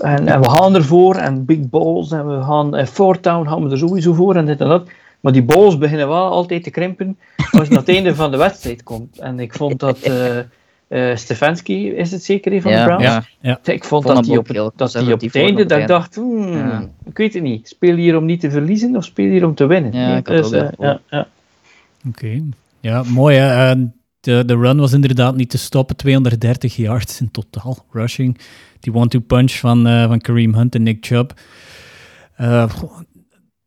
En, 0.00 0.28
en 0.28 0.40
we 0.40 0.50
gaan 0.50 0.74
ervoor, 0.74 1.14
en 1.14 1.44
big 1.44 1.68
balls, 1.68 2.10
en 2.10 2.36
we 2.36 2.42
gaan, 2.44 2.76
en 2.76 2.86
fourth 2.86 3.22
down 3.22 3.48
gaan 3.48 3.64
we 3.64 3.70
er 3.70 3.78
sowieso 3.78 4.12
voor, 4.12 4.36
en 4.36 4.46
dit 4.46 4.60
en 4.60 4.68
dat. 4.68 4.88
Maar 5.22 5.32
die 5.32 5.42
balls 5.42 5.78
beginnen 5.78 6.08
wel 6.08 6.30
altijd 6.30 6.62
te 6.62 6.70
krimpen 6.70 7.18
als 7.36 7.62
je 7.62 7.68
naar 7.68 7.78
het 7.78 7.88
einde 7.88 8.14
van 8.14 8.30
de 8.30 8.36
wedstrijd 8.36 8.82
komt. 8.82 9.18
En 9.18 9.40
ik 9.40 9.54
vond 9.54 9.80
dat 9.80 10.06
uh, 10.08 10.38
uh, 10.88 11.16
Stefanski, 11.16 11.90
is 11.90 12.10
het 12.10 12.24
zeker 12.24 12.52
een 12.52 12.62
van 12.62 12.72
Ja, 12.72 12.78
de 12.78 12.84
Browns? 12.84 13.04
Ja, 13.04 13.24
ja. 13.40 13.72
Ik 13.72 13.84
vond 13.84 14.04
Vond 14.04 14.16
dat 14.16 14.26
hij 14.26 14.36
op, 14.36 14.48
heel 14.48 14.72
dat 14.76 14.92
hij 14.92 15.12
op 15.12 15.20
het 15.20 15.34
einde, 15.36 15.66
dat 15.66 15.78
ik 15.78 15.86
dacht, 15.86 16.14
hmm, 16.14 16.52
Ja. 16.52 16.88
ik 17.04 17.16
weet 17.16 17.34
het 17.34 17.42
niet. 17.42 17.68
Speel 17.68 17.94
je 17.94 18.02
hier 18.02 18.16
om 18.16 18.24
niet 18.24 18.40
te 18.40 18.50
verliezen, 18.50 18.96
of 18.96 19.04
speel 19.04 19.24
je 19.24 19.30
hier 19.30 19.46
om 19.46 19.54
te 19.54 19.66
winnen? 19.66 19.92
Ja, 19.92 20.16
ik 20.16 20.24
Dus, 20.24 20.50
eh, 20.50 20.68
ja, 20.78 21.00
ja. 21.10 21.28
Oké. 22.08 22.42
Ja, 22.80 23.02
mooi 23.02 23.36
hè. 23.36 23.70
Eh, 23.70 23.80
de, 24.20 24.44
de 24.44 24.56
run 24.56 24.78
was 24.78 24.92
inderdaad 24.92 25.36
niet 25.36 25.50
te 25.50 25.58
stoppen. 25.58 25.96
230 25.96 26.76
yards 26.76 27.20
in 27.20 27.30
totaal 27.30 27.84
rushing. 27.90 28.38
Die 28.80 28.94
one-two 28.94 29.20
punch 29.20 29.52
van, 29.52 29.86
eh, 29.86 30.06
van 30.06 30.20
Kareem 30.20 30.54
Hunt 30.54 30.74
en 30.74 30.82
Nick 30.82 31.06
Chubb. 31.06 31.32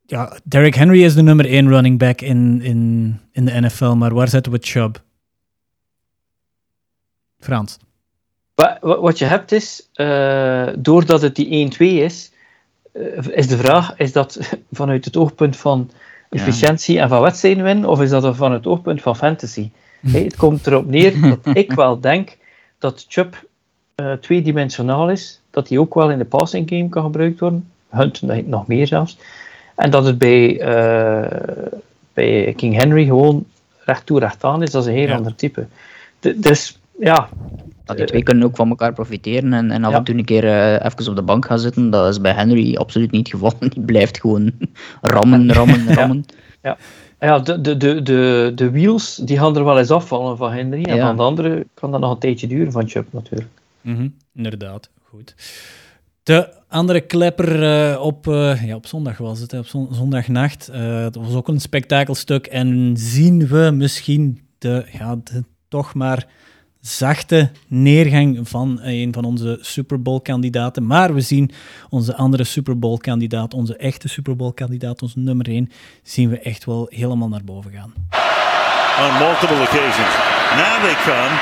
Ja, 0.06 0.36
Derrick 0.44 0.74
Henry 0.74 1.04
is 1.04 1.14
de 1.14 1.22
nummer 1.22 1.46
1 1.46 1.68
running 1.68 1.98
back 1.98 2.20
in, 2.20 2.62
in, 2.62 3.20
in 3.32 3.44
de 3.44 3.60
NFL, 3.60 3.92
maar 3.94 4.14
waar 4.14 4.28
zetten 4.28 4.52
we 4.52 4.58
Chubb? 4.60 5.02
Frans. 7.40 7.78
Wa- 8.54 8.78
wa- 8.80 9.00
Wat 9.00 9.18
je 9.18 9.24
hebt 9.24 9.52
is, 9.52 9.88
eh, 9.92 10.68
doordat 10.78 11.22
het 11.22 11.34
die 11.36 11.48
1-2 11.48 11.78
is, 12.02 12.32
eh, 12.92 13.02
is 13.30 13.46
de 13.48 13.56
vraag, 13.56 13.96
is 13.96 14.12
dat 14.12 14.50
vanuit 14.72 15.04
het 15.04 15.16
oogpunt 15.16 15.56
van 15.56 15.90
efficiëntie 16.30 17.00
en 17.00 17.08
van 17.08 17.20
wedstrijden 17.22 17.64
winnen, 17.64 17.88
of 17.88 18.00
is 18.00 18.10
dat 18.10 18.36
vanuit 18.36 18.64
het 18.64 18.72
oogpunt 18.72 19.02
van 19.02 19.16
fantasy? 19.16 19.70
Hey, 20.10 20.22
het 20.22 20.36
komt 20.36 20.66
erop 20.66 20.86
neer 20.86 21.20
dat 21.20 21.56
ik 21.56 21.72
wel 21.72 22.00
denk 22.00 22.36
dat 22.78 23.04
Chubb 23.08 23.46
eh, 23.94 24.12
tweedimensionaal 24.12 25.10
is, 25.10 25.40
dat 25.50 25.68
hij 25.68 25.78
ook 25.78 25.94
wel 25.94 26.10
in 26.10 26.18
de 26.18 26.24
passing 26.24 26.68
game 26.68 26.88
kan 26.88 27.02
gebruikt 27.02 27.40
worden, 27.40 27.70
Hunt 27.88 28.22
nog 28.46 28.66
meer 28.66 28.86
zelfs, 28.86 29.18
en 29.76 29.90
dat 29.90 30.04
het 30.04 30.18
bij, 30.18 30.60
eh, 30.60 31.60
bij 32.14 32.52
King 32.56 32.74
Henry 32.76 33.04
gewoon 33.04 33.44
recht 33.84 34.06
toe 34.06 34.18
recht 34.18 34.44
aan 34.44 34.62
is, 34.62 34.70
dat 34.70 34.82
is 34.82 34.88
een 34.88 34.94
heel 34.98 35.08
Ja. 35.08 35.16
ander 35.16 35.34
type. 35.34 35.66
D- 36.20 36.42
dus 36.42 36.78
ja, 37.00 37.28
Dat 37.84 37.96
die 37.96 38.06
twee 38.06 38.22
kunnen 38.22 38.44
ook 38.44 38.56
van 38.56 38.68
elkaar 38.68 38.92
profiteren 38.92 39.52
en, 39.52 39.70
en 39.70 39.84
af 39.84 39.90
Ja. 39.90 39.96
en 39.98 40.04
toe 40.04 40.14
een 40.14 40.24
keer 40.24 40.44
eh, 40.44 40.72
even 40.72 41.08
op 41.08 41.16
de 41.16 41.22
bank 41.22 41.46
gaan 41.46 41.58
zitten. 41.58 41.90
Dat 41.90 42.08
is 42.08 42.20
bij 42.20 42.32
Henry 42.32 42.76
absoluut 42.76 43.10
niet 43.10 43.32
het 43.32 43.40
geval. 43.40 43.52
Die 43.68 43.80
blijft 43.80 44.20
gewoon 44.20 44.52
rammen, 45.02 45.52
rammen, 45.52 45.94
rammen. 45.94 46.24
Ja, 47.20 47.38
de, 47.38 47.60
de, 47.60 47.76
de, 47.76 48.02
de, 48.02 48.52
de 48.54 48.70
wheels 48.70 49.16
die 49.16 49.38
gaan 49.38 49.56
er 49.56 49.64
wel 49.64 49.78
eens 49.78 49.90
afvallen 49.90 50.36
van 50.36 50.52
Henry. 50.52 50.82
En 50.84 50.96
Ja. 50.96 51.06
van 51.06 51.16
de 51.16 51.22
andere 51.22 51.66
kan 51.74 51.90
dat 51.90 52.00
nog 52.00 52.10
een 52.12 52.18
tijdje 52.18 52.46
duren 52.46 52.72
van 52.72 52.88
Chubb 52.88 53.12
natuurlijk. 53.12 53.48
Mhm, 53.80 54.08
Inderdaad, 54.34 54.88
goed. 55.10 55.34
De 56.26 56.48
andere 56.68 57.00
klepper 57.00 57.62
eh, 57.92 58.00
op, 58.00 58.28
eh, 58.28 58.64
ja, 58.66 58.74
op 58.74 58.86
zondag 58.86 59.18
was 59.18 59.40
het, 59.40 59.52
op 59.52 59.66
zon- 59.66 59.88
zondagnacht. 59.90 60.68
Eh 60.68 61.02
dat 61.02 61.14
was 61.16 61.34
ook 61.34 61.48
een 61.48 61.60
spektakelstuk. 61.60 62.46
En 62.46 62.94
zien 62.96 63.46
we 63.48 63.70
misschien 63.74 64.40
de, 64.58 64.86
ja, 64.98 65.16
toch 65.68 65.94
maar 65.94 66.26
zachte 66.80 67.50
neergang 67.66 68.48
van 68.48 68.78
een 68.82 69.12
van 69.12 69.24
onze 69.24 69.58
Super 69.60 70.02
Bowl-kandidaten. 70.02 70.86
Maar 70.86 71.14
we 71.14 71.20
zien 71.20 71.50
onze 71.90 72.16
andere 72.16 72.44
Super 72.44 72.78
Bowl-kandidaat, 72.78 73.54
onze 73.54 73.76
echte 73.76 74.08
Super 74.08 74.36
Bowl-kandidaat, 74.36 75.02
onze 75.02 75.18
nummer 75.18 75.48
1, 75.48 75.70
zien 76.02 76.28
we 76.30 76.38
echt 76.38 76.64
wel 76.64 76.86
helemaal 76.90 77.28
naar 77.28 77.44
boven 77.44 77.72
gaan. 77.72 77.92
on 79.04 79.18
multiple 79.18 79.60
occasions. 79.60 80.14
Now 80.56 80.82
they 80.84 80.94
come. 81.04 81.34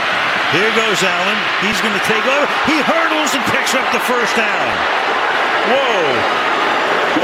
Here 0.55 0.73
goes 0.85 1.03
Allen. 1.03 1.39
He's 1.67 1.81
going 1.85 1.99
to 2.01 2.05
take 2.13 2.25
over. 2.35 2.47
He 2.71 2.77
hurdles 2.93 3.35
and 3.35 3.43
picks 3.55 3.75
up 3.75 3.87
the 3.91 4.03
first 4.13 4.37
down. 4.37 4.71
Whoa. 5.71 6.01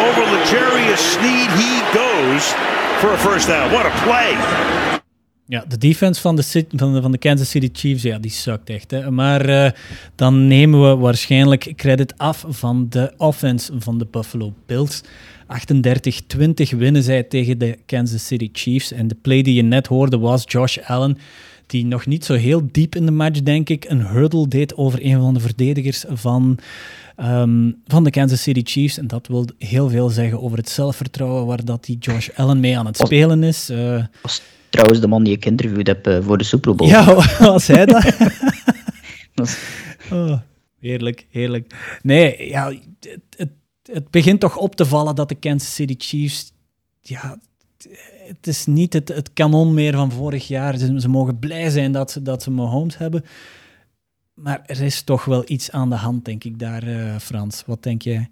Over 0.06 0.22
Legarius 0.34 1.02
Sneed 1.14 1.50
he 1.62 1.72
goes 1.92 2.44
for 3.00 3.12
a 3.12 3.18
first 3.18 3.46
down. 3.46 3.70
What 3.72 3.86
a 3.86 3.94
play. 4.04 4.30
Ja, 5.46 5.64
de 5.68 5.78
defense 5.78 6.20
van 6.20 6.36
de, 6.36 6.64
van 7.00 7.12
de, 7.12 7.18
Kansas 7.18 7.50
City 7.50 7.68
Chiefs, 7.72 8.02
ja, 8.02 8.18
die 8.18 8.30
sukt 8.30 8.70
echt. 8.70 8.90
Hè. 8.90 9.10
Maar 9.10 9.48
eh, 9.48 9.70
dan 10.14 10.46
nemen 10.46 10.88
we 10.88 10.96
waarschijnlijk 10.96 11.72
credit 11.76 12.18
af 12.18 12.44
van 12.48 12.86
de 12.88 13.12
offense 13.16 13.72
van 13.78 13.98
de 13.98 14.06
Buffalo 14.10 14.54
Bills. 14.66 15.02
38-20 16.72 16.76
winnen 16.76 17.02
zij 17.02 17.22
tegen 17.22 17.58
de 17.58 17.78
Kansas 17.86 18.26
City 18.26 18.50
Chiefs. 18.52 18.92
En 18.92 19.08
de 19.08 19.16
play 19.22 19.42
die 19.42 19.54
je 19.54 19.62
net 19.62 19.86
hoorde 19.86 20.18
was 20.18 20.42
Josh 20.46 20.78
Allen, 20.78 21.18
die 21.70 21.86
nog 21.86 22.06
niet 22.06 22.24
zo 22.24 22.34
heel 22.34 22.68
diep 22.72 22.94
in 22.94 23.04
de 23.06 23.12
match, 23.12 23.42
denk 23.42 23.68
ik, 23.68 23.84
een 23.84 24.06
hurdle 24.06 24.48
deed 24.48 24.76
over 24.76 25.04
een 25.04 25.20
van 25.20 25.34
de 25.34 25.40
verdedigers 25.40 26.04
van, 26.08 26.58
ehm, 27.16 27.70
van 27.86 28.04
de 28.04 28.10
Kansas 28.10 28.42
City 28.42 28.60
Chiefs. 28.64 28.98
En 28.98 29.06
dat 29.06 29.26
wil 29.26 29.46
heel 29.58 29.88
veel 29.88 30.08
zeggen 30.08 30.42
over 30.42 30.58
het 30.58 30.68
zelfvertrouwen 30.68 31.46
waar 31.46 31.64
dat 31.64 31.84
die 31.84 31.98
Josh 31.98 32.28
Allen 32.34 32.60
mee 32.60 32.78
aan 32.78 32.86
het 32.86 32.96
spelen 32.96 33.42
is. 33.42 33.68
Eh, 33.68 33.92
Dat 33.92 34.08
was 34.22 34.42
trouwens 34.70 35.00
de 35.00 35.06
man 35.06 35.24
die 35.24 35.34
ik 35.34 35.42
geïnterviewd 35.42 35.86
heb 35.86 36.06
eh, 36.06 36.18
voor 36.22 36.38
de 36.38 36.44
Super 36.44 36.74
Bowl. 36.74 36.90
ja, 36.90 37.14
was 37.38 37.66
hij 37.66 37.86
dat? 37.86 38.04
Oh, 40.12 40.38
heerlijk, 40.80 41.26
heerlijk. 41.30 41.98
Nee, 42.02 42.48
ja, 42.48 42.72
het, 43.00 43.20
het, 43.36 43.50
het 43.92 44.10
begint 44.10 44.40
toch 44.40 44.56
op 44.56 44.76
te 44.76 44.86
vallen 44.86 45.14
dat 45.14 45.28
de 45.28 45.34
Kansas 45.34 45.74
City 45.74 45.94
Chiefs... 45.98 46.52
Ja, 47.00 47.38
het 48.36 48.46
is 48.46 48.66
niet 48.66 48.92
het, 48.92 49.08
het 49.08 49.32
kanon 49.32 49.74
meer 49.74 49.92
van 49.94 50.12
vorig 50.12 50.48
jaar. 50.48 50.76
Ze, 50.76 51.00
ze 51.00 51.08
mogen 51.08 51.38
blij 51.38 51.70
zijn 51.70 51.92
dat, 51.92 52.10
ze- 52.10 52.22
dat 52.22 52.42
ze 52.42 52.50
Mahomes 52.50 52.98
hebben. 52.98 53.24
Maar 54.34 54.62
er 54.66 54.82
is 54.82 55.02
toch 55.02 55.24
wel 55.24 55.42
iets 55.46 55.70
aan 55.70 55.88
de 55.90 55.96
hand, 55.96 56.24
denk 56.24 56.44
ik, 56.44 56.58
daar, 56.58 56.82
eh, 56.82 57.16
Frans. 57.16 57.62
Wat 57.66 57.82
denk 57.82 58.02
jij? 58.02 58.30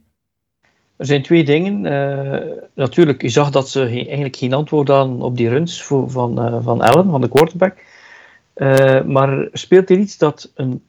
Er 0.97 1.07
zijn 1.07 1.23
twee 1.23 1.45
dingen. 1.45 1.87
Eh, 1.87 2.41
natuurlijk, 2.75 3.23
je 3.23 3.29
zag 3.29 3.51
dat 3.51 3.69
ze 3.69 3.81
geen- 3.87 4.07
eigenlijk 4.07 4.37
geen 4.37 4.53
antwoord 4.53 4.89
hadden 4.89 5.21
op 5.23 5.37
die 5.37 5.49
runs 5.49 5.83
voor, 5.83 6.11
van, 6.11 6.41
eh, 6.43 6.57
van 6.63 6.81
Allen, 6.81 7.11
van 7.11 7.21
de 7.21 7.29
quarterback. 7.29 7.77
Maar 9.07 9.49
speelt 9.53 9.91
er 9.91 9.99
iets 9.99 10.19
dat 10.19 10.51
een, 10.55 10.83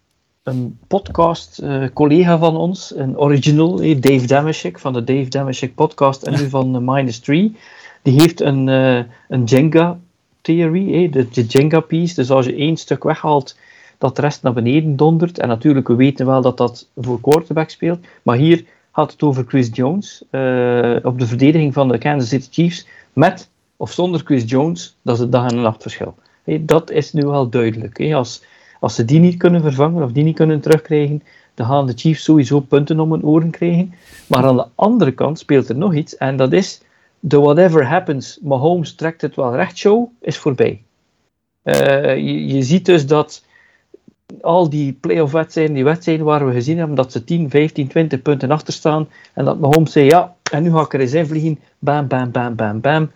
een 0.44 0.80
podcast-collega 0.88 2.38
van 2.38 2.58
ons, 2.58 2.94
een 2.96 3.18
original, 3.18 3.76
Dave 3.78 4.26
Damashek, 4.28 4.80
van 4.80 4.94
de 4.94 5.04
Dave 5.04 5.28
Damashek 5.30 5.76
podcast 5.76 6.24
en 6.24 6.34
nu 6.42 6.50
van 6.60 6.84
Minus 6.86 7.20
3, 7.20 7.56
die 8.02 8.22
heeft 8.22 8.42
een, 8.42 8.70
eh, 8.70 9.04
een 9.28 9.44
Jenga-theorie, 9.44 10.94
eh, 10.94 11.12
de, 11.12 11.46
Jenga-piece. 11.46 12.16
Dus 12.16 12.32
als 12.32 12.46
je 12.46 12.56
één 12.56 12.78
stuk 12.78 13.04
weghaalt, 13.04 13.58
dat 13.98 14.16
de 14.16 14.22
rest 14.22 14.44
naar 14.44 14.54
beneden 14.54 14.96
dondert. 14.96 15.40
En 15.40 15.48
natuurlijk, 15.48 15.88
we 15.88 15.96
weten 15.96 16.26
wel 16.26 16.42
dat 16.42 16.58
dat 16.58 16.88
voor 16.96 17.22
quarterback 17.22 17.70
speelt. 17.70 18.00
Maar 18.24 18.38
hier 18.38 18.66
gaat 18.92 19.12
het 19.12 19.24
over 19.24 19.46
Chris 19.48 19.70
Jones 19.72 20.24
eh, 20.30 20.96
op 21.04 21.20
de 21.20 21.26
verdediging 21.26 21.74
van 21.74 21.88
de 21.88 21.98
Kansas 21.98 22.30
City 22.30 22.48
Chiefs. 22.52 22.88
Met 23.14 23.50
of 23.78 23.92
zonder 23.92 24.22
Chris 24.26 24.44
Jones, 24.46 24.96
dat 25.02 25.16
is 25.16 25.22
het 25.22 25.32
dag- 25.32 25.52
en 25.52 25.62
nachtverschil. 25.62 26.16
Hé, 26.44 26.66
dat 26.66 26.92
is 26.92 27.14
nu 27.14 27.26
wel 27.26 27.50
duidelijk. 27.50 28.14
Als, 28.14 28.44
als 28.80 28.96
ze 28.96 29.06
die 29.06 29.20
niet 29.20 29.38
kunnen 29.38 29.62
vervangen 29.62 30.04
of 30.04 30.12
die 30.12 30.24
niet 30.24 30.36
kunnen 30.36 30.60
terugkrijgen, 30.60 31.24
dan 31.54 31.68
gaan 31.68 31.86
de 31.86 31.94
Chiefs 31.96 32.24
sowieso 32.24 32.60
punten 32.60 33.00
om 33.00 33.12
hun 33.12 33.24
oren 33.24 33.50
krijgen. 33.50 33.94
Maar 34.28 34.44
aan 34.44 34.56
de 34.56 34.68
andere 34.76 35.12
kant 35.12 35.40
speelt 35.40 35.70
er 35.70 35.78
nog 35.78 35.94
iets. 35.94 36.18
En 36.18 36.38
dat 36.38 36.54
is 36.54 36.82
de 37.20 37.40
whatever 37.40 37.88
happens, 37.88 38.40
Mahomes 38.42 38.96
trekt 38.96 39.22
het 39.22 39.36
wel 39.36 39.56
recht 39.56 39.78
show, 39.78 40.10
is 40.22 40.38
voorbij. 40.38 40.82
Eh, 41.62 42.16
je, 42.16 42.48
je 42.48 42.62
ziet 42.62 42.86
dus 42.86 43.08
dat 43.08 43.44
al 44.42 44.70
die 44.70 44.94
playoff 44.94 45.32
wedstrijden, 45.32 45.74
die 45.76 45.84
wedstrijden 45.84 46.26
waar 46.26 46.46
we 46.46 46.54
gezien 46.54 46.78
hebben 46.78 46.96
dat 46.96 47.12
ze 47.12 47.24
10, 47.24 47.50
15, 47.50 47.88
20 47.88 48.22
punten 48.22 48.52
achter 48.52 48.74
staan 48.74 49.08
en 49.34 49.46
dat 49.46 49.60
Mahomes 49.60 49.92
zei, 49.92 50.06
ja, 50.06 50.36
en 50.52 50.64
nu 50.64 50.72
ga 50.72 50.82
ik 50.82 50.94
er 50.94 51.00
eens 51.00 51.14
in 51.14 51.26
vliegen, 51.26 51.60
bam, 51.80 52.08
bam, 52.08 52.32
bam, 52.32 52.56
bam, 52.56 52.82
bam. 52.82 53.12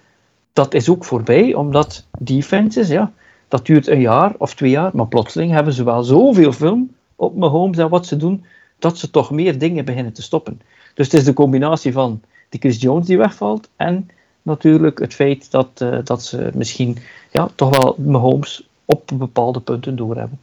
Dat 0.54 0.74
is 0.74 0.90
ook 0.90 1.06
voorbij, 1.06 1.54
omdat 1.54 2.08
defenses, 2.20 2.88
ja, 2.88 3.12
dat 3.48 3.66
duurt 3.66 3.88
een 3.88 4.00
jaar 4.00 4.34
of 4.38 4.54
twee 4.54 4.70
jaar, 4.70 4.92
maar 4.94 5.08
plotseling 5.08 5.52
hebben 5.52 5.74
ze 5.74 5.84
wel 5.84 6.04
zoveel 6.04 6.52
film 6.52 6.96
op 7.16 7.36
Mahomes 7.36 7.78
en 7.78 7.90
wat 7.90 8.06
ze 8.06 8.18
doen, 8.18 8.46
dat 8.80 8.98
ze 8.98 9.10
toch 9.10 9.32
meer 9.32 9.58
dingen 9.58 9.86
beginnen 9.86 10.14
te 10.14 10.22
stoppen. 10.22 10.62
Dus 10.94 11.06
het 11.06 11.16
is 11.16 11.24
de 11.24 11.34
combinatie 11.34 11.92
van 11.92 12.22
die 12.54 12.62
Chris 12.62 12.82
Jones 12.82 13.06
die 13.06 13.18
wegvalt 13.18 13.70
en 13.76 14.10
natuurlijk 14.42 15.00
het 15.00 15.14
feit 15.14 15.52
dat, 15.52 15.70
eh, 15.78 15.98
dat 16.04 16.24
ze 16.24 16.50
misschien 16.54 16.98
ja, 17.32 17.50
toch 17.56 17.78
wel 17.78 17.96
Mahomes 17.98 18.68
op 18.86 19.12
bepaalde 19.14 19.60
punten 19.60 19.96
doorhebben. 19.96 20.40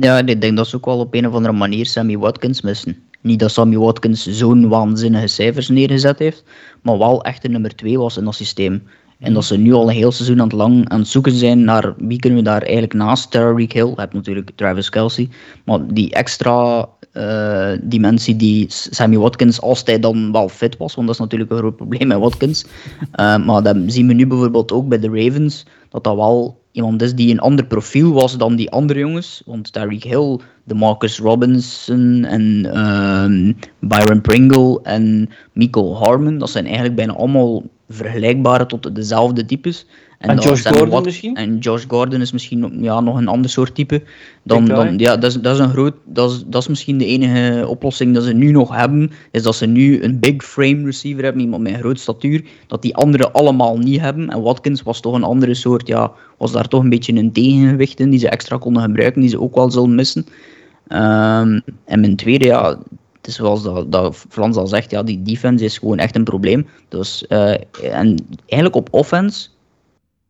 Ja, 0.00 0.18
en 0.18 0.28
ik 0.28 0.40
denk 0.40 0.56
dat 0.56 0.66
ze 0.66 0.76
ook 0.76 0.84
wel 0.84 0.98
op 0.98 1.14
een 1.14 1.26
of 1.26 1.34
andere 1.34 1.54
manier 1.54 1.86
Sammy 1.86 2.18
Watkins 2.18 2.60
missen. 2.60 3.02
Niet 3.20 3.38
dat 3.38 3.50
Sammy 3.50 3.76
Watkins 3.76 4.26
zo'n 4.26 4.68
waanzinnige 4.68 5.26
cijfers 5.26 5.68
neergezet 5.68 6.18
heeft, 6.18 6.44
maar 6.82 6.98
wel 6.98 7.24
echt 7.24 7.44
een 7.44 7.50
nummer 7.50 7.76
2 7.76 7.98
was 7.98 8.16
in 8.16 8.24
dat 8.24 8.34
systeem. 8.34 8.82
En 9.20 9.34
dat 9.34 9.44
ze 9.44 9.56
nu 9.56 9.72
al 9.72 9.88
een 9.88 9.94
heel 9.94 10.12
seizoen 10.12 10.40
aan 10.40 10.46
het 10.46 10.56
lang 10.56 10.88
aan 10.88 10.98
het 10.98 11.08
zoeken 11.08 11.32
zijn 11.32 11.64
naar 11.64 11.94
wie 11.96 12.18
kunnen 12.18 12.38
we 12.38 12.44
daar 12.44 12.62
eigenlijk 12.62 12.94
naast 12.94 13.30
Tyreek 13.30 13.72
Hill. 13.72 13.86
Je 13.86 14.00
hebt 14.00 14.12
natuurlijk 14.12 14.50
Travis 14.54 14.88
Kelsey, 14.88 15.28
maar 15.64 15.86
die 15.86 16.12
extra 16.12 16.88
eh, 17.12 17.72
dimensie 17.82 18.36
die 18.36 18.64
Sammy 18.68 19.16
Watkins, 19.16 19.60
als 19.60 19.82
hij 19.84 19.98
dan 19.98 20.32
wel 20.32 20.48
fit 20.48 20.76
was, 20.76 20.94
want 20.94 21.06
dat 21.06 21.16
is 21.16 21.22
natuurlijk 21.22 21.50
een 21.50 21.58
groot 21.58 21.76
probleem 21.76 22.08
met 22.08 22.18
Watkins. 22.18 22.64
Eh, 23.12 23.44
maar 23.44 23.62
dat 23.62 23.76
zien 23.86 24.06
we 24.06 24.12
nu 24.12 24.26
bijvoorbeeld 24.26 24.72
ook 24.72 24.88
bij 24.88 24.98
de 24.98 25.08
Ravens, 25.08 25.66
dat 25.88 26.04
dat 26.04 26.16
wel 26.16 26.60
iemand 26.72 27.02
is 27.02 27.14
die 27.14 27.30
een 27.30 27.40
ander 27.40 27.66
profiel 27.66 28.12
was 28.12 28.36
dan 28.36 28.56
die 28.56 28.70
andere 28.70 28.98
jongens. 28.98 29.42
Want 29.46 29.72
Tyreek 29.72 30.04
Hill, 30.04 30.38
de 30.64 30.74
Marcus 30.74 31.18
Robinson 31.18 32.24
en 32.24 32.66
ehm, 32.72 33.52
Byron 33.78 34.20
Pringle 34.20 34.80
en 34.82 35.28
Michael 35.52 35.96
Harmon, 35.96 36.38
dat 36.38 36.50
zijn 36.50 36.64
eigenlijk 36.64 36.94
bijna 36.94 37.12
allemaal 37.12 37.62
vergelijkbare 37.94 38.66
tot 38.66 38.94
dezelfde 38.94 39.44
types. 39.44 39.86
En 40.18 40.36
dan 40.36 40.44
Josh 40.44 40.66
Gordon 40.66 40.88
Wat- 40.88 41.04
misschien? 41.04 41.36
En 41.36 41.58
Josh 41.58 41.84
Gordon 41.88 42.20
is 42.20 42.32
misschien 42.32 42.82
ja, 42.82 43.00
nog 43.00 43.16
een 43.16 43.28
ander 43.28 43.50
soort 43.50 43.74
type. 43.74 44.02
Dan, 44.42 44.66
wel, 44.66 44.76
dan, 44.76 44.98
ja, 44.98 45.16
dat, 45.16 45.30
is, 45.30 45.40
dat, 45.40 45.54
is 45.54 45.60
een 45.60 45.70
groot, 45.70 45.94
dat, 46.04 46.30
is, 46.30 46.44
dat 46.46 46.62
is 46.62 46.68
misschien 46.68 46.98
de 46.98 47.06
enige 47.06 47.68
oplossing 47.68 48.14
dat 48.14 48.24
ze 48.24 48.32
nu 48.32 48.50
nog 48.50 48.76
hebben. 48.76 49.10
Is 49.30 49.42
dat 49.42 49.54
ze 49.54 49.66
nu 49.66 50.02
een 50.02 50.18
big 50.18 50.44
frame 50.44 50.84
receiver 50.84 51.24
hebben, 51.24 51.42
iemand 51.42 51.62
met 51.62 51.72
een 51.72 51.78
groot 51.78 52.00
statuur. 52.00 52.44
Dat 52.66 52.82
die 52.82 52.96
anderen 52.96 53.32
allemaal 53.32 53.78
niet 53.78 54.00
hebben. 54.00 54.30
En 54.30 54.42
Watkins 54.42 54.82
was 54.82 55.00
toch 55.00 55.14
een 55.14 55.24
andere 55.24 55.54
soort, 55.54 55.86
ja, 55.86 56.12
was 56.38 56.52
daar 56.52 56.68
toch 56.68 56.82
een 56.82 56.90
beetje 56.90 57.14
een 57.16 57.32
tegengewicht 57.32 58.00
in 58.00 58.10
die 58.10 58.18
ze 58.18 58.28
extra 58.28 58.56
konden 58.56 58.82
gebruiken, 58.82 59.20
die 59.20 59.30
ze 59.30 59.40
ook 59.40 59.54
wel 59.54 59.70
zullen 59.70 59.94
missen. 59.94 60.26
Ehm, 60.88 61.60
en 61.84 62.00
mijn 62.00 62.16
tweede, 62.16 62.44
ja, 62.44 62.78
het 63.20 63.28
is 63.28 63.34
zoals 63.34 63.62
dat, 63.62 63.92
dat 63.92 64.26
al 64.36 64.66
zegt, 64.66 64.90
ja, 64.90 65.02
die 65.02 65.22
defense 65.22 65.64
is 65.64 65.78
gewoon 65.78 65.98
echt 65.98 66.16
een 66.16 66.24
probleem. 66.24 66.66
Dus, 66.88 67.26
eh, 67.26 67.54
en 67.82 68.16
eigenlijk 68.46 68.76
op 68.76 68.88
offense 68.90 69.48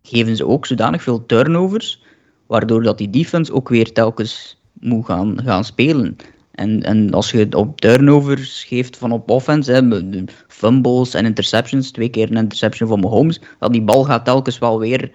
geven 0.02 0.36
ze 0.36 0.46
ook 0.46 0.66
zodanig 0.66 1.02
veel 1.02 1.26
turnovers, 1.26 2.02
waardoor 2.46 2.82
dat 2.82 2.98
die 2.98 3.10
defense 3.10 3.52
ook 3.52 3.68
weer 3.68 3.92
telkens 3.92 4.60
moet 4.72 5.04
gaan, 5.04 5.40
gaan 5.44 5.64
spelen. 5.64 6.16
En, 6.50 6.82
en 6.82 7.12
als 7.12 7.30
je 7.30 7.56
op 7.56 7.80
turnovers 7.80 8.64
geeft 8.64 8.96
van 8.96 9.12
op 9.12 9.30
offense, 9.30 10.26
fumbles 10.48 11.14
en 11.14 11.24
interceptions, 11.24 11.90
twee 11.90 12.08
keer 12.08 12.30
een 12.30 12.36
interception 12.36 12.88
van 12.88 13.00
Mahomes, 13.00 13.40
dat 13.58 13.72
die 13.72 13.82
bal 13.82 14.04
gaat 14.04 14.24
telkens 14.24 14.58
wel 14.58 14.78
weer 14.78 15.10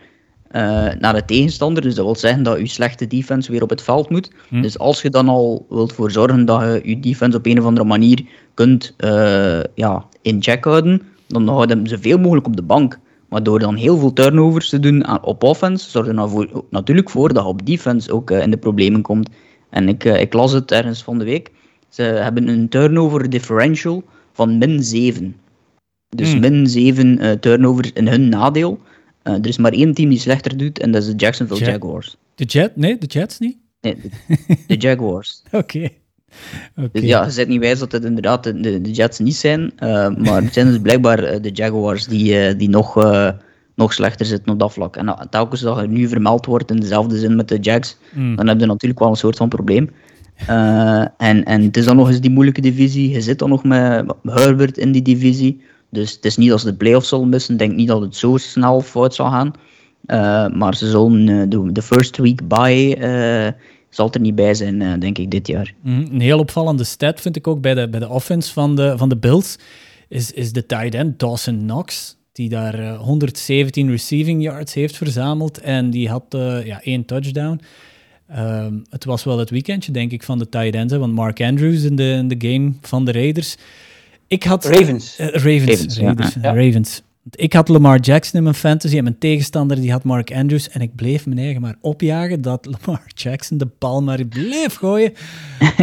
naar 0.99 1.14
de 1.14 1.26
tegenstander. 1.26 1.82
Dus 1.84 1.95
dat 1.95 2.06
wil 2.06 2.16
zeggen 2.16 2.43
dat 2.43 2.58
je 2.60 2.68
slechte 2.68 3.08
defense 3.08 3.51
weer 3.51 3.62
op 3.64 3.70
het 3.70 3.82
veld 3.82 4.10
moet. 4.10 4.32
Dus 4.62 4.80
als 4.80 5.01
je 5.01 5.10
dan 5.10 5.30
al 5.30 5.66
wilt 5.70 5.93
voor 5.93 6.12
zorgen 6.12 6.45
dat 6.45 6.62
je 6.62 6.82
je 6.84 6.99
defense 6.99 7.38
op 7.38 7.45
een 7.45 7.60
of 7.60 7.66
andere 7.66 7.86
manier 7.88 8.24
kunt 8.53 8.93
eh, 8.97 9.60
ja, 9.76 10.06
in 10.22 10.43
check 10.43 10.64
houden, 10.64 11.01
dan 11.28 11.47
houden 11.47 11.88
ze 11.88 11.95
zoveel 11.95 12.18
mogelijk 12.18 12.47
op 12.47 12.56
de 12.56 12.64
bank. 12.64 12.99
Maar 13.30 13.43
door 13.43 13.60
dan 13.60 13.76
heel 13.76 13.97
veel 13.97 14.14
turnovers 14.14 14.70
te 14.70 14.80
doen 14.80 15.06
aan- 15.06 15.24
op 15.24 15.43
offense, 15.43 15.89
zorgt 15.89 16.08
er 16.08 16.14
nou 16.14 16.30
voor- 16.30 16.64
natuurlijk 16.70 17.10
voor 17.10 17.34
dat 17.34 17.43
je 17.43 17.49
op 17.49 17.66
defense 17.66 18.12
ook 18.12 18.32
eh, 18.32 18.41
in 18.41 18.51
de 18.51 18.58
problemen 18.58 19.01
komt. 19.01 19.30
En 19.70 19.89
ik, 19.89 20.06
eh, 20.06 20.22
ik 20.22 20.34
las 20.34 20.51
het 20.51 20.72
ergens 20.72 21.03
van 21.03 21.18
de 21.18 21.26
week. 21.26 21.51
Ze 21.89 22.01
hebben 22.01 22.47
een 22.47 22.70
turnover 22.70 23.30
differential 23.30 24.03
van 24.34 24.58
min 24.58 24.84
7. 24.84 25.36
Dus 26.16 26.32
Hmm. 26.32 26.39
min 26.39 26.68
7 26.68 27.20
eh, 27.20 27.32
turnovers 27.32 27.91
in 27.93 28.08
hun 28.08 28.30
nadeel. 28.30 28.80
Eh, 29.26 29.34
er 29.34 29.47
is 29.47 29.57
maar 29.57 29.71
één 29.71 29.93
team 29.93 30.09
die 30.09 30.19
slechter 30.19 30.57
doet 30.57 30.80
en 30.80 30.91
dat 30.91 31.01
is 31.01 31.07
de 31.09 31.15
Jacksonville 31.15 31.59
Ja. 31.65 31.71
Jaguars. 31.71 32.17
De 32.36 32.43
Jet? 32.43 32.76
Nee, 32.76 32.97
de 32.97 33.05
Jets 33.05 33.39
niet? 33.39 33.57
Nee, 33.82 33.95
de, 34.01 34.09
de 34.67 34.76
Jaguars. 34.76 35.43
Oké. 35.51 35.89
Dus 36.91 37.01
ja, 37.03 37.23
je 37.23 37.30
zit 37.32 37.47
niet 37.47 37.59
wijs 37.59 37.80
dat 37.80 37.91
het 37.91 38.03
inderdaad 38.03 38.43
de, 38.43 38.82
de, 38.82 38.91
Jets 38.91 39.19
niet 39.19 39.36
zijn. 39.36 39.71
eh, 39.76 40.09
maar 40.15 40.43
het 40.43 40.53
zijn 40.53 40.67
dus 40.67 40.80
blijkbaar 40.82 41.23
eh, 41.23 41.41
de 41.41 41.49
Jaguars 41.51 42.05
die, 42.07 42.55
die 42.55 42.69
nog, 42.69 42.95
nog 43.76 43.93
slechter 43.93 44.26
zitten 44.26 44.51
op 44.53 44.59
dat 44.59 44.73
vlak. 44.73 44.95
En 44.95 45.28
telkens 45.30 45.61
dat 45.61 45.78
er 45.78 45.88
nu 45.88 46.07
vermeld 46.07 46.45
wordt 46.45 46.71
in 46.71 46.80
dezelfde 46.80 47.17
zin 47.17 47.36
met 47.36 47.47
de 47.47 47.59
Jags, 47.59 47.97
Mm. 48.13 48.36
dan 48.36 48.47
heb 48.47 48.59
je 48.59 48.65
natuurlijk 48.65 48.99
wel 48.99 49.09
een 49.09 49.15
soort 49.15 49.38
van 49.38 49.49
probleem. 49.49 49.89
En, 51.17 51.43
en 51.43 51.61
het 51.61 51.78
is 51.78 51.86
dan 51.86 51.95
nog 51.95 52.07
eens 52.09 52.19
die 52.21 52.32
moeilijke 52.32 52.61
divisie. 52.61 53.09
Je 53.09 53.21
zit 53.21 53.39
dan 53.39 53.49
nog 53.49 53.63
met 53.63 54.05
Herbert 54.23 54.78
in 54.78 54.91
die 54.91 55.01
divisie. 55.01 55.61
Dus 55.96 56.12
het 56.12 56.26
is 56.26 56.38
niet 56.38 56.52
als 56.52 56.62
ze 56.62 56.68
de 56.68 56.76
playoffs 56.76 57.10
zullen 57.10 57.30
missen. 57.30 57.54
Ik 57.54 57.60
denk 57.60 57.74
niet 57.74 57.88
dat 57.88 58.02
het 58.02 58.16
zo 58.16 58.38
snel 58.38 58.82
fout 58.82 59.16
zal 59.16 59.30
gaan. 59.30 59.54
Eh, 60.06 60.48
maar 60.48 60.76
ze 60.76 60.89
zullen 60.89 61.30
eh, 61.30 61.50
de, 61.50 61.72
de 61.72 61.82
first 61.82 62.18
week 62.18 62.48
bye 62.48 62.96
eh, 62.96 63.62
zal 63.89 64.12
er 64.12 64.20
niet 64.20 64.36
bij 64.36 64.54
zijn, 64.54 65.00
denk 65.00 65.18
ik, 65.18 65.32
dit 65.32 65.48
jaar. 65.48 65.74
Mhm, 65.82 66.14
Een 66.14 66.22
heel 66.22 66.39
opvallende 66.39 66.84
stat 66.84 67.22
vind 67.22 67.36
ik 67.36 67.48
ook 67.48 67.62
bij 67.62 67.74
de, 67.74 67.89
bij 67.89 68.00
de 68.00 68.10
offense 68.10 68.54
van 68.54 68.76
de, 68.76 68.93
van 68.98 69.10
de 69.10 69.18
Bills. 69.18 69.58
Is, 70.10 70.32
is 70.32 70.52
de 70.52 70.66
tight 70.66 70.93
end 70.93 71.20
Dawson 71.20 71.58
Knox. 71.58 72.18
Die 72.32 72.50
daar 72.50 72.80
eh, 72.80 73.00
117 73.00 73.89
receiving 73.89 74.43
yards 74.43 74.74
heeft 74.74 74.98
verzameld. 74.98 75.60
En 75.60 75.89
die 75.89 76.10
had 76.10 76.26
ja, 76.64 76.82
één 76.82 77.06
touchdown. 77.06 77.60
Ehm, 78.28 78.74
het 78.89 79.06
was 79.06 79.24
wel 79.24 79.38
het 79.38 79.50
weekendje, 79.50 79.91
denk 79.91 80.12
ik, 80.12 80.24
van 80.24 80.38
de 80.38 80.50
tight 80.50 80.76
ends. 80.76 80.93
Want 80.96 81.14
Mark 81.14 81.41
Andrews 81.41 81.84
in 81.84 81.96
de, 81.96 82.04
in 82.04 82.28
de 82.28 82.48
game 82.48 82.74
van 82.82 83.06
de 83.06 83.12
Raiders. 83.12 83.56
Ik 84.28 84.43
had, 84.43 84.65
Ravens. 84.65 85.17
eh, 85.17 85.28
Ravens. 85.28 85.65
Ravens, 85.65 85.95
ja. 85.95 86.03
Raiders, 86.03 86.34
Ja. 86.41 86.53
Ravens. 86.53 87.01
Want 87.23 87.41
Ik 87.41 87.53
had 87.53 87.67
Lamar 87.67 87.99
Jackson 87.99 88.38
in 88.38 88.43
mijn 88.43 88.55
fantasy 88.55 88.97
en 88.97 89.03
mijn 89.03 89.17
tegenstander 89.17 89.78
die 89.82 89.91
had 89.91 90.03
Mark 90.03 90.32
Andrews. 90.34 90.69
En 90.69 90.82
ik 90.82 90.95
bleef 90.95 91.26
mijn 91.26 91.38
eigen 91.39 91.61
maar 91.61 91.76
opjagen 91.82 92.41
dat 92.41 92.65
Lamar 92.86 93.01
Jackson 93.15 93.57
de 93.57 93.67
bal 93.80 94.01
maar 94.03 94.26
bleef 94.26 94.76
gooien 94.76 95.13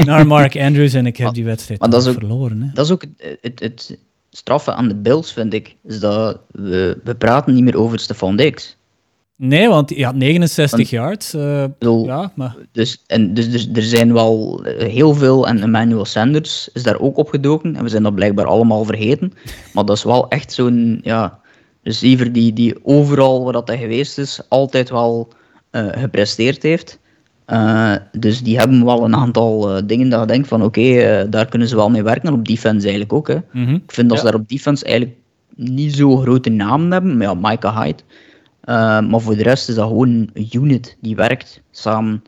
naar 0.04 0.26
Mark 0.26 0.56
Andrews. 0.56 0.92
En 0.94 1.06
ik 1.06 1.16
heb 1.16 1.34
die 1.40 1.44
wedstrijd 1.44 1.80
maar 1.80 1.90
dat 1.90 2.08
ook- 2.08 2.14
verloren. 2.14 2.62
Hè. 2.62 2.68
Dat 2.74 2.84
is 2.84 2.90
ook 2.92 3.04
het, 3.16 3.38
het, 3.40 3.60
het 3.60 3.98
straffe 4.30 4.72
aan 4.72 4.88
de 4.88 4.94
Bills, 4.94 5.32
vind 5.32 5.54
ik. 5.54 5.76
Is 5.84 6.00
dat 6.00 6.40
we, 6.50 7.00
we 7.04 7.14
praten 7.14 7.54
niet 7.54 7.64
meer 7.64 7.76
over 7.78 7.98
Stefan 7.98 8.36
Diggs. 8.36 8.76
Nee, 9.44 9.68
want 9.68 9.90
hij 9.90 10.02
had 10.04 10.14
69 10.14 10.78
Want- 10.78 10.88
yards. 10.88 11.34
eh, 11.34 11.64
ja, 12.04 12.32
maar 12.34 12.56
Dus, 12.72 13.02
en, 13.06 13.34
dus, 13.34 13.50
dus 13.50 13.68
er 13.72 13.82
zijn 13.82 14.12
wel 14.12 14.64
eh, 14.64 14.88
heel 14.88 15.14
veel, 15.14 15.46
en 15.46 15.62
Emmanuel 15.62 16.04
Sanders 16.04 16.68
is 16.72 16.82
daar 16.82 16.98
ook 17.00 17.16
opgedoken. 17.16 17.76
En 17.76 17.82
we 17.82 17.88
zijn 17.88 18.02
dat 18.02 18.14
blijkbaar 18.14 18.46
allemaal 18.46 18.84
vergeten. 18.84 19.32
Maar 19.72 19.84
dat 19.84 19.96
is 19.96 20.02
wel 20.04 20.28
echt 20.28 20.52
zo'n 20.52 21.00
ja, 21.02 21.38
receiver 21.82 22.32
die, 22.32 22.52
die 22.52 22.74
overal 22.82 23.44
waar 23.44 23.52
dat 23.52 23.68
hij 23.68 23.78
geweest 23.78 24.18
is, 24.18 24.40
altijd 24.48 24.90
wel 24.90 25.28
eh, 25.70 25.86
gepresteerd 25.90 26.62
heeft. 26.62 26.98
Dus 28.18 28.42
die 28.42 28.58
hebben 28.58 28.84
wel 28.84 29.04
een 29.04 29.16
aantal 29.16 29.80
dingen 29.86 30.08
dat 30.08 30.20
je 30.20 30.26
denkt 30.26 30.48
van 30.48 30.62
oké, 30.62 31.26
daar 31.30 31.46
kunnen 31.46 31.68
ze 31.68 31.76
wel 31.76 31.90
mee 31.90 32.02
werken. 32.02 32.28
En 32.28 32.34
op 32.34 32.46
defense 32.48 32.80
eigenlijk 32.86 33.12
ook. 33.12 33.28
Hè. 33.28 33.36
mhm. 33.52 33.74
Ik 33.74 33.92
vind 33.92 34.08
dat 34.08 34.18
ze 34.18 34.24
daar 34.24 34.34
op 34.34 34.48
defense 34.48 34.84
eigenlijk 34.84 35.16
niet 35.56 35.94
zo 35.94 36.16
grote 36.16 36.50
namen 36.50 36.92
hebben. 36.92 37.16
Maar 37.16 37.26
ja, 37.26 37.34
Micah 37.34 37.80
Hyde. 37.82 38.02
Eh, 38.62 39.00
maar 39.00 39.20
voor 39.20 39.36
de 39.36 39.42
rest 39.42 39.68
is 39.68 39.74
dat 39.74 39.88
gewoon 39.88 40.08
een 40.34 40.48
unit 40.52 40.96
die 41.00 41.16
werkt 41.16 41.62
samen. 41.70 42.22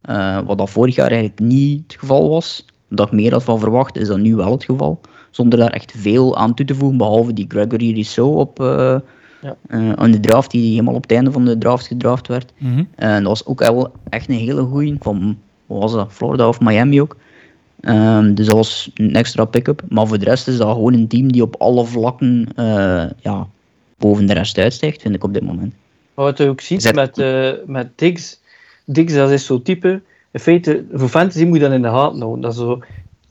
Eh, 0.00 0.38
wat 0.46 0.58
dat 0.58 0.70
vorig 0.70 0.94
jaar 0.94 1.10
eigenlijk 1.10 1.40
niet 1.40 1.82
het 1.82 1.96
geval 2.00 2.28
was. 2.28 2.64
Dat 2.88 3.06
ik 3.06 3.12
meer 3.12 3.32
had 3.32 3.44
van 3.44 3.58
verwacht, 3.58 3.96
is 3.96 4.08
dat 4.08 4.18
nu 4.18 4.34
wel 4.36 4.52
het 4.52 4.64
geval. 4.64 5.00
Zonder 5.30 5.58
daar 5.58 5.70
echt 5.70 5.92
veel 5.96 6.36
aan 6.36 6.54
toe 6.54 6.66
te 6.66 6.74
voegen, 6.74 6.98
behalve 6.98 7.32
die 7.32 7.44
Gregory 7.48 7.92
Rousseau 7.92 8.36
op, 8.36 8.60
eh 8.60 8.96
Ja. 9.42 9.56
eh, 9.68 9.92
aan 9.92 10.10
de 10.10 10.20
draft, 10.20 10.50
die 10.50 10.70
helemaal 10.70 10.94
op 10.94 11.02
het 11.02 11.12
einde 11.12 11.32
van 11.32 11.44
de 11.44 11.58
draft 11.58 11.86
gedraft 11.86 12.28
werd. 12.28 12.52
Mhm. 12.58 12.84
En 12.94 13.22
dat 13.22 13.28
was 13.28 13.46
ook 13.46 13.60
wel 13.60 13.92
echt 14.08 14.28
een 14.28 14.34
hele 14.34 14.62
goeie, 14.62 14.96
van, 15.00 15.38
was 15.66 15.92
dat, 15.92 16.12
Florida 16.12 16.48
of 16.48 16.60
Miami 16.60 17.00
ook. 17.00 17.16
Ehm, 17.80 18.34
dus 18.34 18.46
dat 18.46 18.54
was 18.54 18.90
een 18.94 19.14
extra 19.14 19.44
pick-up. 19.44 19.82
Maar 19.88 20.06
voor 20.06 20.18
de 20.18 20.24
rest 20.24 20.48
is 20.48 20.56
dat 20.56 20.72
gewoon 20.72 20.94
een 20.94 21.08
team 21.08 21.32
die 21.32 21.42
op 21.42 21.54
alle 21.58 21.84
vlakken 21.84 22.46
eh, 22.54 23.04
ja, 23.20 23.46
boven 23.98 24.26
de 24.26 24.32
rest 24.34 24.58
uitstijgt, 24.58 25.02
vind 25.02 25.14
ik 25.14 25.24
op 25.24 25.34
dit 25.34 25.44
moment. 25.44 25.74
Maar 26.14 26.24
wat 26.24 26.38
je 26.38 26.48
ook 26.48 26.60
ziet 26.60 26.82
Zet- 26.82 26.94
met, 26.94 27.18
eh 27.18 27.50
met 27.66 27.88
Diggs, 27.94 28.40
Diggs 28.84 29.14
dat 29.14 29.30
is 29.30 29.46
zo'n 29.46 29.62
type, 29.62 30.00
in 30.30 30.40
feite, 30.40 30.84
voor 30.92 31.08
fantasy 31.08 31.44
moet 31.44 31.56
je 31.56 31.62
dat 31.62 31.72
in 31.72 31.82
de 31.82 31.88
gaten 31.88 32.18
houden. 32.20 32.40
Dat 32.40 32.52
is 32.52 32.58
zo 32.58 32.82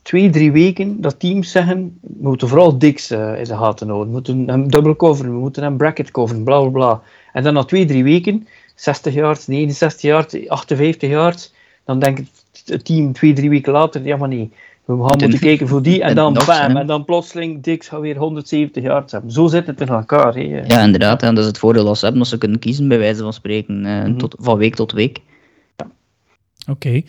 twee, 0.02 0.30
drie 0.30 0.52
weken 0.52 1.00
dat 1.00 1.20
teams 1.20 1.50
zeggen, 1.50 1.98
we 2.00 2.28
moeten 2.28 2.48
vooral 2.48 2.78
Diggs 2.78 3.10
eh, 3.10 3.38
in 3.38 3.44
de 3.44 3.56
gaten 3.56 3.86
houden. 3.88 4.06
We 4.08 4.12
moeten 4.12 4.48
hem 4.48 4.70
double 4.70 4.96
coveren, 4.96 5.32
we 5.32 5.38
moeten 5.38 5.62
hem 5.62 5.76
bracket 5.76 6.10
coveren, 6.10 6.44
bla 6.44 6.60
bla 6.60 6.70
bla. 6.70 7.02
En 7.32 7.42
dan 7.42 7.54
na 7.54 7.64
twee, 7.64 7.84
drie 7.84 8.04
weken, 8.04 8.46
60 8.74 9.14
yards, 9.14 9.46
69 9.46 10.00
yards, 10.02 10.48
58 10.48 11.10
yards, 11.10 11.52
dan 11.84 11.98
denkt 11.98 12.18
het- 12.18 12.62
het 12.66 12.84
team 12.84 13.12
twee, 13.12 13.32
drie 13.32 13.50
weken 13.50 13.72
later, 13.72 14.04
ja 14.04 14.16
maar 14.16 14.28
nee, 14.28 14.50
we 14.96 15.04
gaan 15.08 15.18
Moeten- 15.20 15.38
kijken 15.38 15.68
voor 15.68 15.82
die, 15.82 16.02
en 16.02 16.08
en 16.08 16.14
dan 16.14 16.32
bam, 16.32 16.42
zijn. 16.44 16.76
en 16.76 16.86
dan 16.86 17.04
plotseling 17.04 17.58
gaat 17.78 18.00
weer 18.00 18.16
170 18.16 18.82
yards 18.82 19.12
hebben. 19.12 19.30
Zo 19.30 19.46
zit 19.46 19.66
het 19.66 19.80
in 19.80 19.86
elkaar. 19.88 20.34
Hè. 20.34 20.40
Ja, 20.66 20.82
inderdaad. 20.82 21.22
En 21.22 21.34
dat 21.34 21.44
is 21.44 21.48
het 21.50 21.58
voordeel 21.58 21.84
dat 21.84 21.94
ze 21.98 22.02
hebben, 22.04 22.22
dat 22.22 22.30
ze 22.30 22.38
kunnen 22.38 22.58
kiezen, 22.58 22.88
bij 22.88 22.98
wijze 22.98 23.22
van 23.22 23.32
spreken, 23.32 23.86
eh, 23.86 24.02
Mhm. 24.04 24.16
tot, 24.16 24.34
van 24.38 24.58
week 24.58 24.74
tot 24.74 24.92
week. 24.92 25.18
Oké. 26.70 27.02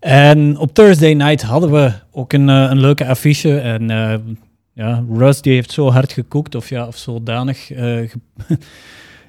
En 0.00 0.58
op 0.58 0.74
Thursday 0.74 1.14
night 1.14 1.42
hadden 1.42 1.70
we 1.70 1.92
ook 2.10 2.32
een, 2.32 2.48
eh, 2.48 2.66
een 2.70 2.80
leuke 2.80 3.06
affiche. 3.06 3.58
En 3.58 3.90
eh, 3.90 4.14
ja, 4.72 5.04
Russ 5.12 5.42
die 5.42 5.52
heeft 5.52 5.70
zo 5.70 5.90
hard 5.90 6.12
gekoekt, 6.12 6.54
of 6.54 6.68
ja, 6.68 6.86
of 6.86 6.96
zodanig 6.96 7.70
eh, 7.70 7.78
ge, 7.84 8.08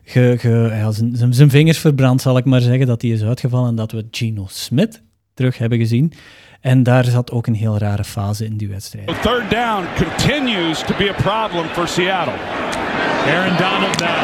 ge, 0.04 0.36
ge- 0.40 0.70
ja, 0.74 0.92
zijn- 0.92 1.50
vingers 1.50 1.78
verbrand, 1.80 2.22
zal 2.22 2.38
ik 2.38 2.46
maar 2.46 2.62
zeggen, 2.62 2.88
dat 2.88 3.02
hij 3.02 3.12
is 3.12 3.24
uitgevallen 3.24 3.70
en 3.70 3.76
dat 3.76 3.92
we 3.92 4.06
Geno 4.12 4.46
Smith 4.50 5.02
terug 5.34 5.58
hebben 5.58 5.78
gezien. 5.78 6.12
En 6.62 6.84
daar 6.84 7.04
zat 7.04 7.32
ook 7.32 7.48
een 7.48 7.56
heel 7.56 7.78
rare 7.78 8.04
fase 8.04 8.46
in 8.46 8.58
die 8.58 8.68
wedstrijd. 8.68 9.22
Third 9.22 9.50
down 9.50 9.88
continues 9.96 10.80
to 10.80 10.94
be 10.96 11.10
a 11.10 11.22
problem 11.22 11.68
for 11.68 11.88
Seattle. 11.88 12.40
Aaron 13.26 13.58
Donald 13.58 14.00
now. 14.00 14.22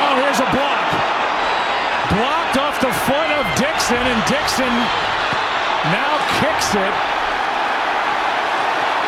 Oh, 0.00 0.12
here's 0.22 0.40
a 0.40 0.50
block. 0.56 0.86
Blocked 2.08 2.56
off 2.64 2.76
the 2.80 2.92
foot 3.06 3.30
of 3.40 3.44
Dixon, 3.58 4.02
and 4.12 4.20
Dixon 4.26 4.74
now 5.98 6.12
kicks 6.40 6.74
it. 6.74 6.94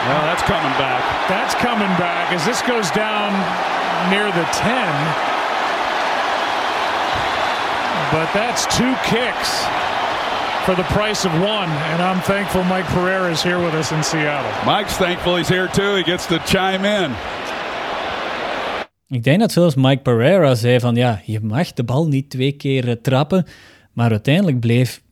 Well, 0.07 0.23
that's 0.29 0.43
coming 0.43 0.75
back. 0.79 1.03
That's 1.29 1.55
coming 1.55 1.93
back 1.99 2.33
as 2.33 2.45
this 2.45 2.63
goes 2.63 2.91
down 2.91 3.31
near 4.11 4.27
the 4.33 4.47
10. 4.53 5.29
but 8.13 8.33
that's 8.33 8.65
two 8.75 8.95
kicks 9.05 9.65
for 10.65 10.75
the 10.75 10.83
price 10.83 11.29
of 11.29 11.33
one. 11.33 11.71
And 11.93 12.03
I'm 12.03 12.23
thankful 12.23 12.63
Mike 12.65 12.87
Pereira 12.87 13.31
is 13.31 13.43
here 13.43 13.59
with 13.65 13.75
us 13.75 13.91
in 13.91 14.03
Seattle. 14.03 14.75
Mike's 14.75 14.97
thankful 14.97 15.37
he's 15.37 15.49
here 15.49 15.69
too. 15.69 15.95
He 15.95 16.03
gets 16.03 16.27
to 16.27 16.39
chime 16.39 16.85
in. 16.85 17.11
Ik 19.11 19.25
denk 19.25 19.41
dat 19.41 19.53
zelfs 19.53 19.75
Mike 19.75 20.03
Pereira 20.03 20.55
zei 20.55 20.81
van 20.81 20.95
ja, 20.95 21.21
je 21.25 21.41
mag 21.41 21.73
de 21.73 21.85
bal 21.85 22.07
niet 22.07 22.31
twee 22.31 22.53
keer 22.53 22.89
uh, 22.89 22.95
trappen, 23.03 23.47
maar 23.93 24.11
uiteindelijk 24.11 24.61
bleef 24.61 25.03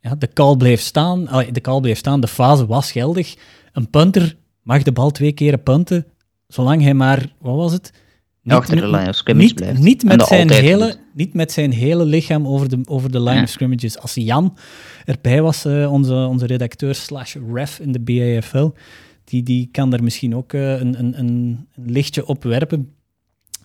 ja, 0.00 0.14
de 0.14 0.28
call 0.32 0.56
bleef 0.56 0.80
staan, 0.80 1.24
de 1.52 1.60
call 1.60 1.80
bleef 1.80 1.98
staan, 1.98 2.20
de 2.20 2.28
fase 2.28 2.66
was 2.66 2.92
geldig. 2.92 3.34
Een 3.72 3.90
punter 3.90 4.36
mag 4.62 4.82
de 4.82 4.92
bal 4.92 5.10
twee 5.10 5.32
keer 5.32 5.58
punten, 5.58 6.06
zolang 6.48 6.82
hij 6.82 6.94
maar, 6.94 7.32
wat 7.38 7.56
was 7.56 7.72
het? 7.72 7.92
Niet, 8.42 8.54
achter 8.54 8.76
de 8.76 8.90
line 8.90 9.08
of 9.08 9.14
scrimmage 9.14 9.46
niet, 9.46 9.56
blijft. 9.56 9.78
Niet 9.78 10.04
met, 10.04 10.22
zijn 10.22 10.50
hele, 10.50 10.96
niet 11.14 11.34
met 11.34 11.52
zijn 11.52 11.72
hele 11.72 12.04
lichaam 12.04 12.46
over 12.46 12.68
de, 12.68 12.80
over 12.84 13.10
de 13.10 13.20
line 13.20 13.42
of 13.42 13.48
scrimmages. 13.48 13.98
Als 13.98 14.14
Jan 14.14 14.56
erbij 15.04 15.42
was, 15.42 15.66
uh, 15.66 15.92
onze, 15.92 16.14
onze 16.14 16.46
redacteur 16.46 16.94
slash 16.94 17.36
ref 17.52 17.78
in 17.78 17.92
de 17.92 18.00
BAFL, 18.00 18.68
die, 19.24 19.42
die 19.42 19.68
kan 19.72 19.92
er 19.92 20.02
misschien 20.02 20.36
ook 20.36 20.52
uh, 20.52 20.80
een, 20.80 20.98
een, 20.98 21.18
een, 21.18 21.66
lichtje 21.74 22.26
op 22.26 22.44
werpen. 22.44 22.94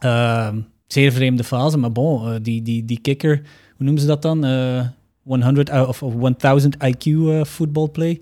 Uh, 0.06 0.50
zeer 0.88 1.12
vreemde 1.12 1.44
fase, 1.44 1.78
maar 1.78 1.92
bon, 1.92 2.28
uh, 2.28 2.36
die, 2.42 2.62
die, 2.62 2.86
die 2.86 3.00
kicker, 3.00 3.36
hoe 3.76 3.86
noemen 3.86 4.02
ze 4.02 4.08
dat 4.08 4.22
dan? 4.22 4.46
100 5.24 5.70
of, 5.88 6.04
of 6.04 6.34
1000 6.38 6.76
IQ 6.86 7.12
voetbalplay. 7.42 8.22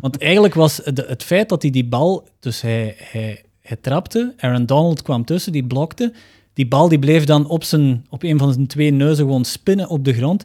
Want 0.00 0.18
eigenlijk 0.18 0.54
was 0.54 0.76
de, 0.76 1.04
het 1.08 1.22
feit 1.22 1.48
dat 1.48 1.62
hij 1.62 1.70
die 1.70 1.86
bal, 1.86 2.28
dus 2.40 2.60
hij, 2.60 2.94
hij, 2.98 3.42
hij 3.60 3.76
trapte, 3.80 4.34
Aaron 4.36 4.66
Donald 4.66 5.02
kwam 5.02 5.24
tussen, 5.24 5.52
die 5.52 5.64
blokte, 5.64 6.12
die 6.52 6.68
bal 6.68 6.88
die 6.88 6.98
bleef 6.98 7.24
dan 7.24 7.48
op, 7.48 7.64
zijn, 7.64 8.06
op 8.08 8.22
een 8.22 8.38
van 8.38 8.52
zijn 8.52 8.66
twee 8.66 8.90
neuzen 8.90 9.24
gewoon 9.24 9.44
spinnen 9.44 9.88
op 9.88 10.04
de 10.04 10.12
grond. 10.12 10.44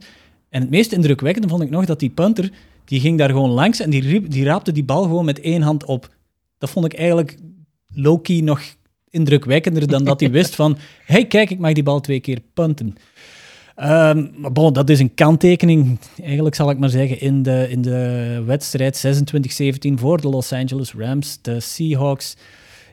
En 0.49 0.61
het 0.61 0.69
meest 0.69 0.91
indrukwekkende 0.91 1.47
vond 1.47 1.61
ik 1.61 1.69
nog 1.69 1.85
dat 1.85 1.99
die 1.99 2.09
punter, 2.09 2.51
die 2.85 2.99
ging 2.99 3.17
daar 3.17 3.29
gewoon 3.29 3.49
langs 3.49 3.79
en 3.79 3.89
die, 3.89 4.01
riep, 4.01 4.31
die 4.31 4.43
raapte 4.43 4.71
die 4.71 4.83
bal 4.83 5.03
gewoon 5.03 5.25
met 5.25 5.39
één 5.39 5.61
hand 5.61 5.85
op. 5.85 6.09
Dat 6.57 6.69
vond 6.69 6.85
ik 6.85 6.93
eigenlijk 6.93 7.37
low-key 7.93 8.41
nog 8.41 8.61
indrukwekkender 9.09 9.87
dan 9.87 10.03
dat 10.03 10.19
hij 10.19 10.31
wist 10.39 10.55
van, 10.55 10.77
hey 11.05 11.25
kijk, 11.25 11.49
ik 11.49 11.59
mag 11.59 11.73
die 11.73 11.83
bal 11.83 11.99
twee 11.99 12.19
keer 12.19 12.41
punten. 12.53 12.95
Um, 13.77 14.31
maar 14.37 14.51
bon, 14.51 14.73
dat 14.73 14.89
is 14.89 14.99
een 14.99 15.13
kanttekening, 15.13 15.99
eigenlijk 16.23 16.55
zal 16.55 16.69
ik 16.69 16.77
maar 16.77 16.89
zeggen, 16.89 17.19
in 17.19 17.43
de, 17.43 17.67
in 17.69 17.81
de 17.81 18.41
wedstrijd 18.45 19.05
26-17 19.89 19.93
voor 19.95 20.21
de 20.21 20.29
Los 20.29 20.53
Angeles 20.53 20.93
Rams. 20.93 21.37
De 21.41 21.59
Seahawks 21.59 22.35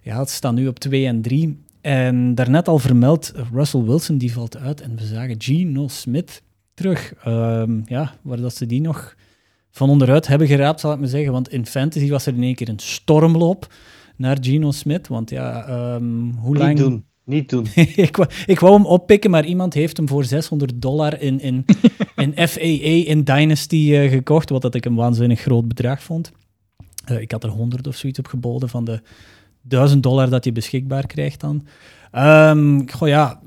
ja, 0.02 0.18
het 0.18 0.30
staan 0.30 0.54
nu 0.54 0.66
op 0.66 0.78
2 0.78 1.06
en 1.06 1.22
3. 1.22 1.58
En 1.80 2.34
daarnet 2.34 2.68
al 2.68 2.78
vermeld, 2.78 3.32
Russell 3.52 3.82
Wilson 3.82 4.18
die 4.18 4.32
valt 4.32 4.56
uit 4.56 4.80
en 4.80 4.96
we 4.96 5.04
zagen 5.04 5.34
Geno 5.38 5.88
Smith 5.88 6.42
terug. 6.74 7.14
Um, 7.26 7.82
ja, 7.86 8.14
waar 8.22 8.40
dat 8.40 8.54
ze 8.54 8.66
die 8.66 8.80
nog 8.80 9.14
van 9.70 9.90
onderuit 9.90 10.26
hebben 10.26 10.46
geraapt, 10.46 10.80
zal 10.80 10.92
ik 10.92 10.98
maar 10.98 11.08
zeggen. 11.08 11.32
Want 11.32 11.48
in 11.48 11.66
fantasy 11.66 12.08
was 12.08 12.26
er 12.26 12.34
in 12.34 12.42
één 12.42 12.54
keer 12.54 12.68
een 12.68 12.78
stormloop 12.78 13.74
naar 14.16 14.36
Geno 14.40 14.70
Smith. 14.70 15.08
Want 15.08 15.30
ja, 15.30 15.68
um, 15.94 16.34
hoe 16.38 16.56
lang... 16.56 16.72
Niet 16.72 16.78
doen. 16.78 17.04
Niet 17.24 17.48
doen. 17.48 17.66
ik, 18.08 18.16
wou, 18.16 18.30
ik 18.46 18.60
wou 18.60 18.74
hem 18.74 18.86
oppikken, 18.86 19.30
maar 19.30 19.44
iemand 19.44 19.74
heeft 19.74 19.96
hem 19.96 20.08
voor 20.08 20.24
600 20.24 20.82
dollar 20.82 21.20
in, 21.20 21.40
in, 21.40 21.64
in 22.24 22.48
FAA 22.48 23.10
in 23.10 23.24
Dynasty 23.24 23.88
uh, 23.90 24.10
gekocht, 24.10 24.50
wat 24.50 24.62
dat 24.62 24.74
ik 24.74 24.84
een 24.84 24.94
waanzinnig 24.94 25.40
groot 25.40 25.68
bedrag 25.68 26.02
vond. 26.02 26.32
Uh, 27.10 27.20
ik 27.20 27.30
had 27.30 27.44
er 27.44 27.50
100 27.50 27.86
of 27.86 27.96
zoiets 27.96 28.18
op 28.18 28.26
geboden 28.26 28.68
van 28.68 28.84
de 28.84 29.00
1000 29.62 30.02
dollar 30.02 30.30
dat 30.30 30.44
je 30.44 30.52
beschikbaar 30.52 31.06
krijgt 31.06 31.40
dan. 31.40 31.66
Um, 32.16 32.90
goh, 32.90 33.08
ja. 33.08 33.40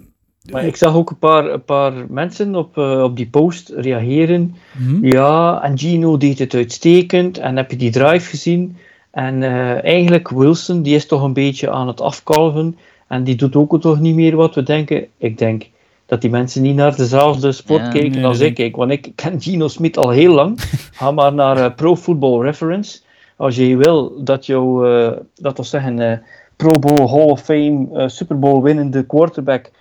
Maar 0.51 0.65
ik 0.65 0.75
zag 0.75 0.95
ook 0.95 1.09
een 1.09 1.19
paar, 1.19 1.45
een 1.45 1.63
paar 1.63 1.93
mensen 2.09 2.55
op, 2.55 2.77
uh, 2.77 3.03
op 3.03 3.15
die 3.15 3.27
post 3.27 3.69
reageren. 3.75 4.55
Mm 4.77 4.87
-hmm. 4.87 5.05
Ja, 5.05 5.63
en 5.63 5.77
Gino 5.77 6.17
deed 6.17 6.39
het 6.39 6.53
uitstekend. 6.53 7.37
En 7.37 7.55
heb 7.55 7.71
je 7.71 7.77
die 7.77 7.91
drive 7.91 8.29
gezien? 8.29 8.77
En 9.11 9.43
eigenlijk 9.83 10.29
Wilson, 10.29 10.81
die 10.81 10.95
is 10.95 11.05
toch 11.05 11.23
een 11.23 11.33
beetje 11.33 11.69
aan 11.71 11.87
het 11.87 12.01
afkalven. 12.01 12.77
En 13.07 13.23
die 13.23 13.35
doet 13.35 13.55
ook 13.55 13.81
toch 13.81 13.99
niet 13.99 14.15
meer 14.15 14.35
wat 14.35 14.55
we 14.55 14.63
denken. 14.63 15.07
Ik 15.17 15.37
denk 15.37 15.69
dat 16.05 16.21
die 16.21 16.29
mensen 16.29 16.61
niet 16.61 16.75
naar 16.75 16.95
dezelfde 16.95 17.51
sport 17.51 17.81
ja, 17.81 17.89
kijken 17.89 18.11
nee, 18.11 18.25
als 18.25 18.39
ik 18.39 18.53
kijk. 18.55 18.75
Want 18.75 18.91
ik 18.91 19.11
ken 19.15 19.41
Gino 19.41 19.67
Smit 19.67 19.97
al 19.97 20.09
heel 20.09 20.33
lang. 20.33 20.59
Ga 20.91 21.11
maar 21.11 21.33
naar 21.33 21.57
uh, 21.57 21.75
Pro 21.75 21.95
Football 21.95 22.41
Reference. 22.41 22.99
Als 23.35 23.55
je 23.55 23.77
wil 23.77 24.23
dat 24.23 24.45
jouw, 24.45 24.87
uh, 24.87 25.17
dat 25.35 25.55
wil 25.55 25.65
zeggen, 25.65 25.99
uh, 25.99 26.17
Pro 26.55 26.71
Bowl, 26.79 27.09
Hall 27.09 27.29
of 27.29 27.41
Fame, 27.41 28.09
Super 28.09 28.39
Bowl 28.39 28.61
winnende 28.61 29.05
quarterback. 29.05 29.71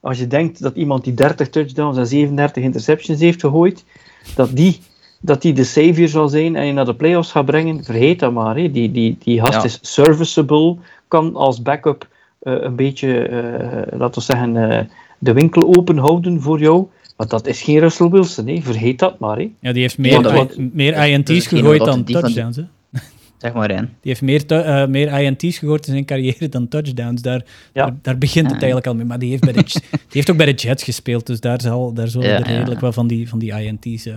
Als 0.00 0.18
je 0.18 0.26
denkt 0.26 0.62
dat 0.62 0.76
iemand 0.76 1.04
die 1.04 1.14
30 1.14 1.48
touchdowns 1.48 1.96
en 1.96 2.06
37 2.06 2.62
interceptions 2.62 3.20
heeft 3.20 3.40
gegooid, 3.40 3.84
dat 4.34 4.56
die, 4.56 4.80
dat 5.20 5.42
die 5.42 5.52
de 5.52 5.64
savior 5.64 6.08
zal 6.08 6.28
zijn 6.28 6.56
en 6.56 6.66
je 6.66 6.72
naar 6.72 6.84
de 6.84 6.94
playoffs 6.94 7.30
gaat 7.30 7.44
brengen, 7.44 7.84
vergeet 7.84 8.18
dat 8.18 8.32
maar. 8.32 8.56
Hè. 8.56 8.70
Die, 8.70 8.92
die, 8.92 9.16
die 9.18 9.40
gast 9.40 9.52
ja. 9.52 9.64
is 9.64 9.78
serviceable, 9.82 10.76
kan 11.08 11.36
als 11.36 11.62
backup 11.62 12.08
uh, 12.42 12.62
een 12.62 12.76
beetje, 12.76 13.28
uh, 13.28 13.98
laten 13.98 14.14
we 14.14 14.20
zeggen, 14.20 14.54
uh, 14.54 14.80
de 15.18 15.32
winkel 15.32 15.74
open 15.76 15.98
houden 15.98 16.40
voor 16.40 16.60
jou. 16.60 16.86
Maar 17.16 17.28
dat 17.28 17.46
is 17.46 17.62
geen 17.62 17.78
Russell 17.78 18.08
Wilson, 18.08 18.46
hè. 18.46 18.60
vergeet 18.62 18.98
dat 18.98 19.18
maar. 19.18 19.36
Hè. 19.36 19.52
Ja, 19.60 19.72
die 19.72 19.82
heeft 19.82 19.98
meer, 19.98 20.34
ja, 20.34 20.46
meer 20.72 21.06
INT's 21.06 21.46
gegooid 21.46 21.84
dan 21.84 22.04
touchdowns. 22.04 22.56
Hè. 22.56 22.62
Zeg 23.38 23.52
maar 23.52 23.70
in. 23.70 23.78
Die 23.78 23.88
heeft 24.00 24.22
meer, 24.22 24.42
uh, 24.48 24.86
meer 24.86 25.20
INT's 25.20 25.58
gegooid 25.58 25.86
in 25.86 25.92
zijn 25.92 26.04
carrière 26.04 26.48
dan 26.48 26.68
touchdowns. 26.68 27.22
Daar, 27.22 27.44
ja. 27.72 27.84
daar, 27.84 27.94
daar, 28.02 28.18
begint 28.18 28.46
het 28.46 28.56
eigenlijk 28.56 28.86
al 28.86 28.94
mee. 28.94 29.04
Maar 29.04 29.18
die 29.18 29.30
heeft, 29.30 29.44
bij 29.44 29.52
de, 29.52 29.62
die 29.90 29.90
heeft 30.10 30.30
ook 30.30 30.36
bij 30.36 30.46
de 30.46 30.52
Jets 30.52 30.82
gespeeld, 30.82 31.26
dus 31.26 31.40
daar, 31.40 31.60
zal, 31.60 31.92
daar 31.92 32.08
zullen 32.08 32.30
er 32.30 32.46
redelijk 32.46 32.80
wel 32.80 32.92
van 32.92 33.06
die, 33.06 33.28
van 33.28 33.38
die 33.38 33.52
INT's 33.52 34.06
uh, 34.06 34.14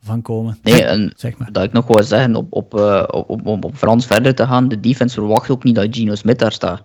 van 0.00 0.22
komen. 0.22 0.58
Nee, 0.62 0.84
en 0.84 1.12
zeg 1.16 1.38
maar. 1.38 1.52
dat 1.52 1.64
ik 1.64 1.72
nog 1.72 1.86
wou 1.86 2.02
zeggen, 2.02 2.34
op, 2.34 2.46
op, 2.50 2.74
uh, 2.74 3.04
op, 3.10 3.46
op, 3.46 3.64
op 3.64 3.76
Frans 3.76 4.06
verder 4.06 4.34
te 4.34 4.46
gaan, 4.46 4.68
de 4.68 4.80
defense 4.80 5.14
verwacht 5.14 5.50
ook 5.50 5.64
niet 5.64 5.74
dat 5.74 5.86
Gino 5.90 6.14
Smith 6.14 6.38
daar 6.38 6.52
staat. 6.52 6.82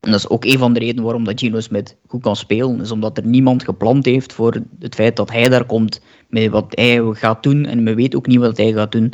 En 0.00 0.10
dat 0.10 0.20
is 0.20 0.28
ook 0.28 0.44
een 0.44 0.58
van 0.58 0.72
de 0.72 0.80
redenen 0.80 1.04
waarom 1.04 1.24
dat 1.24 1.40
Gino 1.40 1.60
Smith 1.60 1.96
goed 2.06 2.22
kan 2.22 2.36
spelen. 2.36 2.80
Is 2.80 2.90
omdat 2.90 3.16
er 3.16 3.26
niemand 3.26 3.64
gepland 3.64 4.04
heeft 4.04 4.32
voor 4.32 4.62
het 4.78 4.94
feit 4.94 5.16
dat 5.16 5.30
hij 5.30 5.48
daar 5.48 5.64
komt 5.64 6.00
met 6.28 6.48
wat 6.48 6.66
hij 6.68 7.00
gaat 7.12 7.42
doen. 7.42 7.66
En 7.66 7.82
men 7.82 7.94
weet 7.94 8.16
ook 8.16 8.26
niet 8.26 8.38
wat 8.38 8.56
hij 8.56 8.72
gaat 8.72 8.92
doen. 8.92 9.12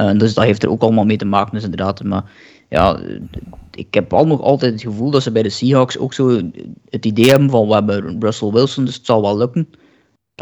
Uh, 0.00 0.18
dus 0.18 0.34
dat 0.34 0.44
heeft 0.44 0.62
er 0.62 0.70
ook 0.70 0.82
allemaal 0.82 1.04
mee 1.04 1.16
te 1.16 1.24
maken, 1.24 1.54
dus 1.54 1.64
inderdaad. 1.64 2.02
Maar 2.02 2.30
ja, 2.68 3.00
ik 3.74 3.94
heb 3.94 4.12
al 4.12 4.26
nog 4.26 4.40
altijd 4.40 4.72
het 4.72 4.82
gevoel 4.82 5.10
dat 5.10 5.22
ze 5.22 5.32
bij 5.32 5.42
de 5.42 5.50
Seahawks 5.50 5.98
ook 5.98 6.14
zo 6.14 6.40
het 6.88 7.06
idee 7.06 7.30
hebben 7.30 7.50
van 7.50 7.66
we 7.66 7.74
hebben 7.74 8.20
Russell 8.20 8.50
Wilson, 8.50 8.84
dus 8.84 8.94
het 8.94 9.06
zal 9.06 9.22
wel 9.22 9.36
lukken. 9.36 9.68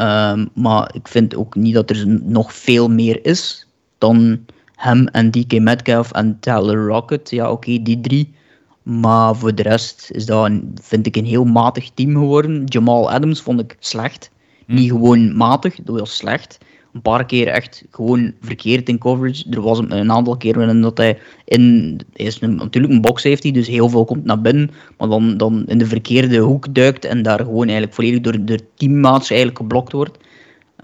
Um, 0.01 0.49
maar 0.55 0.95
ik 0.95 1.09
vind 1.09 1.37
ook 1.37 1.55
niet 1.55 1.75
dat 1.75 1.91
er 1.91 2.07
nog 2.23 2.55
veel 2.55 2.89
meer 2.89 3.27
is 3.27 3.67
dan 3.99 4.45
hem 4.75 5.07
en 5.07 5.31
DK 5.31 5.61
Metcalf 5.61 6.13
en 6.13 6.41
Tyler 6.41 6.87
Rocket. 6.87 7.31
Ja, 7.31 7.51
oké, 7.51 7.53
okay, 7.53 7.83
die 7.83 8.01
drie. 8.01 8.35
Maar 8.83 9.37
voor 9.37 9.55
de 9.55 9.63
rest 9.63 10.11
is 10.11 10.27
dat, 10.27 10.45
een, 10.45 10.75
vind 10.83 11.07
ik, 11.07 11.17
een 11.17 11.25
heel 11.25 11.45
matig 11.45 11.91
team 11.91 12.13
geworden. 12.13 12.65
Jamal 12.65 13.11
Adams 13.11 13.41
vond 13.41 13.61
ik 13.61 13.77
slecht. 13.79 14.31
Mm. 14.67 14.75
Niet 14.75 14.91
gewoon 14.91 15.37
matig, 15.37 15.75
dat 15.83 15.99
was 15.99 16.17
slecht. 16.17 16.59
Een 16.95 17.03
paar 17.03 17.27
keer 17.27 17.49
echt 17.49 17.85
gewoon 17.91 18.33
verkeerd 18.41 18.89
in 18.89 18.99
coverage. 18.99 19.45
Er 19.51 19.63
was 19.63 19.79
een, 19.79 20.13
aantal 20.13 20.37
keren 20.37 20.81
dat 20.81 20.99
hij 20.99 21.19
in... 21.45 22.01
Hij 22.13 22.27
is 22.27 22.41
een, 22.41 22.55
natuurlijk 22.55 22.93
een 22.93 23.01
box 23.01 23.23
safety, 23.23 23.53
dus 23.53 23.67
heel 23.67 23.89
veel 23.89 24.05
komt 24.05 24.25
naar 24.25 24.41
binnen. 24.41 24.71
Maar 24.99 25.09
dan, 25.09 25.37
dan 25.37 25.65
in 25.67 25.79
de 25.79 25.87
verkeerde 25.87 26.39
hoek 26.39 26.75
duikt 26.75 27.05
en 27.05 27.23
daar 27.23 27.39
gewoon 27.39 27.65
eigenlijk 27.65 27.95
volledig 27.95 28.21
door, 28.21 28.45
door 28.45 28.59
teammaats 28.75 29.31
eigenlijk 29.31 29.61
geblokt 29.61 29.93
wordt. 29.93 30.19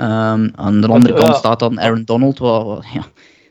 Um, 0.00 0.50
aan 0.54 0.80
de 0.80 0.86
andere 0.86 1.14
kant 1.14 1.36
staat 1.36 1.58
dan 1.58 1.80
Aaron 1.80 2.02
Donald. 2.04 2.38
Wat, 2.38 2.64
wat, 2.64 2.84
ja, 2.92 3.06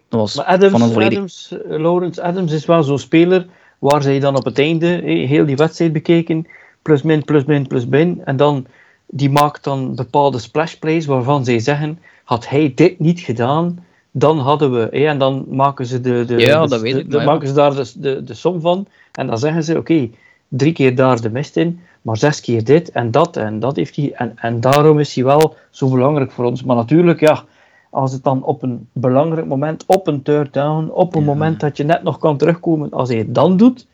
dat 0.10 0.20
was 0.20 0.36
maar 0.36 0.46
Adams, 0.46 0.72
van 0.72 0.82
een 0.82 0.92
volledig... 0.92 1.18
Adams, 1.18 1.56
Lawrence 1.68 2.22
Adams 2.22 2.52
is 2.52 2.66
wel 2.66 2.84
zo'n 2.84 3.00
speler 3.00 3.46
waar 3.80 4.02
zij 4.02 4.20
dan 4.20 4.36
op 4.36 4.46
het 4.46 4.60
einde 4.60 4.88
heel 5.06 5.46
die 5.46 5.56
wedstrijd 5.56 5.94
bekeken, 5.94 6.48
plus 6.82 7.02
min, 7.02 7.24
plus 7.24 7.46
min, 7.46 7.68
plus 7.68 7.86
min, 7.86 8.22
en 8.26 8.38
dan 8.38 8.66
die 9.08 9.30
maakt 9.30 9.64
dan 9.64 9.96
bepaalde 9.96 10.40
splashplays 10.40 11.06
waarvan 11.06 11.46
zij 11.46 11.60
zeggen, 11.60 12.00
had 12.30 12.50
hij 12.50 12.72
dit 12.76 13.00
niet 13.00 13.20
gedaan, 13.20 13.86
dan 14.12 14.40
hadden 14.40 14.74
we, 14.74 14.90
en 14.90 15.18
dan 15.18 15.46
maken 15.50 15.86
ze, 15.86 16.02
de, 16.02 16.26
de, 16.26 16.38
ja, 16.38 16.66
de, 16.66 17.22
maken 17.26 17.48
ze 17.48 17.54
daar 17.54 17.76
de, 17.76 17.92
de, 17.96 18.24
de 18.24 18.34
som 18.34 18.62
van, 18.62 18.88
en 19.12 19.28
dan 19.28 19.38
zeggen 19.38 19.64
ze, 19.64 19.72
oké, 19.72 19.80
okay, 19.80 20.12
drie 20.48 20.74
keer 20.74 20.96
daar 20.96 21.22
de 21.22 21.30
mist 21.30 21.58
in, 21.58 21.80
maar 22.02 22.18
zes 22.18 22.42
keer 22.42 22.64
dit 22.64 22.92
en 22.92 23.12
dat 23.12 23.38
en 23.38 23.60
dat 23.60 23.76
heeft 23.76 23.96
hij, 23.96 24.14
en, 24.14 24.34
en 24.36 24.60
daarom 24.60 25.00
is 25.00 25.16
hij 25.16 25.24
wel 25.24 25.56
zo 25.70 25.90
belangrijk 25.90 26.32
voor 26.32 26.46
ons. 26.46 26.64
Maar 26.64 26.76
natuurlijk, 26.76 27.20
ja, 27.20 27.44
als 27.90 28.12
het 28.12 28.24
dan 28.24 28.44
op 28.44 28.64
een 28.64 28.88
belangrijk 28.94 29.48
moment, 29.48 29.84
op 29.88 30.08
een 30.08 30.22
third 30.22 30.54
down, 30.54 30.90
op 30.90 31.16
een 31.16 31.22
ja. 31.22 31.28
moment 31.28 31.60
dat 31.60 31.78
je 31.78 31.84
net 31.84 32.04
nog 32.04 32.18
kan 32.18 32.38
terugkomen, 32.38 32.90
als 32.92 33.10
hij 33.10 33.18
het 33.18 33.36
dan 33.36 33.58
doet, 33.58 33.88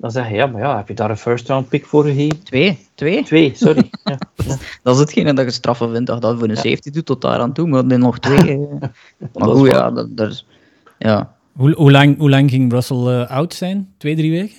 dan 0.00 0.10
zeg 0.10 0.28
je, 0.28 0.34
ja, 0.34 0.46
maar 0.46 0.60
ja, 0.60 0.76
heb 0.76 0.88
je 0.88 0.94
daar 0.94 1.10
een 1.10 1.16
first 1.16 1.48
round 1.48 1.68
pick 1.68 1.86
voor 1.86 2.04
gegeven? 2.04 2.42
Twee, 2.42 2.78
twee? 2.94 3.22
Twee, 3.24 3.52
sorry. 3.54 3.90
ja. 4.04 4.18
Dat 4.82 4.94
is 4.94 5.00
hetgene 5.00 5.32
dat 5.34 5.44
je 5.44 5.50
straffen 5.50 5.90
vindt, 5.90 6.06
dat 6.06 6.22
dat 6.22 6.38
voor 6.38 6.48
een 6.48 6.54
ja. 6.54 6.60
safety 6.60 6.90
doet 6.90 7.06
tot 7.06 7.20
daar 7.20 7.38
aan 7.40 7.52
toe, 7.52 7.68
maar 7.68 7.88
dan 7.88 7.98
nog 7.98 8.18
twee. 8.18 8.58
maar 9.34 9.48
goed, 9.48 9.70
ja, 9.70 9.90
dat, 9.90 10.16
dat 10.16 10.30
is, 10.30 10.46
ja. 10.98 11.34
Hoe, 11.52 11.72
hoe, 11.74 11.90
lang, 11.90 12.18
hoe 12.18 12.30
lang 12.30 12.50
ging 12.50 12.72
Russell 12.72 12.96
uh, 12.96 13.30
oud 13.30 13.54
zijn? 13.54 13.94
Twee, 13.96 14.16
drie 14.16 14.30
weken? 14.30 14.56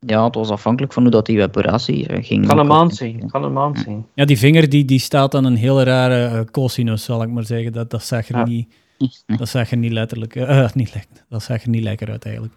Ja, 0.00 0.24
het 0.24 0.34
was 0.34 0.50
afhankelijk 0.50 0.92
van 0.92 1.02
hoe 1.02 1.10
dat 1.10 1.26
die 1.26 1.42
operatie 1.42 2.06
eh, 2.08 2.24
ging. 2.24 2.46
Kan 2.46 2.58
een 2.58 2.66
maand 2.66 2.94
zijn. 2.96 3.30
Kan 3.30 3.44
een 3.44 3.52
maand 3.52 3.78
zijn. 3.78 4.06
Ja, 4.14 4.24
die 4.24 4.38
vinger 4.38 4.68
die, 4.68 4.84
die 4.84 4.98
staat 4.98 5.34
aan 5.34 5.44
een 5.44 5.56
hele 5.56 5.82
rare 5.82 6.24
eh, 6.24 6.44
cosinus, 6.50 7.04
zal 7.04 7.22
ik 7.22 7.28
maar 7.28 7.44
zeggen. 7.44 7.72
Dat, 7.72 7.90
dat, 7.90 8.04
zag 8.04 8.28
er 8.28 8.36
Ja. 8.36 8.44
niet, 8.44 8.68
dat 9.38 9.48
zag 9.48 9.70
er 9.70 9.76
niet 9.76 9.92
letterlijk... 9.92 10.36
eh, 10.36 10.64
eh, 10.64 10.72
niet 10.74 10.94
lekker, 10.94 11.24
dat 11.28 11.42
zag 11.42 11.62
er 11.62 11.68
niet 11.68 11.82
lekker 11.82 12.10
uit, 12.10 12.24
eigenlijk. 12.24 12.54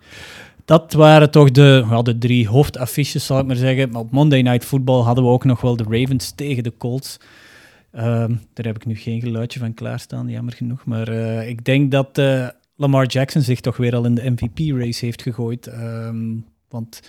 Dat 0.65 0.93
waren 0.93 1.31
toch 1.31 1.51
de, 1.51 1.85
ja, 1.89 2.01
de 2.01 2.17
drie 2.17 2.47
hoofdaffiches, 2.47 3.25
zal 3.25 3.39
ik 3.39 3.45
maar 3.45 3.55
zeggen. 3.55 3.91
Maar 3.91 4.01
op 4.01 4.11
Monday 4.11 4.41
Night 4.41 4.65
Football 4.65 5.01
hadden 5.01 5.23
we 5.23 5.29
ook 5.29 5.43
nog 5.43 5.61
wel 5.61 5.75
de 5.75 5.85
Ravens 5.89 6.31
tegen 6.31 6.63
de 6.63 6.73
Colts. 6.77 7.17
Ehm, 7.91 8.35
daar 8.53 8.65
heb 8.65 8.75
ik 8.75 8.85
nu 8.85 8.95
geen 8.95 9.21
geluidje 9.21 9.59
van 9.59 9.73
klaarstaan, 9.73 10.29
jammer 10.29 10.53
genoeg. 10.53 10.85
Maar 10.85 11.07
eh, 11.07 11.49
ik 11.49 11.65
denk 11.65 11.91
dat 11.91 12.17
eh, 12.17 12.47
Lamar 12.75 13.05
Jackson 13.05 13.41
zich 13.41 13.59
toch 13.59 13.77
weer 13.77 13.95
al 13.95 14.05
in 14.05 14.15
de 14.15 14.29
MVP-race 14.29 15.05
heeft 15.05 15.21
gegooid. 15.21 15.67
Ehm, 15.67 16.35
want 16.69 17.01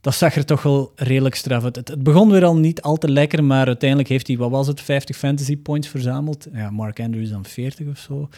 dat 0.00 0.14
zag 0.14 0.34
er 0.34 0.44
toch 0.44 0.62
wel 0.62 0.92
redelijk 0.94 1.34
straf 1.34 1.64
uit. 1.64 1.76
Het, 1.76 1.88
het 1.88 2.02
begon 2.02 2.30
weer 2.30 2.44
al 2.44 2.56
niet 2.56 2.82
al 2.82 2.96
te 2.96 3.10
lekker, 3.10 3.44
maar 3.44 3.66
uiteindelijk 3.66 4.08
heeft 4.08 4.26
hij, 4.26 4.36
wat 4.36 4.50
was 4.50 4.66
het, 4.66 4.80
50 4.80 5.16
fantasy 5.16 5.56
points 5.56 5.88
verzameld. 5.88 6.46
Ja, 6.52 6.70
Mark 6.70 7.00
Andrews 7.00 7.30
dan 7.30 7.44
40 7.44 7.86
of 7.86 7.98
zo. 7.98 8.28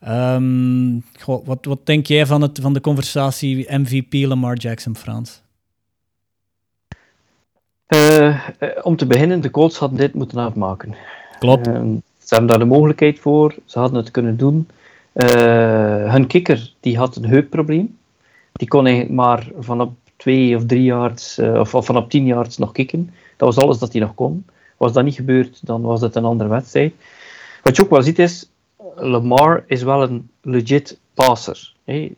Ehm, 0.00 0.98
goh, 1.20 1.46
wat, 1.46 1.64
wat 1.64 1.86
denk 1.86 2.06
jij 2.06 2.26
van, 2.26 2.42
het, 2.42 2.58
van 2.62 2.72
de 2.72 2.80
conversatie 2.80 3.78
MVP 3.78 4.12
Lamar 4.12 4.56
Jackson, 4.56 4.96
Frans? 4.96 5.42
Eh, 7.86 8.28
eh, 8.28 8.68
om 8.82 8.96
te 8.96 9.06
beginnen, 9.06 9.40
de 9.40 9.50
Colts 9.50 9.78
hadden 9.78 9.98
dit 9.98 10.14
moeten 10.14 10.38
afmaken. 10.38 10.94
Klopt. 11.38 11.66
Ehm, 11.66 11.94
ze 12.18 12.34
hebben 12.34 12.50
daar 12.50 12.58
de 12.58 12.74
mogelijkheid 12.74 13.18
voor, 13.18 13.54
ze 13.64 13.78
hadden 13.78 13.98
het 13.98 14.10
kunnen 14.10 14.36
doen. 14.36 14.68
Eh, 15.12 16.12
hun 16.12 16.26
kikker 16.26 16.72
die 16.80 16.96
had 16.96 17.16
een 17.16 17.26
heupprobleem. 17.26 17.98
Die 18.52 18.68
kon 18.68 18.86
eigenlijk 18.86 19.14
maar 19.16 19.48
van 19.58 19.80
op 19.80 19.92
twee 20.16 20.56
of 20.56 20.66
drie 20.66 20.82
yards, 20.82 21.38
eh, 21.38 21.54
of, 21.54 21.74
of 21.74 21.86
van 21.86 21.96
op 21.96 22.10
tien 22.10 22.26
yards 22.26 22.58
nog 22.58 22.72
kicken. 22.72 23.10
Dat 23.36 23.54
was 23.54 23.64
alles 23.64 23.78
dat 23.78 23.92
hij 23.92 24.00
nog 24.00 24.14
kon. 24.14 24.46
Was 24.76 24.92
dat 24.92 25.04
niet 25.04 25.14
gebeurd, 25.14 25.66
dan 25.66 25.82
was 25.82 26.00
het 26.00 26.14
een 26.14 26.24
andere 26.24 26.50
wedstrijd. 26.50 26.92
Wat 27.62 27.76
je 27.76 27.82
ook 27.82 27.90
wel 27.90 28.02
ziet 28.02 28.18
is, 28.18 28.49
Lamar 29.00 29.64
is 29.66 29.82
wel 29.82 30.02
een 30.02 30.30
legit 30.42 30.98
passer. 31.14 31.72
hè. 31.84 32.12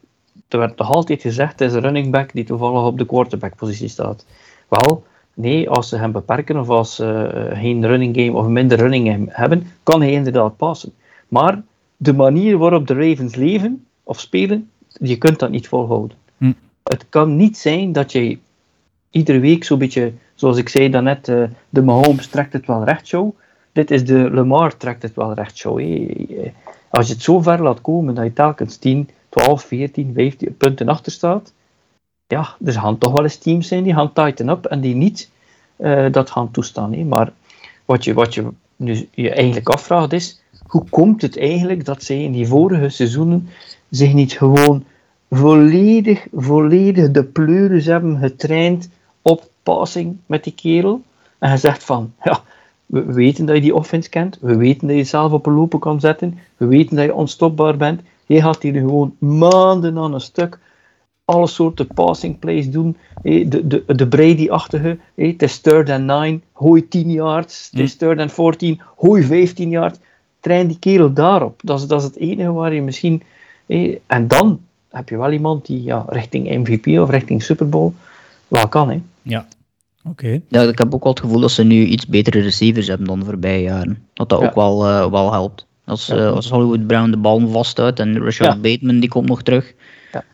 Er 0.48 0.58
werd 0.58 0.78
nog 0.78 0.90
altijd 0.90 1.22
gezegd, 1.22 1.58
het 1.58 1.68
is 1.68 1.74
een 1.74 1.80
running 1.80 2.10
back 2.10 2.32
die 2.32 2.44
toevallig 2.44 2.84
op 2.84 2.98
de 2.98 3.06
quarterback 3.06 3.56
positie 3.56 3.88
staat. 3.88 4.26
Wel, 4.68 5.04
nee, 5.34 5.70
als 5.70 5.88
ze 5.88 5.96
hem 5.96 6.12
beperken 6.12 6.56
of 6.60 6.68
als 6.68 6.94
ze 6.94 7.26
eh, 7.26 7.58
geen 7.58 7.86
running 7.86 8.16
game 8.16 8.32
of 8.32 8.46
minder 8.46 8.78
running 8.78 9.08
game 9.08 9.26
hebben, 9.28 9.66
kan 9.82 10.00
hij 10.00 10.12
inderdaad 10.12 10.56
passen. 10.56 10.92
Maar 11.28 11.62
de 11.96 12.12
manier 12.12 12.58
waarop 12.58 12.86
de 12.86 12.94
Ravens 12.94 13.34
leven 13.34 13.86
of 14.02 14.20
spelen, 14.20 14.70
je 14.88 15.16
kunt 15.18 15.38
dat 15.38 15.50
niet 15.50 15.68
volhouden. 15.68 16.16
Hm. 16.38 16.52
Het 16.82 17.06
kan 17.08 17.36
niet 17.36 17.58
zijn 17.58 17.92
dat 17.92 18.12
je 18.12 18.38
iedere 19.10 19.38
week 19.38 19.64
zo'n 19.64 19.78
beetje, 19.78 20.12
zoals 20.34 20.56
ik 20.56 20.68
zei 20.68 20.88
daarnet, 20.90 21.28
eh 21.28 21.42
de 21.68 21.82
Mahomes 21.82 22.26
trekt 22.26 22.52
het 22.52 22.66
wel 22.66 22.84
recht 22.84 23.06
show. 23.06 23.30
Dit 23.72 23.90
is 23.90 24.04
de 24.04 24.30
Lamar 24.30 24.76
trekt 24.76 25.02
het 25.02 25.14
wel 25.14 25.34
recht 25.34 25.56
show. 25.56 25.80
Als 26.92 27.06
je 27.06 27.12
het 27.12 27.22
zo 27.22 27.40
ver 27.40 27.62
laat 27.62 27.80
komen 27.80 28.14
dat 28.14 28.24
je 28.24 28.32
telkens 28.32 28.76
10, 28.76 29.08
12, 29.28 29.62
14, 29.62 30.12
15 30.14 30.56
punten 30.56 30.88
achter 30.88 31.12
staat, 31.12 31.52
ja, 32.26 32.56
er 32.64 32.72
gaan 32.72 32.98
toch 32.98 33.12
wel 33.12 33.22
eens 33.22 33.36
teams 33.36 33.68
zijn 33.68 33.82
die 33.82 33.94
gaan 33.94 34.12
tighten 34.12 34.48
up 34.48 34.64
en 34.64 34.80
die 34.80 34.94
niet 34.94 35.30
eh, 35.76 36.06
dat 36.10 36.30
gaan 36.30 36.50
toestaan. 36.50 37.08
Maar 37.08 37.32
wat 37.84 38.04
je, 38.04 38.14
wat 38.14 38.34
je 38.34 38.48
nu 38.76 39.08
je 39.14 39.30
eigenlijk 39.30 39.68
afvraagt 39.68 40.12
is, 40.12 40.42
hoe 40.66 40.84
komt 40.90 41.22
het 41.22 41.38
eigenlijk 41.38 41.84
dat 41.84 42.02
zij 42.02 42.22
in 42.22 42.32
die 42.32 42.46
vorige 42.46 42.88
seizoenen 42.88 43.48
zich 43.90 44.12
niet 44.12 44.32
gewoon 44.32 44.84
volledig, 45.30 46.26
volledig 46.32 47.10
de 47.10 47.24
pleuris 47.24 47.86
hebben 47.86 48.18
getraind 48.18 48.88
op 49.22 49.50
passing 49.62 50.16
met 50.26 50.44
die 50.44 50.54
kerel? 50.54 51.02
En 51.38 51.50
gezegd 51.50 51.84
van, 51.84 52.12
ja, 52.22 52.42
we 52.92 53.04
we 53.04 53.12
weten 53.12 53.46
dat 53.46 53.56
je 53.56 53.62
die 53.62 53.74
offense 53.74 54.08
kent, 54.08 54.38
we 54.40 54.56
weten 54.56 54.86
dat 54.88 54.96
je 54.96 55.04
zelf 55.04 55.32
op 55.32 55.46
een 55.46 55.52
lopen 55.54 55.78
kan 55.78 56.00
zetten, 56.00 56.38
we 56.56 56.66
weten 56.66 56.96
dat 56.96 57.04
je 57.04 57.14
onstopbaar 57.14 57.76
bent. 57.76 58.00
Je 58.26 58.40
gaat 58.40 58.62
hier 58.62 58.72
gewoon 58.72 59.16
maanden 59.18 59.98
aan 59.98 60.14
een 60.14 60.20
stuk 60.20 60.58
alle 61.24 61.46
soorten 61.46 61.86
passing 61.94 62.38
plays 62.38 62.70
doen. 62.70 62.96
hé, 63.22 63.48
De, 63.48 63.66
de, 63.66 63.84
de 63.86 64.08
Brady-achtige. 64.08 64.98
hé, 65.14 65.26
Het 65.26 65.42
is 65.42 65.58
third 65.58 65.90
and 65.90 66.04
nine, 66.06 66.40
hooi 66.52 66.88
10 66.88 67.10
yards. 67.10 67.68
Het 67.70 67.80
is 67.80 67.96
third 67.96 68.18
and 68.18 68.32
14, 68.32 68.80
hooi 68.96 69.22
15 69.22 69.70
yards. 69.70 69.98
Train 70.40 70.66
die 70.66 70.78
kerel 70.78 71.12
daarop. 71.12 71.60
Dat 71.64 71.80
is, 71.80 71.86
dat 71.86 72.00
is 72.00 72.06
het 72.06 72.16
enige 72.16 72.52
waar 72.52 72.74
je 72.74 72.82
misschien... 72.82 73.22
hé, 73.66 73.98
En 74.06 74.28
dan 74.28 74.60
heb 74.88 75.08
je 75.08 75.16
wel 75.16 75.32
iemand 75.32 75.66
die 75.66 75.82
ja, 75.82 76.04
richting 76.08 76.48
MVP 76.58 76.98
of 77.00 77.10
richting 77.10 77.42
Super 77.42 77.68
Bowl 77.68 77.92
wel 78.48 78.68
kan. 78.68 78.90
Hè. 78.90 79.02
Ja, 79.22 79.46
oké. 80.04 80.40
Ja, 80.48 80.62
ik 80.62 80.78
heb 80.78 80.94
ook 80.94 81.02
wel 81.02 81.12
het 81.12 81.20
gevoel 81.22 81.40
dat 81.40 81.50
ze 81.50 81.62
nu 81.64 81.84
iets 81.84 82.06
betere 82.06 82.40
receivers 82.40 82.86
hebben 82.86 83.06
dan 83.06 83.18
de 83.18 83.24
voorbije 83.24 83.62
jaren. 83.62 83.98
Dat 84.14 84.28
dat 84.28 84.40
Ja. 84.40 84.46
ook 84.46 84.54
wel, 84.54 84.86
eh, 84.86 85.10
wel 85.10 85.32
helpt. 85.32 85.66
Als, 85.84 86.06
Ja. 86.06 86.16
eh, 86.16 86.32
als 86.32 86.50
Hollywood 86.50 86.86
Brown 86.86 87.10
de 87.10 87.16
bal 87.16 87.48
vasthoudt 87.48 88.00
en 88.00 88.18
Rashad 88.22 88.46
Ja. 88.46 88.56
Bateman 88.56 89.00
die 89.00 89.08
komt 89.08 89.28
nog 89.28 89.42
terug. 89.42 89.74
Ja. 90.12 90.24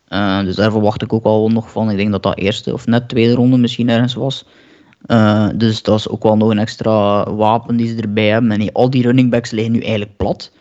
Eh, 0.40 0.45
dus 0.45 0.57
daar 0.57 0.70
verwacht 0.70 1.03
ik 1.03 1.12
ook 1.12 1.23
wel 1.23 1.49
nog 1.51 1.70
van. 1.70 1.90
Ik 1.90 1.97
denk 1.97 2.11
dat 2.11 2.23
dat 2.23 2.39
eerste 2.39 2.73
of 2.73 2.86
net 2.86 3.09
tweede 3.09 3.35
ronde 3.35 3.57
misschien 3.57 3.89
ergens 3.89 4.15
was. 4.15 4.45
Eh, 5.07 5.49
dus 5.55 5.82
dat 5.82 5.99
is 5.99 6.09
ook 6.09 6.23
wel 6.23 6.36
nog 6.36 6.51
een 6.51 6.59
extra 6.59 7.31
wapen 7.35 7.77
die 7.77 7.89
ze 7.89 7.97
erbij 8.03 8.28
hebben. 8.28 8.51
En 8.51 8.59
nee, 8.59 8.73
al 8.73 8.90
die 8.90 9.03
running 9.03 9.31
backs 9.31 9.51
liggen 9.51 9.73
nu 9.73 9.81
eigenlijk 9.81 10.16
plat. 10.16 10.53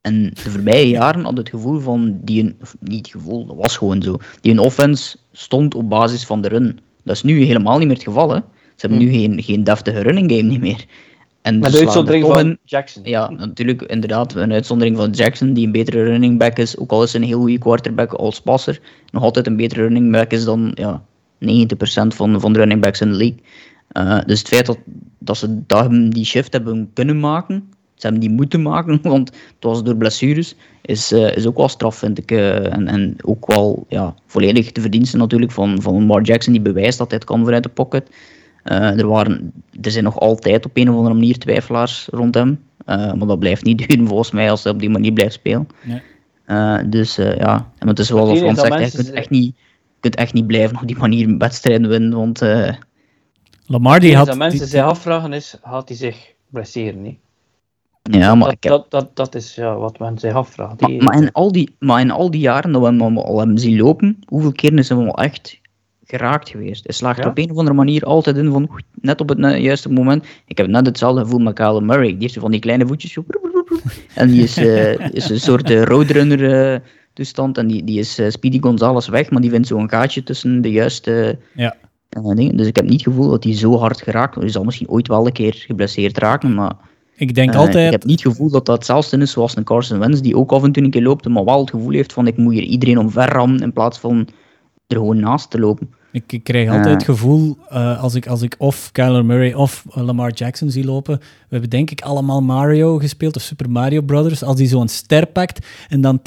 En 0.00 0.30
de 0.34 0.50
voorbije 0.50 0.88
jaren 0.88 1.24
had 1.24 1.36
het 1.36 1.48
gevoel 1.48 1.80
van 1.80 2.18
die 2.22 2.42
een, 2.42 2.56
of 2.62 2.76
niet 2.80 2.98
het 3.06 3.08
gevoel, 3.10 3.46
dat 3.46 3.56
was 3.56 3.76
gewoon 3.76 4.02
zo. 4.02 4.16
Die 4.40 4.52
een 4.52 4.58
offense 4.58 5.16
stond 5.32 5.74
op 5.74 5.88
basis 5.88 6.26
van 6.26 6.40
de 6.40 6.48
run. 6.48 6.78
Dat 7.04 7.14
is 7.16 7.22
nu 7.22 7.42
helemaal 7.42 7.78
niet 7.78 7.86
meer 7.86 7.96
het 7.96 8.04
geval. 8.04 8.30
Hè. 8.30 8.40
Ze 8.76 8.86
hebben 8.86 8.98
nu 8.98 9.12
geen, 9.12 9.42
geen 9.42 9.64
deftige 9.64 10.00
running 10.00 10.30
game 10.30 10.42
niet 10.42 10.60
meer. 10.60 10.84
En 11.42 11.58
Met 11.58 11.70
de 11.72 11.78
er 11.78 11.84
uitzondering 11.84 12.26
van 12.26 12.38
in- 12.38 12.58
Jackson. 12.64 13.02
ja, 13.04 13.30
natuurlijk, 13.30 13.82
inderdaad. 13.82 14.34
Een 14.34 14.52
uitzondering 14.52 14.96
van 14.96 15.10
Jackson, 15.10 15.52
die 15.52 15.66
een 15.66 15.72
betere 15.72 16.02
running 16.02 16.38
back 16.38 16.58
is. 16.58 16.78
Ook 16.78 16.90
al 16.90 17.02
is 17.02 17.12
hij 17.12 17.20
een 17.20 17.26
heel 17.26 17.38
goede 17.38 17.58
quarterback 17.58 18.12
als 18.12 18.40
passer. 18.40 18.80
Nog 19.10 19.22
altijd 19.22 19.46
een 19.46 19.56
betere 19.56 19.82
running 19.82 20.12
back 20.12 20.30
is 20.30 20.44
dan 20.44 20.70
ja, 20.74 21.02
90% 21.38 21.46
van, 22.14 22.40
van 22.40 22.52
de 22.52 22.58
running 22.58 22.80
backs 22.80 23.00
in 23.00 23.10
de 23.10 23.16
league. 23.16 23.38
Eh, 23.88 24.18
dus 24.26 24.38
het 24.38 24.48
feit 24.48 24.66
dat, 24.66 24.78
dat 25.18 25.36
ze 25.36 25.66
dat, 25.66 25.90
die 25.90 26.24
shift 26.24 26.52
hebben 26.52 26.90
kunnen 26.94 27.20
maken. 27.20 27.68
Ze 27.94 28.06
hebben 28.06 28.20
die 28.20 28.30
moeten 28.30 28.62
maken, 28.62 28.98
want 29.14 29.28
het 29.28 29.36
was 29.60 29.82
door 29.82 29.96
blessures. 29.96 30.54
Is, 30.82 31.12
eh, 31.12 31.36
is 31.36 31.46
ook 31.46 31.56
wel 31.56 31.68
straf, 31.68 31.96
vind 31.96 32.18
ik. 32.18 32.30
eh, 32.30 32.72
en, 32.72 32.88
en 32.88 33.16
ook 33.24 33.46
wel 33.46 33.84
ja, 33.88 34.14
volledig 34.26 34.72
de 34.72 34.80
verdiensten 34.80 35.18
natuurlijk 35.18 35.52
van, 35.52 35.82
van 35.82 35.94
Lamar 35.94 36.22
Jackson, 36.22 36.52
die 36.52 36.62
bewijst 36.62 36.98
dat 36.98 37.08
hij 37.08 37.16
het 37.18 37.26
kan 37.26 37.44
vanuit 37.44 37.62
de 37.62 37.68
pocket. 37.68 38.10
Eh, 38.64 38.98
er, 38.98 39.06
waren, 39.06 39.52
er 39.82 39.90
zijn 39.90 40.04
nog 40.04 40.18
altijd 40.20 40.64
op 40.64 40.70
een 40.74 40.88
of 40.90 40.96
andere 40.96 41.14
manier 41.14 41.38
twijfelaars 41.38 42.08
rond 42.10 42.34
hem. 42.34 42.62
Eh, 42.86 43.12
maar 43.12 43.26
dat 43.26 43.38
blijft 43.38 43.64
niet 43.64 43.78
duren 43.88 44.06
volgens 44.06 44.30
mij 44.30 44.50
als 44.50 44.62
hij 44.64 44.72
op 44.72 44.78
die 44.78 44.90
manier 44.90 45.12
blijft 45.12 45.32
spelen. 45.34 45.68
Nee. 45.82 46.02
Eh, 46.44 46.78
dus 46.86 47.18
eh, 47.18 47.36
ja, 47.36 47.70
en 47.78 47.88
het 47.88 47.98
is 47.98 48.06
zoals 48.06 48.38
Frans 48.38 48.56
dat 48.56 48.66
zegt, 48.66 48.92
je 48.92 48.96
kunt 49.02 49.10
echt, 49.12 49.30
niet, 49.30 49.44
je 49.56 50.00
kunt 50.00 50.14
echt 50.14 50.32
niet 50.32 50.46
blijven 50.46 50.80
op 50.80 50.86
die 50.86 50.96
manier 50.96 51.36
wedstrijden 51.38 51.88
winnen. 51.88 52.18
Want 52.18 52.42
eh, 52.42 52.72
Lamar 53.66 54.00
die 54.00 54.08
Iets 54.10 54.18
had... 54.18 54.36
mensen 54.36 54.58
die- 54.58 54.68
zich 54.68 54.82
afvragen 54.82 55.32
is, 55.32 55.56
gaat 55.62 55.88
hij 55.88 55.96
zich 55.96 56.32
blesseren? 56.48 57.04
Hè? 57.04 57.16
ja, 58.18 58.34
maar 58.34 58.44
Dat, 58.44 58.52
ik 58.56 58.62
heb, 58.62 58.72
dat, 58.72 58.90
dat, 58.90 59.16
dat 59.16 59.34
is 59.34 59.54
ja, 59.54 59.76
wat 59.76 59.98
men 59.98 60.18
zich 60.18 60.32
afvraagt. 60.32 60.80
maar, 60.80 60.90
Die- 60.90 61.02
maar, 61.02 61.16
in 61.22 61.32
al 61.32 61.52
die, 61.52 61.76
maar 61.78 62.00
in 62.00 62.10
al 62.10 62.30
die 62.30 62.40
jaren 62.40 62.72
dat 62.72 62.80
we 62.82 62.86
hem 62.86 63.18
al- 63.18 63.38
hebben 63.38 63.58
zien 63.58 63.76
lopen, 63.76 64.18
hoeveel 64.26 64.52
keren 64.52 64.78
is 64.78 64.88
hem 64.88 64.98
al 65.08 65.18
echt 65.22 65.60
geraakt 66.16 66.48
geweest? 66.48 66.84
Hij 66.84 66.94
slaagt 66.94 67.18
Ja. 67.22 67.28
op 67.28 67.38
een 67.38 67.50
of 67.50 67.56
andere 67.56 67.76
manier 67.76 68.04
altijd 68.04 68.36
in 68.36 68.50
van 68.50 68.70
net 69.00 69.20
op 69.20 69.28
het 69.28 69.38
juiste 69.62 69.92
moment. 69.92 70.26
Ik 70.46 70.58
heb 70.58 70.66
net 70.66 70.86
hetzelfde 70.86 71.20
gevoel 71.20 71.38
met 71.38 71.54
Kyle 71.54 71.80
Murray. 71.80 72.08
Die 72.08 72.16
heeft 72.18 72.38
van 72.38 72.50
die 72.50 72.60
kleine 72.60 72.86
voetjes. 72.86 73.12
Zo, 73.12 73.24
en 74.14 74.28
die 74.30 74.42
is, 74.42 74.56
eh, 74.56 75.08
is 75.20 75.30
een 75.30 75.40
soort 75.40 75.70
uh, 75.70 75.82
roadrunner 75.82 76.72
eh, 76.72 76.80
toestand. 77.12 77.58
En 77.58 77.66
die, 77.66 77.84
die 77.84 77.98
is 77.98 78.20
Speedy 78.28 78.60
Gonzales 78.60 79.08
weg, 79.08 79.30
maar 79.30 79.40
die 79.40 79.50
vindt 79.50 79.66
zo'n 79.66 79.88
gaatje 79.90 80.22
tussen 80.22 80.60
de 80.62 80.70
juiste 80.70 81.38
Ja. 81.54 81.74
dingen. 82.34 82.56
Dus 82.56 82.66
ik 82.66 82.76
heb 82.76 82.84
niet 82.84 83.04
het 83.04 83.14
gevoel 83.14 83.30
dat 83.30 83.44
hij 83.44 83.54
zo 83.54 83.78
hard 83.78 84.02
geraakt. 84.02 84.34
Hij 84.34 84.48
zal 84.48 84.64
misschien 84.64 84.88
ooit 84.88 85.08
wel 85.08 85.26
een 85.26 85.32
keer 85.32 85.54
geblesseerd 85.54 86.18
raken, 86.18 86.54
maar 86.54 86.72
Ik 87.16 87.34
denk 87.34 87.54
altijd... 87.54 87.86
ik 87.86 87.92
heb 87.92 88.04
niet 88.04 88.22
het 88.22 88.32
gevoel 88.32 88.50
dat 88.50 88.66
dat 88.66 88.76
hetzelfde 88.76 89.18
is 89.18 89.30
zoals 89.30 89.56
een 89.56 89.64
Carson 89.64 89.98
Wentz, 89.98 90.20
die 90.20 90.36
ook 90.36 90.52
af 90.52 90.62
en 90.62 90.72
toe 90.72 90.82
een 90.82 90.90
keer 90.90 91.02
loopt, 91.02 91.28
maar 91.28 91.44
wel 91.44 91.60
het 91.60 91.70
gevoel 91.70 91.92
heeft 91.92 92.12
van 92.12 92.26
ik 92.26 92.36
moet 92.36 92.52
hier 92.52 92.62
iedereen 92.62 92.98
omver 92.98 93.28
rammen 93.28 93.60
in 93.60 93.72
plaats 93.72 93.98
van 93.98 94.28
er 94.86 94.96
gewoon 94.96 95.20
naast 95.20 95.50
te 95.50 95.58
lopen. 95.58 95.94
Ik, 96.14 96.32
ik 96.32 96.44
krijg 96.44 96.68
altijd 96.68 96.94
het 96.94 97.04
gevoel, 97.04 97.56
als, 97.98 98.14
ik, 98.14 98.26
als 98.26 98.42
ik 98.42 98.54
of 98.58 98.92
Kyler 98.92 99.24
Murray 99.24 99.52
of 99.52 99.84
Lamar 99.90 100.32
Jackson 100.32 100.70
zie 100.70 100.84
lopen, 100.84 101.18
we 101.18 101.46
hebben 101.48 101.70
denk 101.70 101.90
ik 101.90 102.00
allemaal 102.00 102.42
Mario 102.42 102.98
gespeeld 102.98 103.36
of 103.36 103.42
Super 103.42 103.70
Mario 103.70 104.00
Brothers, 104.00 104.42
als 104.42 104.56
die 104.56 104.66
zo'n 104.66 104.88
ster 104.88 105.26
pakt 105.26 105.66
en 105.88 106.00
dan... 106.00 106.20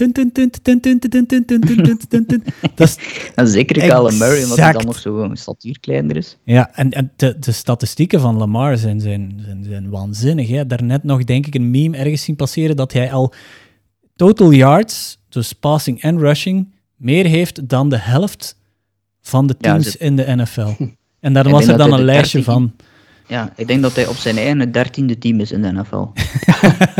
Zeker 3.35 3.79
Kyler 3.79 4.13
Murray, 4.13 4.43
omdat 4.43 4.57
hij 4.57 4.71
dan 4.71 4.85
nog 4.85 4.99
zo'n 4.99 5.35
statuur 5.35 5.79
kleiner 5.79 6.15
is. 6.15 6.37
Ja, 6.43 6.75
en, 6.75 6.91
en 6.91 7.11
de, 7.15 7.39
de 7.39 7.51
statistieken 7.51 8.19
van 8.19 8.37
Lamar 8.37 8.77
zijn, 8.77 8.99
zijn, 8.99 9.41
zijn, 9.45 9.63
zijn 9.63 9.89
waanzinnig. 9.89 10.47
Hè? 10.49 10.65
Daarnet 10.65 11.03
nog 11.03 11.23
denk 11.23 11.47
ik 11.47 11.55
een 11.55 11.71
meme 11.71 11.97
ergens 11.97 12.23
zien 12.23 12.35
passeren 12.35 12.75
dat 12.75 12.93
hij 12.93 13.11
al 13.11 13.33
total 14.15 14.51
yards, 14.51 15.19
dus 15.29 15.53
passing 15.53 16.01
en 16.01 16.19
rushing, 16.19 16.73
meer 16.95 17.25
heeft 17.25 17.69
dan 17.69 17.89
de 17.89 17.99
helft 17.99 18.55
van 19.27 19.47
de 19.47 19.55
Ja, 19.59 19.71
teams 19.71 19.95
in 19.95 20.15
de 20.15 20.35
NFL. 20.35 20.69
En 21.19 21.33
daar 21.33 21.49
was 21.49 21.67
er 21.67 21.77
dan 21.77 21.93
een 21.93 22.03
lijstje 22.03 22.37
13 22.43 22.53
van. 22.53 22.71
Ja, 23.27 23.53
ik 23.55 23.67
denk 23.67 23.81
dat 23.81 23.95
hij 23.95 24.07
op 24.07 24.15
zijn 24.15 24.37
eigen 24.37 24.59
het 24.59 24.73
dertiende 24.73 25.17
team 25.17 25.39
is 25.39 25.51
in 25.51 25.61
de 25.61 25.71
NFL. 25.71 26.05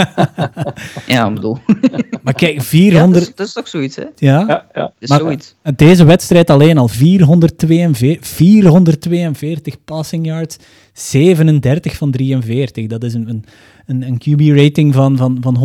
ja, 1.13 1.27
ik 1.27 1.33
bedoel. 1.33 1.57
Maar 2.23 2.33
kijk, 2.33 2.51
Ja, 2.51 2.57
dat, 2.57 2.65
400... 2.65 3.21
is, 3.27 3.35
dat 3.35 3.47
is 3.47 3.53
toch 3.53 3.67
zoiets, 3.67 3.95
hè? 3.95 4.03
Ja, 4.15 4.43
Ja, 4.47 4.65
ja. 4.73 4.93
is 4.99 5.09
Maar- 5.09 5.19
zoiets. 5.19 5.55
deze 5.75 6.03
wedstrijd 6.03 6.49
alleen 6.49 6.77
al 6.77 6.87
442, 6.87 8.27
442 8.27 9.83
passing 9.85 10.25
yards, 10.25 10.57
37 10.93 11.95
van 11.97 12.11
43. 12.11 12.87
Dat 12.87 13.03
is 13.03 13.13
een, 13.13 13.29
een, 13.29 13.45
een, 13.85 14.01
een 14.01 14.17
QB-rating 14.21 14.93
van, 14.93 15.17
van, 15.17 15.37
van 15.41 15.57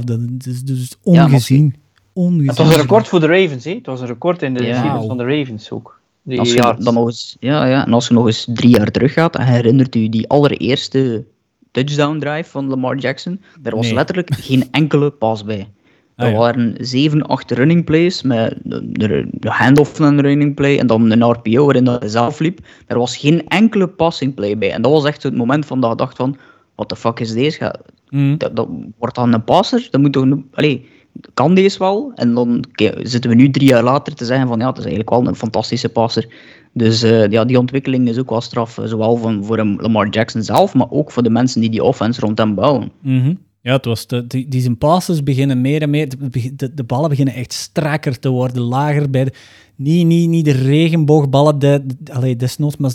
140,5. 0.00 0.04
Dat 0.04 0.20
is 0.46 0.62
dus 0.62 0.94
ongezien. 1.02 1.74
Ongezien. 2.22 2.48
Het 2.48 2.58
was 2.58 2.74
een 2.74 2.80
record 2.80 3.08
voor 3.08 3.20
de 3.20 3.26
Ravens, 3.26 3.64
hè? 3.64 3.72
Het 3.74 3.86
was 3.86 4.00
een 4.00 4.06
record 4.06 4.42
in 4.42 4.54
de 4.54 4.62
Ja. 4.64 4.72
geschiedenis 4.72 5.06
van 5.06 5.16
de 5.16 5.24
Ravens 5.24 5.70
ook. 5.70 6.00
Die 6.22 6.38
Als 6.38 6.52
je 6.52 6.74
dan 6.78 6.94
nog 6.94 7.06
eens, 7.06 7.36
ja, 7.40 7.66
ja, 7.66 7.86
en 7.86 7.92
als 7.92 8.08
je 8.08 8.14
nog 8.14 8.26
eens 8.26 8.46
drie 8.52 8.70
jaar 8.76 8.90
terug 8.90 9.12
gaat, 9.12 9.32
dan 9.32 9.42
herinnert 9.42 9.94
u 9.94 10.08
die 10.08 10.28
allereerste 10.28 11.24
touchdown 11.70 12.18
drive 12.18 12.50
van 12.50 12.68
Lamar 12.68 12.96
Jackson. 12.96 13.40
Daar 13.60 13.74
was 13.74 13.86
Nee. 13.86 13.94
letterlijk 13.94 14.34
geen 14.48 14.68
enkele 14.70 15.10
pas 15.10 15.44
bij. 15.44 15.68
Ah, 16.16 16.26
Er 16.26 16.32
ja. 16.32 16.38
waren 16.38 16.74
zeven, 16.80 17.22
acht 17.22 17.50
running 17.50 17.84
plays 17.84 18.22
met 18.22 18.58
de, 18.62 18.88
de, 18.92 19.28
de 19.32 19.50
handoff 19.50 19.96
van 19.96 20.06
een 20.06 20.20
running 20.20 20.54
play 20.54 20.78
en 20.78 20.86
dan 20.86 21.10
een 21.10 21.30
RPO 21.30 21.64
waarin 21.64 21.84
dat 21.84 22.00
hij 22.00 22.08
zelf 22.10 22.38
liep. 22.38 22.58
Er 22.86 22.98
was 22.98 23.16
geen 23.16 23.48
enkele 23.48 23.86
passing 23.86 24.34
play 24.34 24.58
bij. 24.58 24.72
En 24.72 24.82
dat 24.82 24.92
was 24.92 25.04
echt 25.04 25.22
het 25.22 25.36
moment 25.36 25.66
van 25.66 25.80
dat 25.80 25.92
ik 25.92 25.98
dacht 25.98 26.16
van, 26.16 26.36
what 26.74 26.88
the 26.88 26.96
fuck 26.96 27.20
is 27.20 27.32
deze? 27.32 27.74
Mm. 28.10 28.38
dat, 28.38 28.56
dat, 28.56 28.68
wordt 28.98 29.14
dan 29.14 29.32
een 29.32 29.44
passer? 29.44 29.88
Dat 29.90 30.00
moet 30.00 30.12
toch 30.12 30.22
een, 30.22 30.48
allee, 30.54 30.86
kan 31.34 31.54
deze 31.54 31.78
wel? 31.78 32.12
En 32.14 32.34
dan 32.34 32.64
zitten 33.02 33.30
we 33.30 33.36
nu 33.36 33.50
drie 33.50 33.68
jaar 33.68 33.82
later 33.82 34.14
te 34.14 34.24
zeggen 34.24 34.48
van 34.48 34.58
ja, 34.58 34.66
het 34.66 34.78
is 34.78 34.84
eigenlijk 34.84 35.10
wel 35.10 35.26
een 35.26 35.36
fantastische 35.36 35.88
passer. 35.88 36.26
Dus 36.72 37.02
eh, 37.02 37.28
ja, 37.28 37.44
die 37.44 37.58
ontwikkeling 37.58 38.08
is 38.08 38.18
ook 38.18 38.30
wel 38.30 38.40
straf, 38.40 38.78
eh, 38.78 38.84
zowel 38.84 39.16
van, 39.16 39.44
voor 39.44 39.56
Lamar 39.64 40.08
Jackson 40.08 40.42
zelf, 40.42 40.74
maar 40.74 40.90
ook 40.90 41.12
voor 41.12 41.22
de 41.22 41.30
mensen 41.30 41.60
die 41.60 41.70
die 41.70 41.82
offense 41.82 42.20
rond 42.20 42.38
hem 42.38 42.54
bouwen. 42.54 42.92
Mhm. 43.02 43.34
Ja, 43.60 43.72
het 43.72 43.84
was 43.84 44.06
die, 44.06 44.48
die 44.48 44.60
zijn 44.60 44.78
passes 44.78 45.22
beginnen 45.22 45.60
meer 45.60 45.82
en 45.82 45.90
meer. 45.90 46.08
De, 46.08 46.54
de, 46.56 46.74
de 46.74 46.84
ballen 46.84 47.08
beginnen 47.08 47.34
echt 47.34 47.52
strakker 47.52 48.18
te 48.18 48.28
worden, 48.28 48.62
lager 48.62 49.10
bij 49.10 49.24
de. 49.24 49.32
Niet, 49.76 50.06
niet, 50.06 50.28
niet 50.28 50.44
de 50.44 50.50
regenboogballen, 50.52 51.58
de, 51.58 51.84
de, 51.98 52.12
allee, 52.12 52.36
desnoods, 52.36 52.76
maar 52.76 52.90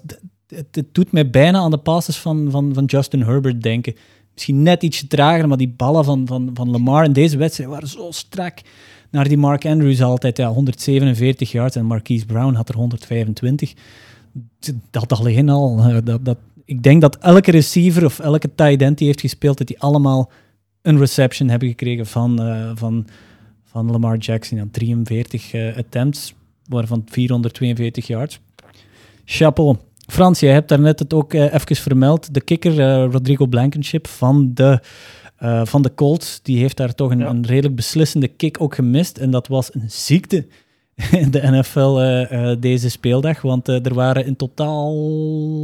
het, 0.47 0.67
het 0.71 0.87
doet 0.91 1.11
mij 1.11 1.29
bijna 1.29 1.59
aan 1.59 1.71
de 1.71 1.77
passes 1.77 2.17
van, 2.17 2.47
van, 2.51 2.73
van 2.73 2.85
Justin 2.85 3.21
Herbert 3.21 3.61
denken. 3.61 3.95
Misschien 4.33 4.61
net 4.63 4.83
ietsje 4.83 5.07
trager, 5.07 5.47
maar 5.47 5.57
die 5.57 5.73
ballen 5.77 6.05
van, 6.05 6.27
van, 6.27 6.49
van 6.53 6.69
Lamar 6.71 7.05
in 7.05 7.13
deze 7.13 7.37
wedstrijd 7.37 7.69
waren 7.69 7.87
zo 7.87 8.07
strak. 8.11 8.61
Naar 9.09 9.27
die 9.27 9.37
Mark 9.37 9.65
Andrews 9.65 10.01
altijd 10.01 10.37
ja, 10.37 10.49
147 10.51 11.51
yards 11.51 11.75
en 11.75 11.85
Marquise 11.85 12.25
Brown 12.25 12.53
had 12.53 12.69
er 12.69 12.75
125. 12.75 13.73
Dat 14.89 15.11
alleen 15.13 15.49
al. 15.49 15.79
eh, 15.79 15.97
Dat, 16.03 16.25
dat, 16.25 16.37
ik 16.65 16.83
denk 16.83 17.01
dat 17.01 17.17
elke 17.17 17.51
receiver 17.51 18.05
of 18.05 18.19
elke 18.19 18.49
tight 18.55 18.81
end 18.81 18.97
die 18.97 19.07
heeft 19.07 19.21
gespeeld, 19.21 19.57
dat 19.57 19.67
die 19.67 19.79
allemaal 19.79 20.31
een 20.81 20.97
reception 20.97 21.49
hebben 21.49 21.67
gekregen 21.67 22.05
van, 22.05 22.41
eh, 22.41 22.71
van, 22.75 23.07
van 23.63 23.91
Lamar 23.91 24.17
Jackson. 24.17 24.57
Ja, 24.57 24.65
43 24.71 25.53
eh, 25.53 25.77
attempts, 25.77 26.33
waarvan 26.67 27.03
442 27.05 28.07
yards. 28.07 28.39
Chapeau. 29.25 29.75
Frans, 30.07 30.39
jij 30.39 30.53
hebt 30.53 30.69
daarnet 30.69 30.99
het 30.99 31.13
ook 31.13 31.33
eh, 31.33 31.53
even 31.53 31.75
vermeld. 31.75 32.33
De 32.33 32.41
kikker 32.41 32.79
eh, 32.79 33.11
Rodrigo 33.11 33.45
Blankenship 33.45 34.07
van 34.07 34.51
de, 34.53 34.79
eh, 35.37 35.65
van 35.65 35.81
de 35.81 35.93
Colts, 35.93 36.39
die 36.41 36.57
heeft 36.59 36.77
daar 36.77 36.95
toch 36.95 37.11
een, 37.11 37.19
Ja. 37.19 37.29
een 37.29 37.45
redelijk 37.45 37.75
beslissende 37.75 38.27
kick 38.27 38.61
ook 38.61 38.75
gemist. 38.75 39.17
En 39.17 39.31
dat 39.31 39.47
was 39.47 39.73
een 39.75 39.89
ziekte 39.91 40.47
in 41.11 41.31
de 41.31 41.41
NFL 41.51 41.99
deze 42.59 42.89
speeldag. 42.89 43.41
Want 43.41 43.67
er 43.67 43.93
waren 43.93 44.25
in 44.25 44.35
totaal, 44.35 44.91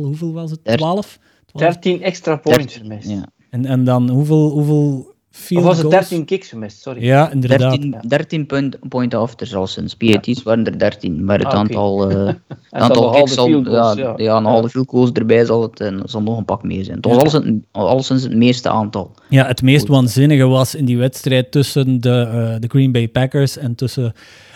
hoeveel 0.04 0.34
was 0.34 0.52
het? 0.52 0.60
Der- 0.64 0.78
12? 0.78 1.20
13 1.54 2.02
extra 2.02 2.36
points 2.36 2.78
gemist. 2.78 3.10
Ja. 3.10 3.26
En, 3.50 3.66
en 3.66 3.84
dan 3.84 4.10
hoeveel, 4.10 4.50
hoeveel 4.50 5.14
Of 5.58 5.64
was 5.64 5.78
het 5.78 5.86
goals? 5.86 6.08
13 6.08 6.26
kicks 6.26 6.50
gemist? 6.50 6.82
Sorry. 6.82 7.04
Ja, 7.04 7.32
inderdaad. 7.32 7.72
13, 7.72 7.96
13 8.08 8.46
punt, 8.46 8.78
point 8.90 9.14
afters 9.14 9.56
al 9.56 9.68
sinds. 9.68 9.96
PAT's 9.96 10.44
waren 10.44 10.66
er 10.66 10.80
13, 10.80 11.26
maar 11.26 11.38
het 11.38 11.48
Ah, 11.48 11.54
aantal, 11.54 12.10
eh, 12.10 12.26
het 12.26 12.36
En 12.70 12.82
aantal 12.82 13.10
kicks 13.10 13.34
zal, 13.34 13.48
goals, 13.52 13.68
ja, 13.68 13.94
ja. 13.96 14.14
ja, 14.18 14.38
een 14.38 14.46
halve 14.46 14.70
field 14.70 14.90
goals 14.90 15.12
erbij 15.12 15.46
zal 15.46 15.62
het 15.62 15.80
en 15.80 16.02
zal 16.06 16.22
nog 16.22 16.38
een 16.38 16.46
pak 16.46 16.64
meer 16.64 16.84
zijn. 16.84 16.96
Het 16.96 17.06
was 17.06 17.18
alles 17.18 17.34
het, 17.34 17.54
alleszins 17.72 18.24
het 18.24 18.36
meeste 18.36 18.70
aantal. 18.70 19.12
Ja, 19.30 19.46
het 19.46 19.62
meest 19.62 19.88
waanzinnige 19.88 20.46
was 20.48 20.76
in 20.76 20.86
die 20.86 20.98
wedstrijd 20.98 21.52
tussen 21.52 22.02
de, 22.02 22.30
eh, 22.32 22.60
de 22.60 22.68
Green 22.68 22.92
Bay 22.92 23.08
Packers 23.08 23.58
en 23.58 23.76
tussen 23.76 24.14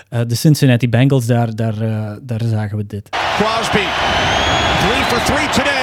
eh, 0.10 0.20
de 0.28 0.36
Cincinnati 0.36 0.90
Bengals. 0.90 1.26
Daar, 1.26 1.56
daar, 1.56 1.82
eh, 1.82 2.12
daar 2.22 2.42
zagen 2.44 2.78
we 2.78 2.86
dit. 2.86 3.10
Crosby, 3.10 3.86
three 4.84 5.04
for 5.04 5.22
three 5.26 5.48
today, 5.50 5.83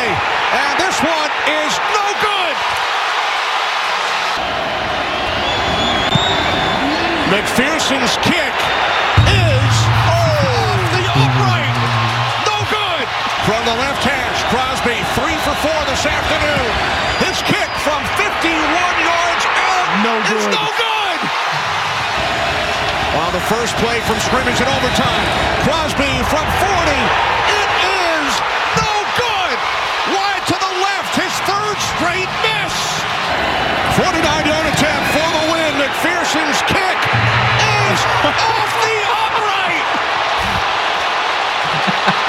McPherson's 7.51 8.15
kick 8.23 8.55
is 9.27 9.75
off 10.07 10.83
the 10.95 11.03
upright. 11.03 11.75
No 12.47 12.63
good. 12.71 13.07
From 13.43 13.59
the 13.67 13.75
left 13.75 14.07
hash, 14.07 14.39
Crosby, 14.55 14.95
three 15.19 15.35
for 15.43 15.51
four 15.59 15.81
this 15.91 16.07
afternoon. 16.07 16.71
His 17.27 17.43
kick 17.43 17.67
from 17.83 17.99
51 18.23 18.55
yards 19.03 19.45
out 19.51 19.89
No 20.07 20.15
good. 20.31 20.51
no 20.55 20.63
good. 20.79 21.21
On 23.19 23.31
the 23.35 23.43
first 23.51 23.75
play 23.83 23.99
from 24.07 24.23
scrimmage 24.23 24.63
in 24.63 24.71
overtime, 24.71 25.27
Crosby 25.67 26.13
from 26.31 26.47
40. 26.47 26.71
It 26.71 27.71
is 27.83 28.31
no 28.79 28.95
good. 29.19 29.59
Wide 30.15 30.45
to 30.47 30.55
the 30.55 30.73
left, 30.87 31.19
his 31.19 31.35
third 31.51 31.77
straight 31.99 32.31
miss. 32.47 32.75
49-yard 33.99 34.67
attempt 34.71 35.07
for 35.19 35.29
the 35.35 35.45
win. 35.51 35.59
McPherson's 35.83 36.63
kick 36.71 36.99
is 37.91 37.99
off 38.39 38.73
the 38.87 38.97
upright. 39.25 39.87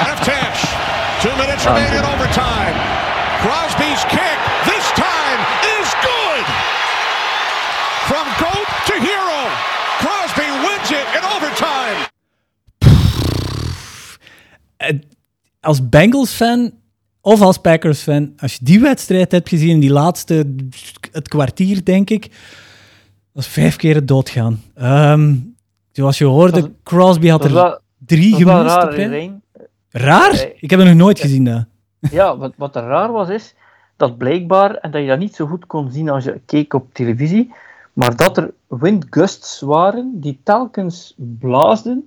Left 0.06 0.26
hash. 0.26 0.62
Two 1.22 1.34
minutes 1.36 1.64
remaining 1.66 1.98
in 1.98 2.04
overtime. 2.04 2.76
Crosby's 3.42 4.02
kick 4.10 4.38
this 4.64 4.86
time 4.94 5.40
is 5.78 5.88
good. 6.02 6.44
From 8.10 8.26
goat 8.38 8.68
to 8.88 8.94
hero, 9.08 9.40
Crosby 10.02 10.48
wins 10.64 10.90
it 10.90 11.06
in 11.16 11.22
overtime. 11.34 11.98
Eh, 14.76 14.98
Als 15.60 15.88
Bengals-fan 15.88 16.72
of 17.20 17.40
als 17.40 17.58
Packers-fan, 17.58 18.32
als 18.36 18.52
je 18.52 18.58
die 18.62 18.80
wedstrijd 18.80 19.32
hebt 19.32 19.48
gezien, 19.48 19.80
die 19.80 19.90
laatste, 19.90 20.54
het 21.12 21.28
kwartier, 21.28 21.84
denk 21.84 22.10
ik, 22.10 22.22
dat 23.32 23.42
is 23.42 23.46
vijf 23.46 23.76
keer 23.76 23.94
het 23.94 24.08
doodgaan. 24.08 24.62
Ehm, 24.74 25.36
zoals 25.92 26.18
je 26.18 26.24
hoorde, 26.24 26.60
Dat 26.60 26.70
Crosby 26.82 27.28
had 27.28 27.40
Dat 27.42 27.50
er 27.50 27.56
wel, 27.56 27.78
drie 28.06 28.30
dat 28.30 28.40
gemist. 28.40 28.74
raar. 28.76 28.94
Rijn. 28.94 29.42
Raar? 29.90 30.46
Ik 30.56 30.70
heb 30.70 30.80
er 30.80 30.86
nog 30.86 30.94
nooit 30.94 31.20
gezien. 31.20 31.44
Dat. 31.44 31.64
Ja, 32.10 32.36
wat, 32.36 32.52
wat 32.56 32.76
er 32.76 32.82
raar 32.82 33.12
was, 33.12 33.28
is 33.28 33.54
dat 33.96 34.16
blijkbaar, 34.18 34.74
en 34.74 34.90
dat 34.90 35.00
je 35.02 35.06
dat 35.08 35.18
niet 35.18 35.34
zo 35.34 35.46
goed 35.46 35.66
kon 35.66 35.90
zien 35.90 36.08
als 36.08 36.24
je 36.24 36.40
keek 36.46 36.74
op 36.74 36.86
televisie, 36.94 37.52
maar 37.92 38.16
dat 38.16 38.36
er 38.36 38.50
windgusts 38.66 39.60
waren 39.60 40.10
die 40.20 40.38
telkens 40.42 41.14
blaasden. 41.16 42.06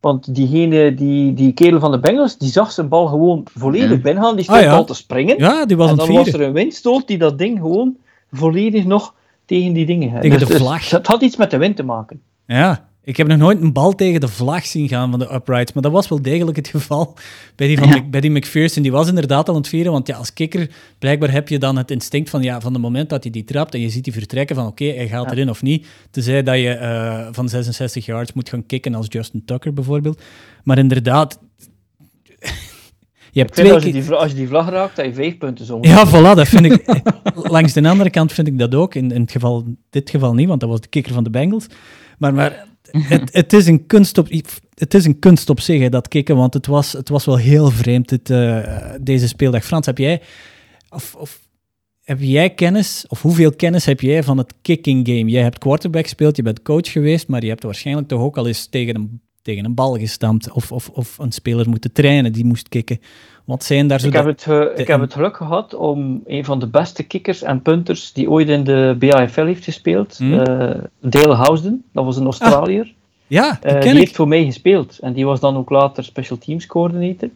Want 0.00 0.34
diegene, 0.34 0.94
die, 0.94 1.34
die 1.34 1.52
kerel 1.52 1.80
van 1.80 1.90
de 1.90 1.98
Bengals, 1.98 2.38
die 2.38 2.50
zag 2.50 2.72
zijn 2.72 2.88
bal 2.88 3.06
gewoon 3.06 3.44
volledig 3.54 3.90
Ja. 3.90 3.96
binnengaan. 3.98 4.34
Die 4.34 4.44
stond 4.44 4.58
Ah, 4.58 4.64
ja. 4.64 4.74
al 4.74 4.84
te 4.84 4.94
springen. 4.94 5.38
Ja, 5.38 5.66
die 5.66 5.76
was 5.76 5.90
en 5.90 5.96
het 5.98 6.06
dan 6.06 6.16
was 6.16 6.26
er 6.32 6.40
een 6.40 6.52
windstoot 6.52 7.06
die 7.06 7.18
dat 7.18 7.38
ding 7.38 7.58
gewoon 7.58 7.96
volledig 8.32 8.84
nog 8.84 9.14
tegen 9.44 9.72
die 9.72 9.86
dingen... 9.86 10.20
Tegen 10.20 10.38
de 10.38 10.46
dus 10.46 10.56
vlag. 10.56 10.90
Het 10.90 11.06
had 11.06 11.22
iets 11.22 11.36
met 11.36 11.50
de 11.50 11.56
wind 11.56 11.76
te 11.76 11.82
maken. 11.82 12.20
Ja, 12.46 12.88
ik 13.04 13.16
heb 13.16 13.26
nog 13.26 13.38
nooit 13.38 13.60
een 13.60 13.72
bal 13.72 13.94
tegen 13.94 14.20
de 14.20 14.28
vlag 14.28 14.66
zien 14.66 14.88
gaan 14.88 15.10
van 15.10 15.18
de 15.18 15.34
uprights, 15.34 15.72
maar 15.72 15.82
dat 15.82 15.92
was 15.92 16.08
wel 16.08 16.22
degelijk 16.22 16.56
het 16.56 16.68
geval 16.68 17.14
bij 17.56 17.66
die, 17.66 17.78
van 17.78 17.88
Ja. 17.88 18.02
Bij 18.02 18.20
die 18.20 18.30
McPherson. 18.30 18.82
Die 18.82 18.92
was 18.92 19.08
inderdaad 19.08 19.48
al 19.48 19.54
aan 19.54 19.60
het 19.60 19.68
vieren, 19.68 19.92
want 19.92 20.06
ja, 20.06 20.16
als 20.16 20.32
kikker, 20.32 20.70
blijkbaar 20.98 21.30
heb 21.30 21.48
je 21.48 21.58
dan 21.58 21.76
het 21.76 21.90
instinct 21.90 22.30
van, 22.30 22.42
ja, 22.42 22.60
van 22.60 22.72
het 22.72 22.82
moment 22.82 23.10
dat 23.10 23.22
hij 23.22 23.32
die 23.32 23.44
trapt 23.44 23.74
en 23.74 23.80
je 23.80 23.88
ziet 23.88 24.04
die 24.04 24.12
vertrekken 24.12 24.56
van, 24.56 24.66
oké, 24.66 24.84
hij 24.84 25.08
gaat 25.08 25.30
erin 25.30 25.50
of 25.50 25.62
niet, 25.62 25.86
tenzij 26.10 26.42
dat 26.42 26.56
je 26.56 26.68
eh, 26.68 27.26
van 27.30 27.48
66 27.48 28.06
yards 28.06 28.32
moet 28.32 28.48
gaan 28.48 28.66
kicken 28.66 28.94
als 28.94 29.06
Justin 29.08 29.44
Tucker 29.44 29.72
bijvoorbeeld. 29.72 30.22
Maar 30.64 30.78
inderdaad, 30.78 31.40
je 33.32 33.40
hebt 33.40 33.52
twee 33.52 33.72
als 33.72 33.84
je, 33.84 33.92
die, 33.92 34.10
als 34.10 34.30
je 34.30 34.36
die 34.36 34.48
vlag 34.48 34.68
raakt, 34.68 34.96
dat 34.96 35.04
je 35.04 35.14
vijf 35.14 35.38
punten 35.38 35.66
zo 35.66 35.78
Ja, 35.80 36.06
voilà, 36.12 36.36
dat 36.36 36.48
vind 36.48 36.64
ik. 36.64 37.02
Langs 37.34 37.72
de 37.72 37.88
andere 37.88 38.10
kant 38.10 38.32
vind 38.32 38.46
ik 38.46 38.58
dat 38.58 38.74
ook. 38.74 38.94
In, 38.94 39.10
in 39.10 39.20
het 39.20 39.30
geval, 39.30 39.64
dit 39.90 40.10
geval 40.10 40.34
niet, 40.34 40.48
want 40.48 40.60
dat 40.60 40.68
was 40.68 40.80
de 40.80 40.88
kikker 40.88 41.12
van 41.12 41.24
de 41.24 41.30
Bengals. 41.30 41.66
Maar, 42.18 42.34
maar 42.34 42.70
het, 42.92 43.32
het, 43.32 43.52
is 43.52 43.66
een 43.66 43.86
kunst 43.86 44.18
op, 44.18 44.28
het 44.74 44.94
is 44.94 45.04
een 45.04 45.18
kunst 45.18 45.50
op 45.50 45.60
zich, 45.60 45.88
dat 45.88 46.08
kicken, 46.08 46.36
want 46.36 46.54
het 46.54 46.66
was, 46.66 46.92
het 46.92 47.08
was 47.08 47.24
wel 47.24 47.36
heel 47.36 47.70
vreemd 47.70 48.08
dit, 48.08 48.30
eh, 48.30 48.90
deze 49.00 49.28
speeldag. 49.28 49.64
Frans, 49.64 49.86
heb 49.86 49.98
jij, 49.98 50.22
of, 50.90 51.14
of, 51.14 51.40
heb 52.02 52.18
jij 52.20 52.54
kennis, 52.54 53.04
of 53.08 53.22
hoeveel 53.22 53.52
kennis 53.52 53.84
heb 53.84 54.00
jij 54.00 54.22
van 54.22 54.38
het 54.38 54.54
kicking 54.62 55.08
game? 55.08 55.30
Jij 55.30 55.42
hebt 55.42 55.58
quarterback 55.58 56.02
gespeeld, 56.02 56.36
je 56.36 56.42
bent 56.42 56.62
coach 56.62 56.92
geweest, 56.92 57.28
maar 57.28 57.42
je 57.42 57.48
hebt 57.48 57.62
waarschijnlijk 57.62 58.08
toch 58.08 58.20
ook 58.20 58.36
al 58.36 58.46
eens 58.46 58.66
tegen 58.66 58.94
een 58.94 59.20
tegen 59.42 59.64
een 59.64 59.74
bal 59.74 59.98
gestampt 59.98 60.52
of, 60.52 60.72
of, 60.72 60.88
of 60.88 61.18
een 61.18 61.32
speler 61.32 61.68
moeten 61.68 61.92
trainen 61.92 62.32
die 62.32 62.44
moest 62.44 62.68
kicken. 62.68 63.00
Wat 63.44 63.64
zijn 63.64 63.86
daar 63.86 64.00
zo 64.00 64.06
Ik 64.06 64.12
heb, 64.12 64.24
het, 64.24 64.46
ik 64.78 64.86
heb 64.86 65.00
het 65.00 65.12
geluk 65.12 65.36
gehad 65.36 65.74
om 65.74 66.22
een 66.26 66.44
van 66.44 66.58
de 66.58 66.66
beste 66.66 67.02
kickers 67.02 67.42
en 67.42 67.62
punters 67.62 68.12
die 68.12 68.30
ooit 68.30 68.48
in 68.48 68.64
de 68.64 68.96
BAFL 68.98 69.44
heeft 69.44 69.64
gespeeld, 69.64 70.16
Hmm. 70.18 70.44
Dale 71.00 71.34
Housden, 71.34 71.84
dat 71.92 72.04
was 72.04 72.16
een 72.16 72.24
Australiër. 72.24 72.92
Ja, 73.26 73.58
die 73.60 73.70
Eh, 73.70 73.80
die 73.80 73.90
heeft 73.90 74.16
voor 74.16 74.28
mij 74.28 74.44
gespeeld 74.44 74.98
en 74.98 75.12
die 75.12 75.26
was 75.26 75.40
dan 75.40 75.56
ook 75.56 75.70
later 75.70 76.04
special 76.04 76.38
teams 76.38 76.66
coördinator. 76.66 77.28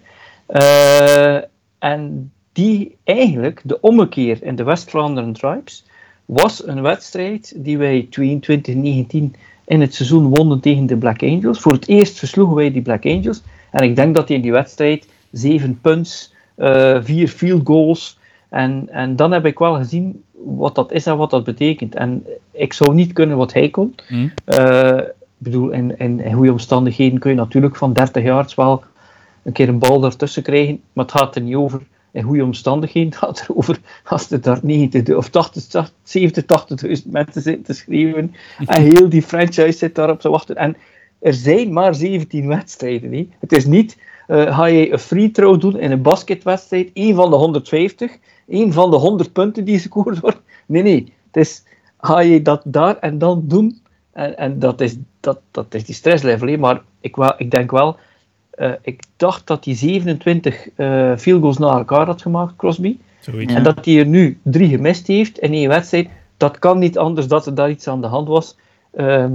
Eh, 0.46 1.36
en 1.78 2.32
die 2.52 2.96
eigenlijk, 3.04 3.60
de 3.64 3.80
ommekeer 3.80 4.42
in 4.42 4.56
de 4.56 4.64
West-Vlaanderen 4.64 5.32
Tribes, 5.32 5.84
was 6.24 6.66
een 6.66 6.82
wedstrijd 6.82 7.52
die 7.56 7.78
wij 7.78 8.08
22-19 8.10 9.34
in 9.64 9.80
het 9.80 9.94
seizoen 9.94 10.28
wonnen 10.28 10.60
tegen 10.60 10.86
de 10.86 10.96
Black 10.96 11.22
Angels. 11.22 11.60
Voor 11.60 11.72
het 11.72 11.88
eerst 11.88 12.18
versloegen 12.18 12.56
wij 12.56 12.72
die 12.72 12.82
Black 12.82 13.06
Angels. 13.06 13.42
En 13.70 13.82
ik 13.82 13.96
denk 13.96 14.14
dat 14.14 14.28
hij 14.28 14.36
in 14.36 14.42
die 14.42 14.52
wedstrijd 14.52 15.06
zeven 15.36 15.80
punts, 15.80 16.34
eh, 16.54 16.98
vier 17.02 17.28
field 17.28 17.66
goals. 17.66 18.18
En, 18.48 18.88
en 18.90 19.16
dan 19.16 19.32
heb 19.32 19.46
ik 19.46 19.58
wel 19.58 19.74
gezien 19.74 20.22
wat 20.44 20.74
dat 20.74 20.92
is 20.92 21.06
en 21.06 21.16
wat 21.16 21.30
dat 21.30 21.44
betekent. 21.44 21.94
En 21.94 22.26
ik 22.50 22.72
zou 22.72 22.94
niet 22.94 23.12
kunnen 23.12 23.36
wat 23.36 23.52
hij 23.52 23.70
kon. 23.70 23.94
Hm. 24.06 24.28
Eh, 24.44 24.96
ik 24.96 25.12
bedoel, 25.42 25.70
in, 25.70 25.98
in, 25.98 26.20
in 26.20 26.34
goede 26.34 26.52
omstandigheden 26.52 27.18
kun 27.18 27.30
je 27.30 27.36
natuurlijk 27.36 27.76
van 27.76 27.92
30 27.92 28.22
yards 28.22 28.54
wel 28.54 28.84
een 29.42 29.52
keer 29.52 29.68
een 29.68 29.78
bal 29.78 30.00
daartussen 30.00 30.42
krijgen. 30.42 30.80
Maar 30.92 31.04
het 31.04 31.14
gaat 31.14 31.36
er 31.36 31.42
niet 31.42 31.54
over 31.54 31.80
in 32.10 32.22
goede 32.22 32.44
omstandigheden. 32.44 33.08
Het 33.12 33.18
gaat 33.18 33.46
erover 33.48 33.78
als 34.04 34.30
er 34.30 34.40
daar 34.40 34.58
90 34.62 35.16
of 35.16 35.28
80, 35.28 35.92
70, 36.02 36.44
80.000 36.84 37.10
mensen 37.10 37.42
zitten 37.42 37.64
te 37.64 37.72
schreeuwen. 37.72 38.34
En 38.66 38.82
heel 38.82 39.08
die 39.08 39.22
franchise 39.22 39.78
zit 39.78 39.94
daarop 39.94 40.20
te 40.20 40.30
wachten. 40.30 40.56
En 40.56 40.76
er 41.18 41.34
zijn 41.34 41.72
maar 41.72 41.94
17 41.94 42.46
wedstrijden. 42.46 43.12
Hè. 43.12 43.28
Het 43.38 43.52
is 43.52 43.64
niet, 43.64 43.96
eh, 44.26 44.56
ga 44.56 44.64
je 44.64 44.92
een 44.92 44.98
free 44.98 45.30
throw 45.30 45.60
doen 45.60 45.78
in 45.78 45.90
een 45.90 46.02
basketwedstrijd, 46.02 46.90
één 46.92 47.14
van 47.14 47.30
de 47.30 47.36
150, 47.36 48.16
één 48.48 48.72
van 48.72 48.90
de 48.90 48.96
100 48.96 49.32
punten 49.32 49.64
die 49.64 49.76
gescoord 49.76 50.20
worden. 50.20 50.40
Nee, 50.66 50.82
nee. 50.82 51.12
Het 51.32 51.46
is, 51.46 51.62
ga 52.00 52.20
je 52.20 52.42
dat 52.42 52.62
daar 52.64 52.98
en 52.98 53.18
dan 53.18 53.42
doen? 53.44 53.80
En, 54.12 54.38
en 54.38 54.58
dat, 54.58 54.80
is, 54.80 54.96
dat, 55.20 55.40
dat 55.50 55.74
is 55.74 55.84
die 55.84 55.94
stresslevel. 55.94 56.48
hè. 56.48 56.56
Maar 56.56 56.82
ik, 57.00 57.16
wel, 57.16 57.34
ik 57.36 57.50
denk 57.50 57.70
wel, 57.70 57.96
eh, 58.50 58.72
ik 58.82 59.02
dacht 59.16 59.46
dat 59.46 59.64
hij 59.64 59.74
27 59.74 60.68
eh 60.74 61.16
field 61.16 61.40
goals 61.40 61.58
na 61.58 61.70
elkaar 61.76 62.06
had 62.06 62.22
gemaakt, 62.22 62.56
Crosby. 62.56 62.96
Zoiets. 63.20 63.54
En 63.54 63.62
dat 63.62 63.84
hij 63.84 63.98
er 63.98 64.06
nu 64.06 64.38
drie 64.42 64.68
gemist 64.68 65.06
heeft 65.06 65.38
in 65.38 65.52
één 65.52 65.68
wedstrijd, 65.68 66.08
dat 66.36 66.58
kan 66.58 66.78
niet 66.78 66.98
anders 66.98 67.26
dat 67.26 67.46
er 67.46 67.54
daar 67.54 67.70
iets 67.70 67.88
aan 67.88 68.00
de 68.00 68.06
hand 68.06 68.28
was 68.28 68.56
ehm, 68.96 69.32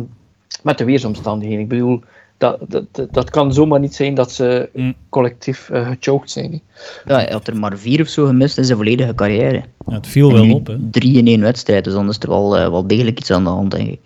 met 0.64 0.78
de 0.78 0.86
weersomstandigheden. 0.86 1.64
Ik 1.64 1.70
bedoel, 1.70 2.02
dat, 2.42 2.86
dat, 2.92 3.14
dat, 3.14 3.30
kan 3.30 3.54
zomaar 3.54 3.80
niet 3.80 3.96
zijn 3.96 4.14
dat 4.14 4.32
ze 4.32 4.70
Mm. 4.74 4.94
collectief 5.10 5.70
eh 5.70 5.88
gechoked 5.88 6.32
zijn. 6.32 6.52
hè. 6.52 6.60
Ja, 7.14 7.20
hij 7.22 7.32
had 7.32 7.48
er 7.48 7.58
maar 7.58 7.78
vier 7.78 8.02
of 8.02 8.08
zo 8.08 8.26
gemist 8.26 8.58
in 8.58 8.66
zijn 8.66 8.78
volledige 8.78 9.16
carrière. 9.16 9.64
Ja, 9.88 9.94
het 9.94 10.08
viel 10.08 10.28
En 10.30 10.34
wel 10.36 10.44
nu 10.46 10.52
op, 10.52 10.68
hè. 10.68 10.78
Drie 10.92 11.18
in 11.18 11.28
één 11.28 11.42
wedstrijd, 11.42 11.84
dus 11.84 11.94
dan 11.94 12.10
is 12.10 12.20
er 12.20 12.30
wel, 12.30 12.58
eh, 12.58 12.70
wel 12.70 12.88
degelijk 12.88 13.20
iets 13.20 13.32
aan 13.32 13.44
de 13.44 13.50
hand, 13.50 13.72
denk 13.72 13.88
ik. 13.90 14.06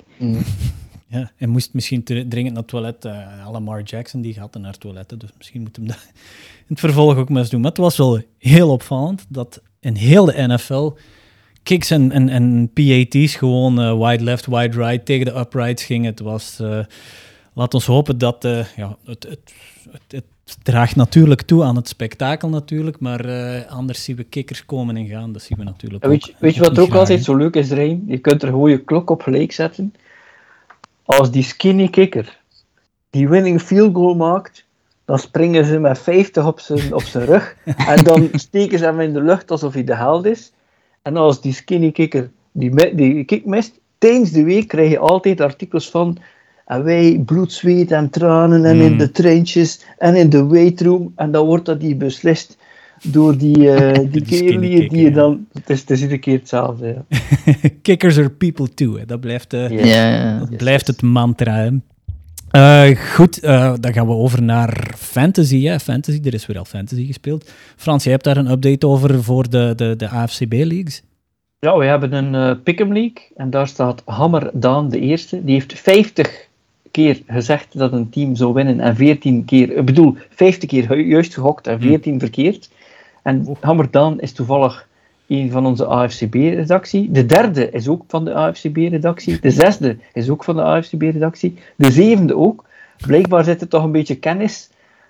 Ja, 1.07 1.32
hij 1.36 1.48
moest 1.48 1.74
misschien 1.74 2.03
dringend 2.03 2.34
naar 2.34 2.56
het 2.56 2.68
toilet. 2.68 3.06
eh 3.06 3.18
Lamar 3.52 3.82
Jackson 3.82 4.22
die 4.22 4.34
gaat 4.34 4.56
naar 4.57 4.72
het 4.72 4.80
toilet, 4.80 5.10
dus 5.20 5.30
misschien 5.38 5.62
moet 5.62 5.76
hem 5.76 5.88
dat 5.88 5.98
in 6.57 6.66
het 6.68 6.80
vervolg 6.80 7.16
ook 7.18 7.30
maar 7.30 7.41
eens 7.41 7.49
doen. 7.49 7.62
Maar 7.62 7.70
het 7.70 7.80
was 7.80 7.98
wel 7.98 8.22
heel 8.38 8.70
opvallend 8.70 9.26
dat 9.30 9.62
in 9.80 9.95
heel 9.95 10.26
de 10.26 10.48
NFL 10.48 10.91
kicks 11.64 11.90
en, 11.91 12.12
en, 12.12 12.30
en 12.30 12.72
PAT's 12.74 13.36
gewoon 13.36 13.82
eh, 13.82 14.07
wide 14.07 14.24
left, 14.24 14.45
wide 14.45 14.78
right 14.78 15.06
tegen 15.06 15.26
de 15.26 15.40
uprights 15.40 15.84
gingen. 15.84 16.10
Het 16.10 16.20
was, 16.20 16.60
eh, 16.60 16.80
laat 17.56 17.73
ons 17.73 17.86
hopen 17.86 18.18
dat, 18.18 18.45
eh, 18.45 18.65
ja, 18.76 18.98
het, 19.06 19.23
het, 19.23 19.53
het, 19.91 20.03
het 20.07 20.23
draagt 20.64 20.95
natuurlijk 20.95 21.41
toe 21.41 21.64
aan 21.64 21.76
het 21.76 21.88
spektakel 21.88 22.49
natuurlijk, 22.49 22.99
maar 22.99 23.26
eh, 23.26 23.72
anders 23.72 24.03
zien 24.03 24.15
we 24.15 24.23
kickers 24.23 24.65
komen 24.65 24.98
en 24.98 25.07
gaan, 25.07 25.32
dat 25.32 25.41
zien 25.41 25.57
we 25.57 25.64
natuurlijk 25.64 26.03
En 26.03 26.10
weet, 26.10 26.26
je, 26.26 26.32
ook. 26.34 26.40
weet 26.40 26.56
je 26.56 26.61
wat 26.61 26.77
er 26.77 26.82
ook 26.82 26.88
graag, 26.88 26.99
altijd 26.99 27.23
zo 27.23 27.36
leuk 27.36 27.56
is, 27.56 27.69
Rijn? 27.69 28.03
Je 28.07 28.18
kunt 28.18 28.41
er 28.41 28.49
gewoon 28.49 28.69
je 28.69 28.84
klok 28.84 29.10
op 29.10 29.22
gelijk 29.22 29.52
zetten. 29.52 29.94
Als 31.06 31.32
die 31.32 31.44
skinny 31.44 31.90
kicker 31.90 32.40
die 33.10 33.30
winning 33.30 33.61
field 33.61 33.95
goal 33.95 34.15
maakt, 34.15 34.65
dan 35.06 35.19
springen 35.19 35.65
ze 35.65 35.80
met 35.80 35.99
50 35.99 36.45
op 36.45 36.60
zijn, 36.60 36.94
op 36.94 37.02
zijn 37.02 37.26
rug. 37.26 37.56
En 37.88 38.03
dan 38.03 38.30
steken 38.34 38.80
ze 38.80 38.86
hem 38.86 38.99
in 38.99 39.14
de 39.14 39.22
lucht 39.22 39.52
alsof 39.52 39.73
hij 39.73 39.84
de 39.84 39.95
held 39.95 40.26
is. 40.26 40.52
En 41.02 41.18
als 41.18 41.41
die 41.41 41.53
skinny 41.53 41.91
kicker 41.91 42.30
die, 42.52 42.95
die 42.95 43.23
kick 43.23 43.45
mist, 43.45 43.80
tijdens 43.98 44.32
de 44.32 44.44
week 44.44 44.68
krijg 44.68 44.90
je 44.90 44.99
altijd 44.99 45.41
artikels 45.41 45.90
van. 45.90 46.18
En 46.66 46.84
wij 46.84 47.22
bloed, 47.26 47.52
zweet 47.54 47.92
en 47.92 48.10
tranen 48.10 48.66
en 48.66 48.80
in 48.80 48.92
Mm. 48.92 48.98
de 48.98 49.12
trenches 49.12 49.80
en 49.98 50.16
in 50.16 50.30
de 50.30 50.46
weightroom. 50.46 51.12
En 51.16 51.32
dan 51.32 51.46
wordt 51.46 51.66
dat 51.66 51.80
die 51.80 51.96
beslist 51.96 52.58
door 53.04 53.38
die, 53.38 53.72
eh 53.72 54.00
die 54.12 54.22
kerel 54.24 54.60
die, 54.60 54.96
je 54.98 55.02
ja. 55.02 55.10
dan... 55.10 55.46
Het 55.54 55.70
is, 55.70 55.80
het 55.80 55.90
is 55.90 56.02
iedere 56.02 56.20
keer 56.20 56.38
hetzelfde, 56.38 57.04
ja. 57.10 57.20
Kickers 57.82 58.18
are 58.18 58.30
people 58.30 58.74
too, 58.74 58.98
hè. 58.98 59.06
dat 59.06 59.20
blijft... 59.20 59.54
eh, 59.54 59.70
Ja. 59.70 59.86
Ja, 59.86 60.40
Dat 60.40 60.58
blijft 60.58 60.88
het 60.88 61.02
mantra. 61.02 61.54
hè. 61.56 61.70
Eh, 62.50 62.98
goed, 63.14 63.40
eh, 63.40 63.74
dan 63.80 63.94
gaan 63.94 64.08
we 64.08 64.14
over 64.14 64.44
naar 64.44 64.94
fantasy. 64.98 65.64
Hè. 65.64 65.80
Fantasy, 65.80 66.20
er 66.24 66.34
is 66.34 66.46
weer 66.46 66.58
al 66.58 66.66
fantasy 66.66 67.06
gespeeld. 67.06 67.52
Frans, 67.76 68.04
jij 68.04 68.12
hebt 68.12 68.24
daar 68.26 68.38
een 68.38 68.52
update 68.52 68.88
over 68.88 69.24
voor 69.24 69.50
de, 69.50 69.74
de, 69.76 69.96
de 69.96 70.10
AFCB-leagues. 70.10 71.04
Ja, 71.60 71.78
we 71.78 71.86
hebben 71.86 72.14
een 72.14 72.36
eh 72.36 72.64
Pick'em 72.64 72.94
League 72.94 73.32
en 73.36 73.50
daar 73.50 73.68
staat 73.68 74.02
Hammer 74.06 74.50
Daan 74.54 74.90
de 74.90 75.00
eerste. 75.00 75.44
Die 75.44 75.54
heeft 75.54 75.80
50 75.80 76.48
keer 76.96 77.22
gezegd 77.28 77.78
dat 77.78 77.92
een 77.94 78.10
team 78.10 78.36
zou 78.36 78.54
winnen 78.54 78.80
en 78.80 78.96
14 78.96 79.46
keer, 79.46 79.78
ik 79.78 79.86
bedoel, 79.86 80.16
50 80.30 80.70
keer 80.70 81.00
juist 81.00 81.34
gehokt 81.34 81.68
en 81.68 81.82
14 81.82 82.20
verkeerd. 82.20 82.70
En 83.24 83.48
Hammer 83.60 83.92
Daan 83.92 84.20
is 84.20 84.32
toevallig 84.32 84.88
een 85.28 85.52
van 85.52 85.66
onze 85.66 85.86
AFCB-redactie. 85.86 87.12
De 87.12 87.26
derde 87.26 87.70
is 87.72 87.88
ook 87.88 88.04
van 88.08 88.26
de 88.26 88.34
AFCB-redactie. 88.34 89.40
De 89.40 89.52
zesde 89.52 89.98
is 90.14 90.30
ook 90.30 90.44
van 90.44 90.56
de 90.56 90.62
AFCB-redactie. 90.62 91.58
De 91.76 91.92
zevende 91.92 92.36
ook. 92.36 92.66
Blijkbaar 93.06 93.44
zit 93.44 93.62
er 93.62 93.68
toch 93.68 93.84
een 93.84 93.92
beetje 93.92 94.16
kennis 94.16 94.70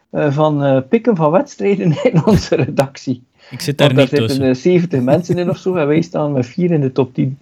eh, 0.10 0.32
van 0.32 0.64
eh 0.64 0.82
pikken 0.90 1.16
van 1.16 1.32
wedstrijden 1.32 1.96
in 2.12 2.26
onze 2.26 2.56
redactie. 2.56 3.24
Ik 3.50 3.62
zit 3.62 3.78
daar 3.78 3.88
daar 3.88 3.98
niet 3.98 4.10
zitten 4.10 4.28
tussen. 4.28 4.50
eh, 4.50 4.56
70 4.56 5.02
mensen 5.02 5.38
in 5.38 5.50
of 5.50 5.58
zo 5.58 5.76
en 5.76 5.88
wij 5.88 6.02
staan 6.02 6.32
met 6.32 6.46
vier 6.46 6.72
in 6.72 6.82
de 6.82 6.92
top 6.92 7.14
10. 7.14 7.38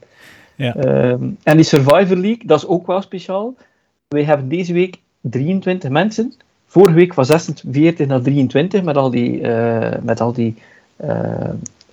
Ja. 0.55 0.75
Ehm, 0.75 1.23
en 1.43 1.55
die 1.55 1.65
Survivor 1.65 2.17
League, 2.17 2.45
dat 2.45 2.57
is 2.57 2.67
ook 2.67 2.87
wel 2.87 3.01
speciaal. 3.01 3.55
Wij 4.13 4.23
hebben 4.23 4.49
deze 4.49 4.73
week 4.73 4.99
23 5.21 5.89
mensen. 5.89 6.33
Vorige 6.65 6.93
week 6.93 7.13
van 7.13 7.25
46 7.25 8.07
naar 8.07 8.21
23 8.21 8.83
met 8.83 8.97
al 8.97 9.09
die, 9.09 9.41
eh, 9.41 10.01
met 10.01 10.21
al 10.21 10.33
die 10.33 10.55
eh, 10.95 11.49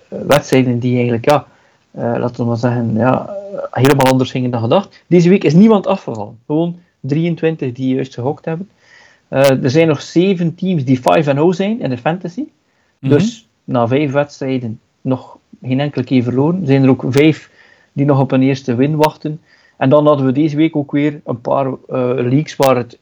wedstrijden 0.07 0.79
die 0.79 0.93
eigenlijk, 0.95 1.29
ja, 1.29 1.45
eh, 1.91 2.03
laten 2.17 2.35
we 2.35 2.43
maar 2.43 2.57
zeggen, 2.57 2.93
ja, 2.93 3.35
helemaal 3.71 4.11
anders 4.11 4.31
gingen 4.31 4.51
dan 4.51 4.61
gedacht. 4.61 5.03
Deze 5.07 5.29
week 5.29 5.43
is 5.43 5.53
niemand 5.53 5.87
afgevallen. 5.87 6.39
Gewoon 6.45 6.79
23 6.99 7.71
die 7.71 7.95
juist 7.95 8.13
gehokt 8.13 8.45
hebben. 8.45 8.69
Er 9.29 9.69
zijn 9.69 9.87
nog 9.87 10.01
7 10.01 10.55
teams 10.55 10.85
die 10.85 10.99
5-0 10.99 11.53
zijn 11.53 11.79
in 11.79 11.89
de 11.89 11.97
fantasy. 11.97 12.43
Mhm. 12.99 13.13
Dus 13.13 13.47
na 13.63 13.87
vijf 13.87 14.11
wedstrijden 14.11 14.79
nog 15.01 15.37
geen 15.61 15.79
enkele 15.79 16.03
keer 16.03 16.23
verloren. 16.23 16.65
Zijn 16.65 16.83
er 16.83 16.89
ook 16.89 17.05
vijf 17.09 17.49
die 17.93 18.05
nog 18.05 18.19
op 18.19 18.31
een 18.31 18.41
eerste 18.41 18.75
win 18.75 18.95
wachten. 18.95 19.41
En 19.81 19.89
dan 19.89 20.07
hadden 20.07 20.25
we 20.25 20.31
deze 20.31 20.55
week 20.55 20.75
ook 20.75 20.91
weer 20.91 21.21
een 21.25 21.41
paar 21.41 21.65
eh, 21.65 21.75
leagues 22.15 22.55
waar 22.55 22.75
het 22.75 22.97
1,48 22.97 23.01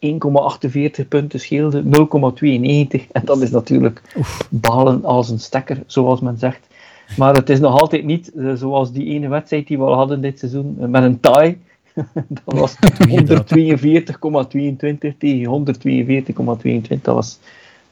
punten 1.08 1.40
scheelde, 1.40 1.84
0,92. 1.84 1.90
En 3.12 3.26
dat 3.26 3.42
is 3.42 3.52
natuurlijk 3.52 4.02
balen 4.50 5.06
als 5.06 5.30
een 5.30 5.40
stekker, 5.40 5.84
zoals 5.86 6.20
men 6.20 6.38
zegt. 6.38 6.68
Maar 7.18 7.36
het 7.36 7.50
is 7.50 7.60
nog 7.60 7.82
altijd 7.82 8.04
niet 8.04 8.34
eh, 8.34 8.54
zoals 8.54 8.92
die 8.92 9.06
ene 9.06 9.28
wedstrijd 9.28 9.68
die 9.68 9.78
we 9.78 9.84
al 9.84 9.94
hadden 9.94 10.22
dit 10.22 10.40
seizoen, 10.40 10.78
eh, 10.80 10.88
met 10.88 11.04
een 11.04 11.20
tie. 11.20 11.58
dat 12.44 12.60
was 12.60 12.76
142,22 12.76 12.80
tegen 15.18 15.66
142,22. 16.88 17.02
Dat 17.02 17.16
was, 17.16 17.40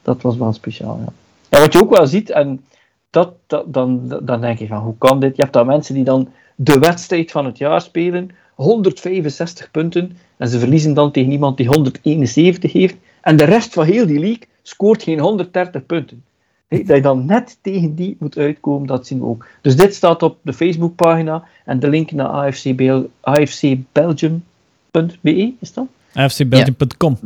dat 0.02 0.22
was 0.22 0.36
wel 0.36 0.52
speciaal, 0.52 1.00
ja. 1.04 1.12
En 1.48 1.60
wat 1.60 1.72
je 1.72 1.82
ook 1.82 1.96
wel 1.96 2.06
ziet, 2.06 2.30
en 2.30 2.64
dat, 3.10 3.32
dat, 3.46 3.72
dan, 3.72 4.18
dan 4.22 4.40
denk 4.40 4.58
je 4.58 4.66
van, 4.66 4.82
hoe 4.82 4.98
kan 4.98 5.20
dit? 5.20 5.36
Je 5.36 5.42
hebt 5.42 5.54
dan 5.54 5.66
mensen 5.66 5.94
die 5.94 6.04
dan 6.04 6.28
de 6.54 6.78
wedstrijd 6.78 7.30
van 7.30 7.44
het 7.44 7.58
jaar 7.58 7.80
spelen, 7.80 8.30
165 8.58 9.70
punten, 9.70 10.16
en 10.36 10.48
ze 10.48 10.58
verliezen 10.58 10.94
dan 10.94 11.12
tegen 11.12 11.32
iemand 11.32 11.56
die 11.56 11.66
171 11.66 12.72
heeft, 12.72 12.96
en 13.20 13.36
de 13.36 13.44
rest 13.44 13.72
van 13.72 13.84
heel 13.84 14.06
die 14.06 14.18
league 14.18 14.42
scoort 14.62 15.02
geen 15.02 15.18
130 15.18 15.86
punten. 15.86 16.24
Dat 16.68 16.86
je 16.86 17.00
dan 17.00 17.26
net 17.26 17.58
tegen 17.62 17.94
die 17.94 18.16
moet 18.18 18.38
uitkomen, 18.38 18.86
dat 18.86 19.06
zien 19.06 19.18
we 19.18 19.24
ook. 19.24 19.46
Dus 19.62 19.76
dit 19.76 19.94
staat 19.94 20.22
op 20.22 20.38
de 20.42 20.52
Facebookpagina, 20.52 21.44
en 21.64 21.80
de 21.80 21.88
link 21.88 22.10
naar 22.10 22.26
AFCBel- 22.26 23.10
afcbelgium.be, 23.20 25.52
is 25.60 25.72
dat? 25.72 25.86
AFCBelgium.com. 26.12 27.18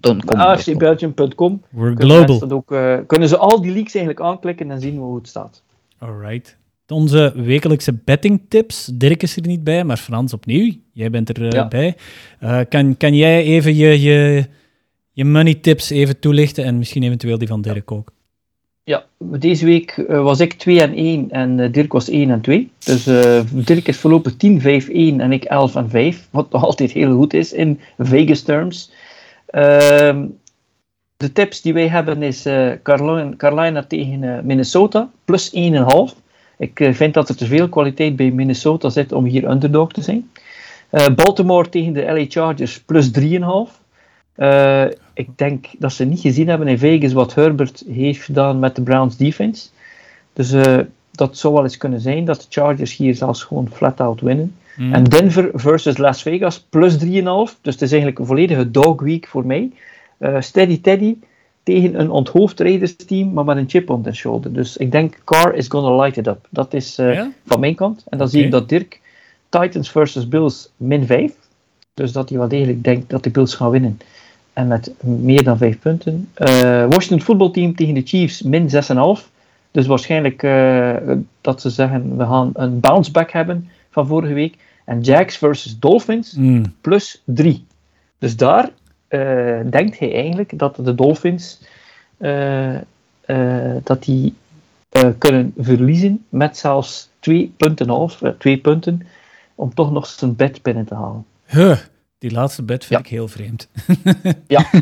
Com. 0.00 0.38
afcbelgium.com. 0.38 1.62
We're 1.68 1.96
global. 1.96 2.38
dat 2.38 2.52
ook, 2.52 2.72
eh, 2.72 2.98
kunnen 3.06 3.28
ze 3.28 3.36
al 3.36 3.60
die 3.60 3.72
leaks 3.72 3.94
eigenlijk 3.94 4.26
aanklikken 4.26 4.70
en 4.70 4.80
zien 4.80 4.98
hoe 4.98 5.16
het 5.16 5.28
staat. 5.28 5.62
Alright. 5.98 6.56
Onze 6.90 7.32
wekelijkse 7.36 7.98
betting 8.04 8.40
tips. 8.48 8.90
Dirk 8.94 9.22
is 9.22 9.36
er 9.36 9.46
niet 9.46 9.64
bij, 9.64 9.84
maar 9.84 9.96
Frans 9.96 10.32
opnieuw. 10.32 10.72
Jij 10.92 11.10
bent 11.10 11.28
erbij. 11.28 11.50
Ja. 11.50 11.68
bij. 11.68 11.96
Eh, 12.38 12.60
kan, 12.68 12.96
kan 12.96 13.14
jij 13.14 13.42
even 13.42 13.76
je, 13.76 14.00
je, 14.00 14.44
je 15.12 15.24
money 15.24 15.54
tips 15.54 15.90
even 15.90 16.18
toelichten 16.18 16.64
en 16.64 16.78
misschien 16.78 17.02
eventueel 17.02 17.38
die 17.38 17.48
van 17.48 17.60
Dirk 17.60 17.92
ook. 17.92 18.12
Ja, 18.84 19.04
deze 19.18 19.64
week 19.64 19.96
uh, 19.96 20.22
was 20.22 20.40
ik 20.40 20.52
2 20.52 20.80
en 20.80 20.94
1 20.94 21.30
en 21.30 21.58
uh, 21.58 21.72
Dirk 21.72 21.92
was 21.92 22.08
1 22.08 22.30
en 22.30 22.40
2. 22.40 22.70
Dus 22.78 23.08
uh, 23.08 23.40
Dirk 23.52 23.88
is 23.88 23.96
voorlopig 23.96 24.36
10, 24.36 24.60
5, 24.60 24.88
1 24.88 25.20
en 25.20 25.32
ik 25.32 25.44
11 25.44 25.74
en 25.74 25.90
5. 25.90 26.28
Wat 26.30 26.50
nog 26.50 26.64
altijd 26.70 26.92
heel 26.92 27.16
goed 27.16 27.34
is 27.34 27.52
in 27.52 27.80
Vegas 27.98 28.42
terms. 28.42 28.92
Ehm, 29.46 30.26
de 31.16 31.32
tips 31.32 31.60
die 31.60 31.72
wij 31.72 31.88
hebben 31.88 32.22
is 32.22 32.42
Carolina, 32.82 33.36
Carolina 33.36 33.84
tegen 33.84 34.46
Minnesota, 34.46 35.10
plus 35.24 35.54
1,5. 35.54 36.20
Ik 36.60 36.88
vind 36.92 37.14
dat 37.14 37.28
er 37.28 37.36
te 37.36 37.46
veel 37.46 37.68
kwaliteit 37.68 38.16
bij 38.16 38.30
Minnesota 38.30 38.88
zit 38.88 39.12
om 39.12 39.24
hier 39.24 39.50
underdog 39.50 39.92
te 39.92 40.02
zijn. 40.02 40.30
Baltimore 41.14 41.68
tegen 41.68 41.92
de 41.92 42.02
LA 42.02 42.24
Chargers, 42.28 42.80
plus 42.80 43.10
3,5. 43.20 43.80
Uh, 44.36 44.84
ik 45.14 45.28
denk 45.38 45.66
dat 45.78 45.92
ze 45.92 46.04
niet 46.04 46.20
gezien 46.20 46.48
hebben 46.48 46.68
in 46.68 46.78
Vegas 46.78 47.12
wat 47.12 47.34
Herbert 47.34 47.84
heeft 47.88 48.22
gedaan 48.22 48.58
met 48.58 48.76
de 48.76 48.82
Browns 48.82 49.16
defense. 49.16 49.68
Dus 50.32 50.52
uh, 50.52 50.78
dat 51.10 51.38
zou 51.38 51.54
wel 51.54 51.62
eens 51.62 51.76
kunnen 51.76 52.00
zijn 52.00 52.24
dat 52.24 52.40
de 52.40 52.46
Chargers 52.48 52.96
hier 52.96 53.14
zelfs 53.14 53.42
gewoon 53.42 53.68
flat-out 53.72 54.20
winnen. 54.20 54.56
Mm. 54.76 54.94
En 54.94 55.04
Denver 55.04 55.50
versus 55.54 55.96
Las 55.96 56.22
Vegas 56.22 56.66
plus 56.70 56.94
3,5. 56.94 57.00
Dus 57.60 57.74
het 57.74 57.82
is 57.82 57.90
eigenlijk 57.90 58.18
een 58.18 58.26
volledige 58.26 58.70
dog 58.70 59.00
week 59.00 59.26
voor 59.26 59.46
mij. 59.46 59.70
Steady 60.38 60.80
Teddy 60.80 61.16
tegen 61.70 62.00
een 62.00 62.10
onthoofd 62.10 62.60
Raiders 62.60 62.96
team, 62.96 63.32
maar 63.32 63.44
met 63.44 63.56
een 63.56 63.68
chip 63.68 63.90
on 63.90 64.02
their 64.02 64.14
shoulder. 64.14 64.52
Dus 64.52 64.76
ik 64.76 64.92
denk 64.92 65.18
Carr 65.24 65.54
is 65.54 65.68
gonna 65.68 66.02
light 66.02 66.16
it 66.16 66.26
up. 66.26 66.46
Dat 66.50 66.74
is 66.74 66.96
ja? 66.96 67.30
van 67.46 67.60
mijn 67.60 67.74
kant. 67.74 67.98
En 68.08 68.18
dan 68.18 68.26
okay. 68.26 68.38
zie 68.38 68.44
ik 68.44 68.50
dat 68.50 68.68
Dirk 68.68 69.00
Titans 69.48 69.90
versus 69.90 70.28
Bills 70.28 70.70
min 70.76 71.06
5. 71.06 71.32
Dus 71.94 72.12
dat 72.12 72.28
hij 72.28 72.38
wel 72.38 72.48
degelijk 72.48 72.84
denkt 72.84 73.10
dat 73.10 73.22
de 73.22 73.30
Bills 73.30 73.54
gaan 73.54 73.70
winnen 73.70 73.98
en 74.52 74.66
met 74.66 74.92
meer 75.00 75.44
dan 75.44 75.58
5 75.58 75.78
punten. 75.78 76.28
Uh, 76.36 76.48
Washington 76.88 77.20
voetbalteam 77.20 77.74
tegen 77.74 77.94
de 77.94 78.02
Chiefs 78.04 78.42
min 78.42 78.68
6,5. 78.70 79.28
Dus 79.70 79.86
waarschijnlijk 79.86 80.42
uh, 80.42 80.96
dat 81.40 81.60
ze 81.60 81.70
zeggen 81.70 82.16
we 82.16 82.24
gaan 82.24 82.50
een 82.54 82.80
bounce 82.80 83.10
back 83.10 83.30
hebben 83.30 83.68
van 83.90 84.06
vorige 84.06 84.32
week. 84.32 84.56
En 84.84 85.00
Jags 85.00 85.36
versus 85.36 85.78
Dolphins 85.78 86.34
mm. 86.34 86.62
plus 86.80 87.22
3. 87.24 87.64
Dus 88.18 88.36
daar 88.36 88.70
denkt 89.70 89.98
hij 89.98 90.14
eigenlijk 90.14 90.58
dat 90.58 90.76
de 90.76 90.94
Dolphins 90.94 91.60
dat 93.82 94.02
die 94.04 94.34
kunnen 95.18 95.54
verliezen 95.58 96.24
met 96.28 96.56
zelfs 96.56 97.08
2 97.20 97.52
punten 97.56 97.88
half, 97.88 98.22
2 98.38 98.58
punten, 98.58 99.06
om 99.54 99.74
toch 99.74 99.92
nog 99.92 100.06
zijn 100.06 100.36
bed 100.36 100.62
binnen 100.62 100.84
te 100.84 100.94
halen. 100.94 101.24
Huh. 101.46 101.78
Die 102.18 102.30
laatste 102.30 102.62
bed 102.62 102.84
vind 102.84 103.00
ik 103.00 103.06
heel 103.06 103.28
vreemd. 103.28 103.68
ja. 104.46 104.70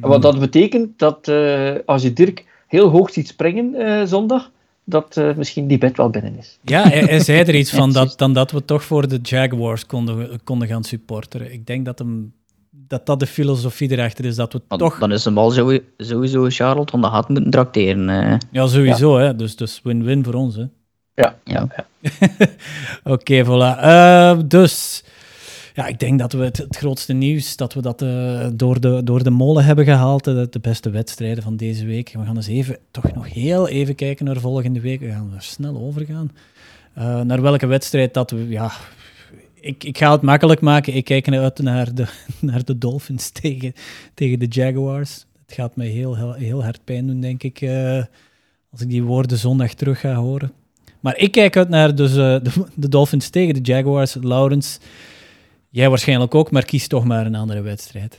Wat 0.00 0.22
dat 0.22 0.38
betekent 0.38 0.98
dat 0.98 1.28
uh, 1.28 1.74
als 1.86 2.02
je 2.02 2.12
Dirk 2.12 2.44
heel 2.66 2.88
hoog 2.88 3.10
ziet 3.10 3.28
springen 3.28 3.74
uh, 3.74 4.04
zondag, 4.04 4.50
dat 4.84 5.16
uh, 5.16 5.34
misschien 5.34 5.66
die 5.66 5.78
bed 5.78 5.96
wel 5.96 6.10
binnen 6.10 6.38
is. 6.38 6.58
Ja, 6.62 6.88
hij, 6.88 6.98
hij 6.98 7.20
zei 7.20 7.38
er 7.38 7.54
iets 7.54 7.70
van 7.80 7.92
dat, 7.92 8.18
dan 8.18 8.32
dat 8.32 8.50
we 8.50 8.64
toch 8.64 8.82
voor 8.84 9.08
de 9.08 9.18
Jaguars 9.22 9.86
konden, 9.86 10.40
konden 10.44 10.68
gaan 10.68 10.84
supporteren. 10.84 11.52
Ik 11.52 11.66
denk 11.66 11.84
dat, 11.84 11.98
hem, 11.98 12.32
dat 12.90 13.06
dat 13.06 13.20
de 13.20 13.26
filosofie 13.26 13.90
erachter 13.90 14.24
is, 14.24 14.36
dat 14.36 14.52
we 14.52 14.62
dan, 14.68 14.78
toch... 14.78 14.98
Dan 14.98 15.12
is 15.12 15.24
hem 15.24 15.38
al 15.38 15.50
sowieso 15.96 16.46
Charlotte 16.48 17.00
de 17.00 17.06
gaat 17.06 17.28
moeten 17.28 17.50
tracteren. 17.50 18.38
Ja, 18.50 18.66
sowieso. 18.66 19.20
Ja. 19.20 19.26
Hè? 19.26 19.36
Dus, 19.36 19.56
dus 19.56 19.80
win-win 19.82 20.24
voor 20.24 20.34
ons. 20.34 20.56
Hè? 20.56 20.64
Ja. 21.14 21.36
ja. 21.44 21.66
ja. 21.76 21.86
Oké, 23.12 23.42
okay, 23.42 23.44
voilà. 23.44 24.46
dus... 24.46 25.04
Ja, 25.74 25.86
ik 25.86 25.98
denk 25.98 26.18
dat 26.18 26.32
we 26.32 26.44
het, 26.44 26.56
het 26.56 26.76
grootste 26.76 27.12
nieuws, 27.12 27.56
dat 27.56 27.74
we 27.74 27.82
dat 27.82 28.02
uh, 28.02 28.46
door, 28.52 28.80
de, 28.80 29.00
door 29.04 29.22
de 29.22 29.30
molen 29.30 29.64
hebben 29.64 29.84
gehaald, 29.84 30.24
de, 30.24 30.46
de, 30.50 30.60
beste 30.60 30.90
wedstrijden 30.90 31.42
van 31.42 31.56
deze 31.56 31.86
week. 31.86 32.12
We 32.18 32.24
gaan 32.24 32.36
eens 32.36 32.46
even, 32.46 32.78
toch 32.90 33.14
nog 33.14 33.32
heel 33.32 33.68
even 33.68 33.94
kijken 33.94 34.24
naar 34.24 34.36
volgende 34.36 34.80
week. 34.80 35.00
We 35.00 35.10
gaan 35.10 35.32
er 35.34 35.42
snel 35.42 35.76
overgaan. 35.76 36.30
Uh, 36.98 37.20
naar 37.20 37.42
welke 37.42 37.66
wedstrijd 37.66 38.14
dat 38.14 38.30
we, 38.30 38.48
ja... 38.48 38.70
Ik, 39.60 39.84
ik 39.84 39.98
ga 39.98 40.12
het 40.12 40.22
makkelijk 40.22 40.60
maken. 40.60 40.94
Ik 40.94 41.04
kijk 41.04 41.28
uit 41.28 41.58
naar 41.58 41.94
de, 41.94 42.06
naar 42.40 42.64
de 42.64 42.78
Dolphins 42.78 43.30
tegen, 43.40 43.72
tegen 44.14 44.38
de 44.38 44.46
Jaguars. 44.46 45.26
Het 45.46 45.54
gaat 45.54 45.76
mij 45.76 45.86
heel, 45.86 46.16
heel, 46.16 46.32
heel 46.32 46.62
hard 46.62 46.84
pijn 46.84 47.06
doen, 47.06 47.20
denk 47.20 47.42
ik, 47.42 47.60
uh, 47.60 48.02
als 48.70 48.80
ik 48.80 48.88
die 48.88 49.02
woorden 49.02 49.38
zondag 49.38 49.74
terug 49.74 50.00
ga 50.00 50.14
horen. 50.14 50.52
Maar 51.00 51.16
ik 51.16 51.32
kijk 51.32 51.56
uit 51.56 51.68
naar 51.68 51.94
dus, 51.94 52.12
de, 52.12 52.42
de 52.74 52.88
Dolphins 52.88 53.28
tegen 53.28 53.54
de 53.54 53.60
Jaguars. 53.60 54.16
Lawrence 54.20 54.78
Jij 55.72 55.88
waarschijnlijk 55.88 56.34
ook, 56.34 56.50
maar 56.50 56.64
kies 56.64 56.88
toch 56.88 57.04
maar 57.04 57.26
een 57.26 57.34
andere 57.34 57.60
wedstrijd. 57.60 58.14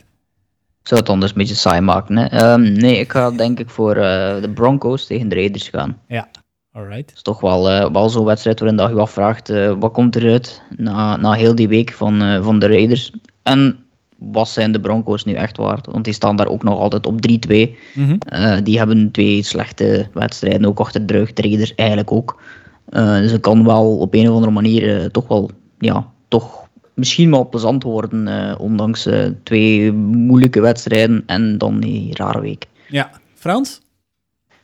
Ik 0.80 0.88
zou 0.88 1.00
het 1.00 1.08
anders 1.08 1.32
een 1.32 1.38
beetje 1.38 1.54
saai 1.54 1.80
maken. 1.80 2.16
Hè? 2.16 2.52
Um, 2.52 2.72
nee, 2.72 2.98
ik 2.98 3.12
ga 3.12 3.30
denk 3.30 3.58
ik 3.58 3.70
voor 3.70 3.96
uh, 3.96 4.02
de 4.40 4.50
Broncos 4.54 5.06
tegen 5.06 5.28
de 5.28 5.34
Raiders 5.34 5.68
gaan. 5.68 5.98
Ja, 6.08 6.28
alright. 6.72 7.08
Het 7.08 7.16
is 7.16 7.22
toch 7.22 7.40
wel, 7.40 7.70
uh, 7.70 7.90
wel 7.90 8.08
zo'n 8.08 8.24
wedstrijd 8.24 8.58
waarin 8.58 8.78
dat 8.78 8.90
je 8.90 9.00
afvraagt, 9.00 9.50
uh, 9.50 9.72
wat 9.78 9.92
komt 9.92 10.16
eruit 10.16 10.62
na, 10.76 11.16
na 11.16 11.32
heel 11.32 11.54
die 11.54 11.68
week 11.68 11.92
van, 11.92 12.42
van 12.42 12.58
de 12.58 12.66
Raiders. 12.66 13.12
En 13.42 13.78
wat 14.18 14.48
zijn 14.48 14.72
de 14.72 14.80
Broncos 14.80 15.24
nu 15.24 15.32
echt 15.32 15.56
waard? 15.56 15.86
Want 15.86 16.04
die 16.04 16.14
staan 16.14 16.36
daar 16.36 16.46
ook 16.46 16.62
nog 16.62 16.78
altijd 16.78 17.06
op 17.06 17.20
3-2. 17.20 17.76
Mm 17.94 18.04
-hmm. 18.04 18.64
die 18.64 18.78
hebben 18.78 19.10
twee 19.10 19.42
slechte 19.42 20.08
wedstrijden 20.12 20.66
ook 20.66 20.80
achter 20.80 21.06
de 21.06 21.12
rug. 21.12 21.32
De 21.32 21.42
Raiders 21.42 21.74
eigenlijk 21.74 22.12
ook. 22.12 22.42
dus 22.90 23.30
het 23.30 23.40
kan 23.40 23.64
wel 23.64 23.98
op 23.98 24.14
een 24.14 24.28
of 24.28 24.34
andere 24.34 24.52
manier 24.52 25.10
toch 25.10 25.28
wel, 25.28 25.50
ja, 25.78 26.06
toch 26.28 26.68
misschien 26.94 27.30
wel 27.30 27.48
plezant 27.48 27.82
worden, 27.82 28.58
ondanks 28.58 29.08
twee 29.42 29.92
moeilijke 29.92 30.60
wedstrijden 30.60 31.22
en 31.26 31.58
dan 31.58 31.80
die 31.80 32.16
rare 32.16 32.40
week. 32.40 32.66
Ja, 32.88 33.10
Frans? 33.34 33.81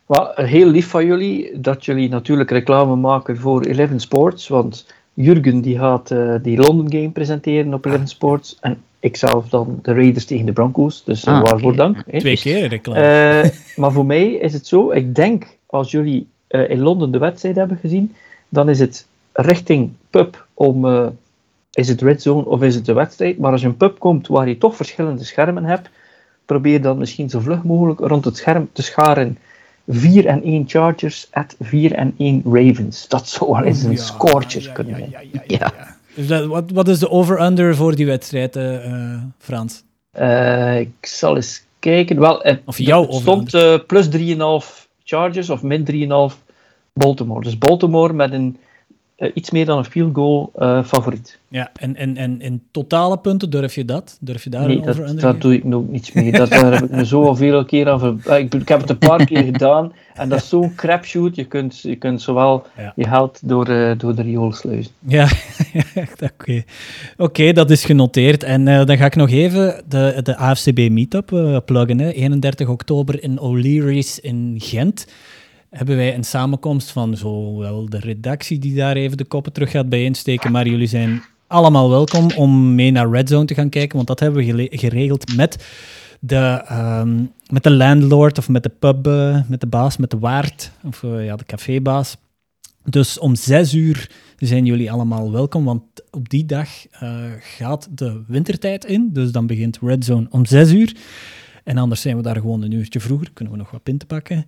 Well, 0.09 0.47
heel 0.47 0.66
lief 0.66 0.89
van 0.89 1.06
jullie 1.06 1.60
dat 1.60 1.85
jullie 1.85 2.09
natuurlijk 2.09 2.51
reclame 2.51 2.97
maken 2.97 3.36
voor 3.36 3.64
Eleven 3.64 4.01
Sports, 4.01 4.48
want 4.48 4.86
Jurgen 5.14 5.60
die 5.60 5.78
gaat 5.78 6.10
uh, 6.10 6.35
die 6.43 6.56
London 6.56 6.90
Game 6.90 7.10
presenteren 7.10 7.74
op 7.74 7.85
Eleven 7.85 8.09
Sports 8.09 8.56
en 8.60 8.82
ik 9.01 9.16
zelf 9.16 9.48
dan 9.48 9.78
de 9.82 9.93
Raiders 9.93 10.24
tegen 10.24 10.47
de 10.47 10.52
Broncos, 10.52 11.05
dus 11.05 11.26
ah, 11.26 11.43
waarvoor 11.43 11.72
okay. 11.72 11.76
dank. 11.76 12.02
Twee 12.18 12.36
keer 12.36 12.68
reclame. 12.68 13.52
maar 13.76 13.93
voor 13.93 14.06
mij 14.06 14.32
is 14.32 14.52
het 14.52 14.66
zo, 14.66 14.90
ik 14.90 15.14
denk 15.14 15.47
als 15.66 15.90
jullie 15.90 16.26
in 16.48 16.78
Londen 16.78 17.10
de 17.10 17.18
wedstrijd 17.18 17.56
hebben 17.56 17.76
gezien, 17.76 18.14
dan 18.48 18.68
is 18.68 18.78
het 18.78 19.06
richting 19.32 19.90
pub 20.10 20.47
om 20.55 20.86
is 21.72 21.89
het 21.89 22.02
red 22.02 22.22
zone 22.22 22.44
of 22.44 22.62
is 22.62 22.74
het 22.74 22.86
de 22.86 22.93
wedstrijd? 22.93 23.39
Maar 23.39 23.52
als 23.52 23.60
je 23.60 23.66
een 23.66 23.76
pub 23.76 23.98
komt 23.98 24.26
waar 24.26 24.48
je 24.48 24.59
toch 24.59 24.76
verschillende 24.76 25.24
schermen 25.24 25.64
hebt, 25.64 25.90
probeer 26.44 26.82
dan 26.82 26.98
misschien 26.98 27.30
zo 27.30 27.40
vlug 27.40 27.62
mogelijk 27.62 28.01
rond 28.01 28.24
het 28.24 28.36
scherm 28.36 28.68
te 28.72 28.82
scharen 28.82 29.39
4 29.89 30.27
en 30.27 30.43
1 30.43 30.65
Chargers 30.66 31.28
at 31.31 31.56
4 31.60 31.93
en 31.93 32.15
1 32.19 32.43
Ravens. 32.44 33.09
Dat 33.09 33.28
zou 33.28 33.52
wel 33.52 33.62
eens 33.62 33.82
een 33.82 33.93
ja, 33.93 34.44
ja, 34.48 34.73
kunnen 34.73 34.97
zijn. 34.97 35.28
Ja, 35.47 35.73
Dus 36.15 36.27
dat, 36.27 36.47
wat, 36.47 36.70
wat 36.70 36.89
is 36.89 36.98
de 36.98 37.10
over-under 37.10 37.77
voor 37.77 37.94
die 37.94 38.06
wedstrijd, 38.06 38.56
uh, 38.56 39.23
Frans? 39.39 39.82
Uh, 40.19 40.78
ik 40.78 40.93
zal 41.01 41.36
eens 41.36 41.65
kijken. 41.78 42.20
Wel, 42.20 42.59
of 42.65 42.78
jouw 42.78 43.06
het 43.06 43.15
stond 43.15 43.55
uh, 43.55 43.78
plus 43.86 44.09
3,5 44.09 44.89
Chargers 45.05 45.51
of 45.51 45.62
min 45.62 46.31
3,5 46.32 46.36
Baltimore. 46.93 47.43
Dus 47.43 47.59
Baltimore 47.59 48.12
met 48.12 48.32
een 48.32 48.56
iets 49.35 49.51
meer 49.51 49.66
dan 49.66 49.78
een 49.78 49.85
field 49.85 50.15
goal 50.15 50.53
uh, 50.59 50.85
favoriet. 50.85 51.39
Ja, 51.49 51.70
en, 51.74 51.97
en, 51.97 52.16
en 52.16 52.40
in 52.40 52.62
totale 52.70 53.19
punten, 53.19 53.51
durf 53.51 53.74
je 53.74 53.85
dat? 53.85 54.19
Durf 54.20 54.45
je 54.45 54.51
daar 54.51 54.66
nee, 54.66 54.81
over 54.81 55.07
dat, 55.07 55.20
dat 55.20 55.40
doe 55.40 55.55
ik 55.55 55.65
nog 55.65 55.89
niets 55.89 56.12
meer. 56.12 56.32
Dat, 56.32 56.51
daar 56.51 56.73
heb 56.73 56.82
ik 56.82 56.90
me 56.90 57.05
zoveel 57.16 57.65
keer 57.65 57.89
aan 57.89 57.99
ver... 57.99 58.39
ik, 58.39 58.55
ik, 58.55 58.69
heb 58.69 58.81
het 58.81 58.90
een 58.90 58.99
paar 58.99 59.24
keer 59.24 59.43
gedaan 59.53 59.93
en 60.15 60.28
dat 60.28 60.39
is 60.39 60.49
zo'n 60.49 60.74
crapshoot. 60.74 61.36
Je 61.36 61.45
kunt, 61.45 61.81
je 61.81 61.97
kunt 61.97 62.23
zowel 62.23 62.66
ja. 62.77 62.93
je 62.97 63.05
geld 63.05 63.49
door, 63.49 63.69
uh, 63.69 63.93
door 63.99 64.15
de 64.15 64.23
riool 64.23 64.53
sluizen. 64.53 64.93
Ja, 64.99 65.28
oké. 65.95 66.24
Okay. 66.32 66.65
okay, 67.16 67.53
dat 67.53 67.70
is 67.70 67.85
genoteerd. 67.85 68.43
En 68.43 68.65
dan 68.65 68.97
ga 68.97 69.05
ik 69.05 69.16
nog 69.16 69.31
even 69.31 69.82
de, 69.89 70.20
de 70.23 70.36
AFCB 70.36 70.89
Meetup 70.90 71.27
pluggen. 71.65 71.99
Hè. 71.99 72.11
31 72.11 72.69
oktober 72.69 73.23
in 73.23 73.40
O'Leary's 73.40 74.19
in 74.19 74.55
Gent 74.59 75.07
hebben 75.70 75.97
wij 75.97 76.15
een 76.15 76.24
samenkomst 76.24 76.90
van 76.90 77.16
zowel 77.16 77.89
de 77.89 77.99
redactie 77.99 78.59
die 78.59 78.74
daar 78.74 78.97
even 78.97 79.16
de 79.16 79.24
koppen 79.24 79.53
terug 79.53 79.70
gaat 79.70 79.89
bijeensteken, 79.89 80.53
maar 80.53 80.69
jullie 80.69 80.86
zijn 80.86 81.23
allemaal 81.47 81.90
welkom 81.90 82.31
om 82.36 82.74
mee 82.74 82.90
naar 82.90 83.11
Red 83.11 83.28
Zone 83.28 83.45
te 83.45 83.55
gaan 83.55 83.69
kijken, 83.69 83.97
want 83.97 84.09
dat 84.09 84.20
hebben 84.20 84.45
we 84.45 84.69
geregeld 84.70 85.36
met 85.36 85.66
de, 86.20 86.65
um, 86.73 87.32
met 87.51 87.62
de 87.62 87.70
landlord 87.70 88.39
of 88.39 88.49
met 88.49 88.62
de 88.62 88.73
pub, 88.78 89.07
uh, 89.07 89.40
met 89.49 89.61
de 89.61 89.66
baas, 89.66 89.97
met 89.97 90.11
de 90.11 90.19
waard, 90.19 90.70
of 90.85 91.03
uh, 91.03 91.24
ja, 91.24 91.36
de 91.36 91.45
cafébaas. 91.45 92.16
Dus 92.85 93.19
om 93.19 93.35
zes 93.35 93.74
uur 93.74 94.11
zijn 94.36 94.65
jullie 94.65 94.93
allemaal 94.93 95.32
welkom, 95.32 95.65
want 95.65 95.82
op 96.11 96.28
die 96.28 96.47
dag 96.47 96.69
uh, 97.03 97.20
gaat 97.40 97.89
de 97.90 98.23
wintertijd 98.27 98.85
in, 98.85 99.11
dus 99.12 99.32
dan 99.32 99.47
begint 99.47 99.78
Red 99.82 100.05
Zone 100.05 100.27
om 100.31 100.47
zes 100.47 100.73
uur. 100.73 100.97
En 101.65 101.78
anders 101.78 102.01
zijn 102.01 102.16
we 102.16 102.23
daar 102.23 102.36
gewoon 102.36 102.62
een 102.62 102.73
uurtje 102.73 103.01
vroeger, 103.01 103.31
kunnen 103.32 103.55
we 103.55 103.61
nog 103.61 103.70
wat 103.70 103.82
pinten 103.82 104.09
pakken. 104.09 104.45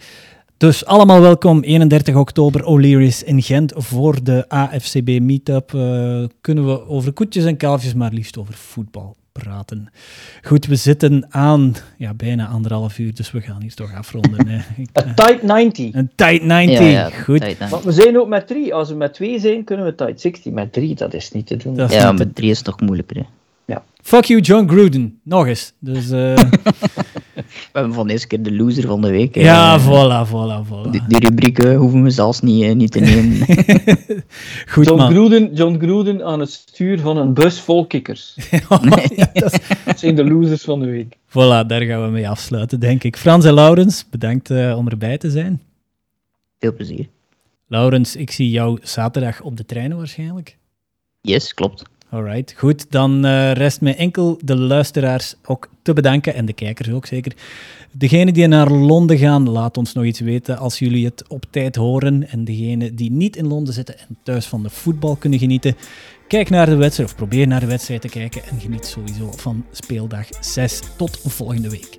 Dus 0.60 0.86
allemaal 0.86 1.20
welkom, 1.20 1.62
31 1.62 2.14
oktober 2.14 2.64
O'Leary's 2.64 3.22
in 3.22 3.42
Gent 3.42 3.72
voor 3.76 4.24
de 4.24 4.44
AFCB 4.48 5.18
Meetup. 5.20 5.72
Uh, 5.72 6.24
kunnen 6.40 6.66
we 6.66 6.88
over 6.88 7.12
koetjes 7.12 7.44
en 7.44 7.56
kalfjes, 7.56 7.94
maar 7.94 8.12
liefst 8.12 8.38
over 8.38 8.54
voetbal 8.54 9.16
praten. 9.32 9.90
Goed, 10.42 10.66
we 10.66 10.76
zitten 10.76 11.26
aan 11.28 11.74
ja, 11.96 12.14
bijna 12.14 12.46
anderhalf 12.46 12.98
uur, 12.98 13.14
dus 13.14 13.30
we 13.30 13.40
gaan 13.40 13.62
hier 13.62 13.74
toch 13.74 13.94
afronden. 13.94 14.48
hè. 14.48 14.56
Ik, 14.82 14.88
eh, 14.92 15.06
Een 15.06 15.14
tight 15.14 15.42
90. 15.42 15.94
een 15.94 16.10
tight 16.14 16.42
90, 16.44 16.78
Ja, 16.78 16.90
ja, 16.90 17.10
goed. 17.10 17.56
Want 17.70 17.84
we 17.84 17.92
zijn 17.92 18.18
ook 18.18 18.28
met 18.28 18.46
drie. 18.46 18.74
Als 18.74 18.88
we 18.88 18.94
met 18.94 19.14
twee 19.14 19.38
zijn, 19.38 19.64
kunnen 19.64 19.86
we 19.86 19.94
tight 19.94 20.20
60. 20.20 20.52
Met 20.52 20.72
drie, 20.72 20.94
dat 20.94 21.14
is 21.14 21.30
niet 21.30 21.46
te 21.46 21.56
doen. 21.56 21.74
Dat 21.74 21.90
is 21.90 21.96
Ja, 21.96 22.12
met 22.12 22.34
drie 22.34 22.50
is 22.50 22.56
het 22.56 22.66
toch 22.66 22.80
moeilijker. 22.80 23.16
Hè. 23.16 23.22
Fuck 24.02 24.24
you, 24.24 24.40
John 24.40 24.68
Gruden. 24.68 25.20
Nog 25.22 25.46
eens. 25.46 25.72
Dus, 25.78 26.10
eh, 26.10 26.34
hebben 27.72 27.92
van 27.94 28.06
deze 28.06 28.26
keer 28.26 28.42
de 28.42 28.52
loser 28.56 28.86
van 28.86 29.00
de 29.00 29.10
week. 29.10 29.34
ja, 29.34 29.80
voilà, 29.80 30.28
voilà, 30.28 30.68
voilà. 30.68 30.90
Die, 30.90 31.02
die 31.08 31.18
rubriek 31.20 31.58
eh, 31.58 31.76
hoeven 31.76 32.02
we 32.02 32.10
zelfs 32.10 32.40
niet, 32.40 32.62
eh, 32.64 32.74
niet 32.74 32.92
te 32.92 33.00
nemen. 33.00 33.36
Goed, 34.72 34.84
John, 34.86 34.98
man. 34.98 35.10
Gruden, 35.10 35.54
John 35.54 35.76
Gruden 35.78 36.24
aan 36.24 36.40
het 36.40 36.50
stuur 36.50 37.00
van 37.00 37.16
een 37.16 37.34
bus 37.34 37.60
vol 37.60 37.86
kikkers. 37.86 38.36
Ja, 39.16 39.30
dat 39.32 39.52
is- 39.52 39.58
Dat 39.84 39.98
zijn 39.98 40.14
de 40.14 40.24
losers 40.24 40.62
van 40.62 40.80
de 40.80 40.86
week. 40.86 41.16
Voilà, 41.28 41.66
daar 41.66 41.82
gaan 41.82 42.04
we 42.04 42.08
mee 42.10 42.28
afsluiten, 42.28 42.80
denk 42.80 43.04
ik. 43.04 43.16
Frans 43.16 43.44
en 43.44 43.54
Laurens, 43.54 44.04
bedankt 44.10 44.50
eh, 44.50 44.76
om 44.76 44.88
erbij 44.88 45.18
te 45.18 45.30
zijn. 45.30 45.62
Veel 46.58 46.74
plezier. 46.74 47.06
Laurens, 47.66 48.16
ik 48.16 48.30
zie 48.30 48.50
jou 48.50 48.78
zaterdag 48.82 49.40
op 49.40 49.56
de 49.56 49.64
trein 49.64 49.96
waarschijnlijk. 49.96 50.56
Yes, 51.20 51.54
klopt. 51.54 51.82
Alright, 52.10 52.54
goed. 52.56 52.90
Dan 52.90 53.24
eh, 53.24 53.52
rest 53.52 53.80
mij 53.80 53.96
enkel 53.96 54.38
de 54.44 54.56
luisteraars 54.56 55.34
ook 55.44 55.68
te 55.82 55.92
bedanken 55.92 56.34
en 56.34 56.44
de 56.44 56.52
kijkers 56.52 56.90
ook 56.90 57.06
zeker. 57.06 57.32
Degenen 57.92 58.34
die 58.34 58.46
naar 58.46 58.70
Londen 58.70 59.18
gaan, 59.18 59.48
laat 59.48 59.76
ons 59.76 59.92
nog 59.92 60.04
iets 60.04 60.20
weten 60.20 60.58
als 60.58 60.78
jullie 60.78 61.04
het 61.04 61.24
op 61.28 61.44
tijd 61.50 61.76
horen. 61.76 62.28
En 62.28 62.44
degenen 62.44 62.96
die 62.96 63.10
niet 63.10 63.36
in 63.36 63.46
Londen 63.46 63.74
zitten 63.74 63.98
en 63.98 64.16
thuis 64.22 64.46
van 64.46 64.62
de 64.62 64.70
voetbal 64.70 65.16
kunnen 65.16 65.38
genieten, 65.38 65.76
kijk 66.28 66.50
naar 66.50 66.66
de 66.66 66.76
wedstrijd 66.76 67.10
of 67.10 67.16
probeer 67.16 67.46
naar 67.46 67.60
de 67.60 67.66
wedstrijd 67.66 68.00
te 68.00 68.08
kijken 68.08 68.42
en 68.44 68.60
geniet 68.60 68.86
sowieso 68.86 69.32
van 69.36 69.64
speeldag 69.70 70.26
6. 70.40 70.80
Tot 70.96 71.20
volgende 71.24 71.70
week. 71.70 71.98